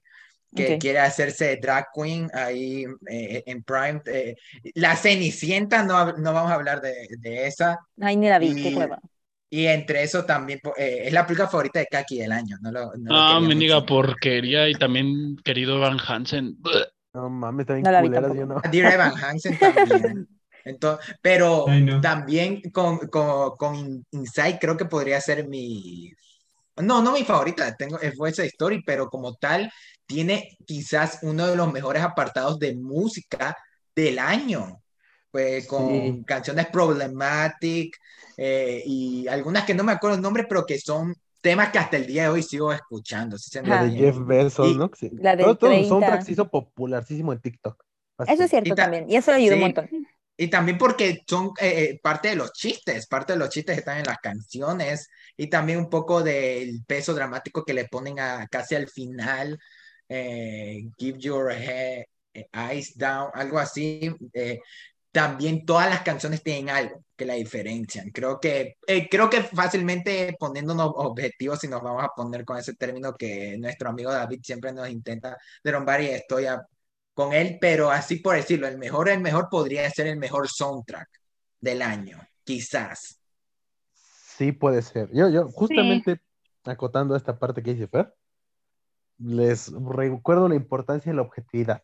que 0.55 0.77
Ok. 0.77 0.79
quiere 0.79 0.99
hacerse 0.99 1.57
drag 1.61 1.87
queen 1.95 2.29
ahí 2.33 2.85
eh, 3.09 3.43
en 3.45 3.63
Prime. 3.63 4.01
eh, 4.07 4.35
la 4.75 4.95
Cenicienta, 4.97 5.83
no, 5.83 6.13
no 6.17 6.33
vamos 6.33 6.51
a 6.51 6.55
hablar 6.55 6.81
de, 6.81 6.93
de 7.19 7.47
esa. 7.47 7.79
Ay, 8.01 8.15
ni 8.17 8.29
la 8.29 8.39
vi, 8.39 8.55
qué 8.57 8.69
Y- 8.69 8.75
hueva. 8.75 8.99
Y 9.51 9.67
entre 9.67 10.03
eso 10.03 10.25
también 10.25 10.59
eh, 10.77 11.03
es 11.07 11.13
la 11.13 11.25
película 11.27 11.47
favorita 11.49 11.79
de 11.79 11.87
Kaki 11.87 12.19
del 12.19 12.31
año. 12.33 12.57
No 12.61 12.71
lo, 12.71 12.93
no 12.97 13.13
lo 13.13 13.25
Ah, 13.25 13.25
quería 13.25 13.49
mendiga 13.49 13.85
mencionar. 13.85 13.85
porquería 13.85 14.69
y 14.69 14.77
también 14.77 15.35
querido 15.43 15.79
Van 15.79 15.97
Hansen. 15.99 16.57
No 17.13 17.29
mames, 17.29 17.65
también 17.65 17.87
No 17.87 17.91
culeras, 17.95 18.33
yo 18.35 18.45
no. 18.45 18.61
Dear 18.71 18.89
Evan 18.93 19.13
Hansen 19.21 19.57
también. 19.57 20.27
Entonces, 20.63 21.15
pero 21.21 21.65
Ay, 21.65 21.81
no. 21.83 22.01
también 22.01 22.61
con, 22.71 22.97
con, 23.09 23.55
con 23.57 23.75
In- 23.75 24.05
Inside 24.11 24.59
creo 24.59 24.77
que 24.77 24.85
podría 24.85 25.21
ser 25.21 25.47
mi... 25.47 26.11
No, 26.81 27.01
no 27.01 27.11
mi 27.13 27.23
favorita, 27.23 27.75
tengo, 27.75 27.99
es 27.99 28.17
West 28.19 28.37
Side 28.37 28.47
Story, 28.49 28.83
pero 28.83 29.09
como 29.09 29.35
tal 29.35 29.71
tiene 30.05 30.57
quizás 30.65 31.19
uno 31.21 31.47
de 31.47 31.55
los 31.55 31.71
mejores 31.71 32.01
apartados 32.03 32.57
de 32.59 32.75
música 32.75 33.55
del 33.95 34.19
año. 34.19 34.81
Pues 35.31 35.67
con 35.67 35.87
Sí. 35.89 36.23
canciones 36.25 36.65
problematic 36.67 37.95
eh, 38.37 38.81
y 38.85 39.27
algunas 39.27 39.63
que 39.65 39.73
no 39.75 39.83
me 39.83 39.91
acuerdo 39.91 40.15
el 40.15 40.21
nombre, 40.23 40.45
pero 40.49 40.65
que 40.65 40.79
son 40.79 41.13
temas 41.41 41.69
que 41.69 41.77
hasta 41.77 41.97
el 41.97 42.07
día 42.07 42.23
de 42.23 42.29
hoy 42.29 42.41
sigo 42.43 42.73
escuchando. 42.73 43.37
¿sí 43.37 43.49
se. 43.51 43.61
La 43.61 43.83
de? 43.83 43.91
Jeff 43.91 44.17
Bezos, 44.25 44.69
Y- 44.71 44.75
¿no? 44.75 44.89
Sí. 44.97 45.11
La 45.13 45.35
del 45.35 45.45
Todo, 45.45 45.55
todo 45.57 45.69
su 45.69 45.75
30. 45.75 45.89
soundtrack 45.89 46.21
se 46.23 46.31
hizo 46.31 46.49
popularísimo 46.49 47.31
en 47.33 47.39
TikTok. 47.41 47.83
Eso 48.19 48.31
es 48.33 48.39
Así. 48.41 48.49
cierto 48.49 48.69
Y 48.69 48.75
ta- 48.75 48.83
también. 48.83 49.05
Y 49.09 49.15
eso 49.17 49.31
le 49.31 49.37
ayuda 49.37 49.53
un 49.55 49.59
sí. 49.59 49.65
montón. 49.65 49.89
Y 50.41 50.47
también 50.49 50.77
porque 50.77 51.21
son 51.27 51.47
eh, 51.59 51.83
eh, 51.95 51.99
parte 52.01 52.29
de 52.29 52.35
los 52.37 52.53
chistes, 52.53 53.07
parte 53.07 53.33
de 53.33 53.39
los 53.39 53.49
chistes 53.49 53.77
están 53.77 53.97
en 53.99 54.05
las 54.05 54.19
canciones 54.19 55.09
y 55.35 55.47
también 55.47 55.79
un 55.79 55.89
poco 55.89 56.23
del 56.23 56.81
peso 56.87 57.13
dramático 57.13 57.65
que 57.65 57.73
le 57.73 57.85
ponen 57.89 58.19
a 58.21 58.47
casi 58.49 58.75
al 58.75 58.87
final, 58.87 59.59
eh, 60.07 60.83
Give 60.97 61.19
Your 61.19 61.51
Head, 61.51 62.05
eh, 62.33 62.47
Eyes 62.53 62.97
Down, 62.97 63.31
algo 63.33 63.59
así. 63.59 64.15
eh, 64.33 64.59
también 65.11 65.65
todas 65.65 65.89
las 65.89 66.01
canciones 66.03 66.43
tienen 66.43 66.69
algo 66.69 67.03
que 67.17 67.25
la 67.25 67.33
diferencian. 67.33 68.09
Creo 68.11 68.39
que, 68.39 68.77
eh, 68.87 69.09
creo 69.09 69.29
que 69.29 69.41
fácilmente 69.43 70.35
poniéndonos 70.39 70.91
objetivos, 70.95 71.59
si 71.59 71.67
nos 71.67 71.81
vamos 71.81 72.03
a 72.03 72.09
poner 72.15 72.45
con 72.45 72.57
ese 72.57 72.75
término 72.75 73.15
que 73.17 73.57
nuestro 73.57 73.89
amigo 73.89 74.11
David 74.11 74.39
siempre 74.43 74.71
nos 74.71 74.87
intenta 74.89 75.35
derrumbar 75.63 76.01
y 76.01 76.07
estoy 76.09 76.45
a- 76.45 76.63
con 77.19 77.33
él, 77.33 77.57
pero 77.59 77.91
así 77.91 78.15
por 78.15 78.37
decirlo, 78.37 78.65
el 78.65 78.77
mejor, 78.77 79.09
el 79.09 79.19
mejor 79.19 79.49
podría 79.49 79.89
ser 79.89 80.07
el 80.07 80.15
mejor 80.15 80.47
soundtrack 80.47 81.09
del 81.59 81.81
año, 81.81 82.17
quizás. 82.45 83.19
Sí, 83.91 84.53
puede 84.53 84.81
ser. 84.81 85.11
Yo, 85.11 85.27
yo, 85.27 85.49
justamente 85.49 86.21
acotando 86.63 87.17
esta 87.17 87.37
parte 87.37 87.61
que 87.61 87.73
dice 87.73 87.89
Fer, 87.89 88.15
les 89.17 89.69
recuerdo 89.69 90.47
la 90.47 90.55
importancia 90.55 91.11
de 91.11 91.17
la 91.17 91.23
objetividad. 91.23 91.83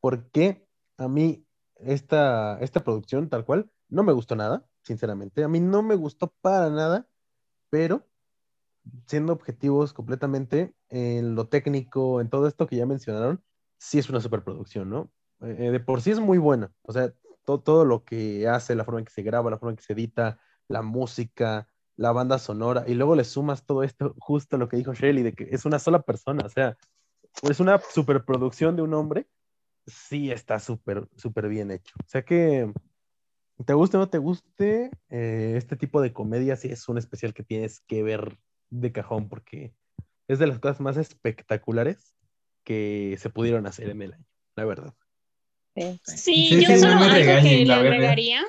Porque 0.00 0.66
a 0.96 1.06
mí 1.06 1.46
esta, 1.74 2.58
esta 2.60 2.82
producción, 2.82 3.28
tal 3.28 3.44
cual, 3.44 3.70
no 3.90 4.04
me 4.04 4.14
gustó 4.14 4.36
nada, 4.36 4.64
sinceramente. 4.84 5.44
A 5.44 5.48
mí 5.48 5.60
no 5.60 5.82
me 5.82 5.96
gustó 5.96 6.32
para 6.40 6.70
nada, 6.70 7.06
pero 7.68 8.06
siendo 9.06 9.34
objetivos 9.34 9.92
completamente 9.92 10.74
en 10.88 11.34
lo 11.34 11.46
técnico, 11.46 12.22
en 12.22 12.30
todo 12.30 12.48
esto 12.48 12.66
que 12.66 12.76
ya 12.76 12.86
mencionaron, 12.86 13.44
sí 13.78 13.98
es 13.98 14.08
una 14.08 14.20
superproducción, 14.20 14.90
¿no? 14.90 15.10
Eh, 15.40 15.70
de 15.70 15.80
por 15.80 16.00
sí 16.02 16.10
es 16.10 16.20
muy 16.20 16.38
buena. 16.38 16.72
O 16.82 16.92
sea, 16.92 17.12
to- 17.44 17.60
todo 17.60 17.84
lo 17.84 18.04
que 18.04 18.48
hace, 18.48 18.74
la 18.74 18.84
forma 18.84 19.00
en 19.00 19.06
que 19.06 19.12
se 19.12 19.22
graba, 19.22 19.50
la 19.50 19.58
forma 19.58 19.72
en 19.72 19.76
que 19.76 19.84
se 19.84 19.92
edita, 19.92 20.40
la 20.68 20.82
música, 20.82 21.68
la 21.96 22.12
banda 22.12 22.38
sonora, 22.38 22.84
y 22.86 22.94
luego 22.94 23.16
le 23.16 23.24
sumas 23.24 23.64
todo 23.64 23.82
esto, 23.82 24.14
justo 24.18 24.58
lo 24.58 24.68
que 24.68 24.76
dijo 24.76 24.92
Shelly, 24.92 25.22
de 25.22 25.32
que 25.32 25.48
es 25.50 25.64
una 25.64 25.78
sola 25.78 26.02
persona, 26.02 26.44
o 26.44 26.48
sea, 26.48 26.76
es 27.42 27.60
una 27.60 27.78
superproducción 27.78 28.76
de 28.76 28.82
un 28.82 28.94
hombre, 28.94 29.28
sí 29.86 30.30
está 30.30 30.58
súper, 30.58 31.08
súper 31.16 31.48
bien 31.48 31.70
hecho. 31.70 31.94
O 32.04 32.08
sea 32.08 32.22
que, 32.22 32.72
te 33.64 33.72
guste 33.72 33.96
o 33.96 34.00
no 34.00 34.10
te 34.10 34.18
guste, 34.18 34.90
eh, 35.08 35.54
este 35.56 35.76
tipo 35.76 36.02
de 36.02 36.12
comedia 36.12 36.56
sí 36.56 36.68
es 36.68 36.88
un 36.88 36.98
especial 36.98 37.32
que 37.32 37.42
tienes 37.42 37.80
que 37.80 38.02
ver 38.02 38.38
de 38.68 38.92
cajón, 38.92 39.28
porque 39.28 39.74
es 40.28 40.38
de 40.38 40.46
las 40.46 40.58
cosas 40.58 40.80
más 40.80 40.96
espectaculares 40.96 42.14
que 42.66 43.16
se 43.18 43.30
pudieron 43.30 43.66
hacer 43.66 43.88
en 43.90 44.02
el 44.02 44.12
año, 44.12 44.26
la 44.56 44.64
verdad. 44.64 44.94
Sí. 45.76 46.00
Sí, 46.04 46.16
Sí, 46.16 46.60
yo 46.60 46.68
sí, 46.68 46.78
solo 46.80 46.96
no 46.96 47.04
algo 47.04 47.42
que 47.42 47.64
le 47.64 47.72
agregaría. 47.72 48.44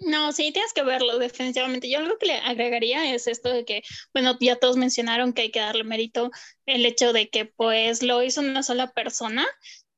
No, 0.00 0.32
sí, 0.32 0.50
tienes 0.52 0.72
que 0.72 0.82
verlo, 0.82 1.18
definitivamente. 1.18 1.88
Yo 1.88 1.98
algo 1.98 2.18
que 2.18 2.26
le 2.26 2.34
agregaría 2.38 3.14
es 3.14 3.28
esto 3.28 3.52
de 3.52 3.64
que, 3.64 3.82
bueno, 4.12 4.36
ya 4.40 4.56
todos 4.56 4.76
mencionaron 4.76 5.32
que 5.32 5.42
hay 5.42 5.50
que 5.50 5.60
darle 5.60 5.84
mérito 5.84 6.30
el 6.66 6.84
hecho 6.86 7.12
de 7.12 7.28
que 7.28 7.44
pues 7.44 8.02
lo 8.02 8.22
hizo 8.22 8.40
una 8.40 8.62
sola 8.62 8.90
persona 8.90 9.46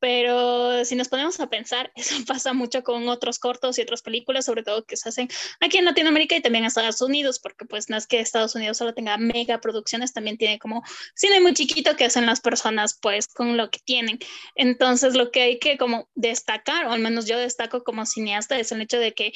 pero 0.02 0.84
si 0.84 0.96
nos 0.96 1.08
ponemos 1.08 1.38
a 1.38 1.48
pensar, 1.48 1.92
eso 1.94 2.16
pasa 2.26 2.52
mucho 2.52 2.82
con 2.82 3.08
otros 3.08 3.38
cortos 3.38 3.78
y 3.78 3.82
otras 3.82 4.02
películas, 4.02 4.46
sobre 4.46 4.64
todo 4.64 4.84
que 4.84 4.96
se 4.96 5.08
hacen 5.08 5.28
aquí 5.60 5.78
en 5.78 5.84
Latinoamérica 5.84 6.34
y 6.34 6.40
también 6.40 6.64
en 6.64 6.68
Estados 6.68 7.00
Unidos, 7.00 7.38
porque 7.38 7.66
pues 7.66 7.88
no 7.88 7.96
es 7.96 8.08
que 8.08 8.18
Estados 8.18 8.56
Unidos 8.56 8.78
solo 8.78 8.94
tenga 8.94 9.16
mega 9.16 9.60
producciones, 9.60 10.12
también 10.12 10.38
tiene 10.38 10.58
como 10.58 10.82
cine 11.14 11.40
muy 11.40 11.54
chiquito 11.54 11.94
que 11.94 12.06
hacen 12.06 12.26
las 12.26 12.40
personas 12.40 12.98
pues 13.00 13.28
con 13.28 13.56
lo 13.56 13.70
que 13.70 13.78
tienen. 13.78 14.18
Entonces 14.56 15.14
lo 15.14 15.30
que 15.30 15.42
hay 15.42 15.58
que 15.60 15.78
como 15.78 16.08
destacar, 16.16 16.86
o 16.86 16.90
al 16.90 17.00
menos 17.00 17.26
yo 17.26 17.38
destaco 17.38 17.84
como 17.84 18.04
cineasta, 18.04 18.58
es 18.58 18.72
el 18.72 18.80
hecho 18.80 18.98
de 18.98 19.14
que 19.14 19.32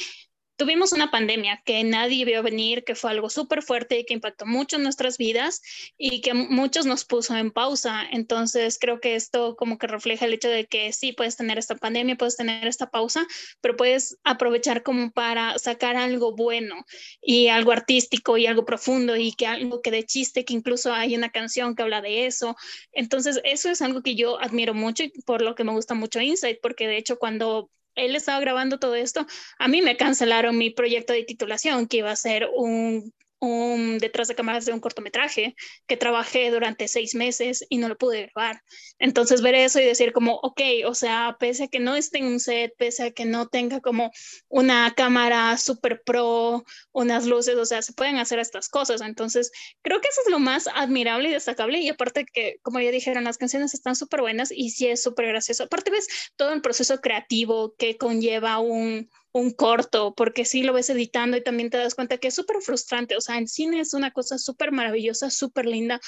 tuvimos 0.57 0.92
una 0.92 1.11
pandemia 1.11 1.62
que 1.64 1.84
nadie 1.84 2.24
vio 2.24 2.42
venir, 2.42 2.84
que 2.84 2.94
fue 2.94 3.11
algo 3.11 3.30
súper 3.30 3.62
fuerte 3.62 3.98
y 3.98 4.04
que 4.04 4.14
impactó 4.14 4.46
mucho 4.46 4.76
en 4.76 4.82
nuestras 4.82 5.18
vidas 5.18 5.62
y 5.98 6.20
que 6.22 6.34
muchos 6.34 6.86
nos 6.86 7.04
puso 7.04 7.36
en 7.36 7.50
pausa. 7.50 8.02
Entonces 8.11 8.78
creo 8.80 9.00
que 9.00 9.14
esto 9.14 9.54
como 9.57 9.78
que 9.78 9.86
refleja 9.86 10.24
el 10.24 10.34
hecho 10.34 10.48
de 10.48 10.66
que 10.66 10.92
sí, 10.92 11.12
puedes 11.12 11.36
tener 11.36 11.59
esta 11.59 11.76
pandemia, 11.76 12.16
puedes 12.16 12.36
tener 12.36 12.66
esta 12.66 12.90
pausa, 12.90 13.26
pero 13.61 13.76
puedes 13.76 14.18
aprovechar 14.24 14.82
como 14.82 15.11
para 15.12 15.59
sacar 15.59 15.96
algo 15.96 16.34
bueno 16.34 16.84
y 17.20 17.48
algo 17.48 17.72
artístico 17.72 18.38
y 18.38 18.46
algo 18.46 18.64
profundo 18.64 19.16
y 19.16 19.32
que 19.32 19.46
algo 19.46 19.82
que 19.82 19.90
de 19.90 20.04
chiste, 20.04 20.44
que 20.44 20.54
incluso 20.54 20.92
hay 20.92 21.14
una 21.14 21.30
canción 21.30 21.74
que 21.74 21.82
habla 21.82 22.00
de 22.00 22.26
eso. 22.26 22.57
Entonces 22.92 23.40
eso 23.44 23.70
es 23.70 23.82
algo 23.82 24.02
que 24.02 24.14
yo 24.14 24.40
admiro 24.40 24.74
mucho 24.74 25.04
y 25.04 25.11
por 25.22 25.42
lo 25.42 25.54
que 25.54 25.64
me 25.64 25.72
gusta 25.72 25.94
mucho 25.94 26.20
Insight, 26.20 26.59
porque 26.62 26.88
de 26.88 26.96
hecho 26.96 27.18
cuando 27.18 27.70
él 27.97 28.14
estaba 28.14 28.40
grabando 28.40 28.78
todo 28.78 28.94
esto, 28.94 29.26
a 29.59 29.68
mí 29.68 29.82
me 29.82 29.97
cancelaron 29.97 30.57
mi 30.57 30.70
proyecto 30.70 31.12
de 31.12 31.24
titulación, 31.24 31.88
que 31.88 31.99
iba 31.99 32.11
a 32.11 32.16
ser 32.16 32.49
un 32.55 33.12
un 33.39 33.99
detrás 33.99 34.28
de 34.28 34.34
cámaras 34.34 34.64
de 34.64 34.72
un 34.72 34.80
cortometraje 34.80 35.55
que 35.87 35.97
trabajé 35.97 36.51
durante 36.51 36.89
seis 36.89 37.14
meses 37.14 37.64
y 37.68 37.78
no 37.78 37.89
lo 37.89 37.97
pude 37.97 38.30
grabar. 38.34 38.62
Entonces 38.99 39.43
ver 39.43 39.55
eso 39.55 39.80
y 39.80 39.84
decir 39.84 40.12
como, 40.12 40.34
ok, 40.43 40.61
o 40.87 40.95
sea, 40.95 41.37
pese 41.39 41.64
a 41.64 41.68
que 41.68 41.78
no 41.78 41.95
esté 41.95 42.18
en 42.18 42.26
un 42.26 42.41
set, 42.41 42.72
pese 42.78 43.05
a 43.05 43.11
que 43.11 43.24
no 43.24 43.49
tenga 43.49 43.80
como 43.80 44.11
una 44.49 44.95
cámara 44.97 45.57
super 45.59 46.03
pro, 46.05 46.64
unas 46.93 47.26
luces, 47.26 47.57
o 47.57 47.66
sea, 47.66 47.82
se 47.82 47.93
pueden 47.93 48.16
hacer 48.16 48.39
estas 48.39 48.68
cosas. 48.68 49.01
Entonces 49.01 49.51
creo 49.82 50.01
que 50.01 50.09
eso 50.09 50.20
es 50.24 50.30
lo 50.30 50.39
más 50.39 50.68
admirable 50.74 51.28
y 51.28 51.32
destacable 51.32 51.80
y 51.80 51.89
aparte 51.89 52.24
que, 52.24 52.59
como 52.62 52.80
ya 52.80 52.91
dijeron, 52.91 53.24
las 53.24 53.39
canciones 53.39 53.74
están 53.74 53.97
súper 53.97 54.20
buenas 54.20 54.51
y 54.51 54.70
sí 54.70 54.87
es 54.87 55.03
súper 55.03 55.26
gracioso. 55.28 55.64
Aparte 55.64 55.91
ves 55.91 56.07
todo 56.37 56.53
el 56.53 56.62
proceso 56.62 57.01
creativo 57.01 57.74
que 57.76 57.97
conlleva 57.97 58.59
un 58.59 59.11
un 59.37 59.51
corto, 59.51 60.14
porque 60.14 60.47
sí 60.47 60.62
lo 60.62 60.72
ves 60.72 60.89
editando 60.89 61.37
y 61.37 61.43
también 61.43 61.68
te 61.68 61.76
das 61.76 61.95
cuenta 61.95 62.16
que 62.16 62.28
es 62.28 62.34
súper 62.34 62.62
frustrante. 62.62 63.16
O 63.16 63.20
sea, 63.20 63.37
en 63.37 63.49
cine 63.49 63.80
es 63.80 63.93
una 63.93 64.11
cosa 64.11 64.39
súper 64.39 64.72
maravillosa, 64.72 65.28
súper 65.28 65.66
linda, 65.66 66.01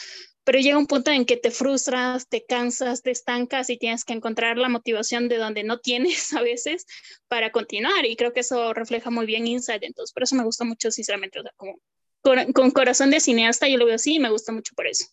pero 0.44 0.60
llega 0.60 0.78
un 0.78 0.86
punto 0.86 1.10
en 1.10 1.26
que 1.26 1.36
te 1.36 1.50
frustras, 1.50 2.26
te 2.26 2.46
cansas, 2.46 3.02
te 3.02 3.10
estancas 3.10 3.68
y 3.68 3.76
tienes 3.76 4.06
que 4.06 4.14
encontrar 4.14 4.56
la 4.56 4.70
motivación 4.70 5.28
de 5.28 5.36
donde 5.36 5.62
no 5.62 5.78
tienes 5.78 6.32
a 6.32 6.40
veces 6.40 6.86
para 7.28 7.52
continuar. 7.52 8.06
Y 8.06 8.16
creo 8.16 8.32
que 8.32 8.40
eso 8.40 8.72
refleja 8.72 9.10
muy 9.10 9.26
bien 9.26 9.46
Inside. 9.46 9.84
Entonces, 9.84 10.14
por 10.14 10.22
eso 10.22 10.34
me 10.34 10.44
gusta 10.44 10.64
mucho, 10.64 10.90
sinceramente. 10.90 11.38
O 11.40 11.42
sea, 11.42 11.52
como 11.56 11.74
con, 12.22 12.70
corazón 12.70 13.10
de 13.10 13.20
cineasta, 13.20 13.68
yo 13.68 13.76
lo 13.76 13.84
veo 13.84 13.96
así 13.96 14.14
y 14.14 14.20
me 14.20 14.30
gusta 14.30 14.52
mucho 14.52 14.74
por 14.74 14.86
eso. 14.86 15.04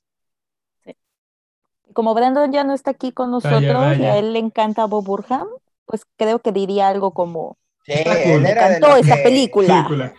Como 1.92 2.14
Brandon 2.14 2.52
ya 2.52 2.64
no 2.64 2.74
está 2.74 2.92
aquí 2.92 3.12
con 3.12 3.30
nosotros 3.30 3.98
y 3.98 4.06
a 4.06 4.18
él 4.18 4.32
le 4.32 4.40
encanta 4.40 4.86
Bob 4.86 5.04
Burham, 5.04 5.48
pues 5.86 6.06
creo 6.16 6.40
que 6.40 6.54
diría 6.54 6.88
algo 6.88 7.12
como 7.12 7.58
Sí, 7.86 7.94
me 8.40 8.52
encantó 8.52 8.98
esa 8.98 9.16
película. 9.22 10.14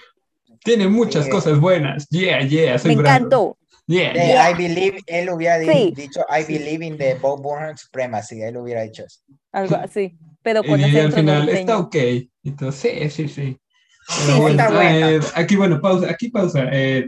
Tiene 0.63 0.89
muchas 0.89 1.29
cosas 1.29 1.59
buenas. 1.61 2.09
Yeah, 2.09 2.43
yeah. 2.43 2.81
me 2.85 2.93
encantó. 2.93 3.57
Yeah, 3.89 4.51
I 4.51 4.55
believe, 4.55 4.99
él 5.07 5.31
hubiera 5.31 5.59
dicho, 5.59 6.21
I 6.29 6.43
believe 6.43 6.85
in 6.85 6.99
the 6.99 7.15
Bob 7.15 7.41
Burnham 7.41 7.77
supremacy, 7.77 8.43
él 8.43 8.57
hubiera 8.57 8.83
dicho 8.83 9.05
eso. 9.05 9.21
Algo 9.53 9.77
así, 9.77 10.19
pero 10.43 10.65
con 10.65 10.81
y 10.81 10.99
al 10.99 11.13
final, 11.13 11.49
está 11.49 11.79
ok. 11.79 11.95
Entonces, 12.43 13.15
sí, 13.15 13.29
sí, 13.29 13.29
sí. 13.29 13.61
sí, 14.09 14.33
está 14.49 14.99
eh, 14.99 15.21
aquí, 15.37 15.55
bueno, 15.55 15.81
pausa, 15.81 16.11
aquí 16.11 16.31
pausa. 16.31 16.69
Eh, 16.73 17.07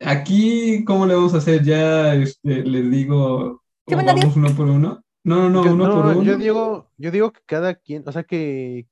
aquí, 0.00 0.82
¿cómo 0.84 1.04
le 1.04 1.14
vamos 1.14 1.34
a 1.34 1.38
hacer? 1.38 1.62
Ya 1.62 2.14
este, 2.14 2.62
les 2.62 2.90
digo, 2.90 3.62
vamos 3.86 4.36
uno 4.36 4.56
por 4.56 4.66
uno. 4.66 5.04
No, 5.24 5.50
no, 5.50 5.62
no, 5.62 5.72
uno 5.74 5.94
por 5.94 6.06
uno. 6.16 6.22
Yo 6.22 6.38
digo, 6.38 6.90
yo 6.96 7.10
digo 7.10 7.32
que 7.32 7.40
cada 7.44 7.74
quien, 7.74 8.02
o 8.06 8.12
sea, 8.12 8.22
que 8.22 8.86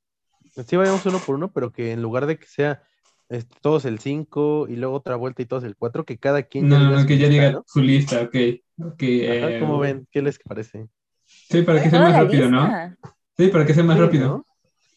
sí 0.67 0.77
vayamos 0.77 1.05
uno 1.07 1.19
por 1.19 1.37
uno, 1.37 1.53
pero 1.53 1.73
que 1.73 1.93
en 1.93 2.03
lugar 2.03 2.27
de 2.27 2.39
que 2.39 2.47
sea 2.47 2.83
este, 3.29 3.55
todos 3.63 3.85
el 3.87 3.99
5 3.99 4.67
y 4.69 4.77
luego 4.77 4.95
otra 4.95 5.17
vuelta 5.17 5.43
y 5.43 5.47
todos 5.47 5.65
el 5.65 5.75
4, 5.77 6.05
que 6.05 6.19
cada 6.19 6.43
quien. 6.43 6.69
No, 6.69 6.79
no, 6.79 7.07
que 7.07 7.17
ya 7.17 7.29
diga 7.29 7.63
su 7.67 7.81
lista, 7.81 8.21
ok. 8.21 8.37
okay 8.93 9.27
Ajá, 9.27 9.59
¿Cómo 9.61 9.83
eh, 9.83 9.93
ven? 9.93 10.09
¿Qué 10.11 10.21
les 10.21 10.39
parece? 10.39 10.89
Sí, 11.25 11.63
para 11.63 11.83
que 11.83 11.89
sea 11.89 12.01
más 12.01 12.17
rápido, 12.17 12.51
¿no? 12.51 12.95
Sí, 13.37 13.49
para 13.49 13.65
que 13.65 13.75
sea 13.75 13.85
más 13.85 13.99
rápido. 13.99 14.47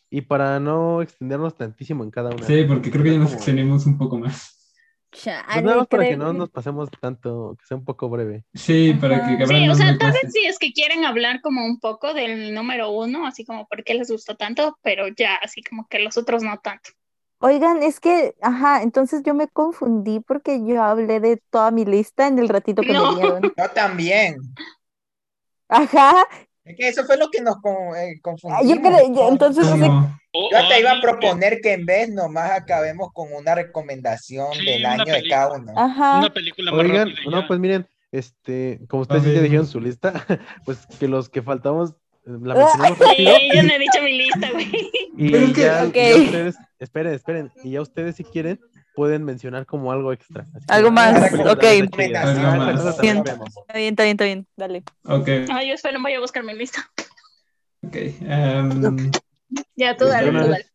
Y 0.09 0.21
para 0.21 0.59
no 0.59 1.01
extendernos 1.01 1.55
tantísimo 1.55 2.03
en 2.03 2.11
cada 2.11 2.29
una. 2.29 2.45
Sí, 2.45 2.65
porque 2.67 2.91
creo 2.91 3.03
que 3.03 3.13
ya 3.13 3.19
nos 3.19 3.33
extendemos 3.33 3.85
un 3.85 3.97
poco 3.97 4.19
más. 4.19 4.54
Pues 5.11 5.63
nada 5.63 5.77
más 5.77 5.87
para 5.87 6.03
que 6.03 6.17
no 6.17 6.33
nos 6.33 6.49
pasemos 6.49 6.89
tanto, 6.99 7.55
que 7.59 7.65
sea 7.65 7.77
un 7.77 7.85
poco 7.85 8.09
breve. 8.09 8.43
Sí, 8.53 8.93
para 8.99 9.25
que... 9.25 9.45
Sí, 9.45 9.69
o 9.69 9.75
sea, 9.75 9.97
tal 9.97 10.11
vez 10.11 10.31
sí 10.33 10.45
es 10.45 10.59
que 10.59 10.73
quieren 10.73 11.05
hablar 11.05 11.41
como 11.41 11.65
un 11.65 11.79
poco 11.79 12.13
del 12.13 12.53
número 12.53 12.91
uno, 12.91 13.25
así 13.25 13.45
como 13.45 13.67
por 13.67 13.83
qué 13.83 13.93
les 13.93 14.11
gustó 14.11 14.35
tanto, 14.35 14.77
pero 14.81 15.07
ya, 15.07 15.35
así 15.35 15.63
como 15.63 15.87
que 15.87 15.99
los 15.99 16.17
otros 16.17 16.43
no 16.43 16.59
tanto. 16.59 16.91
Oigan, 17.39 17.83
es 17.83 17.99
que, 17.99 18.35
ajá, 18.41 18.81
entonces 18.81 19.21
yo 19.23 19.33
me 19.33 19.47
confundí 19.47 20.19
porque 20.19 20.65
yo 20.65 20.81
hablé 20.81 21.19
de 21.19 21.37
toda 21.49 21.69
mi 21.71 21.85
lista 21.85 22.27
en 22.27 22.39
el 22.39 22.49
ratito 22.49 22.81
que 22.81 22.93
me 22.93 23.15
dieron. 23.15 23.41
Yo 23.57 23.69
también. 23.73 24.37
Ajá. 25.67 26.27
Es 26.65 26.75
que 26.75 26.87
eso 26.87 27.05
fue 27.05 27.17
lo 27.17 27.29
que 27.29 27.41
nos 27.41 27.57
eh, 27.95 28.19
confundimos. 28.21 28.67
Yo 28.67 28.81
creo, 28.81 29.29
entonces, 29.29 29.67
yo 29.67 30.57
hasta 30.57 30.79
iba 30.79 30.91
a 30.93 31.01
proponer 31.01 31.61
que 31.61 31.73
en 31.73 31.85
vez 31.85 32.09
nomás 32.09 32.51
acabemos 32.51 33.13
con 33.13 33.31
una 33.33 33.53
recomendación 33.53 34.49
del 34.65 34.83
año 34.83 35.05
de 35.05 35.27
cada 35.29 35.53
uno. 35.53 35.71
Ajá. 35.75 36.19
Una 36.19 36.33
película 36.33 36.71
más 36.71 36.81
Oigan, 36.81 37.13
no, 37.29 37.47
pues 37.47 37.59
miren, 37.59 37.87
este, 38.11 38.79
como 38.89 39.03
ustedes 39.03 39.25
ya 39.25 39.41
dijeron 39.41 39.67
su 39.67 39.79
lista, 39.79 40.13
pues 40.65 40.87
que 40.99 41.07
los 41.07 41.29
que 41.29 41.43
faltamos 41.43 41.91
eh, 42.25 42.31
la 42.41 42.55
mencionamos 42.55 42.99
rápido. 42.99 43.35
Sí, 43.35 43.49
yo 43.53 43.63
no 43.63 43.73
he 43.73 43.79
dicho 43.79 44.01
mi 44.01 44.17
lista, 44.17 44.49
güey. 44.53 44.91
Y 45.17 45.53
ya, 45.53 45.85
ya, 45.85 46.15
ustedes, 46.15 46.55
esperen, 46.79 47.13
esperen, 47.13 47.51
y 47.63 47.71
ya 47.71 47.81
ustedes 47.81 48.15
si 48.15 48.23
quieren 48.23 48.59
pueden 48.95 49.23
mencionar 49.23 49.65
como 49.65 49.91
algo 49.91 50.13
extra. 50.13 50.47
algo 50.67 50.91
más, 50.91 51.33
ok. 51.33 51.63
Está 51.63 51.71
bien, 53.01 53.17
está 53.17 54.01
bien, 54.01 54.11
está 54.11 54.23
bien, 54.23 54.47
dale. 54.55 54.83
Ok. 55.03 55.27
Ay, 55.51 55.67
yo 55.67 55.73
espero, 55.73 56.01
voy 56.01 56.13
a 56.13 56.19
buscar 56.19 56.43
mi 56.43 56.55
lista. 56.55 56.89
Ok. 57.83 57.97
Um, 58.21 59.11
ya, 59.75 59.95
tú 59.95 60.05
dale, 60.05 60.31
tú 60.31 60.37
dale. 60.37 60.65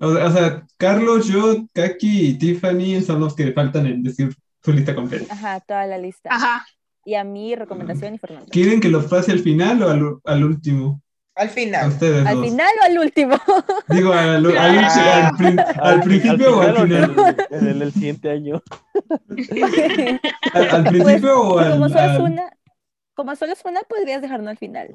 O 0.00 0.30
sea, 0.30 0.66
Carlos, 0.76 1.28
yo, 1.28 1.66
Kaki 1.72 2.28
y 2.28 2.38
Tiffany 2.38 3.00
son 3.00 3.20
los 3.20 3.34
que 3.36 3.52
faltan 3.52 3.86
en 3.86 4.02
decir 4.02 4.34
su 4.62 4.72
lista 4.72 4.94
completa. 4.94 5.32
Ajá, 5.32 5.60
toda 5.60 5.86
la 5.86 5.98
lista. 5.98 6.30
Ajá. 6.32 6.66
Y 7.04 7.14
a 7.14 7.24
mí, 7.24 7.54
recomendación 7.54 8.14
y 8.14 8.18
Fernando. 8.18 8.48
¿Quieren 8.50 8.80
que 8.80 8.88
los 8.88 9.04
pase 9.06 9.30
al 9.30 9.40
final 9.40 9.82
o 9.82 9.90
al, 9.90 10.16
al 10.24 10.44
último? 10.44 11.02
Al 11.36 11.48
final. 11.48 11.88
ustedes 11.88 12.26
¿Al 12.26 12.40
final 12.40 12.72
o 12.80 12.84
al 12.84 12.98
último? 12.98 13.36
Digo, 13.88 14.12
al, 14.12 14.46
al, 14.56 15.58
al, 15.80 16.00
principio 16.02 16.58
o 16.58 16.60
al 16.60 16.76
final. 16.76 17.36
En 17.50 17.82
el, 17.82 17.92
siguiente 17.92 18.30
año. 18.30 18.62
¿Al, 20.52 20.84
principio 20.84 21.40
o 21.40 21.58
al, 21.58 21.72
como 21.72 21.88
solo, 21.88 22.12
es 22.12 22.18
una, 22.20 22.50
como 23.14 23.36
solo 23.36 23.52
es 23.52 23.64
una, 23.64 23.80
podrías 23.82 24.22
dejarlo 24.22 24.48
al 24.48 24.58
final. 24.58 24.94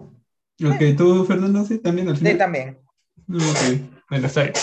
Ok, 0.64 0.98
¿tú, 0.98 1.26
Fernando, 1.26 1.66
sí? 1.66 1.80
¿También 1.80 2.10
al 2.10 2.18
final? 2.18 2.34
Sí, 2.34 2.38
también. 2.38 2.80
Ok, 3.30 3.92
bueno, 4.10 4.28
está 4.28 4.44
bien. 4.44 4.54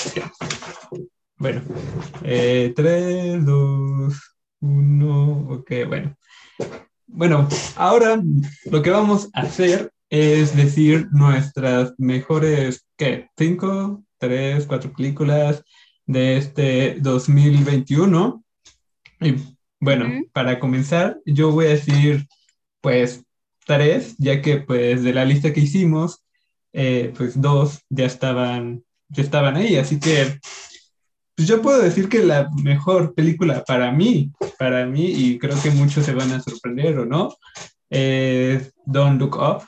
Bueno, 1.39 1.61
eh, 2.25 2.73
3, 2.75 3.45
2, 3.45 4.37
1, 4.61 5.49
ok, 5.51 5.73
bueno. 5.87 6.17
Bueno, 7.07 7.49
ahora 7.77 8.21
lo 8.71 8.83
que 8.83 8.91
vamos 8.91 9.29
a 9.33 9.43
hacer 9.43 9.93
es 10.11 10.57
decir 10.57 11.09
nuestras 11.13 11.95
mejores, 11.99 12.87
¿qué? 12.97 13.29
¿Cinco, 13.37 14.05
tres, 14.19 14.67
cuatro 14.67 14.93
películas 14.93 15.63
de 16.07 16.37
este 16.37 16.97
2021? 17.01 18.45
Y 19.21 19.35
bueno, 19.81 20.23
para 20.33 20.59
comenzar, 20.59 21.19
yo 21.25 21.51
voy 21.51 21.67
a 21.67 21.71
decir, 21.71 22.27
pues, 22.81 23.25
tres, 23.67 24.15
ya 24.19 24.41
que 24.41 24.59
pues 24.59 25.03
de 25.03 25.13
la 25.13 25.25
lista 25.25 25.53
que 25.53 25.61
hicimos, 25.61 26.25
eh, 26.73 27.13
pues 27.17 27.41
dos 27.41 27.81
ya 27.91 28.07
estaban, 28.07 28.85
ya 29.09 29.23
estaban 29.23 29.57
ahí, 29.57 29.77
así 29.77 29.99
que 29.99 30.39
pues 31.35 31.49
yo 31.49 31.61
puedo 31.61 31.83
decir 31.83 32.09
que 32.09 32.21
la 32.21 32.49
mejor 32.63 33.15
película 33.15 33.63
para 33.65 33.93
mí, 33.93 34.33
para 34.59 34.87
mí, 34.87 35.05
y 35.07 35.39
creo 35.39 35.61
que 35.63 35.71
muchos 35.71 36.07
se 36.07 36.15
van 36.15 36.33
a 36.33 36.41
sorprender 36.41 36.99
o 36.99 37.05
no, 37.05 37.37
es 37.91 38.73
Don't 38.87 39.21
Look 39.21 39.37
Up, 39.37 39.63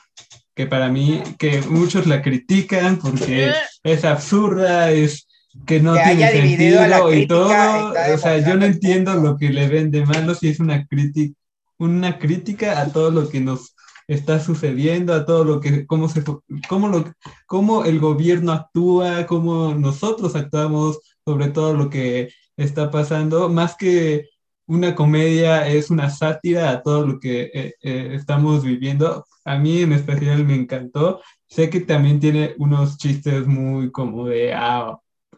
que 0.59 0.67
para 0.67 0.89
mí, 0.89 1.23
que 1.37 1.61
muchos 1.69 2.05
la 2.05 2.21
critican 2.21 2.99
porque 2.99 3.53
es 3.81 4.03
absurda, 4.03 4.91
es 4.91 5.25
que 5.65 5.79
no 5.79 5.93
tiene 5.93 6.29
sentido 6.29 7.13
y 7.13 7.27
todo. 7.27 7.45
O 7.45 8.17
sea, 8.17 8.45
yo 8.45 8.57
no 8.57 8.65
entiendo 8.65 9.15
lo 9.15 9.37
que 9.37 9.51
le 9.51 9.69
ven 9.69 9.89
de 9.89 10.05
malo 10.05 10.35
si 10.35 10.49
es 10.49 10.59
una 10.59 10.85
crítica, 10.85 11.33
una 11.77 12.19
crítica 12.19 12.81
a 12.81 12.91
todo 12.91 13.09
lo 13.09 13.29
que 13.29 13.39
nos 13.39 13.73
está 14.09 14.41
sucediendo, 14.41 15.13
a 15.13 15.25
todo 15.25 15.45
lo 15.45 15.61
que, 15.61 15.87
cómo, 15.87 16.09
se, 16.09 16.25
cómo, 16.67 16.89
lo, 16.89 17.09
cómo 17.45 17.85
el 17.85 18.01
gobierno 18.01 18.51
actúa, 18.51 19.27
cómo 19.27 19.73
nosotros 19.75 20.35
actuamos 20.35 20.99
sobre 21.23 21.47
todo 21.47 21.73
lo 21.73 21.89
que 21.89 22.33
está 22.57 22.91
pasando, 22.91 23.47
más 23.47 23.77
que 23.77 24.27
una 24.69 24.93
comedia, 24.95 25.67
es 25.67 25.89
una 25.89 26.09
sátira 26.09 26.69
a 26.69 26.83
todo 26.83 27.05
lo 27.05 27.19
que 27.19 27.51
eh, 27.53 27.73
eh, 27.81 28.11
estamos 28.13 28.63
viviendo. 28.63 29.25
A 29.43 29.57
mí 29.57 29.81
en 29.81 29.93
especial 29.93 30.45
me 30.45 30.55
encantó. 30.55 31.21
Sé 31.47 31.69
que 31.69 31.81
también 31.81 32.19
tiene 32.19 32.53
unos 32.59 32.97
chistes 32.97 33.47
muy 33.47 33.91
como 33.91 34.27
de, 34.27 34.53
ah, 34.53 34.95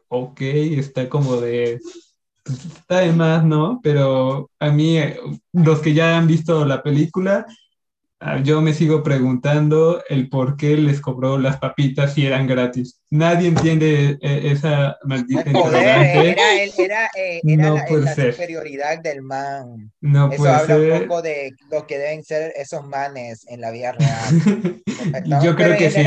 ok, 0.09 0.41
está 0.41 1.07
como 1.07 1.37
de, 1.37 1.79
pues, 2.43 2.65
está 2.65 2.99
de 2.99 3.13
más, 3.13 3.45
¿no? 3.45 3.79
Pero 3.81 4.51
a 4.59 4.69
mí, 4.69 4.97
eh, 4.97 5.17
los 5.53 5.79
que 5.79 5.93
ya 5.93 6.17
han 6.17 6.27
visto 6.27 6.65
la 6.65 6.83
película, 6.83 7.45
yo 8.43 8.61
me 8.61 8.73
sigo 8.73 9.01
preguntando 9.01 10.03
el 10.07 10.29
por 10.29 10.55
qué 10.55 10.77
les 10.77 11.01
cobró 11.01 11.39
las 11.39 11.57
papitas 11.57 12.13
si 12.13 12.25
eran 12.25 12.47
gratis. 12.47 13.01
Nadie 13.09 13.47
entiende 13.47 14.17
eh, 14.21 14.41
esa 14.51 14.97
maldita 15.03 15.41
era, 15.49 16.13
era, 16.77 17.09
eh, 17.17 17.41
no 17.43 17.75
la, 17.75 17.85
la 17.89 18.13
superioridad 18.13 18.99
del 19.01 19.21
man. 19.21 19.91
No 20.01 20.31
Eso 20.31 20.49
habla 20.49 20.75
un 20.75 21.07
poco 21.07 21.21
de 21.21 21.53
lo 21.71 21.87
que 21.87 21.97
deben 21.97 22.23
ser 22.23 22.53
esos 22.55 22.85
manes 22.87 23.45
en 23.47 23.59
la 23.59 23.71
vida 23.71 23.93
real. 23.93 24.81
yo 25.43 25.55
creo 25.55 25.77
que 25.77 25.89
sí. 25.89 26.03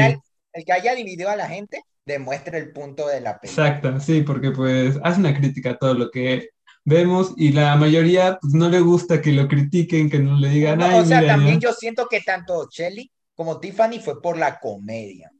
El 0.53 0.65
que 0.65 0.73
haya 0.73 0.95
dividido 0.95 1.31
a 1.31 1.37
la 1.37 1.49
gente 1.49 1.83
demuestra 2.07 2.59
el 2.59 2.71
punto 2.73 3.09
de 3.09 3.21
la 3.21 3.41
película. 3.41 3.67
Exacto, 3.67 3.99
sí, 3.99 4.23
porque 4.23 4.53
pues 4.53 4.99
hace 5.03 5.19
una 5.19 5.35
crítica 5.35 5.71
a 5.71 5.79
todo 5.79 5.95
lo 5.95 6.11
que 6.11 6.51
vemos 6.85 7.33
y 7.37 7.53
la 7.53 7.77
mayoría 7.77 8.39
pues, 8.41 8.55
no 8.55 8.69
le 8.69 8.81
gusta 8.81 9.21
que 9.21 9.33
lo 9.33 9.49
critiquen, 9.49 10.11
que 10.11 10.19
no 10.19 10.39
le 10.39 10.51
digan 10.51 10.79
nada. 10.79 11.01
o 11.01 11.05
sea, 11.05 11.27
también 11.27 11.61
yo 11.61 11.73
siento 11.73 12.07
que 12.09 12.21
tanto 12.21 12.69
Shelly 12.71 13.11
como 13.35 13.59
Tiffany 13.59 13.99
fue 13.99 14.21
por 14.21 14.39
la 14.39 14.59
comedia. 14.59 15.31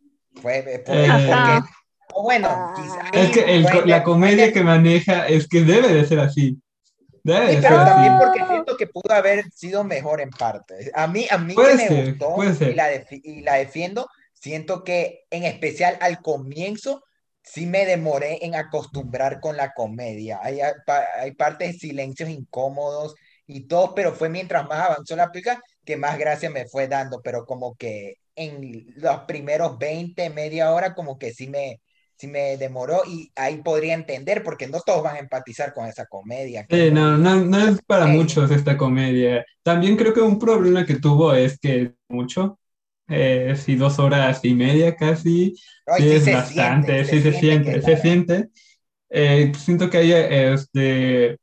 Fue 0.41 0.59
eh, 0.59 0.79
por, 0.81 0.97
eh, 0.97 1.07
porque, 1.07 2.23
bueno, 2.23 2.73
quizás, 2.75 3.11
es 3.13 3.31
que 3.71 3.87
la 3.87 4.03
comedia 4.03 4.53
que 4.53 4.65
maneja 4.65 5.29
es 5.29 5.47
que 5.47 5.63
debe 5.63 5.93
de 5.93 6.07
ser 6.07 6.19
así. 6.19 6.59
Debe 7.23 7.55
sí, 7.55 7.59
pero 7.63 7.77
también 7.77 8.19
porque 8.19 8.45
siento 8.47 8.77
que 8.77 8.87
pudo 8.87 9.15
haber 9.15 9.51
sido 9.51 9.85
mejor 9.85 10.21
en 10.21 10.31
parte. 10.31 10.91
A 10.95 11.07
mí, 11.07 11.27
a 11.31 11.39
mí 11.39 11.55
que 11.55 11.75
me 11.75 12.05
gustó 12.05 12.37
y 12.69 12.75
la, 12.75 12.89
y 13.11 13.41
la 13.43 13.55
defiendo, 13.55 14.09
siento 14.33 14.85
que 14.85 15.25
en 15.31 15.45
especial 15.45 15.97
al 16.01 16.21
comienzo 16.21 17.03
sí 17.45 17.67
me 17.67 17.87
demoré 17.87 18.45
en 18.45 18.55
acostumbrar 18.57 19.41
con 19.41 19.57
la 19.57 19.73
comedia. 19.75 20.41
Hay, 20.43 20.61
hay 20.61 21.33
partes 21.35 21.75
de 21.75 21.79
silencios 21.79 22.29
incómodos 22.31 23.15
y 23.47 23.67
todo, 23.69 23.95
pero 23.95 24.15
fue 24.15 24.29
mientras 24.29 24.67
más 24.69 24.81
avanzó 24.91 25.17
la 25.17 25.31
película 25.31 25.61
que 25.85 25.97
más 25.97 26.19
gracia 26.19 26.51
me 26.51 26.67
fue 26.67 26.89
dando, 26.89 27.21
pero 27.23 27.45
como 27.45 27.77
que 27.77 28.15
en 28.35 28.87
los 28.97 29.21
primeros 29.23 29.79
20, 29.79 30.31
media 30.31 30.73
hora, 30.73 30.95
como 30.95 31.19
que 31.19 31.33
sí 31.33 31.47
me, 31.49 31.81
sí 32.17 32.27
me 32.27 32.57
demoró 32.57 33.03
y 33.07 33.31
ahí 33.37 33.59
podría 33.63 33.95
entender, 33.95 34.43
porque 34.43 34.67
no 34.67 34.81
todos 34.81 35.03
van 35.03 35.17
a 35.17 35.21
empatizar 35.21 35.73
con 35.73 35.87
esa 35.87 36.07
comedia. 36.07 36.67
no, 36.71 37.17
no, 37.19 37.45
no 37.45 37.59
es 37.69 37.81
para 37.87 38.07
muchos 38.07 38.51
esta 38.51 38.77
comedia. 38.77 39.45
También 39.63 39.97
creo 39.97 40.15
que 40.15 40.21
un 40.21 40.39
problema 40.39 40.85
que 40.87 40.97
tuvo 40.97 41.35
es 41.35 41.59
que 41.59 41.95
mucho, 42.09 42.59
eh, 43.09 43.55
sí, 43.57 43.77
dos 43.77 43.99
horas 43.99 44.41
y 44.45 44.55
media 44.55 44.97
casi, 44.97 45.55
sí, 45.97 46.11
es 46.11 46.33
bastante, 46.33 47.05
sí 47.05 47.21
se, 47.21 47.33
siente, 47.33 47.83
se 47.83 47.97
siente. 47.97 48.49
Eh, 49.11 49.53
siento 49.57 49.91
que 49.91 49.99
hay 49.99 50.13
este, 50.13 51.39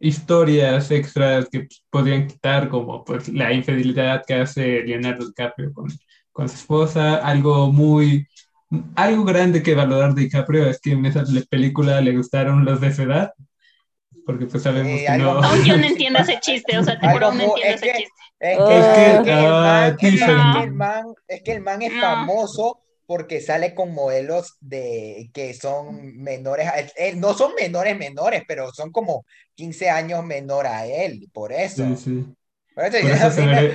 historias 0.00 0.90
extras 0.90 1.48
que 1.50 1.68
podrían 1.90 2.26
quitar, 2.26 2.68
como 2.68 3.04
pues, 3.04 3.28
la 3.28 3.52
infidelidad 3.52 4.24
que 4.26 4.34
hace 4.34 4.82
Leonardo 4.82 5.26
DiCaprio 5.26 5.72
con, 5.72 5.88
con 6.32 6.48
su 6.48 6.56
esposa, 6.56 7.16
algo 7.16 7.70
muy, 7.70 8.26
algo 8.96 9.24
grande 9.24 9.62
que 9.62 9.74
valorar 9.74 10.14
de 10.14 10.22
DiCaprio 10.22 10.66
es 10.66 10.80
que 10.80 10.92
en 10.92 11.06
esa 11.06 11.24
película 11.48 12.00
le 12.00 12.16
gustaron 12.16 12.64
los 12.64 12.80
de 12.80 12.92
su 12.92 13.02
edad, 13.02 13.32
porque 14.26 14.46
pues 14.46 14.62
sabemos 14.62 15.00
que 15.00 15.18
no... 15.18 15.64
yo 15.64 15.76
no 15.76 15.84
entiendo 15.86 16.18
ese 16.18 16.38
chiste, 16.40 16.78
o 16.78 16.82
sea, 16.82 16.98
te 16.98 17.08
juro, 17.08 17.32
no 17.32 17.42
entiendo 17.42 17.74
ese 17.74 17.92
chiste. 17.92 18.29
Es 18.40 18.56
que, 18.56 20.12
el 20.62 20.72
man, 20.72 21.14
es 21.28 21.42
que 21.42 21.52
el 21.52 21.60
man 21.60 21.82
es 21.82 21.92
famoso 22.00 22.80
porque 23.04 23.40
sale 23.40 23.74
con 23.74 23.92
modelos 23.92 24.56
de 24.60 25.30
que 25.34 25.52
son 25.52 26.16
menores, 26.16 26.66
no 27.16 27.34
son 27.34 27.54
menores 27.54 27.98
menores, 27.98 28.44
pero 28.48 28.72
son 28.72 28.92
como 28.92 29.26
15 29.56 29.90
años 29.90 30.24
menor 30.24 30.66
a 30.66 30.86
él, 30.86 31.28
por 31.32 31.52
eso. 31.52 31.84
Sí, 31.96 31.96
sí. 31.96 32.26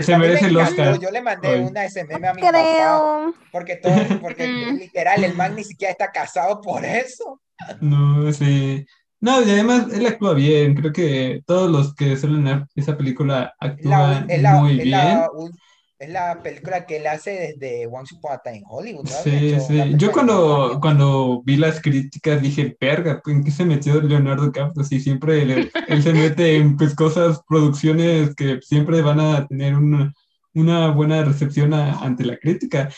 se, 0.04 0.18
merece, 0.18 0.48
el 0.48 0.58
Oscar. 0.58 1.00
Yo 1.00 1.12
le 1.12 1.22
mandé 1.22 1.60
una 1.60 1.88
SMM 1.88 2.26
a 2.26 2.34
mi 2.34 2.42
papá, 2.42 3.34
porque 3.52 3.76
todo, 3.76 3.94
porque 4.22 4.48
mm. 4.48 4.78
literal, 4.78 5.24
el 5.24 5.36
man 5.36 5.56
ni 5.56 5.64
siquiera 5.64 5.92
está 5.92 6.12
casado 6.12 6.60
por 6.62 6.84
eso. 6.86 7.40
No, 7.82 8.32
sí. 8.32 8.86
No, 9.22 9.42
y 9.42 9.50
además 9.50 9.88
él 9.94 10.06
actúa 10.06 10.34
bien. 10.34 10.76
Creo 10.76 10.92
que 10.92 11.42
todos 11.46 11.72
los 11.72 11.96
que 11.96 12.18
suelen 12.18 12.68
esa 12.76 12.98
película 12.98 13.54
actúan 13.60 14.28
muy 14.60 14.80
bien. 14.80 15.22
es 15.98 16.10
la 16.10 16.42
película 16.44 16.86
que 16.86 16.98
él 16.98 17.08
hace 17.08 17.56
desde 17.58 17.88
Once 17.88 18.14
Upon 18.16 18.34
a 18.34 18.38
Time 18.40 18.58
in 18.58 18.64
Hollywood. 18.68 19.08
Sí, 19.08 19.56
sí. 19.60 19.94
Yo 19.96 20.12
cuando, 20.12 20.78
cuando 20.82 21.42
vi 21.44 21.56
las 21.56 21.82
críticas 21.82 22.42
dije, 22.42 22.76
perga, 22.80 23.22
¿en 23.26 23.44
qué 23.44 23.52
se 23.52 23.66
metió 23.66 24.02
Leonardo 24.02 24.46
DiCaprio? 24.46 24.84
Sí, 24.84 25.00
siempre 25.00 25.42
él, 25.42 25.72
se 26.04 26.14
mete 26.14 26.58
en 26.58 26.78
pues, 26.78 26.94
cosas, 26.94 27.42
producciones 27.48 28.36
que 28.36 28.60
siempre 28.62 29.02
van 29.02 29.22
a 29.22 29.48
tener 29.48 29.76
una, 29.76 30.14
una 30.54 30.90
buena 30.90 31.24
recepción 31.24 31.74
ante 31.74 32.26
la 32.26 32.38
crítica. 32.38 32.90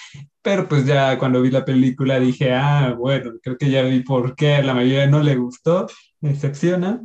Pero 0.42 0.68
pues 0.68 0.86
ya 0.86 1.20
cuando 1.20 1.42
vi 1.42 1.52
la 1.52 1.66
película 1.66 2.20
dije, 2.20 2.54
ah, 2.54 2.96
bueno, 2.98 3.32
creo 3.42 3.58
que 3.58 3.70
ya 3.70 3.82
vi 3.82 4.00
por 4.02 4.36
qué 4.36 4.56
a 4.56 4.64
la 4.64 4.74
mayoría 4.74 5.08
no 5.08 5.22
le 5.22 5.36
gustó, 5.36 5.88
decepciona. 6.22 7.02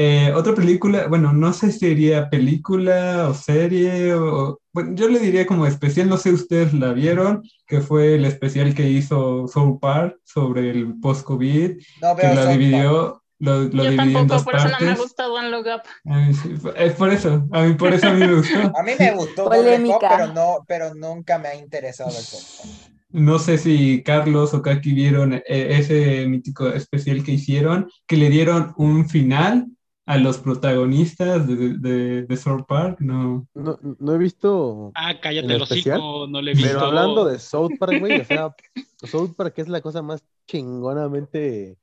Eh, 0.00 0.32
otra 0.32 0.54
película, 0.54 1.08
bueno, 1.08 1.32
no 1.32 1.52
sé 1.52 1.72
si 1.72 1.80
sería 1.80 2.30
película 2.30 3.26
o 3.28 3.34
serie, 3.34 4.14
o, 4.14 4.60
bueno, 4.72 4.94
yo 4.94 5.08
le 5.08 5.18
diría 5.18 5.44
como 5.44 5.66
especial, 5.66 6.08
no 6.08 6.16
sé 6.16 6.28
si 6.28 6.36
ustedes 6.36 6.72
la 6.72 6.92
vieron, 6.92 7.42
que 7.66 7.80
fue 7.80 8.14
el 8.14 8.24
especial 8.24 8.76
que 8.76 8.88
hizo 8.88 9.48
Soul 9.48 9.80
Park 9.80 10.20
sobre 10.22 10.70
el 10.70 11.00
post-COVID, 11.00 11.78
que 12.20 12.34
la 12.34 12.46
dividió, 12.46 13.24
lo, 13.40 13.62
lo 13.62 13.84
Yo 13.84 13.96
tampoco, 13.96 14.44
por 14.44 14.54
eso 14.54 14.68
no 14.68 14.86
me 14.86 14.94
gusta 14.94 15.28
One 15.32 15.50
Look 15.50 15.66
Up. 15.66 16.74
es 16.76 16.92
por 16.94 17.12
eso, 17.12 17.48
a 17.50 17.62
mí 17.62 17.74
por 17.74 17.92
eso 17.92 18.06
a 18.06 18.12
mí 18.12 18.20
me 18.20 18.34
gustó. 18.34 18.58
a 18.78 18.82
mí 18.84 18.92
me 18.96 19.14
gustó 19.16 19.46
One 19.46 19.96
pero, 20.00 20.32
no, 20.32 20.64
pero 20.68 20.94
nunca 20.94 21.40
me 21.40 21.48
ha 21.48 21.54
interesado 21.56 22.10
el 22.10 22.24
Soul 22.24 22.87
No 23.10 23.38
sé 23.38 23.58
si 23.58 24.02
Carlos 24.02 24.52
o 24.54 24.60
Kaki 24.60 24.92
vieron 24.92 25.34
eh, 25.34 25.42
ese 25.46 26.26
mítico 26.26 26.68
especial 26.68 27.24
que 27.24 27.32
hicieron, 27.32 27.88
que 28.06 28.16
le 28.16 28.28
dieron 28.28 28.74
un 28.76 29.08
final 29.08 29.66
a 30.08 30.16
los 30.16 30.38
protagonistas 30.38 31.46
de, 31.46 31.78
de, 31.78 32.22
de 32.22 32.36
South 32.38 32.64
Park, 32.66 32.98
no. 33.00 33.46
no. 33.52 33.78
No 33.98 34.14
he 34.14 34.18
visto. 34.18 34.90
Ah, 34.94 35.20
cállate 35.20 35.58
los 35.58 35.70
hocico, 35.70 36.26
no 36.26 36.40
le 36.40 36.52
he 36.52 36.54
visto. 36.54 36.70
Pero 36.70 36.86
hablando 36.86 37.26
de 37.26 37.38
South 37.38 37.72
Park, 37.78 37.98
güey, 38.00 38.20
o 38.20 38.24
sea, 38.24 38.54
South 39.02 39.34
Park 39.36 39.52
es 39.58 39.68
la 39.68 39.82
cosa 39.82 40.00
más 40.00 40.24
chingonamente 40.46 41.76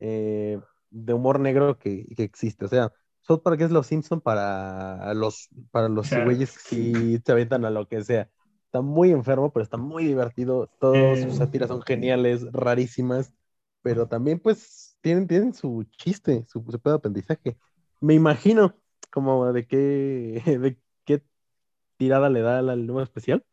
eh, 0.00 0.58
de 0.88 1.12
humor 1.12 1.38
negro 1.38 1.78
que, 1.78 2.06
que, 2.16 2.22
existe. 2.22 2.64
O 2.64 2.68
sea, 2.68 2.92
South 3.20 3.42
Park 3.42 3.60
es 3.60 3.70
los 3.70 3.86
Simpson 3.86 4.22
para 4.22 5.12
los, 5.12 5.50
para 5.70 5.90
los 5.90 6.10
güeyes 6.10 6.54
que 6.54 6.60
sí 6.60 7.20
te 7.20 7.32
aventan 7.32 7.66
a 7.66 7.70
lo 7.70 7.86
que 7.86 8.02
sea. 8.02 8.30
Está 8.66 8.80
muy 8.82 9.10
enfermo, 9.12 9.52
pero 9.52 9.62
está 9.64 9.76
muy 9.76 10.04
divertido. 10.04 10.68
Todas 10.78 11.20
sus 11.20 11.34
eh. 11.34 11.36
sátiras 11.36 11.68
son 11.68 11.82
geniales, 11.82 12.52
rarísimas, 12.52 13.32
pero 13.82 14.06
también 14.06 14.38
pues 14.38 14.96
tienen, 15.00 15.26
tienen 15.26 15.54
su 15.54 15.84
chiste, 15.90 16.44
su, 16.48 16.64
su 16.68 16.80
pedo 16.80 16.94
de 16.94 16.98
aprendizaje. 16.98 17.56
Me 18.00 18.14
imagino 18.14 18.74
como 19.10 19.52
de 19.52 19.66
qué, 19.66 20.42
de 20.60 20.78
qué 21.04 21.22
tirada 21.96 22.28
le 22.28 22.40
da 22.40 22.58
al 22.58 22.86
nuevo 22.86 23.02
especial. 23.02 23.44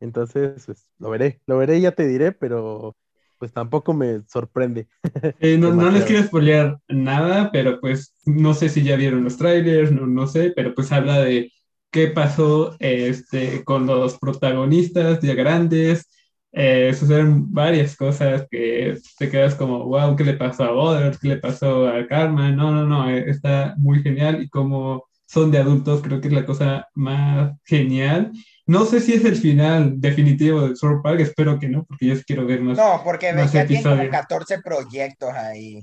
Entonces, 0.00 0.64
pues, 0.66 0.90
lo 0.98 1.10
veré, 1.10 1.40
lo 1.46 1.58
veré 1.58 1.78
y 1.78 1.82
ya 1.82 1.92
te 1.92 2.06
diré, 2.06 2.32
pero 2.32 2.96
pues 3.38 3.52
tampoco 3.52 3.94
me 3.94 4.22
sorprende. 4.26 4.88
Eh, 5.40 5.58
no, 5.58 5.72
no, 5.72 5.90
les 5.90 6.04
quiero 6.04 6.22
spoilear 6.22 6.78
nada, 6.88 7.50
pero 7.52 7.80
pues 7.80 8.14
no 8.24 8.54
sé 8.54 8.68
si 8.68 8.82
ya 8.82 8.96
vieron 8.96 9.24
los 9.24 9.36
trailers, 9.36 9.92
no, 9.92 10.06
no 10.06 10.26
sé, 10.26 10.52
pero 10.56 10.74
pues 10.74 10.90
habla 10.92 11.20
de 11.20 11.52
qué 11.94 12.08
pasó 12.08 12.74
este, 12.80 13.62
con 13.62 13.86
los 13.86 14.18
protagonistas 14.18 15.20
ya 15.20 15.34
grandes. 15.34 16.10
Eh, 16.50 16.92
suceden 16.92 17.52
varias 17.52 17.96
cosas 17.96 18.48
que 18.50 18.98
te 19.16 19.30
quedas 19.30 19.54
como, 19.54 19.84
wow, 19.84 20.16
¿qué 20.16 20.24
le 20.24 20.34
pasó 20.34 20.64
a 20.64 20.72
Bodder? 20.72 21.16
¿Qué 21.16 21.28
le 21.28 21.36
pasó 21.36 21.86
a 21.86 22.04
Karma? 22.08 22.50
No, 22.50 22.72
no, 22.72 22.84
no, 22.84 23.08
eh, 23.08 23.24
está 23.28 23.74
muy 23.78 24.02
genial 24.02 24.42
y 24.42 24.48
como 24.48 25.04
son 25.24 25.52
de 25.52 25.58
adultos, 25.58 26.02
creo 26.02 26.20
que 26.20 26.26
es 26.26 26.34
la 26.34 26.44
cosa 26.44 26.88
más 26.94 27.52
genial. 27.64 28.32
No 28.66 28.86
sé 28.86 28.98
si 28.98 29.12
es 29.12 29.24
el 29.24 29.36
final 29.36 30.00
definitivo 30.00 30.66
de 30.66 30.74
Sword 30.74 31.00
Park, 31.00 31.20
espero 31.20 31.60
que 31.60 31.68
no, 31.68 31.84
porque 31.84 32.06
yo 32.06 32.16
quiero 32.26 32.44
ver 32.44 32.60
más. 32.60 32.76
No, 32.76 33.02
porque 33.04 33.32
más 33.32 33.52
ya 33.52 33.66
tiene 33.66 33.84
como 33.84 34.10
14 34.10 34.58
proyectos 34.62 35.30
ahí. 35.32 35.80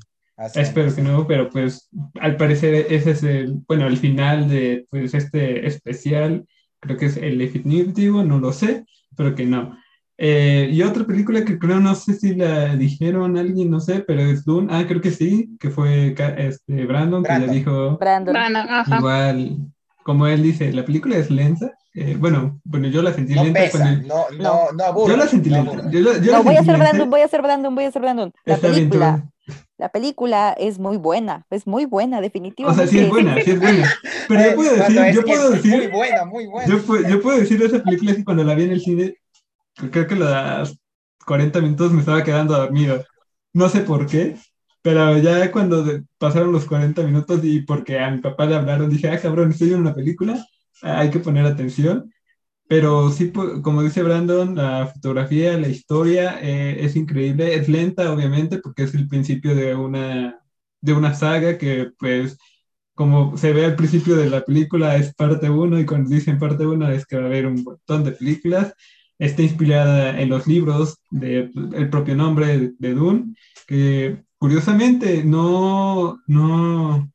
Espero 0.56 0.94
que 0.96 1.02
no, 1.02 1.28
pero 1.28 1.50
pues 1.50 1.90
al 2.20 2.36
parecer 2.38 2.88
ese 2.90 3.12
es 3.12 3.24
el, 3.24 3.54
bueno, 3.68 3.88
el 3.88 3.98
final 3.98 4.50
de 4.50 4.86
pues, 4.90 5.14
este 5.14 5.66
especial 5.68 6.46
creo 6.80 6.98
que 6.98 7.06
es 7.08 7.18
el 7.18 7.38
definitivo, 7.38 8.24
no 8.24 8.40
lo 8.40 8.52
sé, 8.54 8.86
pero 9.16 9.36
que 9.36 9.46
no. 9.46 9.78
Eh, 10.18 10.70
y 10.72 10.82
otra 10.84 11.04
película 11.04 11.44
que 11.44 11.58
creo, 11.58 11.80
no 11.80 11.96
sé 11.96 12.14
si 12.14 12.36
la 12.36 12.76
dijeron 12.76 13.38
alguien, 13.38 13.72
no 13.72 13.80
sé, 13.80 14.04
pero 14.06 14.22
es 14.22 14.46
Dune. 14.46 14.68
Ah, 14.72 14.84
creo 14.88 15.02
que 15.02 15.12
sí, 15.12 15.50
que 15.60 15.70
fue 15.72 16.16
este, 16.38 16.86
Brandon, 16.86 17.24
que 17.24 17.30
Brandon. 17.30 17.50
ya 17.50 17.54
dijo, 17.56 17.98
Brandon. 17.98 18.34
Brandon, 18.34 18.66
igual, 18.98 19.58
como 20.04 20.28
él 20.28 20.44
dice, 20.44 20.72
la 20.74 20.86
película 20.86 21.18
es 21.18 21.32
lenta. 21.32 21.72
Eh, 21.94 22.16
bueno, 22.20 22.60
bueno, 22.64 22.88
yo 22.88 23.02
la 23.02 23.12
sentí 23.14 23.34
No 23.34 23.44
lenta 23.44 23.60
pesa, 23.62 23.96
no, 24.08 24.26
no, 24.40 24.72
no 24.74 24.84
aburre. 24.84 25.12
Yo 25.12 25.18
la 25.18 25.28
sentí 25.28 25.50
no 25.50 25.64
lenta. 25.64 25.90
Yo 25.92 26.00
la, 26.00 26.18
yo 26.20 26.32
la 26.32 26.38
No, 26.38 26.44
voy 26.44 26.54
a 26.56 26.58
sentí 26.58 26.66
ser 26.72 26.78
lenta. 26.80 26.90
Brandon, 26.92 27.10
voy 27.10 27.22
a 27.22 27.28
ser 27.28 27.42
Brandon, 27.42 27.76
voy 27.76 27.84
a 27.86 27.92
ser 27.92 28.02
Brandon. 28.02 28.34
La 28.46 28.54
Está 28.56 28.68
bien, 28.70 28.90
tú- 28.90 29.00
película, 29.00 29.30
la 29.82 29.90
película 29.90 30.54
es 30.54 30.80
muy 30.80 30.98
buena, 30.98 31.46
es 31.50 31.68
muy 31.68 31.86
buena, 31.86 32.22
O 32.64 32.74
definitivamente. 32.74 32.86
sea, 32.86 32.88
sí 32.88 33.00
es 33.00 33.10
buena, 33.10 33.42
sí 33.42 33.52
es 33.52 33.60
buena. 33.60 33.96
Pero 34.28 34.42
yo 34.44 34.56
puedo 34.56 34.76
decir, 34.76 35.10
yo 35.12 35.26
puedo 35.26 35.50
es 35.56 35.66
Muy 35.66 35.88
decir, 35.88 35.92
buena, 35.92 36.26
muy 36.26 36.46
buena. 36.48 36.74
yo, 36.74 36.78
pu- 36.86 37.08
yo 37.08 37.22
puedo 37.22 37.40
decir 37.40 37.60
de 37.60 37.66
esa 37.66 37.84
película 37.84 38.16
que 38.16 38.24
cuando 38.24 38.44
la 38.44 38.56
vi 38.56 38.64
en 38.64 38.72
el 38.72 38.82
cine, 38.82 39.16
creo 39.92 40.08
que 40.08 40.16
las 40.16 40.78
40 41.26 41.62
minutos 41.62 41.92
me 41.94 42.02
estaba 42.02 42.24
quedando 42.24 42.56
dormido. 42.58 43.04
No 43.54 43.70
sé 43.70 43.82
por 43.82 44.08
qué, 44.08 44.38
pero 44.82 45.18
ya 45.20 45.52
cuando 45.52 45.86
pasaron 46.20 46.52
los 46.54 46.66
40 46.66 47.04
minutos 47.04 47.42
y 47.44 47.62
porque 47.62 48.00
a 48.00 48.12
mi 48.12 48.20
papá 48.22 48.46
le 48.48 48.56
hablaron, 48.56 48.90
dije, 48.90 49.10
ah, 49.10 49.22
cabrón, 49.22 49.52
estoy 49.52 49.74
en 49.74 49.82
una 49.82 49.94
película, 49.96 50.46
hay 50.82 51.12
que 51.12 51.20
poner 51.20 51.46
atención. 51.46 52.12
Pero 52.72 53.12
sí, 53.12 53.34
como 53.62 53.84
dice 53.84 54.02
Brandon, 54.02 54.56
la 54.56 54.88
fotografía, 54.88 55.58
la 55.58 55.68
historia 55.68 56.40
eh, 56.42 56.78
es 56.86 56.96
increíble, 56.96 57.54
es 57.54 57.68
lenta, 57.68 58.14
obviamente, 58.14 58.60
porque 58.60 58.84
es 58.84 58.96
el 58.96 59.10
principio 59.10 59.54
de 59.54 59.76
una, 59.76 60.40
de 60.80 60.94
una 60.94 61.14
saga 61.14 61.58
que, 61.58 61.92
pues, 62.00 62.38
como 62.96 63.36
se 63.36 63.52
ve 63.52 63.66
al 63.66 63.76
principio 63.76 64.16
de 64.16 64.30
la 64.30 64.46
película, 64.46 64.96
es 64.96 65.14
parte 65.14 65.50
1 65.50 65.82
y 65.82 65.86
cuando 65.86 66.12
dicen 66.12 66.40
parte 66.40 66.66
1 66.66 66.90
es 66.92 67.06
que 67.06 67.18
va 67.18 67.24
a 67.24 67.26
haber 67.26 67.46
un 67.48 67.62
montón 67.62 68.06
de 68.06 68.14
películas. 68.14 68.74
Está 69.20 69.42
inspirada 69.42 70.22
en 70.22 70.30
los 70.30 70.48
libros 70.48 70.98
del 71.10 71.90
propio 71.90 72.16
nombre 72.16 72.58
de, 72.58 72.74
de 72.80 72.94
Dune, 72.94 73.36
que 73.68 74.24
curiosamente 74.38 75.26
no, 75.26 76.22
no, 76.26 77.12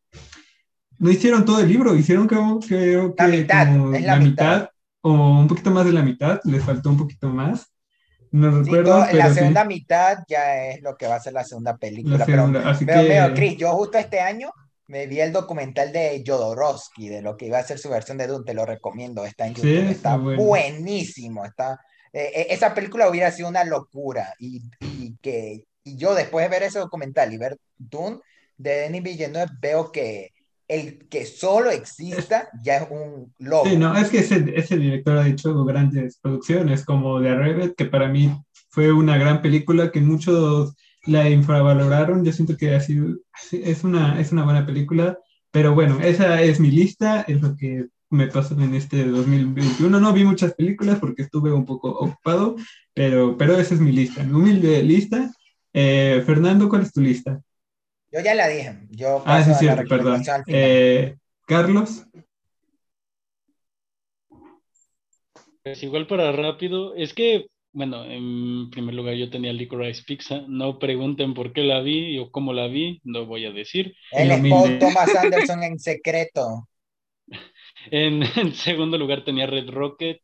no 0.99 1.11
hicieron 1.11 1.47
todo 1.47 1.61
el 1.61 1.69
libro, 1.71 1.97
hicieron 1.97 2.29
como, 2.29 2.61
creo 2.61 3.15
que 3.15 3.23
La 3.23 3.29
mitad, 3.29 3.69
como 3.69 3.95
es 3.95 4.03
la 4.03 4.17
la 4.17 4.21
mitad. 4.21 4.61
mitad 4.61 4.76
o 5.09 5.41
un 5.43 5.49
poquito 5.49 5.71
más 5.71 5.85
de 5.87 5.93
la 5.93 6.03
mitad, 6.03 6.41
les 6.45 6.65
faltó 6.65 6.91
un 6.91 6.99
poquito 6.99 7.29
más. 7.29 7.73
No 8.33 8.51
Sí, 8.51 8.61
recuerdo, 8.63 8.85
todo- 8.85 9.05
pero 9.11 9.19
la 9.19 9.31
sí, 9.31 9.35
segunda 9.35 9.65
mitad 9.65 10.19
ya 10.29 10.67
es 10.67 10.83
lo 10.83 10.97
que 10.97 11.07
va 11.07 11.17
a 11.17 11.21
ser 11.21 11.33
la 11.33 11.45
segunda 11.45 11.77
película. 11.77 12.19
la 12.19 12.25
pero 12.25 12.43
segunda. 12.43 12.69
Así 12.71 12.85
pero, 12.85 13.03
que 13.03 13.09
mira, 13.09 13.35
Chris, 13.35 13.57
yo 13.59 13.71
justo 13.73 13.99
este 13.99 14.21
año 14.21 14.51
me 14.89 15.07
vi 15.07 15.21
el 15.21 15.33
documental 15.33 15.93
de 15.93 16.23
Jodorowsky, 16.27 17.09
de 17.09 17.23
lo 17.23 17.37
que 17.37 17.47
iba 17.47 17.59
a 17.59 17.63
ser 17.65 17.79
su 17.79 17.89
versión 17.91 18.19
de 18.19 18.27
Dune, 18.27 18.45
te 18.45 18.55
lo 18.55 18.65
recomiendo, 18.67 19.25
está 19.25 19.47
en 19.47 19.55
Sí, 19.55 19.69
YouTube, 19.69 19.91
está 19.91 20.15
está 20.15 20.17
bueno. 20.17 20.43
buenísimo, 20.43 21.45
está, 21.45 21.81
eh, 22.13 22.31
eh, 22.35 22.47
esa 22.51 22.75
película 22.75 23.09
hubiera 23.09 23.31
sido 23.31 23.49
una 23.49 23.65
locura, 23.65 24.35
y, 24.39 24.63
y 24.81 25.17
que 25.19 25.65
y 25.85 25.97
yo 25.97 26.15
después 26.15 26.45
de 26.45 26.49
ver 26.51 26.63
ese 26.65 26.79
documental 26.81 27.33
y 27.33 27.39
ver 27.39 27.57
Dune 27.79 28.19
de 28.57 28.71
Denis 28.81 29.03
Villeneuve, 29.03 29.53
veo 29.61 29.93
que 29.93 30.31
el 30.69 31.07
que 31.09 31.25
solo 31.27 31.71
exista 31.71 32.49
ya 32.63 32.79
es 32.79 32.89
un 32.91 33.33
logro. 33.39 33.71
Sí, 33.71 33.77
no, 33.77 33.97
es 33.97 34.09
que 34.09 34.19
ese, 34.19 34.45
ese 34.55 34.77
director 34.77 35.17
ha 35.19 35.29
hecho 35.29 35.65
grandes 35.65 36.19
producciones 36.21 36.85
como 36.85 37.21
The 37.21 37.35
Rabbit, 37.35 37.75
que 37.77 37.85
para 37.87 38.09
mí 38.09 38.37
fue 38.71 38.93
una 38.93 39.17
gran 39.17 39.43
película 39.43 39.91
que 39.91 40.01
muchos 40.01 40.75
la 41.07 41.31
infravaloraron. 41.31 42.25
Yo 42.25 42.33
siento 42.33 42.57
que 42.57 42.75
ha 42.75 42.81
sido, 42.81 43.17
es 43.53 43.85
una, 43.85 44.21
es 44.21 44.33
una 44.33 44.45
buena 44.45 44.67
película, 44.67 45.19
pero 45.51 45.75
bueno, 45.75 46.01
esa 46.01 46.43
es 46.43 46.61
mi 46.61 46.71
lista, 46.71 47.23
es 47.23 47.41
lo 47.41 47.57
que 47.57 47.87
me 48.11 48.27
pasó 48.27 48.61
en 48.61 48.75
este 48.75 49.05
2021. 49.05 50.01
No 50.01 50.13
vi 50.13 50.25
muchas 50.25 50.55
películas 50.55 50.99
porque 50.99 51.23
estuve 51.23 51.53
un 51.53 51.65
poco 51.65 51.91
ocupado, 51.91 52.57
pero, 52.95 53.37
pero 53.37 53.57
esa 53.57 53.75
es 53.75 53.81
mi 53.81 53.93
lista, 53.93 54.23
mi 54.25 54.33
humilde 54.33 54.83
lista. 54.83 55.33
Eh, 55.73 56.23
Fernando, 56.27 56.69
¿cuál 56.69 56.83
es 56.83 56.93
tu 56.93 57.01
lista? 57.01 57.41
Yo 58.13 58.21
ya 58.21 58.35
la 58.35 58.49
dije, 58.49 58.79
yo 58.91 59.23
Ah, 59.27 59.43
sí, 59.43 59.67
perdón. 59.89 60.23
Eh, 60.47 61.17
Carlos. 61.47 62.07
Pues 65.63 65.83
igual 65.83 66.07
para 66.07 66.31
rápido, 66.31 66.95
es 66.95 67.13
que, 67.13 67.47
bueno, 67.73 68.05
en 68.05 68.71
primer 68.71 68.95
lugar 68.95 69.15
yo 69.15 69.29
tenía 69.31 69.53
Licorice 69.53 70.05
Pizza, 70.07 70.45
no 70.47 70.79
pregunten 70.79 71.35
por 71.35 71.53
qué 71.53 71.63
la 71.63 71.81
vi 71.81 72.19
o 72.19 72.31
cómo 72.31 72.53
la 72.53 72.69
vi, 72.69 73.01
no 73.03 73.27
voy 73.27 73.47
a 73.47 73.51
decir. 73.51 73.95
Él 74.13 74.31
es. 74.31 74.49
Paul 74.49 74.79
Thomas 74.79 75.15
Anderson 75.17 75.65
en 75.65 75.79
secreto. 75.79 76.69
En, 77.91 78.23
en 78.37 78.55
segundo 78.55 78.97
lugar 78.97 79.25
tenía 79.25 79.47
Red 79.47 79.71
Rocket, 79.71 80.21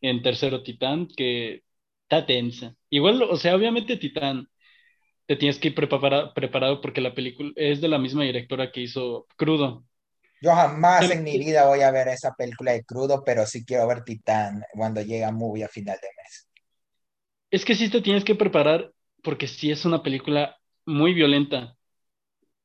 en 0.00 0.22
tercero 0.22 0.62
Titán, 0.62 1.06
que 1.14 1.62
está 2.04 2.26
tensa. 2.26 2.74
Igual, 2.90 3.22
o 3.22 3.36
sea, 3.36 3.54
obviamente 3.56 3.96
Titán, 3.96 4.48
te 5.26 5.36
tienes 5.36 5.58
que 5.58 5.68
ir 5.68 5.74
prepara- 5.74 6.32
preparado 6.34 6.80
porque 6.80 7.00
la 7.00 7.14
película 7.14 7.52
es 7.56 7.80
de 7.80 7.88
la 7.88 7.98
misma 7.98 8.24
directora 8.24 8.72
que 8.72 8.82
hizo 8.82 9.26
Crudo. 9.36 9.84
Yo 10.42 10.54
jamás 10.54 11.08
en 11.10 11.22
mi 11.24 11.38
vida 11.38 11.64
voy 11.66 11.80
a 11.80 11.90
ver 11.90 12.08
esa 12.08 12.34
película 12.34 12.72
de 12.72 12.84
crudo, 12.84 13.22
pero 13.24 13.46
sí 13.46 13.64
quiero 13.64 13.86
ver 13.86 14.04
Titán 14.04 14.62
cuando 14.74 15.00
llega 15.00 15.32
movie 15.32 15.64
a 15.64 15.68
final 15.68 15.98
de 16.02 16.08
mes. 16.22 16.48
Es 17.50 17.64
que 17.64 17.74
sí 17.74 17.90
te 17.90 18.00
tienes 18.02 18.24
que 18.24 18.34
preparar 18.34 18.92
porque 19.22 19.46
sí 19.46 19.70
es 19.70 19.84
una 19.84 20.02
película 20.02 20.56
muy 20.86 21.14
violenta. 21.14 21.76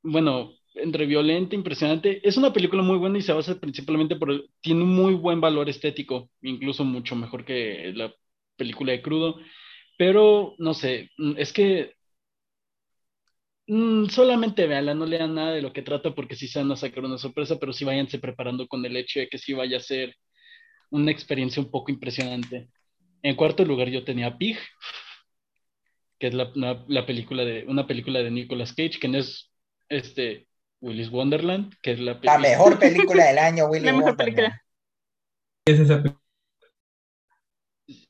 Bueno, 0.03 0.53
entre 0.75 1.05
violenta, 1.07 1.55
impresionante. 1.55 2.27
Es 2.27 2.37
una 2.37 2.53
película 2.53 2.83
muy 2.83 2.97
buena 2.99 3.19
y 3.19 3.23
se 3.23 3.33
basa 3.33 3.59
principalmente 3.59 4.15
por 4.17 4.31
tiene 4.61 4.83
un 4.83 4.95
muy 4.95 5.15
buen 5.15 5.41
valor 5.41 5.69
estético, 5.69 6.31
incluso 6.41 6.85
mucho 6.85 7.15
mejor 7.17 7.45
que 7.45 7.93
la 7.95 8.13
película 8.57 8.93
de 8.93 9.01
Crudo. 9.03 9.37
Pero 9.97 10.55
no 10.59 10.75
sé, 10.75 11.11
es 11.37 11.53
que 11.53 11.93
mm, 13.67 14.05
solamente 14.09 14.67
véanla, 14.67 14.93
no 14.93 15.05
lean 15.05 15.35
nada 15.35 15.51
de 15.51 15.61
lo 15.61 15.73
que 15.73 15.81
trata 15.81 16.13
porque 16.15 16.35
sí 16.35 16.47
se 16.47 16.59
van 16.59 16.71
a 16.71 16.75
sacar 16.75 17.03
una 17.03 17.17
sorpresa, 17.17 17.57
pero 17.59 17.73
sí 17.73 17.85
váyanse 17.85 18.19
preparando 18.19 18.67
con 18.67 18.85
el 18.85 18.95
hecho 18.97 19.19
de 19.19 19.27
que 19.29 19.37
sí 19.37 19.53
vaya 19.53 19.77
a 19.77 19.81
ser 19.81 20.15
una 20.91 21.11
experiencia 21.11 21.61
un 21.61 21.71
poco 21.71 21.91
impresionante. 21.91 22.69
En 23.23 23.35
cuarto 23.35 23.65
lugar 23.65 23.89
yo 23.89 24.03
tenía 24.03 24.37
Pig, 24.37 24.57
que 26.19 26.27
es 26.27 26.33
la, 26.33 26.51
una, 26.55 26.83
la 26.87 27.05
película 27.05 27.43
de, 27.45 27.65
una 27.67 27.85
película 27.87 28.19
de 28.19 28.31
Nicolas 28.31 28.73
Cage, 28.73 28.99
que 28.99 29.07
no 29.07 29.17
es 29.17 29.51
este 29.89 30.47
Willis 30.81 31.09
Wonderland, 31.09 31.73
que 31.81 31.91
es 31.91 31.99
la 31.99 32.19
La 32.23 32.37
mejor 32.37 32.79
película 32.79 33.25
del 33.27 33.37
año, 33.37 33.67
La 33.81 33.93
mejor 33.93 34.15
Wonderland. 34.15 34.17
película. 34.17 34.61
Es 35.65 35.79
esa 35.79 36.01
película. 36.01 36.26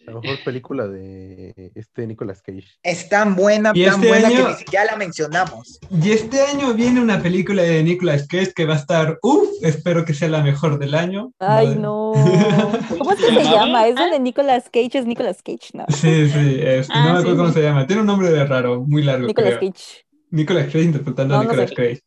La 0.08 0.22
mejor 0.22 0.38
película 0.46 0.88
de 0.88 1.72
este 1.76 2.08
Nicolas 2.08 2.42
Cage. 2.42 2.64
Es 2.82 3.10
tan 3.10 3.36
buena, 3.36 3.74
Y 3.76 3.84
tan 3.84 3.96
este 3.96 4.08
buena 4.08 4.28
año- 4.30 4.46
que 4.46 4.52
ni 4.52 4.58
siquiera 4.58 4.86
la 4.86 4.96
mencionamos. 4.96 5.80
Y 5.92 6.12
este 6.12 6.42
año 6.44 6.74
viene 6.74 7.02
una 7.02 7.22
película 7.22 7.62
de 7.62 7.84
Nicolas 7.84 8.26
Cage 8.26 8.54
que 8.56 8.66
va 8.66 8.76
a 8.76 8.78
estar, 8.78 9.20
uff, 9.22 9.50
espero 9.64 10.06
que 10.06 10.14
sea 10.14 10.30
la 10.30 10.42
mejor 10.42 10.80
del 10.80 10.96
año. 10.96 11.34
Ay, 11.40 11.76
no. 11.76 12.14
¿Cómo 12.98 13.12
es 13.12 13.20
que 13.20 13.34
se 13.34 13.44
llama? 13.44 13.86
Es 13.86 13.96
donde 13.96 14.18
Nicolas 14.22 14.70
Cage 14.72 14.98
es 15.00 15.06
Nicolas 15.06 15.42
Cage, 15.44 15.72
¿no? 15.74 15.86
Sí, 15.90 16.30
sí, 16.30 16.58
este, 16.62 16.94
Ah, 16.94 17.00
no 17.08 17.14
me 17.14 17.20
acuerdo 17.20 17.32
sí, 17.32 17.36
cómo 17.38 17.48
sí. 17.50 17.54
se 17.56 17.62
llama. 17.64 17.86
Tiene 17.86 18.02
un 18.02 18.08
nombre 18.08 18.30
de 18.32 18.46
raro, 18.46 18.80
muy 18.86 19.04
largo, 19.04 19.28
Nicolas 19.28 19.58
creo. 19.58 19.72
Cage. 19.74 20.06
Nicolas 20.32 20.66
Cage 20.68 20.84
interpretando 20.84 21.34
No, 21.36 21.42
a 21.42 21.44
no 21.44 21.50
Nicolas 21.50 21.70
sé. 21.70 21.76
Cage. 21.76 22.02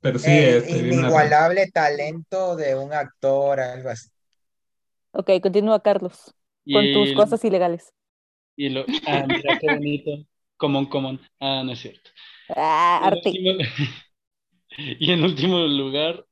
Pero 0.00 0.18
sí, 0.18 0.30
El 0.32 0.54
este, 0.56 0.72
viene 0.82 0.88
una- 0.98 1.00
inigualable 1.02 1.70
talento 1.70 2.56
de 2.56 2.74
un 2.74 2.92
actor, 2.92 3.60
algo 3.60 3.88
así. 3.90 4.08
Ok, 5.12 5.30
continúa, 5.40 5.80
Carlos, 5.80 6.34
con 6.64 6.84
Y 6.84 6.92
tus 6.92 7.12
cosas 7.12 7.44
ilegales. 7.44 7.92
Y 8.56 8.68
lo, 8.68 8.84
ah, 9.06 9.24
mira 9.26 9.58
qué 9.58 9.66
bonito. 9.66 10.10
Común, 10.56 10.86
común. 10.86 11.20
Ah, 11.38 11.62
no 11.64 11.72
es 11.72 11.78
cierto. 11.80 12.10
Ah, 12.54 13.00
en 13.02 13.08
arte. 13.08 13.28
último- 13.30 13.58
y 14.98 15.10
en 15.12 15.24
último 15.24 15.58
lugar, 15.60 16.24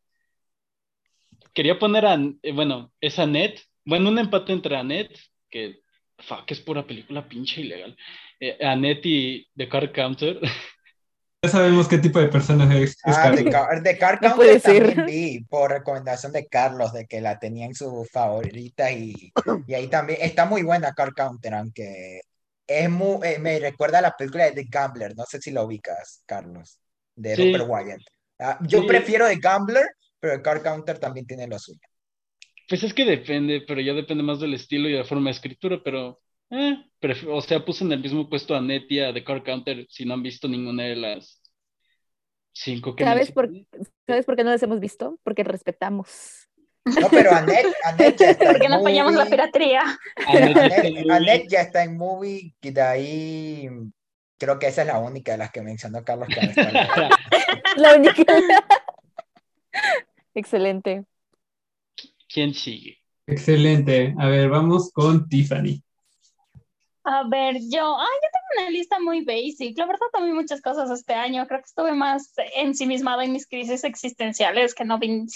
quería 1.55 1.79
poner 1.79 2.07
a, 2.07 2.19
eh, 2.43 2.53
bueno, 2.53 2.93
es 3.01 3.19
Annette. 3.19 3.63
Bueno, 3.85 4.11
un 4.11 4.19
empate 4.19 4.53
entre 4.53 4.77
Annette, 4.77 5.19
que, 5.51 5.81
fuck, 6.19 6.51
es 6.51 6.61
pura 6.61 6.87
película 6.87 7.27
pinche 7.27 7.63
ilegal. 7.63 7.97
Eh, 8.39 8.59
Annette 8.61 9.07
y 9.07 9.49
The 9.57 9.69
Card 9.69 9.93
Counter. 9.93 10.41
Ya 11.43 11.51
sabemos 11.51 11.87
qué 11.87 11.99
tipo 11.99 12.19
de 12.19 12.27
personaje 12.29 12.83
es, 12.83 12.91
es 13.05 13.17
Ah, 13.17 13.31
de. 13.31 13.49
Car, 13.49 13.81
de 13.81 13.97
Car 13.97 14.15
No 14.21 14.31
Counter 14.31 14.37
puede 14.37 14.61
ser. 14.61 14.95
también 14.95 15.07
vi 15.07 15.45
por 15.45 15.71
recomendación 15.71 16.33
de 16.33 16.47
Carlos 16.49 16.93
de 16.93 17.07
que 17.07 17.21
la 17.21 17.39
tenía 17.39 17.67
en 17.67 17.77
su 17.77 18.05
favorita 18.13 18.91
y, 18.91 19.33
y 19.69 19.75
ahí 19.75 19.87
también 19.87 20.19
está 20.23 20.47
muy 20.47 20.63
buena 20.63 20.93
Car 20.95 21.15
Counter, 21.15 21.55
aunque 21.55 22.23
es 22.67 22.91
muy, 22.91 23.19
eh, 23.25 23.39
me 23.39 23.61
recuerda 23.61 23.99
a 23.99 24.03
la 24.03 24.17
película 24.17 24.45
de 24.47 24.53
The 24.53 24.65
Gambler, 24.69 25.15
no 25.17 25.25
sé 25.27 25.41
si 25.41 25.53
la 25.53 25.63
ubicas, 25.63 26.23
Carlos, 26.27 26.81
de 27.15 27.37
Sí. 27.37 27.53
Robert 27.53 27.71
Wyatt. 27.71 28.01
Ah, 28.41 28.59
yo 28.63 28.81
Sí. 28.81 28.87
prefiero 28.89 29.29
The 29.29 29.37
Gambler, 29.37 29.87
pero 30.19 30.43
Car 30.43 30.61
Counter 30.61 30.99
también 30.99 31.25
tiene 31.27 31.47
lo 31.47 31.59
suyo. 31.61 31.81
Pues 32.69 32.83
es 32.83 32.93
que 32.93 33.05
depende, 33.05 33.63
pero 33.67 33.81
ya 33.81 33.93
depende 33.95 34.25
más 34.25 34.41
del 34.41 34.55
estilo 34.55 34.89
y 34.89 34.93
de 34.93 34.99
la 34.99 35.05
forma 35.05 35.31
de 35.31 35.37
escritura, 35.37 35.81
pero, 35.85 36.21
eh, 36.51 36.85
o 37.29 37.41
sea, 37.43 37.65
puse 37.65 37.85
en 37.85 37.93
el 37.93 38.01
mismo 38.01 38.29
puesto 38.29 38.55
a 38.55 38.59
Annette 38.59 38.91
y 38.93 39.01
a 39.01 39.13
The 39.13 39.25
Card 39.25 39.45
Counter 39.45 39.87
si 39.89 40.05
no 40.05 40.15
han 40.15 40.23
visto 40.23 40.49
ninguna 40.49 40.85
de 40.85 40.97
las 40.97 41.43
cinco 42.53 42.97
que 42.97 43.05
¿Sabes 43.05 43.33
por. 43.33 43.51
¿Sabes 44.07 44.25
por 44.25 44.37
qué 44.37 44.45
no 44.45 44.51
las 44.51 44.63
hemos 44.63 44.81
visto? 44.81 45.19
Porque 45.23 45.45
respetamos. 45.45 46.49
No, 46.85 47.09
pero 47.11 47.33
Annette, 47.33 47.67
Annette 47.85 48.19
ya 48.19 48.31
está 48.31 48.47
¿Por 48.47 48.59
qué 48.59 48.65
en 48.65 48.71
no 48.71 48.77
apoyamos 48.79 49.13
la 49.13 49.25
movie. 49.25 49.31
piratería? 49.31 49.83
Annette, 50.27 51.11
Annette 51.11 51.49
ya 51.49 51.61
está 51.61 51.85
en 51.85 51.97
movie 51.97 52.55
y 52.61 52.71
de 52.71 52.83
ahí 52.83 53.69
creo 54.39 54.59
que 54.59 54.69
esa 54.69 54.83
es 54.83 54.89
la 54.89 54.99
única 54.99 55.33
de 55.33 55.39
las 55.39 55.51
que 55.51 55.61
mencionó 55.61 56.03
Carlos 56.03 56.29
que 56.29 56.41
La 57.77 57.95
única. 57.95 58.25
Excelente. 60.35 61.05
¿Quién 62.33 62.55
sigue? 62.55 62.99
Excelente. 63.27 64.15
A 64.19 64.29
ver, 64.29 64.49
vamos 64.49 64.91
con 64.93 65.29
Tiffany. 65.29 65.83
A 67.11 67.23
ver, 67.27 67.57
yo, 67.71 67.97
ah, 67.99 68.07
yo 68.23 68.29
tengo 68.33 68.61
una 68.61 68.71
lista 68.71 69.01
muy 69.01 69.25
basic. 69.25 69.79
La 69.79 69.87
verdad, 69.87 70.07
tomé 70.13 70.35
muchas 70.35 70.61
cosas 70.61 70.91
este 70.91 71.15
año. 71.15 71.47
Creo 71.47 71.61
que 71.61 71.65
estuve 71.65 71.93
más 71.93 72.35
ensimismada 72.55 73.25
en 73.25 73.33
mis 73.33 73.47
crisis 73.47 73.83
existenciales 73.83 74.75
que 74.75 74.85
no 74.85 74.99
vi. 74.99 75.27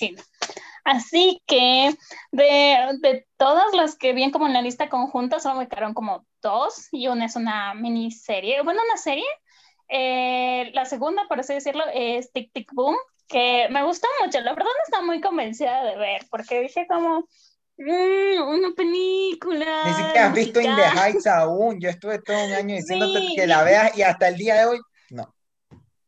Así 0.85 1.43
que 1.47 1.95
de, 2.31 2.99
de 3.01 3.27
todas 3.39 3.73
las 3.73 3.97
que 3.97 4.13
vi 4.13 4.31
como 4.31 4.49
en 4.49 4.53
la 4.53 4.61
lista 4.61 4.91
conjunta, 4.91 5.41
solo 5.41 5.61
me 5.61 5.69
quedaron 5.69 5.95
como 5.95 6.27
dos 6.43 6.89
y 6.93 7.07
una 7.09 7.25
es 7.25 7.37
una 7.37 7.73
miniserie, 7.73 8.61
bueno, 8.63 8.83
una 8.85 8.99
serie. 8.99 9.25
Eh, 9.89 10.73
la 10.75 10.85
segunda, 10.85 11.27
por 11.27 11.41
así 11.41 11.55
decirlo, 11.55 11.85
es 11.95 12.33
Tic 12.33 12.53
Tic 12.53 12.71
Boom, 12.75 12.97
que 13.29 13.69
me 13.71 13.83
gustó 13.83 14.09
mucho. 14.23 14.41
La 14.43 14.53
verdad 14.53 14.69
no 14.77 14.85
estaba 14.85 15.07
muy 15.07 15.23
convencida 15.23 15.85
de 15.85 15.97
ver 15.97 16.27
porque 16.31 16.61
dije 16.61 16.87
como, 16.87 17.27
"Mm, 17.85 18.43
una 18.49 18.71
película. 18.75 19.83
Ni 19.85 19.93
siquiera 19.95 20.27
has 20.29 20.35
visto 20.35 20.61
In 20.61 20.67
the 20.67 20.83
musical". 20.83 20.99
Heights 20.99 21.27
aún. 21.27 21.81
Yo 21.81 21.89
estuve 21.89 22.19
todo 22.21 22.45
un 22.47 22.53
año 22.53 22.77
diciéndote 22.77 23.19
Sí. 23.21 23.35
que 23.37 23.47
la 23.47 23.63
veas 23.65 23.97
y 23.97 24.03
hasta 24.03 24.29
el 24.29 24.37
día 24.37 24.55
de 24.57 24.67
hoy, 24.67 24.81
no. 25.11 25.35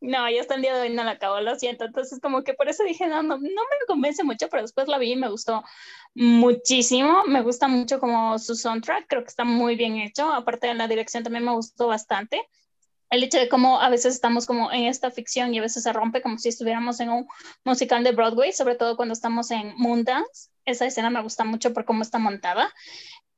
No, 0.01 0.29
y 0.29 0.39
hasta 0.39 0.55
el 0.57 0.61
día 0.63 0.75
de 0.75 0.83
hoy 0.83 0.91
no 0.91 1.03
la 1.03 1.13
acabo, 1.13 1.41
lo 1.41 1.57
siento. 1.57 1.87
Entonces, 1.87 2.21
como 2.21 2.45
que 2.45 2.53
por 2.53 2.69
eso 2.69 2.85
dije, 2.85 3.07
no, 3.07 3.23
no, 3.23 3.39
no 3.39 3.41
me 3.41 3.87
convence 3.87 4.23
mucho, 4.23 4.49
pero 4.51 4.63
después 4.63 4.87
la 4.87 4.99
vi 4.99 5.13
y 5.13 5.17
me 5.17 5.29
gustó 5.31 5.65
muchísimo. 6.15 7.25
Me 7.27 7.41
gusta 7.41 7.69
mucho 7.69 7.99
como 8.01 8.39
su 8.39 8.55
soundtrack, 8.55 9.07
creo 9.09 9.23
que 9.23 9.29
está 9.31 9.45
muy 9.45 9.77
bien 9.77 9.97
hecho. 9.97 10.31
Aparte 10.33 10.67
de 10.67 10.75
la 10.75 10.89
dirección, 10.89 11.23
también 11.23 11.45
me 11.45 11.53
gustó 11.53 11.87
bastante. 11.87 12.41
El 13.11 13.23
hecho 13.23 13.39
de 13.39 13.49
cómo 13.49 13.81
a 13.81 13.89
veces 13.89 14.15
estamos 14.15 14.45
como 14.45 14.71
en 14.73 14.85
esta 14.85 15.11
ficción 15.11 15.55
y 15.55 15.59
a 15.59 15.63
veces 15.63 15.83
se 15.85 15.93
rompe 15.93 16.21
como 16.21 16.39
si 16.39 16.51
estuviéramos 16.51 17.01
en 17.01 17.11
un 17.11 17.27
musical 17.65 18.05
de 18.05 18.13
Broadway, 18.13 18.53
sobre 18.53 18.75
todo 18.75 18.97
cuando 18.97 19.15
estamos 19.15 19.51
en 19.51 19.73
Moondance. 19.77 20.51
Esa 20.65 20.87
escena 20.87 21.11
me 21.11 21.23
gusta 21.23 21.45
mucho 21.45 21.73
por 21.73 21.85
cómo 21.85 22.03
está 22.03 22.19
montada. 22.19 22.73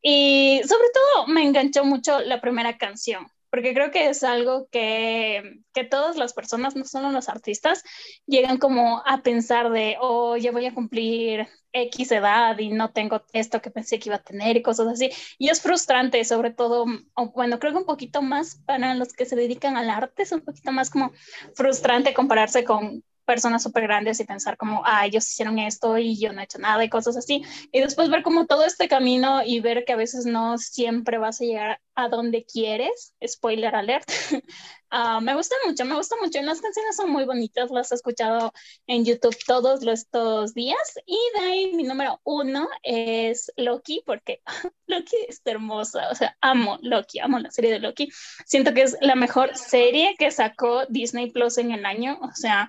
Y 0.02 0.60
sobre 0.64 0.88
todo 0.92 1.26
me 1.26 1.42
enganchó 1.42 1.84
mucho 1.84 2.20
la 2.20 2.40
primera 2.40 2.78
canción, 2.78 3.26
porque 3.50 3.74
creo 3.74 3.90
que 3.90 4.08
es 4.08 4.22
algo 4.22 4.68
que, 4.70 5.60
que 5.74 5.84
todas 5.84 6.16
las 6.16 6.32
personas, 6.32 6.76
no 6.76 6.84
solo 6.84 7.10
los 7.10 7.28
artistas, 7.28 7.82
llegan 8.26 8.58
como 8.58 9.02
a 9.04 9.22
pensar 9.22 9.70
de, 9.70 9.96
oh, 10.00 10.36
ya 10.36 10.52
voy 10.52 10.66
a 10.66 10.74
cumplir 10.74 11.48
X 11.72 12.12
edad 12.12 12.58
y 12.58 12.68
no 12.68 12.92
tengo 12.92 13.24
esto 13.32 13.60
que 13.60 13.70
pensé 13.70 13.98
que 13.98 14.08
iba 14.08 14.16
a 14.16 14.22
tener 14.22 14.56
y 14.56 14.62
cosas 14.62 14.88
así. 14.88 15.10
Y 15.38 15.48
es 15.48 15.60
frustrante, 15.60 16.24
sobre 16.24 16.50
todo, 16.50 16.86
o 17.14 17.32
bueno, 17.32 17.58
creo 17.58 17.72
que 17.72 17.78
un 17.78 17.84
poquito 17.84 18.22
más 18.22 18.62
para 18.64 18.94
los 18.94 19.12
que 19.12 19.26
se 19.26 19.36
dedican 19.36 19.76
al 19.76 19.90
arte, 19.90 20.22
es 20.22 20.32
un 20.32 20.42
poquito 20.42 20.72
más 20.72 20.90
como 20.90 21.12
frustrante 21.54 22.14
compararse 22.14 22.64
con 22.64 23.02
personas 23.26 23.62
súper 23.62 23.82
grandes 23.82 24.20
y 24.20 24.24
pensar 24.24 24.56
como, 24.56 24.82
ah, 24.86 25.04
ellos 25.04 25.28
hicieron 25.28 25.58
esto 25.58 25.98
y 25.98 26.18
yo 26.18 26.32
no 26.32 26.40
he 26.40 26.44
hecho 26.44 26.58
nada 26.58 26.84
y 26.84 26.88
cosas 26.88 27.16
así. 27.16 27.42
Y 27.72 27.80
después 27.80 28.08
ver 28.08 28.22
como 28.22 28.46
todo 28.46 28.64
este 28.64 28.88
camino 28.88 29.42
y 29.44 29.60
ver 29.60 29.84
que 29.84 29.92
a 29.92 29.96
veces 29.96 30.24
no 30.24 30.56
siempre 30.58 31.18
vas 31.18 31.40
a 31.40 31.44
llegar 31.44 31.80
a 31.94 32.08
donde 32.08 32.44
quieres. 32.44 33.14
Spoiler 33.26 33.74
alert. 33.74 34.08
Ah, 34.88 35.20
me 35.20 35.34
gusta 35.34 35.56
mucho, 35.66 35.84
me 35.84 35.96
gusta 35.96 36.14
mucho. 36.22 36.40
Las 36.42 36.60
canciones 36.60 36.94
son 36.94 37.10
muy 37.10 37.24
bonitas, 37.24 37.72
las 37.72 37.90
he 37.90 37.96
escuchado 37.96 38.52
en 38.86 39.04
YouTube 39.04 39.36
todos 39.44 39.84
estos 39.84 40.54
días. 40.54 40.98
Y 41.04 41.18
de 41.34 41.44
ahí 41.44 41.72
mi 41.74 41.82
número 41.82 42.20
uno 42.22 42.68
es 42.84 43.52
Loki, 43.56 44.02
porque 44.06 44.42
Loki 44.86 45.16
es 45.28 45.42
hermosa. 45.44 46.08
O 46.10 46.14
sea, 46.14 46.36
amo 46.40 46.78
Loki, 46.82 47.18
amo 47.18 47.38
la 47.40 47.50
serie 47.50 47.72
de 47.72 47.80
Loki. 47.80 48.08
Siento 48.46 48.72
que 48.74 48.82
es 48.82 48.96
la 49.00 49.16
mejor 49.16 49.56
serie 49.56 50.14
que 50.18 50.30
sacó 50.30 50.86
Disney 50.86 51.32
Plus 51.32 51.58
en 51.58 51.72
el 51.72 51.84
año. 51.84 52.18
O 52.22 52.32
sea, 52.32 52.68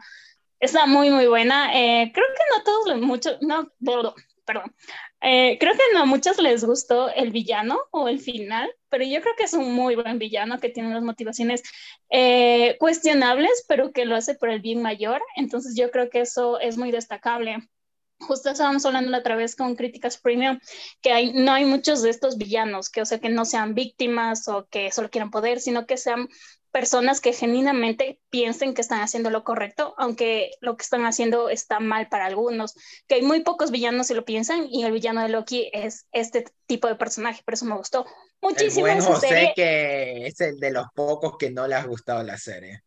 Está 0.59 0.85
muy, 0.87 1.09
muy 1.09 1.27
buena. 1.27 1.71
Eh, 1.73 2.11
creo 2.13 2.25
que 2.35 2.57
no 2.57 2.63
todos, 2.63 3.01
muchos, 3.01 3.37
no, 3.41 3.71
perdón, 3.83 4.13
perdón. 4.45 4.75
Eh, 5.21 5.57
creo 5.59 5.73
que 5.73 5.81
no 5.93 6.01
a 6.01 6.05
muchos 6.05 6.39
les 6.39 6.63
gustó 6.63 7.09
el 7.09 7.31
villano 7.31 7.79
o 7.91 8.07
el 8.07 8.19
final, 8.19 8.71
pero 8.89 9.03
yo 9.03 9.21
creo 9.21 9.33
que 9.37 9.43
es 9.43 9.53
un 9.53 9.73
muy 9.73 9.95
buen 9.95 10.19
villano 10.19 10.59
que 10.59 10.69
tiene 10.69 10.89
unas 10.89 11.03
motivaciones 11.03 11.63
eh, 12.09 12.75
cuestionables, 12.79 13.65
pero 13.67 13.91
que 13.91 14.05
lo 14.05 14.15
hace 14.15 14.35
por 14.35 14.49
el 14.49 14.61
bien 14.61 14.81
mayor. 14.81 15.21
Entonces 15.35 15.75
yo 15.75 15.91
creo 15.91 16.09
que 16.09 16.21
eso 16.21 16.59
es 16.59 16.77
muy 16.77 16.91
destacable. 16.91 17.57
Justo 18.19 18.49
estábamos 18.49 18.83
hablando 18.85 19.11
la 19.11 19.19
otra 19.19 19.35
vez 19.35 19.55
con 19.55 19.75
Críticas 19.75 20.17
Premium, 20.17 20.59
que 21.01 21.33
no 21.33 21.51
hay 21.51 21.65
muchos 21.65 22.01
de 22.01 22.09
estos 22.09 22.37
villanos, 22.37 22.89
que 22.89 23.01
o 23.01 23.05
sea, 23.05 23.19
que 23.19 23.29
no 23.29 23.45
sean 23.45 23.75
víctimas 23.75 24.47
o 24.47 24.67
que 24.67 24.91
solo 24.91 25.09
quieran 25.11 25.29
poder, 25.29 25.59
sino 25.59 25.85
que 25.85 25.97
sean 25.97 26.27
personas 26.77 27.21
que 27.21 27.33
genuinamente 27.33 28.19
piensen 28.29 28.75
que 28.75 28.81
están 28.81 29.01
haciendo 29.01 29.31
lo 29.31 29.43
correcto, 29.43 29.95
aunque 29.97 30.51
lo 30.61 30.77
que 30.77 30.83
están 30.83 31.07
haciendo 31.07 31.49
está 31.49 31.79
mal 31.79 32.07
para 32.07 32.27
algunos, 32.27 32.75
que 33.07 33.15
hay 33.15 33.23
muy 33.23 33.41
pocos 33.41 33.71
villanos 33.71 34.05
si 34.05 34.13
lo 34.13 34.25
piensan 34.25 34.67
y 34.69 34.83
el 34.83 34.91
villano 34.91 35.23
de 35.23 35.29
Loki 35.29 35.71
es 35.73 36.07
este 36.11 36.45
tipo 36.67 36.87
de 36.87 36.93
personaje, 36.93 37.41
por 37.43 37.55
eso 37.55 37.65
me 37.65 37.75
gustó 37.75 38.05
El 38.05 38.13
muchísimo 38.41 38.81
buen 38.81 38.99
esa 38.99 39.15
José 39.15 39.27
serie. 39.27 39.53
que 39.55 40.27
es 40.27 40.39
el 40.39 40.59
de 40.59 40.69
los 40.69 40.85
pocos 40.93 41.35
que 41.39 41.49
no 41.49 41.67
le 41.67 41.73
ha 41.73 41.83
gustado 41.83 42.21
la 42.21 42.37
serie. 42.37 42.83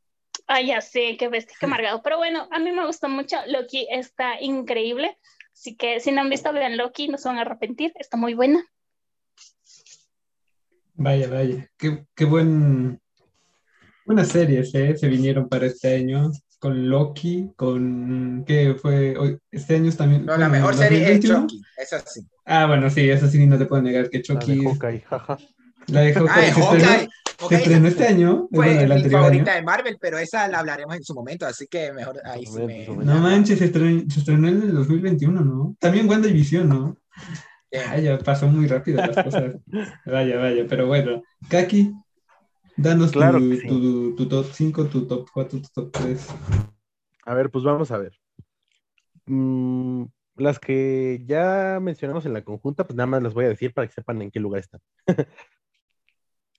Ay, 0.47 0.69
ya 0.69 0.81
sé, 0.83 1.17
qué 1.19 1.27
bestia, 1.27 1.57
qué 1.59 1.67
amargado, 1.67 2.01
pero 2.01 2.17
bueno, 2.17 2.49
a 2.53 2.61
mí 2.61 2.71
me 2.71 2.87
gustó 2.87 3.09
mucho, 3.09 3.39
Loki 3.49 3.89
está 3.91 4.41
increíble, 4.41 5.19
así 5.53 5.75
que 5.77 5.99
si 5.99 6.13
no 6.13 6.21
han 6.21 6.31
visto, 6.31 6.53
vean 6.53 6.77
Loki, 6.77 7.09
no 7.09 7.19
se 7.19 7.29
van 7.29 7.39
a 7.39 7.41
arrepentir, 7.41 7.93
está 7.97 8.17
muy 8.17 8.35
buena. 8.35 8.65
Vaya, 10.95 11.29
vaya. 11.29 11.69
Qué, 11.77 12.05
qué 12.15 12.25
buen. 12.25 13.01
Buenas 14.11 14.27
series, 14.27 14.75
¿eh? 14.75 14.97
Se 14.99 15.07
vinieron 15.07 15.49
para 15.49 15.67
este 15.67 15.95
año 15.95 16.33
con 16.59 16.89
Loki, 16.89 17.53
con. 17.55 18.43
¿Qué 18.45 18.75
fue? 18.75 19.17
Hoy- 19.17 19.39
Este 19.53 19.77
año 19.77 19.93
también. 19.93 20.27
No, 20.27 20.37
la 20.37 20.49
mejor 20.49 20.75
serie 20.75 20.99
es 21.13 21.21
2021. 21.23 21.47
Chucky, 21.47 21.63
eso 21.81 21.97
sí. 22.07 22.21
Ah, 22.45 22.67
bueno, 22.67 22.91
sí, 22.91 23.09
eso 23.09 23.29
sí, 23.29 23.47
no 23.47 23.57
te 23.57 23.67
puedo 23.67 23.83
negar 23.83 24.11
que 24.11 24.17
La 24.19 24.21
de 24.21 24.23
Chucky. 24.41 24.65
Hawkeye, 24.65 25.01
jaja. 25.09 25.39
La 25.87 26.01
de 26.01 26.13
Hawkeye 26.13 26.29
Ah, 26.29 26.43
se 26.43 26.61
estrenó, 26.61 26.87
Hawkeye. 26.89 27.09
se 27.49 27.55
estrenó 27.55 27.87
esa 27.87 27.97
este 28.01 28.07
año. 28.13 28.49
fue 28.53 28.65
bueno, 28.67 28.81
el 28.81 28.89
mi 28.89 28.95
anterior 28.97 29.21
favorita 29.21 29.51
año. 29.53 29.61
de 29.61 29.65
Marvel, 29.67 29.99
pero 30.01 30.19
esa 30.19 30.49
la 30.49 30.59
hablaremos 30.59 30.97
en 30.97 31.05
su 31.05 31.15
momento, 31.15 31.47
así 31.47 31.69
que 31.69 31.93
mejor 31.93 32.21
ahí 32.25 32.45
sí 32.47 32.61
me... 32.67 32.89
No 32.89 33.15
manches, 33.21 33.61
se 33.61 33.67
estrenó, 33.67 34.03
se 34.11 34.19
estrenó 34.19 34.49
en 34.49 34.61
el 34.61 34.75
2021, 34.75 35.41
¿no? 35.45 35.77
También 35.79 36.09
WandaVision, 36.09 36.69
¿no? 36.69 36.97
Bien. 37.71 37.85
Ay, 37.89 38.03
ya 38.03 38.19
pasó 38.19 38.49
muy 38.49 38.67
rápido 38.67 39.07
las 39.07 39.25
cosas. 39.25 39.53
Vaya, 40.05 40.37
vaya, 40.37 40.65
pero 40.69 40.89
bueno. 40.89 41.23
Kaki, 41.49 41.93
danos 42.83 43.13
Claro 43.13 43.39
tu, 43.39 43.57
sí. 43.57 43.69
tu, 43.69 44.15
tu 44.17 44.29
top 44.29 44.47
5, 44.53 44.87
tu 44.87 45.07
top 45.07 45.29
4, 45.33 45.61
tu 45.61 45.69
top 45.73 45.93
3. 45.93 46.29
A 47.25 47.35
ver, 47.35 47.51
pues 47.51 47.65
vamos 47.65 47.91
a 47.91 47.99
ver. 47.99 48.19
Mm, 49.27 50.05
las 50.37 50.59
que 50.59 51.23
ya 51.27 51.79
mencionamos 51.81 52.27
en 52.27 52.33
la 52.33 52.43
conjunta, 52.43 52.85
pues 52.85 52.97
nada 52.97 53.07
más 53.07 53.23
las 53.23 53.35
voy 53.35 53.45
a 53.45 53.51
decir 53.51 53.73
para 53.73 53.87
que 53.87 53.95
sepan 53.95 54.23
en 54.23 54.31
qué 54.31 54.41
lugar 54.41 54.61
están. 54.61 54.81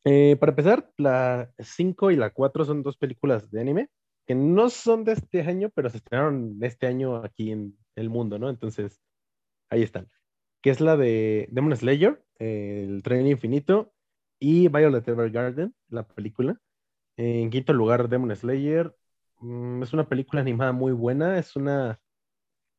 Eh, 0.04 0.36
para 0.40 0.50
empezar, 0.50 0.92
la 0.98 1.54
5 1.60 2.10
y 2.10 2.16
la 2.16 2.32
4 2.32 2.66
son 2.66 2.82
dos 2.82 2.98
películas 2.98 3.52
de 3.52 3.62
anime 3.62 3.90
que 4.26 4.34
no 4.34 4.72
son 4.72 5.04
de 5.04 5.12
este 5.12 5.42
año, 5.42 5.70
pero 5.76 5.92
se 5.92 5.98
estrenaron 5.98 6.58
este 6.62 6.88
año 6.88 7.18
aquí 7.18 7.52
en 7.52 7.78
el 7.96 8.10
mundo, 8.10 8.40
¿no? 8.40 8.50
Entonces, 8.50 9.00
ahí 9.70 9.84
están. 9.84 10.10
Que 10.64 10.72
es 10.72 10.82
la 10.82 10.98
de 10.98 11.48
Demon 11.52 11.76
Slayer, 11.76 12.24
eh, 12.40 12.88
El 12.88 13.04
Tren 13.04 13.28
Infinito 13.28 13.94
y 14.42 14.68
Violet 14.70 15.08
Evergarden, 15.08 15.76
la 15.90 16.04
película. 16.08 16.60
En 17.18 17.52
quinto 17.52 17.74
lugar, 17.74 18.10
Demon 18.10 18.36
Slayer. 18.36 18.96
Mm, 19.40 19.84
es 19.84 19.94
una 19.94 20.10
película 20.10 20.42
animada 20.42 20.74
muy 20.74 20.92
buena. 20.94 21.38
Es 21.40 21.56
una, 21.56 22.02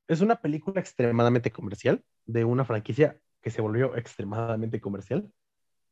es 0.08 0.20
una 0.22 0.36
película 0.40 0.80
extremadamente 0.80 1.52
comercial 1.52 2.04
de 2.26 2.44
una 2.44 2.64
franquicia 2.64 3.20
que 3.42 3.50
se 3.50 3.62
volvió 3.62 3.96
extremadamente 3.96 4.80
comercial. 4.80 5.30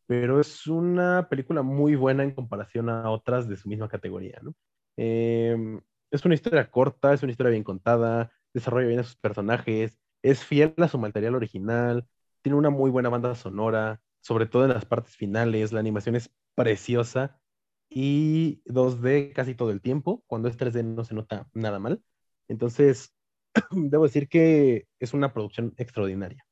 Pero 0.06 0.40
es 0.40 0.66
una 0.66 1.28
película 1.30 1.62
muy 1.62 1.96
buena 1.96 2.24
en 2.24 2.32
comparación 2.32 2.90
a 2.90 3.10
otras 3.10 3.48
de 3.48 3.56
su 3.56 3.68
misma 3.68 3.88
categoría, 3.88 4.40
¿no? 4.42 4.54
Eh, 4.96 5.80
es 6.10 6.24
una 6.24 6.34
historia 6.34 6.70
corta, 6.70 7.14
es 7.14 7.22
una 7.22 7.32
historia 7.32 7.50
bien 7.50 7.64
contada, 7.64 8.32
desarrolla 8.52 8.88
bien 8.88 9.00
a 9.00 9.04
sus 9.04 9.16
personajes, 9.16 9.98
es 10.22 10.44
fiel 10.44 10.74
a 10.78 10.88
su 10.88 10.98
material 10.98 11.36
original, 11.36 12.06
tiene 12.42 12.58
una 12.58 12.70
muy 12.70 12.90
buena 12.90 13.08
banda 13.08 13.34
sonora, 13.36 14.00
sobre 14.20 14.46
todo 14.46 14.64
en 14.64 14.70
las 14.70 14.84
partes 14.84 15.16
finales, 15.16 15.72
la 15.72 15.80
animación 15.80 16.16
es 16.16 16.30
preciosa 16.54 17.40
y 17.88 18.62
2D 18.66 19.32
casi 19.32 19.54
todo 19.54 19.70
el 19.70 19.80
tiempo, 19.80 20.22
cuando 20.26 20.48
es 20.48 20.56
3D 20.56 20.84
no 20.84 21.04
se 21.04 21.14
nota 21.14 21.48
nada 21.54 21.78
mal. 21.78 22.02
Entonces, 22.48 23.14
debo 23.70 24.04
decir 24.04 24.28
que 24.28 24.86
es 24.98 25.14
una 25.14 25.32
producción 25.32 25.74
extraordinaria. 25.76 26.44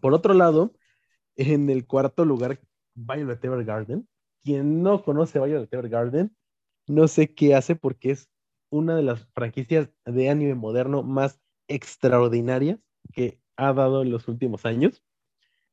Por 0.00 0.14
otro 0.14 0.34
lado, 0.34 0.74
en 1.36 1.70
el 1.70 1.86
cuarto 1.86 2.24
lugar, 2.24 2.60
Violet 2.94 3.44
Evergarden. 3.44 4.08
Quien 4.42 4.82
no 4.82 5.02
conoce 5.02 5.38
Violet 5.38 5.72
Evergarden, 5.72 6.34
no 6.86 7.08
sé 7.08 7.34
qué 7.34 7.54
hace 7.54 7.76
porque 7.76 8.12
es 8.12 8.30
una 8.70 8.96
de 8.96 9.02
las 9.02 9.26
franquicias 9.34 9.90
de 10.04 10.30
anime 10.30 10.54
moderno 10.54 11.02
más 11.02 11.40
extraordinarias 11.68 12.78
que 13.12 13.40
ha 13.56 13.72
dado 13.72 14.02
en 14.02 14.10
los 14.10 14.28
últimos 14.28 14.64
años. 14.64 15.02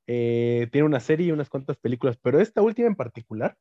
Eh, 0.08 0.68
tiene 0.72 0.86
una 0.86 1.00
serie 1.00 1.28
y 1.28 1.32
unas 1.32 1.50
cuantas 1.50 1.78
películas, 1.78 2.18
pero 2.22 2.40
esta 2.40 2.62
última 2.62 2.88
en 2.88 2.96
particular 2.96 3.58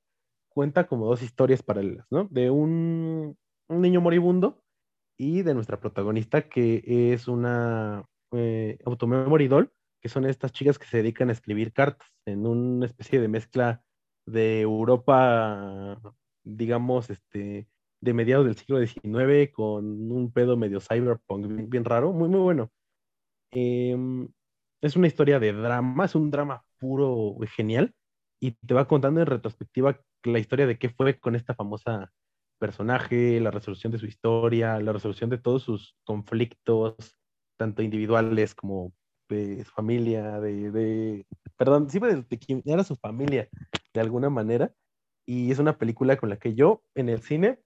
cuenta 0.49 0.87
como 0.87 1.07
dos 1.07 1.23
historias 1.23 1.63
paralelas, 1.63 2.07
¿no? 2.11 2.29
De 2.31 2.51
un, 2.51 3.37
un 3.69 3.81
niño 3.81 4.01
moribundo 4.01 4.63
y 5.19 5.43
de 5.43 5.55
nuestra 5.55 5.81
protagonista 5.81 6.49
que 6.49 7.13
es 7.13 7.29
una 7.29 8.05
eh, 8.33 8.79
automemory 8.85 9.49
doll, 9.49 9.73
que 10.01 10.09
son 10.09 10.27
estas 10.27 10.53
chicas 10.53 10.79
que 10.79 10.87
se 10.87 10.99
dedican 10.99 11.29
a 11.29 11.33
escribir 11.33 11.73
cartas 11.73 12.09
en 12.27 12.47
una 12.47 12.87
especie 12.87 13.21
de 13.21 13.29
mezcla 13.29 13.83
de 14.27 14.61
Europa, 14.61 16.01
digamos, 16.45 17.11
este, 17.11 17.69
de 18.01 18.15
mediados 18.15 18.47
del 18.47 18.57
siglo 18.57 18.85
XIX 18.85 19.53
con 19.53 20.11
un 20.11 20.33
pedo 20.33 20.57
medio 20.57 20.81
cyberpunk 20.81 21.47
bien, 21.69 21.85
raro, 21.85 22.13
muy, 22.13 22.29
muy 22.29 22.41
bueno. 22.41 22.71
Em, 23.53 24.29
es 24.83 24.97
una 24.97 25.07
historia 25.07 25.39
de 25.41 25.53
drama, 25.53 26.05
es 26.05 26.15
un 26.15 26.31
drama 26.31 26.65
puro 26.79 27.37
y 27.43 27.47
genial, 27.47 27.95
y 28.41 28.53
te 28.53 28.75
va 28.75 28.89
contando 28.89 29.21
en 29.21 29.27
retrospectiva 29.27 30.01
la 30.25 30.39
historia 30.39 30.67
de 30.67 30.79
qué 30.79 30.91
fue 30.91 31.19
con 31.19 31.37
esta 31.37 31.55
famosa 31.55 32.13
personaje, 32.59 33.41
la 33.41 33.51
resolución 33.51 33.93
de 33.93 33.99
su 33.99 34.07
historia, 34.07 34.79
la 34.81 34.93
resolución 34.93 35.31
de 35.31 35.39
todos 35.39 35.63
sus 35.63 35.97
conflictos, 36.05 36.97
tanto 37.59 37.83
individuales 37.83 38.55
como 38.55 38.93
de 39.29 39.65
su 39.65 39.71
familia, 39.73 40.41
de, 40.41 41.27
perdón, 41.57 41.89
sí, 41.89 41.99
de, 41.99 42.23
de 42.23 42.39
quién 42.39 42.63
era 42.65 42.85
su 42.85 42.97
familia, 42.97 43.49
de 43.95 44.01
alguna 44.01 44.31
manera. 44.31 44.73
Y 45.27 45.51
es 45.53 45.59
una 45.61 45.79
película 45.79 46.17
con 46.17 46.29
la 46.29 46.37
que 46.39 46.55
yo 46.55 46.83
en 46.95 47.09
el 47.09 47.23
cine, 47.23 47.61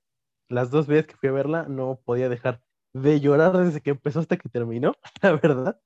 las 0.49 0.71
dos 0.71 0.87
veces 0.87 1.07
que 1.07 1.17
fui 1.17 1.29
a 1.31 1.33
verla, 1.33 1.65
no 1.69 2.01
podía 2.05 2.29
dejar 2.29 2.63
de 2.95 3.21
llorar 3.21 3.57
desde 3.57 3.81
que 3.81 3.91
empezó 3.91 4.21
hasta 4.21 4.37
que 4.37 4.49
terminó, 4.49 4.95
la 5.23 5.33
verdad. 5.33 5.81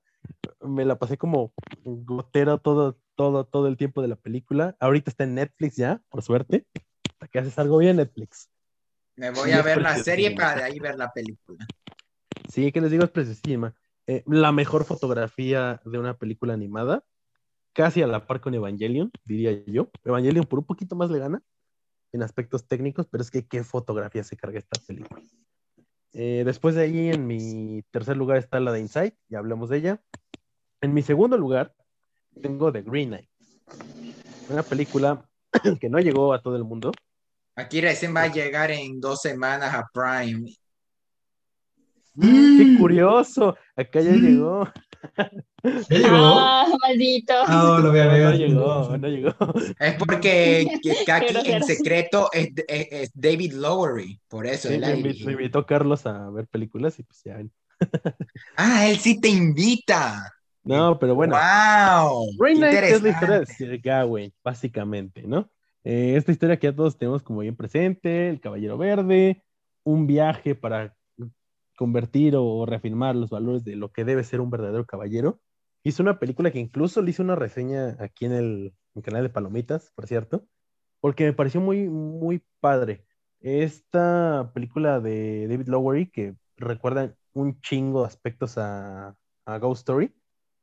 Me 0.61 0.85
la 0.85 0.97
pasé 0.97 1.17
como 1.17 1.53
gotero 1.83 2.59
todo, 2.59 2.99
todo, 3.15 3.45
todo 3.45 3.67
el 3.67 3.77
tiempo 3.77 4.01
de 4.01 4.07
la 4.07 4.15
película. 4.15 4.75
Ahorita 4.79 5.09
está 5.09 5.23
en 5.23 5.35
Netflix 5.35 5.75
ya, 5.75 6.01
por 6.09 6.21
suerte. 6.23 6.65
Hasta 7.13 7.27
que 7.27 7.39
haces 7.39 7.57
algo 7.59 7.77
bien, 7.77 7.97
Netflix. 7.97 8.49
Me 9.15 9.31
voy 9.31 9.51
a 9.51 9.61
ver 9.61 9.81
la 9.81 9.97
serie 9.97 10.31
para 10.31 10.55
de 10.55 10.63
ahí 10.63 10.79
ver 10.79 10.97
la 10.97 11.11
película. 11.11 11.65
Sí, 12.49 12.71
que 12.71 12.81
les 12.81 12.91
digo, 12.91 13.03
es 13.03 13.11
preciosísima. 13.11 13.75
Eh, 14.07 14.23
la 14.27 14.51
mejor 14.51 14.83
fotografía 14.83 15.81
de 15.85 15.97
una 15.99 16.17
película 16.17 16.53
animada, 16.53 17.03
casi 17.73 18.01
a 18.01 18.07
la 18.07 18.25
par 18.25 18.41
con 18.41 18.53
Evangelion, 18.53 19.11
diría 19.25 19.63
yo. 19.65 19.89
Evangelion 20.03 20.45
por 20.45 20.59
un 20.59 20.65
poquito 20.65 20.95
más 20.95 21.09
le 21.11 21.19
gana 21.19 21.43
en 22.11 22.23
aspectos 22.23 22.67
técnicos, 22.67 23.07
pero 23.07 23.21
es 23.21 23.31
que 23.31 23.47
qué 23.47 23.63
fotografía 23.63 24.23
se 24.23 24.35
carga 24.35 24.59
esta 24.59 24.79
película. 24.85 25.21
Eh, 26.13 26.43
después 26.45 26.75
de 26.75 26.83
ahí, 26.83 27.09
en 27.09 27.25
mi 27.25 27.83
tercer 27.91 28.17
lugar 28.17 28.37
está 28.37 28.59
la 28.59 28.71
de 28.71 28.81
Inside, 28.81 29.15
ya 29.29 29.39
hablamos 29.39 29.69
de 29.69 29.77
ella. 29.77 30.01
En 30.81 30.93
mi 30.93 31.01
segundo 31.01 31.37
lugar, 31.37 31.73
tengo 32.41 32.71
The 32.71 32.81
Green 32.81 33.09
Knight, 33.09 33.29
una 34.49 34.63
película 34.63 35.25
que 35.79 35.89
no 35.89 35.99
llegó 35.99 36.33
a 36.33 36.41
todo 36.41 36.55
el 36.55 36.63
mundo. 36.63 36.91
Aquí 37.55 37.81
recién 37.81 38.15
va 38.15 38.23
a 38.23 38.27
llegar 38.27 38.71
en 38.71 38.99
dos 38.99 39.21
semanas 39.21 39.73
a 39.73 39.87
Prime 39.93 40.51
Mm, 42.13 42.57
¡Qué 42.57 42.77
curioso! 42.77 43.55
Acá 43.75 44.01
ya 44.01 44.11
llegó. 44.11 44.67
¿Ya 45.63 45.97
llegó? 45.97 46.17
Ah, 46.17 46.65
maldito. 46.81 47.33
Ah, 47.45 47.79
lo 47.83 47.89
voy 47.91 47.99
a 47.99 48.07
ver. 48.07 48.23
No 48.23 48.31
llegó, 48.35 48.97
no 48.97 49.07
llegó. 49.07 49.35
Es 49.79 49.95
porque 49.95 50.67
que 50.81 50.91
aquí 51.11 51.51
en 51.51 51.63
secreto 51.63 52.29
es, 52.33 52.49
es- 52.67 52.87
es 52.91 53.11
David 53.13 53.53
Lowery, 53.53 54.19
por 54.27 54.47
eso. 54.47 54.69
Sí, 54.69 54.79
me, 54.79 54.91
invitó, 54.93 55.25
me 55.25 55.31
invitó 55.33 55.65
Carlos 55.65 56.05
a 56.05 56.29
ver 56.29 56.47
películas 56.47 56.97
y 56.99 57.03
pues 57.03 57.21
ya 57.23 57.37
ven. 57.37 57.51
Ah, 58.57 58.87
él 58.87 58.97
sí 58.99 59.19
te 59.19 59.27
invita. 59.29 60.31
No, 60.63 60.99
pero 60.99 61.15
bueno. 61.15 61.35
¡Wow! 61.35 62.27
Rain 62.39 62.57
Knight 62.57 62.83
es 62.83 63.01
la 63.01 63.09
historia 63.09 63.39
de. 63.39 63.45
Sir 63.45 63.79
Gawain, 63.79 64.33
básicamente, 64.43 65.23
¿no? 65.23 65.49
Eh, 65.83 66.13
esta 66.15 66.31
historia 66.31 66.57
que 66.59 66.67
ya 66.67 66.75
todos 66.75 66.97
tenemos 66.97 67.23
como 67.23 67.39
bien 67.39 67.55
presente, 67.55 68.29
el 68.29 68.39
Caballero 68.39 68.77
Verde, 68.77 69.43
un 69.83 70.05
viaje 70.05 70.53
para 70.53 70.95
convertir 71.81 72.35
o 72.37 72.63
reafirmar 72.67 73.15
los 73.15 73.31
valores 73.31 73.63
de 73.63 73.75
lo 73.75 73.91
que 73.91 74.05
debe 74.05 74.23
ser 74.23 74.39
un 74.39 74.51
verdadero 74.51 74.85
caballero. 74.85 75.41
Hizo 75.81 76.03
una 76.03 76.19
película 76.19 76.51
que 76.51 76.59
incluso 76.59 77.01
le 77.01 77.09
hice 77.09 77.23
una 77.23 77.33
reseña 77.33 77.97
aquí 77.99 78.25
en 78.25 78.33
el, 78.33 78.75
canal 79.01 79.23
de 79.23 79.29
Palomitas, 79.29 79.91
por 79.95 80.05
cierto, 80.05 80.45
porque 80.99 81.25
me 81.25 81.33
pareció 81.33 81.59
muy, 81.59 81.89
muy 81.89 82.43
padre. 82.59 83.03
Esta 83.39 84.51
película 84.53 84.99
de 84.99 85.47
David 85.47 85.69
Lowery 85.69 86.11
que 86.11 86.35
recuerda 86.55 87.15
un 87.33 87.59
chingo 87.61 88.01
de 88.01 88.09
aspectos 88.09 88.59
a, 88.59 89.17
a 89.45 89.57
Ghost 89.57 89.79
Story, 89.79 90.13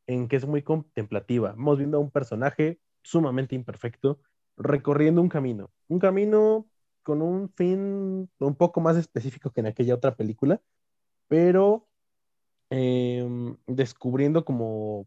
en 0.06 0.28
que 0.28 0.36
es 0.36 0.46
muy 0.46 0.62
contemplativa. 0.62 1.50
Vamos 1.50 1.78
viendo 1.78 1.96
a 1.96 2.00
un 2.00 2.12
personaje 2.12 2.78
sumamente 3.02 3.56
imperfecto 3.56 4.20
recorriendo 4.56 5.20
un 5.20 5.28
camino, 5.28 5.72
un 5.88 5.98
camino 5.98 6.68
con 7.02 7.22
un 7.22 7.52
fin 7.56 8.30
un 8.38 8.54
poco 8.54 8.80
más 8.80 8.96
específico 8.96 9.50
que 9.50 9.62
en 9.62 9.66
aquella 9.66 9.96
otra 9.96 10.14
película, 10.14 10.62
pero 11.28 11.88
em, 12.70 13.56
descubriendo 13.66 14.44
como 14.44 15.06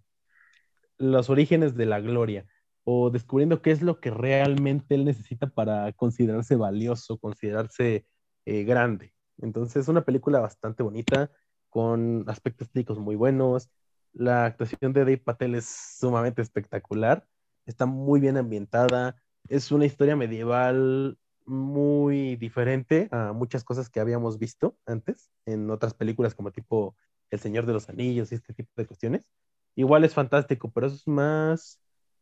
los 0.97 1.29
orígenes 1.29 1.75
de 1.75 1.85
la 1.85 1.99
gloria 1.99 2.45
o 2.83 3.09
descubriendo 3.09 3.61
qué 3.61 3.71
es 3.71 3.81
lo 3.81 3.99
que 3.99 4.11
realmente 4.11 4.95
él 4.95 5.05
necesita 5.05 5.47
para 5.47 5.91
considerarse 5.93 6.55
valioso, 6.55 7.17
considerarse 7.17 8.05
eh, 8.45 8.63
grande. 8.63 9.13
Entonces, 9.39 9.83
es 9.83 9.87
una 9.87 10.03
película 10.03 10.39
bastante 10.39 10.83
bonita, 10.83 11.31
con 11.69 12.25
aspectos 12.27 12.69
técnicos 12.69 12.99
muy 12.99 13.15
buenos. 13.15 13.69
La 14.13 14.45
actuación 14.45 14.93
de 14.93 15.01
Dave 15.01 15.17
Patel 15.17 15.55
es 15.55 15.65
sumamente 15.99 16.41
espectacular, 16.41 17.25
está 17.65 17.85
muy 17.85 18.19
bien 18.19 18.37
ambientada, 18.37 19.21
es 19.47 19.71
una 19.71 19.85
historia 19.85 20.15
medieval 20.15 21.17
muy 21.51 22.37
diferente 22.37 23.09
a 23.11 23.33
muchas 23.33 23.63
cosas 23.63 23.89
que 23.89 23.99
habíamos 23.99 24.39
visto 24.39 24.77
antes 24.85 25.29
en 25.45 25.69
otras 25.69 25.93
películas 25.93 26.33
como 26.33 26.51
tipo 26.51 26.95
El 27.29 27.39
Señor 27.39 27.65
de 27.65 27.73
los 27.73 27.89
Anillos 27.89 28.31
y 28.31 28.35
este 28.35 28.53
tipo 28.53 28.71
de 28.77 28.87
cuestiones. 28.87 29.27
Igual 29.75 30.03
es 30.05 30.13
fantástico, 30.13 30.71
pero 30.71 30.87
es 30.87 31.07
más 31.07 31.81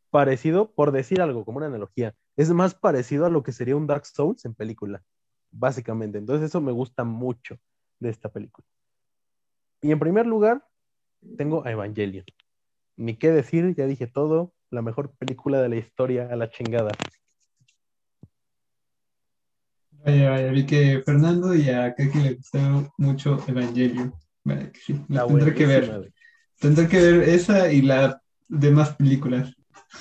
parecido, 0.09 0.71
por 0.73 0.91
decir 0.91 1.21
algo, 1.21 1.45
como 1.45 1.57
una 1.57 1.67
analogía, 1.67 2.15
es 2.35 2.49
más 2.49 2.73
parecido 2.73 3.25
a 3.25 3.29
lo 3.29 3.43
que 3.43 3.51
sería 3.51 3.75
un 3.75 3.85
Dark 3.85 4.05
Souls 4.07 4.43
en 4.45 4.55
película, 4.55 5.03
básicamente. 5.51 6.17
Entonces 6.17 6.49
eso 6.49 6.59
me 6.59 6.71
gusta 6.71 7.03
mucho 7.03 7.59
de 7.99 8.09
esta 8.09 8.29
película. 8.29 8.65
Y 9.81 9.91
en 9.91 9.99
primer 9.99 10.25
lugar, 10.25 10.67
tengo 11.37 11.65
a 11.65 11.71
Evangelion. 11.71 12.25
Ni 12.97 13.15
qué 13.15 13.31
decir, 13.31 13.75
ya 13.75 13.85
dije 13.85 14.07
todo, 14.07 14.53
la 14.71 14.81
mejor 14.81 15.11
película 15.11 15.61
de 15.61 15.69
la 15.69 15.75
historia 15.75 16.29
a 16.31 16.35
la 16.35 16.49
chingada. 16.49 16.91
Vaya, 20.05 20.29
vaya, 20.29 20.51
vi 20.51 20.65
que 20.65 21.01
Fernando 21.05 21.53
y 21.53 21.69
a 21.69 21.93
Kaki 21.93 22.19
le 22.19 22.33
gustó 22.35 22.93
mucho 22.97 23.43
Evangelio. 23.47 24.13
Vaya, 24.43 24.71
que 24.71 24.79
sí, 24.79 24.93
la 25.09 25.21
Está 25.21 25.27
tendré 25.27 25.53
que 25.53 25.65
ver. 25.65 26.11
Tendré 26.59 26.87
que 26.87 26.99
ver 26.99 27.29
esa 27.29 27.71
y 27.71 27.81
las 27.81 28.15
demás 28.47 28.95
películas. 28.95 29.53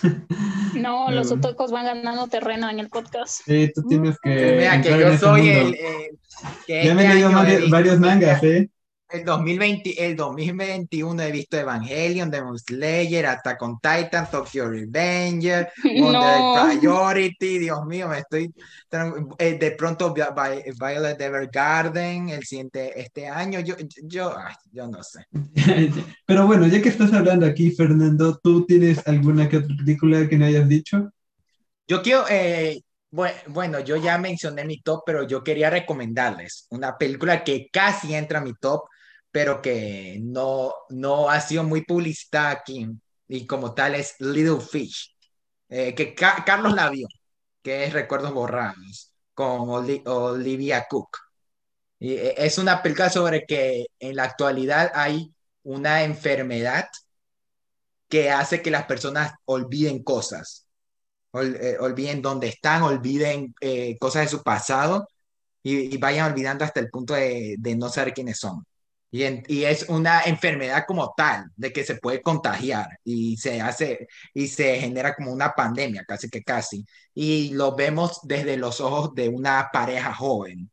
No, 0.75 1.11
los 1.11 1.33
otocos 1.33 1.73
van 1.73 1.87
ganando 1.87 2.29
terreno 2.29 2.69
en 2.71 2.79
el 2.79 2.89
podcast. 2.89 3.41
Sí, 3.45 3.71
tú 3.75 3.83
tienes 3.89 4.17
que. 4.23 4.57
Mira 4.59 4.81
que 4.81 4.91
yo 4.91 5.17
soy 5.19 5.41
mundo. 5.43 5.59
el, 5.61 5.67
el- 5.75 6.19
que 6.67 6.85
Ya 6.85 6.95
me 6.95 7.03
he 7.03 7.05
este 7.07 7.15
leído 7.15 7.43
he 7.47 7.57
visto- 7.57 7.71
varios 7.71 7.99
mangas, 7.99 8.43
¿eh? 8.45 8.71
El 9.11 9.25
2020, 9.25 10.05
el 10.05 10.17
2021 10.17 11.23
he 11.23 11.33
visto 11.33 11.57
Evangelion, 11.57 12.31
Demon 12.31 12.59
Slayer, 12.59 13.27
Attack 13.27 13.63
on 13.63 13.79
Titan, 13.81 14.31
Tokyo 14.31 14.69
Revenger, 14.69 15.71
Wonder 15.95 16.43
No. 16.55 16.69
Priority, 16.69 17.59
Dios 17.59 17.87
mío, 17.87 18.09
me 18.09 18.19
estoy 18.19 18.53
eh, 19.39 19.59
de 19.59 19.71
pronto 19.73 20.13
Vi- 20.13 20.21
Vi- 20.23 20.73
Violet 20.79 21.21
Evergarden 21.21 22.29
el 22.29 22.45
siguiente 22.45 23.01
este 23.01 23.27
año, 23.29 23.61
yo 23.61 23.77
yo 24.05 24.37
ay, 24.37 24.55
yo 24.73 24.87
no 24.87 25.03
sé. 25.03 25.25
Pero 26.27 26.47
bueno, 26.47 26.67
ya 26.67 26.83
que 26.83 26.89
estás 26.91 27.13
hablando 27.13 27.47
aquí, 27.47 27.71
Fernando, 27.71 28.39
¿tú 28.43 28.67
tienes 28.67 29.07
alguna 29.07 29.49
que 29.49 29.59
otra 29.59 29.75
película 29.77 30.29
que 30.29 30.37
no 30.37 30.45
hayas 30.47 30.69
dicho? 30.69 31.11
Yo 31.87 32.03
quiero 32.03 32.25
eh, 32.29 32.81
bue- 33.11 33.33
bueno, 33.47 33.81
yo 33.81 33.97
ya 33.97 34.19
mencioné 34.19 34.65
mi 34.65 34.81
top, 34.81 35.03
pero 35.07 35.27
yo 35.27 35.43
quería 35.43 35.71
recomendarles 35.71 36.67
una 36.71 36.97
película 36.99 37.43
que 37.45 37.69
casi 37.73 38.15
entra 38.15 38.41
a 38.41 38.43
mi 38.43 38.53
top, 38.55 38.83
pero 39.39 39.63
que 39.63 40.19
no 40.23 40.73
no 40.91 41.31
ha 41.31 41.41
sido 41.41 41.63
muy 41.65 41.85
publicitada 41.85 42.51
aquí 42.51 42.89
y 43.29 43.47
como 43.47 43.73
tal 43.75 43.95
es 43.95 44.17
Little 44.19 44.61
Fish. 44.61 45.15
eh, 45.69 45.95
que 45.95 46.15
Ca- 46.15 46.45
Carlos 46.47 46.75
la 46.75 46.91
vio, 46.91 47.07
que 47.63 47.85
es 47.85 47.93
Recuerdos 47.95 48.33
Borrados, 48.35 49.13
con 49.35 49.69
Oli- 49.71 50.03
Olivia 50.07 50.87
Cook. 50.91 51.19
Y 52.01 52.15
eh, 52.15 52.35
es 52.39 52.59
una 52.59 52.83
película 52.83 53.11
sobre 53.11 53.47
que 53.47 53.87
en 54.01 54.17
la 54.17 54.25
actualidad 54.25 54.93
hay 54.95 55.33
una 55.65 56.05
enfermedad 56.05 56.87
que 58.09 58.31
hace 58.31 58.63
que 58.63 58.71
las 58.71 58.87
personas 58.87 59.33
olviden 59.47 60.03
cosas, 60.03 60.67
Ol- 61.33 61.57
eh, 61.61 61.79
olviden 61.81 62.23
dónde 62.23 62.49
están, 62.49 62.83
olviden 62.85 63.55
eh, 63.61 63.99
cosas 63.99 64.25
de 64.25 64.29
su 64.39 64.43
pasado 64.45 65.09
y, 65.63 65.95
y 65.95 65.99
vayan 65.99 66.33
olvidando 66.33 66.65
hasta 66.65 66.81
el 66.81 66.91
punto 66.91 67.15
de, 67.15 67.57
de 67.59 67.77
no 67.77 67.89
saber 67.91 68.15
quiénes 68.15 68.39
son. 68.41 68.65
Y, 69.11 69.65
es 69.65 69.89
una 69.89 70.23
enfermedad 70.23 70.85
como 70.87 71.15
tal, 71.17 71.51
de 71.57 71.73
que 71.73 71.85
se 71.85 71.97
puede 71.97 72.21
contagiar 72.23 72.99
y 73.05 73.37
se 73.39 73.61
hace 73.61 74.07
y 74.35 74.49
se 74.49 74.79
genera 74.81 75.15
como 75.15 75.33
una 75.33 75.53
pandemia, 75.55 76.05
casi 76.07 76.29
que 76.29 76.43
casi. 76.43 76.85
Y 77.15 77.51
lo 77.55 77.75
vemos 77.75 78.21
desde 78.25 78.57
los 78.57 78.81
ojos 78.81 79.15
de 79.15 79.29
una 79.29 79.71
pareja 79.73 80.15
joven. 80.15 80.71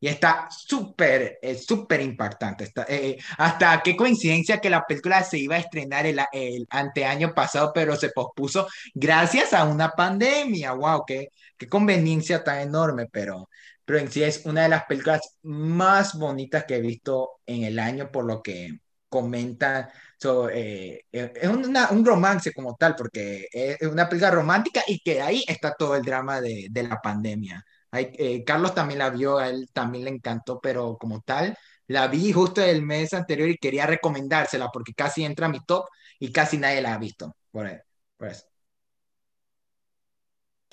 Y 0.00 0.08
está 0.08 0.48
súper, 0.50 1.38
eh, 1.40 1.56
súper 1.56 2.00
impactante. 2.00 2.72
Eh, 2.88 3.18
hasta 3.38 3.80
qué 3.82 3.96
coincidencia 3.96 4.58
que 4.60 4.68
la 4.68 4.84
película 4.84 5.22
se 5.22 5.38
iba 5.38 5.54
a 5.54 5.58
estrenar 5.60 6.06
el, 6.06 6.20
el 6.32 6.66
anteaño 6.70 7.32
pasado, 7.32 7.70
pero 7.72 7.94
se 7.96 8.10
pospuso 8.10 8.66
gracias 8.94 9.52
a 9.52 9.64
una 9.64 9.90
pandemia. 9.90 10.72
¡Wow! 10.72 11.04
Qué, 11.06 11.28
qué 11.56 11.68
conveniencia 11.68 12.42
tan 12.42 12.58
enorme, 12.60 13.06
pero, 13.12 13.48
pero 13.92 13.98
en 14.04 14.10
sí 14.10 14.22
es 14.22 14.44
una 14.46 14.62
de 14.62 14.68
las 14.70 14.84
películas 14.86 15.38
más 15.42 16.14
bonitas 16.18 16.64
que 16.64 16.76
he 16.76 16.80
visto 16.80 17.40
en 17.46 17.64
el 17.64 17.78
año, 17.78 18.10
por 18.10 18.24
lo 18.24 18.42
que 18.42 18.80
comentan. 19.08 19.88
Eh, 20.52 21.00
eh, 21.12 21.32
es 21.34 21.48
una- 21.48 21.90
un 21.90 22.04
romance 22.04 22.52
como 22.52 22.76
tal, 22.76 22.94
porque 22.96 23.46
es 23.52 23.82
una 23.88 24.08
película 24.08 24.30
romántica 24.30 24.82
y 24.86 25.00
que 25.00 25.20
ahí 25.20 25.44
está 25.48 25.74
todo 25.74 25.96
el 25.96 26.02
drama 26.02 26.40
de, 26.40 26.68
de 26.70 26.82
la 26.84 27.00
pandemia. 27.00 27.64
Ay, 27.90 28.10
eh, 28.18 28.44
Carlos 28.44 28.74
también 28.74 28.98
la 29.00 29.10
vio, 29.10 29.38
a 29.38 29.48
él 29.48 29.68
también 29.72 30.04
le 30.04 30.10
encantó, 30.10 30.60
pero 30.60 30.96
como 30.98 31.20
tal, 31.22 31.56
la 31.88 32.06
vi 32.08 32.32
justo 32.32 32.62
el 32.62 32.82
mes 32.82 33.12
anterior 33.12 33.48
y 33.50 33.58
quería 33.58 33.86
recomendársela 33.86 34.68
porque 34.72 34.94
casi 34.94 35.24
entra 35.24 35.46
a 35.46 35.48
mi 35.50 35.60
top 35.64 35.86
y 36.18 36.32
casi 36.32 36.56
nadie 36.58 36.80
la 36.80 36.94
ha 36.94 36.98
visto. 36.98 37.36
Por, 37.50 37.84
por 38.16 38.28
eso. 38.28 38.51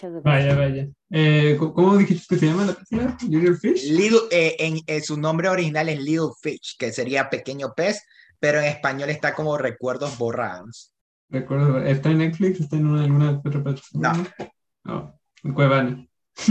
Muchas 0.01 0.23
Vaya, 0.23 0.55
gracias. 0.55 0.57
vaya. 0.57 0.88
Eh, 1.11 1.55
¿cómo- 1.59 1.73
¿Cómo 1.73 1.97
dijiste 1.97 2.26
que 2.35 2.39
se 2.39 2.45
llama 2.47 2.65
la 2.65 2.73
película? 2.73 3.17
¿Little 3.27 3.55
Fish? 3.57 3.89
Little, 3.91 4.19
eh, 4.31 4.55
en, 4.59 4.80
en 4.88 5.03
su 5.03 5.19
nombre 5.19 5.49
original 5.49 5.89
es 5.89 5.99
Little 5.99 6.30
Fish, 6.41 6.77
que 6.77 6.91
sería 6.93 7.30
pequeño 7.30 7.73
pez, 7.76 8.01
pero 8.39 8.59
en 8.59 8.65
español 8.65 9.09
está 9.09 9.34
como 9.34 9.57
recuerdos 9.57 10.17
borrados. 10.17 10.93
Recuerdo, 11.30 11.80
¿está 11.84 12.11
en 12.11 12.19
Netflix? 12.19 12.59
¿Está 12.61 12.77
en 12.77 12.88
una, 12.88 13.03
alguna 13.03 13.31
otra 13.45 13.61
plataforma? 13.63 14.27
No. 14.85 15.19
en 15.43 15.53
Cuevana. 15.53 16.05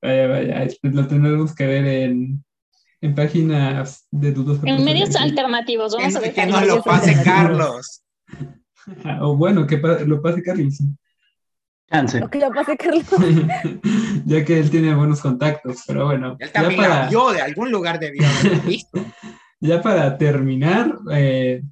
vaya, 0.00 0.26
vaya. 0.28 0.62
este 0.62 0.88
Lo 0.90 1.06
tendremos 1.08 1.54
que 1.54 1.66
ver 1.66 1.84
en, 1.86 2.44
en 3.00 3.14
páginas 3.14 4.06
de 4.10 4.32
dudosa 4.32 4.62
En 4.66 4.84
medios 4.84 5.16
alternativos, 5.16 5.94
vamos 5.96 6.14
a 6.16 6.20
ver. 6.20 6.32
que 6.34 6.46
nos 6.46 6.66
lo 6.66 6.82
pase 6.82 7.16
Carlos. 7.24 8.02
O 9.20 9.36
bueno, 9.36 9.66
que 9.66 9.76
pa- 9.76 9.98
lo 10.00 10.22
pase 10.22 10.42
Carlos. 10.42 10.78
Chance. 11.90 12.20
Lo 12.20 12.28
que 12.30 12.40
pase, 12.54 12.76
Carlos. 12.76 13.04
ya 14.26 14.44
que 14.44 14.58
él 14.58 14.70
tiene 14.70 14.94
buenos 14.94 15.20
contactos, 15.20 15.84
pero 15.86 16.06
bueno. 16.06 16.36
Él 16.38 16.48
ya 16.48 16.52
también 16.52 16.82
la 16.82 16.88
para- 16.88 17.08
vio, 17.08 17.30
de 17.32 17.40
algún 17.40 17.70
lugar 17.70 17.98
debió 17.98 18.26
haberla 18.26 18.58
visto. 18.66 19.00
Ya 19.60 19.80
para 19.82 20.16
terminar, 20.18 20.94
eh, 21.12 21.62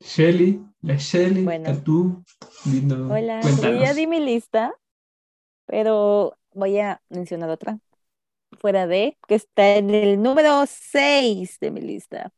Shelly, 0.00 0.60
la 0.82 0.96
Shelly, 0.96 1.42
Bueno. 1.44 1.76
tú, 1.82 2.22
lindo, 2.66 3.06
Hola, 3.12 3.40
cuéntanos. 3.40 3.60
yo 3.80 3.84
ya 3.84 3.94
di 3.94 4.06
mi 4.06 4.20
lista, 4.20 4.72
pero 5.66 6.36
voy 6.52 6.78
a 6.78 7.00
mencionar 7.08 7.48
otra. 7.50 7.78
Fuera 8.60 8.86
de, 8.86 9.16
que 9.26 9.34
está 9.34 9.74
en 9.76 9.90
el 9.90 10.22
número 10.22 10.64
6 10.66 11.58
de 11.60 11.70
mi 11.70 11.80
lista. 11.80 12.30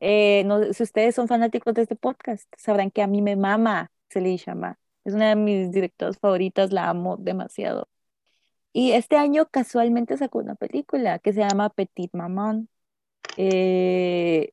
Eh, 0.00 0.42
no, 0.46 0.72
si 0.72 0.82
ustedes 0.82 1.14
son 1.14 1.28
fanáticos 1.28 1.74
de 1.74 1.82
este 1.82 1.94
podcast, 1.94 2.44
sabrán 2.56 2.90
que 2.90 3.02
a 3.02 3.06
mí 3.06 3.20
me 3.20 3.36
mama 3.36 3.90
Celine 4.10 4.38
Chama. 4.38 4.78
Es 5.04 5.14
una 5.14 5.30
de 5.30 5.36
mis 5.36 5.70
directoras 5.72 6.18
favoritas, 6.18 6.72
la 6.72 6.88
amo 6.88 7.16
demasiado. 7.16 7.88
Y 8.72 8.92
este 8.92 9.16
año 9.16 9.46
casualmente 9.50 10.16
sacó 10.16 10.38
una 10.38 10.54
película 10.54 11.18
que 11.18 11.32
se 11.32 11.40
llama 11.40 11.70
Petit 11.70 12.12
Maman. 12.14 12.68
Eh, 13.36 14.52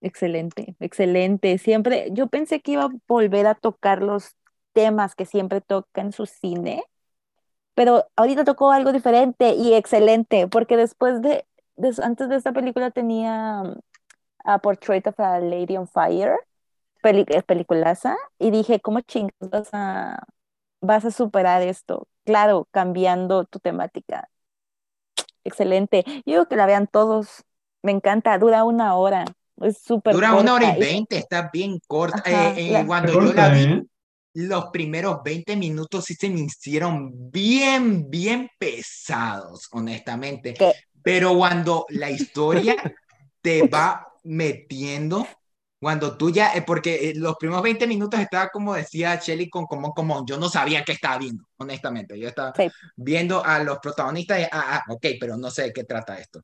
excelente, 0.00 0.76
excelente. 0.80 1.58
Siempre, 1.58 2.08
yo 2.12 2.28
pensé 2.28 2.60
que 2.60 2.72
iba 2.72 2.84
a 2.84 2.90
volver 3.06 3.46
a 3.46 3.54
tocar 3.54 4.02
los 4.02 4.36
temas 4.72 5.14
que 5.14 5.26
siempre 5.26 5.60
toca 5.60 6.00
en 6.02 6.12
su 6.12 6.26
cine, 6.26 6.84
pero 7.74 8.06
ahorita 8.16 8.44
tocó 8.44 8.72
algo 8.72 8.92
diferente 8.92 9.54
y 9.54 9.74
excelente, 9.74 10.48
porque 10.48 10.76
después 10.76 11.22
de, 11.22 11.46
antes 12.02 12.28
de 12.28 12.36
esta 12.36 12.52
película 12.52 12.90
tenía 12.90 13.62
um, 13.64 13.80
a 14.44 14.58
Portrait 14.60 15.06
of 15.06 15.18
a 15.20 15.40
Lady 15.40 15.76
on 15.76 15.88
Fire, 15.88 16.38
peli 17.06 17.24
eh, 17.28 17.42
peliculaza, 17.42 18.16
y 18.38 18.50
dije, 18.50 18.80
¿cómo 18.80 19.00
chingas 19.02 19.34
vas 19.40 19.68
a, 19.72 20.24
vas 20.80 21.04
a 21.06 21.10
superar 21.12 21.62
esto? 21.62 22.08
Claro, 22.24 22.68
cambiando 22.72 23.44
tu 23.46 23.60
temática. 23.60 24.30
Excelente. 25.44 26.04
Yo 26.06 26.22
digo 26.26 26.46
que 26.48 26.56
la 26.56 26.66
vean 26.66 26.86
todos. 26.86 27.44
Me 27.82 27.92
encanta, 27.92 28.38
dura 28.38 28.64
una 28.64 28.96
hora. 28.96 29.24
Es 29.60 29.78
súper 29.78 30.18
Dura 30.18 30.34
una 30.34 30.54
hora 30.54 30.64
corta 30.64 30.76
y 30.76 30.78
veinte, 30.78 31.18
está 31.18 31.50
bien 31.52 31.80
corta. 31.86 32.22
Ajá, 32.30 32.30
Eh, 32.30 32.78
eh, 32.80 32.84
la- 32.84 32.86
cuando 32.86 33.12
yo 33.12 33.32
la 33.32 33.48
corta, 33.48 33.50
vi, 33.50 33.64
¿eh? 33.64 33.82
los 34.34 34.66
primeros 34.66 35.18
20 35.24 35.56
minutos 35.56 36.04
sí 36.04 36.14
se 36.14 36.30
me 36.30 36.40
hicieron 36.40 37.30
bien, 37.30 38.08
bien 38.08 38.48
pesados, 38.58 39.68
honestamente. 39.72 40.56
¿Qué? 40.58 40.72
Pero 41.02 41.34
cuando 41.36 41.86
la 41.90 42.10
historia 42.10 42.76
te 43.40 43.62
va 43.64 44.06
metiendo, 44.24 45.26
cuando 45.80 46.16
tú 46.16 46.30
ya, 46.30 46.54
eh, 46.54 46.62
porque 46.66 47.10
eh, 47.10 47.12
los 47.16 47.36
primeros 47.36 47.62
20 47.62 47.86
minutos 47.86 48.18
estaba 48.20 48.48
como 48.48 48.74
decía 48.74 49.16
Shelly 49.16 49.48
con 49.50 49.66
Comón 49.66 49.92
Comón, 49.92 50.24
yo 50.26 50.38
no 50.38 50.48
sabía 50.48 50.84
qué 50.84 50.92
estaba 50.92 51.18
viendo, 51.18 51.44
honestamente. 51.58 52.18
Yo 52.18 52.28
estaba 52.28 52.54
Sí. 52.54 52.72
viendo 52.96 53.44
a 53.44 53.58
los 53.62 53.78
protagonistas 53.78 54.40
y, 54.40 54.42
ah, 54.44 54.48
ah, 54.52 54.82
ok, 54.88 55.06
pero 55.20 55.36
no 55.36 55.50
sé 55.50 55.64
de 55.64 55.72
qué 55.72 55.84
trata 55.84 56.18
esto. 56.18 56.42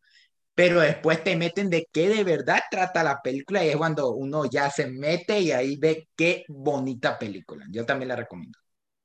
Pero 0.55 0.81
después 0.81 1.25
te 1.25 1.37
meten 1.37 1.71
de 1.71 1.89
qué 1.93 2.09
de 2.11 2.25
verdad 2.25 2.61
trata 2.71 3.03
la 3.05 3.23
película 3.23 3.65
y 3.65 3.71
es 3.71 3.77
cuando 3.77 4.13
uno 4.15 4.45
ya 4.47 4.71
se 4.71 4.87
mete 4.89 5.41
y 5.41 5.53
ahí 5.53 5.77
ve 5.77 6.09
qué 6.17 6.45
bonita 6.49 7.19
película. 7.19 7.67
Yo 7.71 7.87
también 7.87 8.09
la 8.09 8.17
recomiendo. 8.17 8.59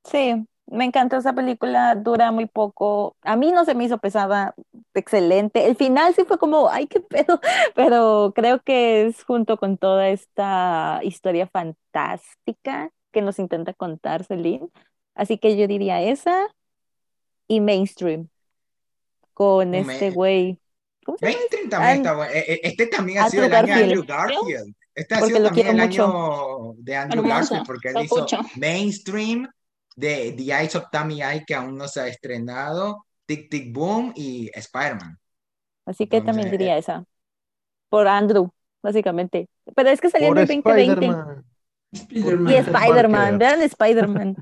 Sí, 0.03 0.47
me 0.67 0.85
encantó 0.85 1.17
esa 1.17 1.33
película, 1.33 1.95
dura 1.95 2.31
muy 2.31 2.45
poco. 2.45 3.15
A 3.21 3.35
mí 3.35 3.51
no 3.51 3.65
se 3.65 3.73
me 3.75 3.85
hizo 3.85 3.97
pesada, 3.99 4.53
excelente. 4.93 5.65
El 5.67 5.75
final 5.75 6.13
sí 6.13 6.23
fue 6.25 6.37
como, 6.37 6.69
ay, 6.69 6.87
qué 6.87 6.99
pedo, 6.99 7.39
pero 7.75 8.33
creo 8.35 8.61
que 8.61 9.05
es 9.07 9.23
junto 9.23 9.57
con 9.57 9.77
toda 9.77 10.09
esta 10.09 10.99
historia 11.03 11.47
fantástica 11.47 12.91
que 13.11 13.21
nos 13.21 13.39
intenta 13.39 13.73
contar 13.73 14.23
Celine. 14.25 14.67
Así 15.15 15.37
que 15.37 15.57
yo 15.57 15.67
diría 15.67 16.01
esa 16.01 16.47
y 17.47 17.59
Mainstream 17.61 18.29
con 19.33 19.69
Me- 19.71 19.79
este 19.79 20.11
güey. 20.11 20.59
¿Cómo 21.05 21.17
se 21.17 21.25
llama? 21.27 21.37
Mainstream 21.37 21.69
también 21.69 21.91
And- 21.91 21.99
está 22.05 22.15
bueno. 22.15 22.33
Eh, 22.33 22.45
eh, 22.53 22.59
Este 22.63 22.87
también 22.87 23.19
ha 23.19 23.25
Andrew 23.25 23.43
sido 23.43 23.45
el 23.45 23.53
año 23.55 23.65
de 23.67 23.71
Garfield. 23.71 24.11
Andrew 24.11 24.37
Garfield. 24.45 24.75
Este 24.95 25.15
ha 25.15 25.19
Porque 25.19 25.33
sido 25.35 25.45
también 25.47 25.67
el 25.67 25.75
mucho. 25.87 26.03
año 26.05 26.73
de 26.79 26.95
Andrew 26.95 27.23
Garfield 27.27 27.65
porque 27.65 27.89
él 27.89 27.95
hizo. 28.03 28.25
Mainstream, 28.55 29.47
de 29.97 30.33
The 30.37 30.43
Eyes 30.43 30.75
of 30.75 30.85
Tammy 30.91 31.21
Eye 31.21 31.43
que 31.45 31.55
aún 31.55 31.75
no 31.75 31.87
se 31.87 31.99
ha 31.99 32.07
estrenado, 32.07 33.05
Tic 33.25 33.49
Tic 33.49 33.73
Boom 33.73 34.13
y 34.15 34.49
Spider-Man. 34.53 35.17
Así 35.85 36.07
que 36.07 36.17
Entonces, 36.17 36.25
también 36.25 36.47
eh, 36.47 36.57
diría 36.57 36.77
esa. 36.77 37.03
Por 37.89 38.07
Andrew, 38.07 38.51
básicamente. 38.81 39.49
Pero 39.75 39.89
es 39.89 39.99
que 39.99 40.09
salió 40.09 40.27
en 40.27 40.37
el 40.37 40.47
2020. 40.47 40.91
Spider-Man. 40.93 41.45
Spider-Man. 41.91 42.53
Y 42.53 42.55
Spider-Man, 42.57 43.37
vean 43.39 43.61
Spider-Man. 43.61 44.35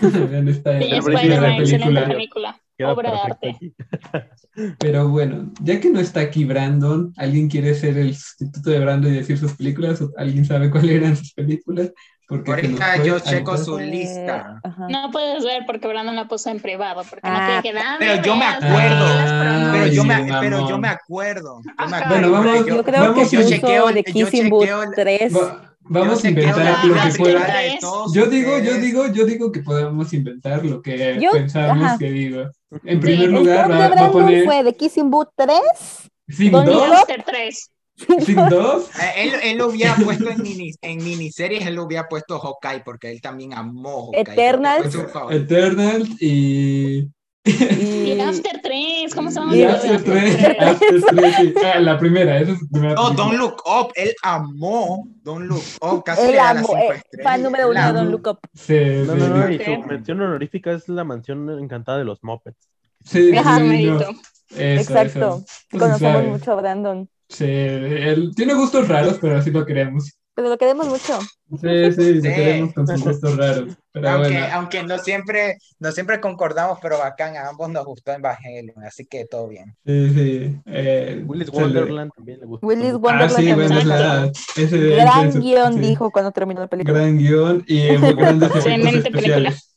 Vean 0.00 0.48
Spider-Man, 0.48 1.52
excelente 1.60 2.02
película. 2.02 2.60
Obra 2.80 3.10
de 3.10 3.18
arte. 3.18 3.58
Pero 4.78 5.08
bueno, 5.08 5.52
ya 5.60 5.80
que 5.80 5.90
no 5.90 6.00
está 6.00 6.20
aquí 6.20 6.44
Brandon, 6.44 7.12
¿alguien 7.16 7.48
quiere 7.48 7.74
ser 7.74 7.98
el 7.98 8.14
sustituto 8.14 8.70
de 8.70 8.80
Brandon 8.80 9.12
y 9.12 9.16
decir 9.16 9.36
sus 9.36 9.54
películas? 9.54 10.00
¿O 10.00 10.12
¿Alguien 10.16 10.44
sabe 10.44 10.70
cuáles 10.70 10.92
eran 10.92 11.16
sus 11.16 11.34
películas? 11.34 11.92
Porque 12.28 12.50
Ahorita 12.50 13.02
yo 13.02 13.18
checo 13.20 13.56
su 13.56 13.78
Eh, 13.78 13.86
lista. 13.86 14.60
ajá. 14.62 14.86
No 14.90 15.10
puedes 15.10 15.42
ver 15.44 15.62
porque 15.66 15.88
Brandon 15.88 16.14
la 16.14 16.28
puso 16.28 16.50
en 16.50 16.60
privado, 16.60 17.02
porque 17.08 17.20
Ah, 17.26 17.54
no 17.56 17.62
quiere 17.62 17.62
que 17.62 17.72
nadie 17.84 17.96
pero 18.00 18.22
yo 18.22 18.36
me 18.36 18.44
acuerdo. 18.44 19.06
Ah, 19.08 19.70
Pero 19.72 19.86
yo, 19.86 20.04
me, 20.04 20.14
Ay, 20.14 20.30
pero 20.40 20.68
yo 20.68 20.78
me 20.78 20.88
acuerdo. 20.88 21.62
Yo 21.64 21.86
me 21.88 21.96
acuerdo, 21.96 22.30
Bueno, 22.30 22.30
vamos- 22.32 22.66
Yo 22.66 22.84
creo 22.84 23.00
vamos- 23.00 23.30
que 23.30 23.36
yo 23.36 23.48
chequeo- 23.48 23.86
de 23.94 24.02
yo 24.06 24.12
Kissing 24.26 24.50
Booth 24.50 24.66
chequeo- 24.68 24.92
3. 24.94 25.34
Va- 25.34 25.74
vamos 25.80 26.18
a 26.18 26.22
Yo 26.22 26.28
inventar 26.28 26.84
lo 26.84 27.12
que 27.14 27.78
todos 27.80 28.12
Yo 28.14 28.26
digo, 28.26 28.58
yo 28.58 28.74
digo, 28.74 29.06
yo 29.06 29.24
digo 29.24 29.50
que 29.50 29.60
podemos 29.60 30.12
inventar 30.12 30.62
lo 30.66 30.82
que 30.82 31.18
Yo- 31.18 31.30
pensamos 31.32 31.82
ajá. 31.82 31.96
que 31.98 32.10
digo. 32.10 32.42
En 32.84 33.00
primer 33.00 33.18
Sí. 33.20 33.24
El 33.24 33.32
lugar, 33.32 33.68
top 33.68 33.70
va, 33.78 33.88
de 33.88 33.94
va 33.96 34.06
a 34.06 34.12
poner 34.12 34.44
fue 34.44 34.62
de 34.64 34.74
Kissing 34.76 35.10
Booth 35.10 35.30
3. 35.34 36.10
Sin 36.28 36.52
Don 36.52 36.66
dos, 36.66 36.74
Look 36.74 36.88
Monster 36.88 37.22
3. 37.24 37.70
sin 38.24 38.36
dos. 38.48 38.88
Eh, 39.00 39.12
Él, 39.24 39.32
él 39.42 39.58
lo 39.58 39.68
hubiera 39.68 39.94
puesto 39.96 40.30
en, 40.30 40.42
mini, 40.42 40.72
en 40.82 40.98
miniseries, 41.02 41.66
él 41.66 41.74
lo 41.74 41.84
hubiera 41.84 42.08
puesto 42.08 42.38
Hawkeye 42.38 42.82
porque 42.84 43.10
él 43.10 43.20
también 43.20 43.54
amó 43.54 44.06
Hawkeye. 44.12 44.32
Eternals. 44.34 44.82
fue 44.82 44.90
su 44.90 45.08
favorito. 45.08 45.42
Eternal 45.42 46.08
y. 46.20 47.08
Y 47.44 48.12
Y, 48.12 48.20
After 48.20 48.60
3. 48.62 49.14
¿Cómo 49.14 49.30
se 49.30 49.40
llama? 49.40 49.56
Y 49.56 49.62
After 49.62 49.94
After 49.94 50.12
tres, 50.12 50.36
tres. 50.36 50.56
After 50.60 51.02
tres, 51.16 51.34
sí. 51.36 51.54
Ah, 51.64 51.78
la 51.80 51.98
primera, 51.98 52.38
esa 52.40 52.52
es 52.52 52.58
su 52.58 52.68
primera. 52.68 52.94
No. 52.94 53.10
Don't 53.12 53.38
Look 53.38 53.62
Up, 53.66 53.92
él 53.94 54.12
amó 54.22 55.08
Don't 55.22 55.46
Look 55.46 55.62
Up, 55.80 56.04
casi 56.04 56.22
él 56.22 56.30
le 56.32 56.36
da 56.36 56.54
las 56.54 56.64
eh, 56.68 57.02
fan 57.22 57.42
número 57.42 57.70
uno 57.70 57.80
de 57.80 57.86
amó. 57.86 57.98
Don 58.00 58.10
Look 58.10 58.26
Up. 58.28 58.38
Se- 58.54 59.02
No, 59.04 59.12
se- 59.14 59.18
no, 59.18 59.28
no, 59.28 59.50
y 59.50 59.58
su 59.64 59.78
mención 59.82 60.20
honorífica 60.20 60.72
es 60.72 60.88
la 60.88 61.04
mansión 61.04 61.48
encantada 61.58 61.98
de 61.98 62.04
los 62.04 62.22
Muppets. 62.22 62.68
Sí, 63.04 63.30
sí. 63.30 63.88
Eso, 63.88 64.14
Exacto. 64.56 65.44
Entonces, 65.70 65.98
Conocemos 66.00 66.24
mucho 66.26 66.52
a 66.52 66.54
Brandon, 66.56 67.08
Sí, 67.28 67.44
él 67.46 68.30
tiene 68.34 68.54
gustos 68.54 68.88
raros, 68.88 69.18
pero 69.20 69.36
así 69.36 69.50
lo 69.50 69.64
queremos. 69.66 70.14
pero 70.34 70.50
lo 70.50 70.56
queremos 70.56 70.86
mucho. 70.86 71.18
Sí, 71.60 71.92
sí, 71.96 72.14
lo 72.14 72.22
Sí. 72.22 72.28
queremos 72.28 72.72
con 72.72 72.86
sus 72.86 73.02
gustos 73.02 73.36
raros. 73.36 73.74
Pero 73.90 74.08
Aunque, 74.08 74.28
bueno, 74.30 74.46
aunque 74.52 74.82
no 74.84 74.96
siempre, 74.98 75.56
no 75.80 75.90
siempre 75.90 76.20
concordamos, 76.20 76.78
pero 76.80 76.96
bacán, 76.96 77.36
a 77.36 77.48
ambos 77.48 77.68
nos 77.70 77.84
gustó 77.84 78.12
Evangelion, 78.12 78.84
así 78.84 79.04
que 79.04 79.24
todo 79.24 79.48
bien. 79.48 79.74
sí, 79.84 80.10
sí. 80.14 80.56
eh, 80.66 81.24
Willis 81.26 81.52
le- 81.52 81.58
Wonderland 81.60 82.12
también 82.14 82.38
le 82.38 82.46
gusta. 82.46 82.64
Willis 82.64 82.92
mucho. 82.92 83.08
Ah, 83.08 83.18
Wonderland 83.26 83.36
sí. 83.36 83.52
Wonderland. 83.52 84.32
Ese, 84.56 84.78
Gran 84.90 85.26
ese- 85.28 85.40
guion, 85.40 85.72
sí. 85.74 85.80
dijo 85.80 86.10
cuando 86.12 86.30
terminó 86.30 86.60
la 86.60 86.68
película. 86.68 86.96
Gran 87.00 87.18
guion 87.18 87.64
y 87.66 87.88
muy 87.98 88.14
grandes 88.14 88.48
efectos 88.50 88.66
Excelente 88.72 89.10
película. 89.10 89.48
especiales. 89.48 89.74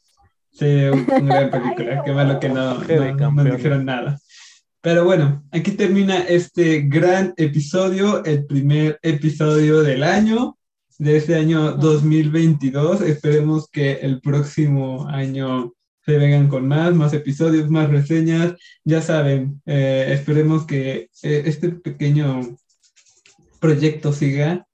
Sí, 0.52 0.66
un- 0.66 1.24
una 1.24 1.40
gran 1.40 1.50
película. 1.50 2.04
Qué 2.06 2.12
malo 2.12 2.40
que 2.40 2.50
no, 2.50 2.76
no, 2.76 3.32
no 3.32 3.44
dijeron 3.56 3.84
nada. 3.86 4.20
Pero 4.82 5.04
bueno, 5.06 5.44
aquí 5.52 5.72
termina 5.72 6.20
este 6.24 6.82
gran 6.82 7.34
episodio, 7.38 8.24
el 8.26 8.46
primer 8.46 9.00
episodio 9.04 9.82
del 9.84 10.04
año, 10.04 10.58
de 10.98 11.18
este 11.18 11.36
año 11.36 11.74
2022. 11.74 13.02
Esperemos 13.02 13.68
que 13.72 13.94
el 13.94 14.22
próximo 14.22 15.08
año 15.08 15.74
se 16.04 16.18
vengan 16.18 16.48
con 16.48 16.68
más, 16.68 16.96
más 16.96 17.14
episodios, 17.14 17.70
más 17.70 17.90
reseñas. 17.92 18.56
Ya 18.84 19.04
saben, 19.04 19.62
eh, 19.68 20.08
esperemos 20.10 20.66
que 20.66 21.10
eh, 21.22 21.44
este 21.46 21.70
pequeño 21.70 22.42
proyecto 23.60 24.14
siga. 24.14 24.66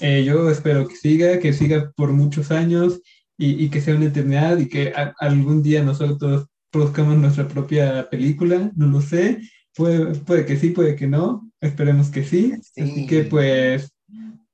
Eh, 0.00 0.24
yo 0.24 0.50
espero 0.50 0.88
que 0.88 0.96
siga, 0.96 1.38
que 1.38 1.52
siga 1.52 1.92
por 1.94 2.12
muchos 2.12 2.50
años 2.50 3.00
y, 3.38 3.64
y 3.64 3.70
que 3.70 3.80
sea 3.80 3.94
una 3.94 4.06
eternidad 4.06 4.58
y 4.58 4.68
que 4.68 4.88
a- 4.96 5.14
algún 5.20 5.62
día 5.62 5.84
nosotros 5.84 6.46
produzcamos 6.74 7.16
nuestra 7.16 7.46
propia 7.46 8.10
película, 8.10 8.72
no 8.74 8.88
lo 8.88 9.00
sé. 9.00 9.40
Puede, 9.76 10.16
puede 10.16 10.44
que 10.44 10.56
sí, 10.56 10.70
puede 10.70 10.96
que 10.96 11.06
no. 11.06 11.48
Esperemos 11.60 12.10
que 12.10 12.24
sí. 12.24 12.52
Sí. 12.62 12.80
Así 12.82 13.06
que 13.06 13.22
pues, 13.22 13.94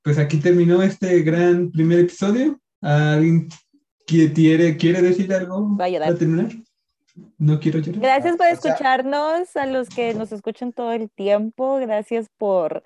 pues 0.03 0.19
aquí 0.19 0.37
terminó 0.37 0.83
este 0.83 1.21
gran 1.23 1.71
primer 1.71 1.99
episodio. 1.99 2.59
¿Alguien 2.79 3.49
que 4.05 4.31
quiere, 4.31 4.77
quiere 4.77 5.01
decir 5.01 5.33
algo 5.33 5.75
Va 5.75 5.85
a 5.85 5.91
para 5.99 6.15
terminar? 6.15 6.51
No 7.39 7.59
quiero 7.59 7.79
llorar. 7.79 8.01
Gracias 8.01 8.37
por 8.37 8.45
O 8.45 8.49
sea- 8.49 8.71
escucharnos, 8.71 9.55
a 9.55 9.65
los 9.65 9.89
que 9.89 10.13
nos 10.13 10.31
escuchan 10.31 10.73
todo 10.73 10.91
el 10.93 11.09
tiempo. 11.09 11.77
Gracias 11.77 12.27
por 12.37 12.83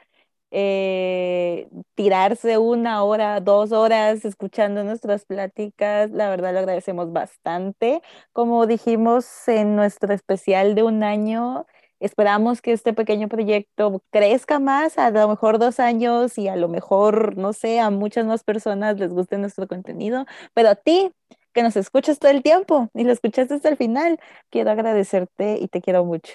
eh, 0.58 1.68
tirarse 1.96 2.58
una 2.58 3.04
hora, 3.04 3.42
dos 3.42 3.72
horas 3.74 4.24
escuchando 4.26 4.84
nuestras 4.86 5.26
pláticas. 5.26 6.12
La 6.12 6.30
verdad 6.30 6.54
lo 6.54 6.60
agradecemos 6.60 7.12
bastante. 7.14 8.02
Como 8.34 8.66
dijimos 8.68 9.26
en 9.50 9.76
nuestro 9.76 10.14
especial 10.14 10.76
de 10.76 10.84
un 10.84 11.04
año, 11.04 11.66
esperamos 12.00 12.62
que 12.62 12.72
este 12.74 12.94
pequeño 12.94 13.28
proyecto 13.30 14.02
crezca 14.12 14.60
más, 14.60 14.98
a 14.98 15.12
lo 15.12 15.28
mejor 15.28 15.60
dos 15.60 15.80
años 15.82 16.38
y 16.38 16.48
a 16.48 16.56
lo 16.56 16.70
mejor, 16.70 17.38
no 17.38 17.54
sé, 17.54 17.80
a 17.82 17.90
muchas 17.90 18.26
más 18.26 18.44
personas 18.46 18.98
les 19.00 19.12
guste 19.14 19.38
nuestro 19.38 19.68
contenido. 19.68 20.26
Pero 20.54 20.70
a 20.70 20.76
ti, 20.76 21.12
que 21.54 21.64
nos 21.64 21.76
escuchas 21.76 22.20
todo 22.20 22.32
el 22.32 22.44
tiempo 22.44 22.90
y 22.94 23.04
lo 23.04 23.12
escuchaste 23.14 23.54
hasta 23.56 23.70
el 23.70 23.78
final, 23.78 24.20
quiero 24.50 24.72
agradecerte 24.72 25.58
y 25.62 25.68
te 25.68 25.82
quiero 25.82 26.06
mucho. 26.06 26.34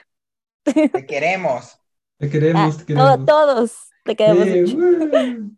Te 0.92 1.04
queremos. 1.06 1.80
Te 2.18 2.30
Ah, 2.52 2.70
queremos, 2.70 2.76
te 2.78 2.84
to- 2.94 3.18
queremos. 3.18 3.20
todos 3.24 3.89
te 4.04 4.16
queremos 4.16 4.46
Eh, 4.46 4.64
uh. 4.64 5.56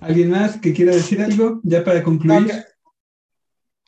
¿Alguien 0.00 0.30
más 0.30 0.58
que 0.58 0.72
quiera 0.72 0.92
decir 0.94 1.20
algo 1.20 1.60
ya 1.62 1.82
para 1.84 2.02
concluir? 2.02 2.52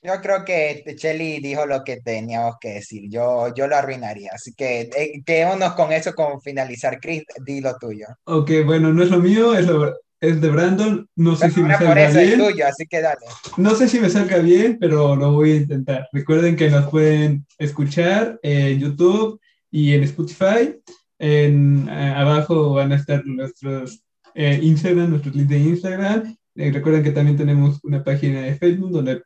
yo 0.03 0.13
creo 0.23 0.45
que 0.47 0.83
Chelly 0.97 1.41
dijo 1.41 1.67
lo 1.67 1.85
que 1.85 1.99
teníamos 2.01 2.55
que 2.61 2.71
decir. 2.75 3.03
Yo, 3.11 3.53
yo 3.55 3.67
lo 3.69 3.77
arruinaría. 3.77 4.31
Así 4.35 4.55
que 4.55 4.89
eh, 4.97 5.23
quedémonos 5.27 5.75
con 5.75 5.93
eso, 5.93 6.15
con 6.15 6.41
finalizar. 6.41 6.99
Chris, 7.01 7.23
di 7.45 7.61
lo 7.61 7.77
tuyo. 7.77 8.07
Ok, 8.25 8.51
bueno, 8.65 8.93
no 8.95 9.03
es 9.03 9.11
lo 9.11 9.19
mío, 9.19 9.55
es, 9.55 9.67
lo- 9.67 9.95
es 10.19 10.41
de 10.41 10.49
Brandon. 10.49 11.07
No 11.17 11.37
sé 11.37 11.51
si 11.51 11.61
me 11.61 11.75
Ahora 11.75 11.79
por 11.79 11.87
salga 11.89 12.09
eso 12.09 12.19
es 12.21 12.27
bien. 12.29 12.41
tuyo, 12.41 12.67
así 12.67 12.87
que 12.87 13.01
dale. 13.03 13.27
No 13.59 13.75
sé 13.75 13.89
si 13.89 14.01
me 14.01 14.09
salga 14.09 14.39
bien, 14.39 14.79
pero 14.81 15.15
lo 15.17 15.33
voy 15.33 15.53
a 15.53 15.57
intentar. 15.57 16.09
Recuerden 16.13 16.57
que 16.57 16.71
nos 16.71 16.89
pueden 16.91 17.47
escuchar 17.59 18.39
en 18.43 18.79
YouTube 18.79 19.39
y 19.71 19.93
en 19.95 20.03
Spotify. 20.05 20.77
En, 21.21 21.87
eh, 21.89 22.15
abajo 22.17 22.73
van 22.73 22.93
a 22.93 22.97
estar 22.97 23.25
nuestros 23.27 24.03
eh, 24.35 24.59
Instagram, 24.63 25.11
nuestros 25.11 25.35
links 25.37 25.51
de 25.51 25.59
Instagram. 25.59 26.37
Eh, 26.55 26.73
recuerden 26.73 27.03
que 27.03 27.11
también 27.13 27.37
tenemos 27.37 27.79
una 27.85 28.03
página 28.03 28.41
de 28.41 28.55
Facebook 28.57 28.91
donde 28.91 29.23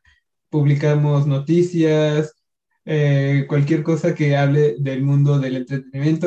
publicamos 0.50 1.26
noticias, 1.26 2.34
eh, 2.84 3.44
cualquier 3.48 3.82
cosa 3.84 4.14
que 4.14 4.36
hable 4.36 4.74
del 4.78 5.02
mundo 5.02 5.38
del 5.38 5.56
entretenimiento. 5.56 6.26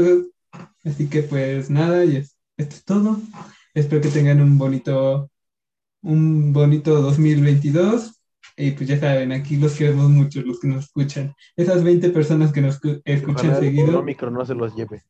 Así 0.85 1.07
que 1.07 1.23
pues 1.23 1.69
nada, 1.69 2.05
y 2.05 2.15
es- 2.17 2.37
esto 2.57 2.75
es 2.75 2.83
todo. 2.85 3.19
Espero 3.73 4.01
que 4.01 4.09
tengan 4.09 4.41
un 4.41 4.57
bonito, 4.57 5.29
un 6.01 6.53
bonito 6.53 7.01
2022. 7.01 8.13
Y 8.55 8.71
pues 8.71 8.87
ya 8.89 8.97
saben, 8.99 9.31
aquí 9.33 9.57
los 9.57 9.73
queremos 9.75 10.09
mucho, 10.09 10.41
los 10.41 10.59
que 10.59 10.67
nos 10.69 10.85
escuchan. 10.85 11.35
Esas 11.55 11.83
20 11.83 12.09
personas 12.09 12.51
que 12.51 12.61
nos 12.61 12.81
escu- 12.81 13.01
escuchan 13.05 13.51
Ojalá 13.51 13.57
el 13.59 13.63
seguido, 13.65 13.99
Omicron 13.99 14.33
no 14.33 14.45
se 14.45 14.55
los 14.55 14.73
lleve. 14.75 15.03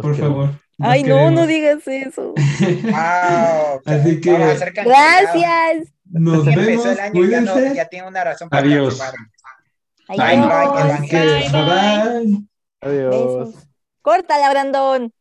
Por 0.00 0.16
favor. 0.16 0.50
Ay, 0.80 1.02
no, 1.02 1.30
no 1.30 1.46
digas 1.46 1.86
eso. 1.86 2.34
Wow, 2.82 3.80
Así 3.84 4.20
que-. 4.20 4.56
Gracias. 4.84 5.92
Nos 6.10 6.44
vemos, 6.44 6.86
el 6.86 7.00
año 7.00 7.24
ya, 7.26 7.40
no- 7.40 7.52
cuídense. 7.52 7.74
ya 7.76 7.84
tiene 7.86 8.08
una 8.08 8.24
razón 8.24 8.48
para 8.48 8.62
Adiós. 8.66 9.00
Adiós. 9.00 9.14
Bye, 10.08 10.16
Bye, 10.16 11.50
bye 11.52 11.64
bye. 11.64 12.44
Adiós. 12.80 13.10
Besos. 13.48 13.68
Córtala, 14.00 14.50
Brandon. 14.50 15.12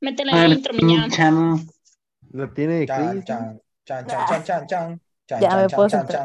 Métela 0.00 0.32
en 0.32 0.38
la 0.50 0.54
intro, 0.54 0.72
miña. 0.74 1.08
Chan. 1.10 1.66
La 2.32 2.48
tiene 2.54 2.86
Chan, 2.86 3.10
Chris. 3.10 3.24
chan, 3.24 3.60
chan, 3.84 4.06
chan, 4.06 4.26
chan, 4.26 4.44
chan, 4.44 4.66
chan, 4.66 5.00
chan, 5.26 5.40
Ya 5.40 5.48
chan, 5.48 5.56
me 5.62 5.66
chan, 5.66 5.76
puedo 5.76 5.88
chan, 5.88 6.00
sentar. 6.00 6.16
chan. 6.16 6.22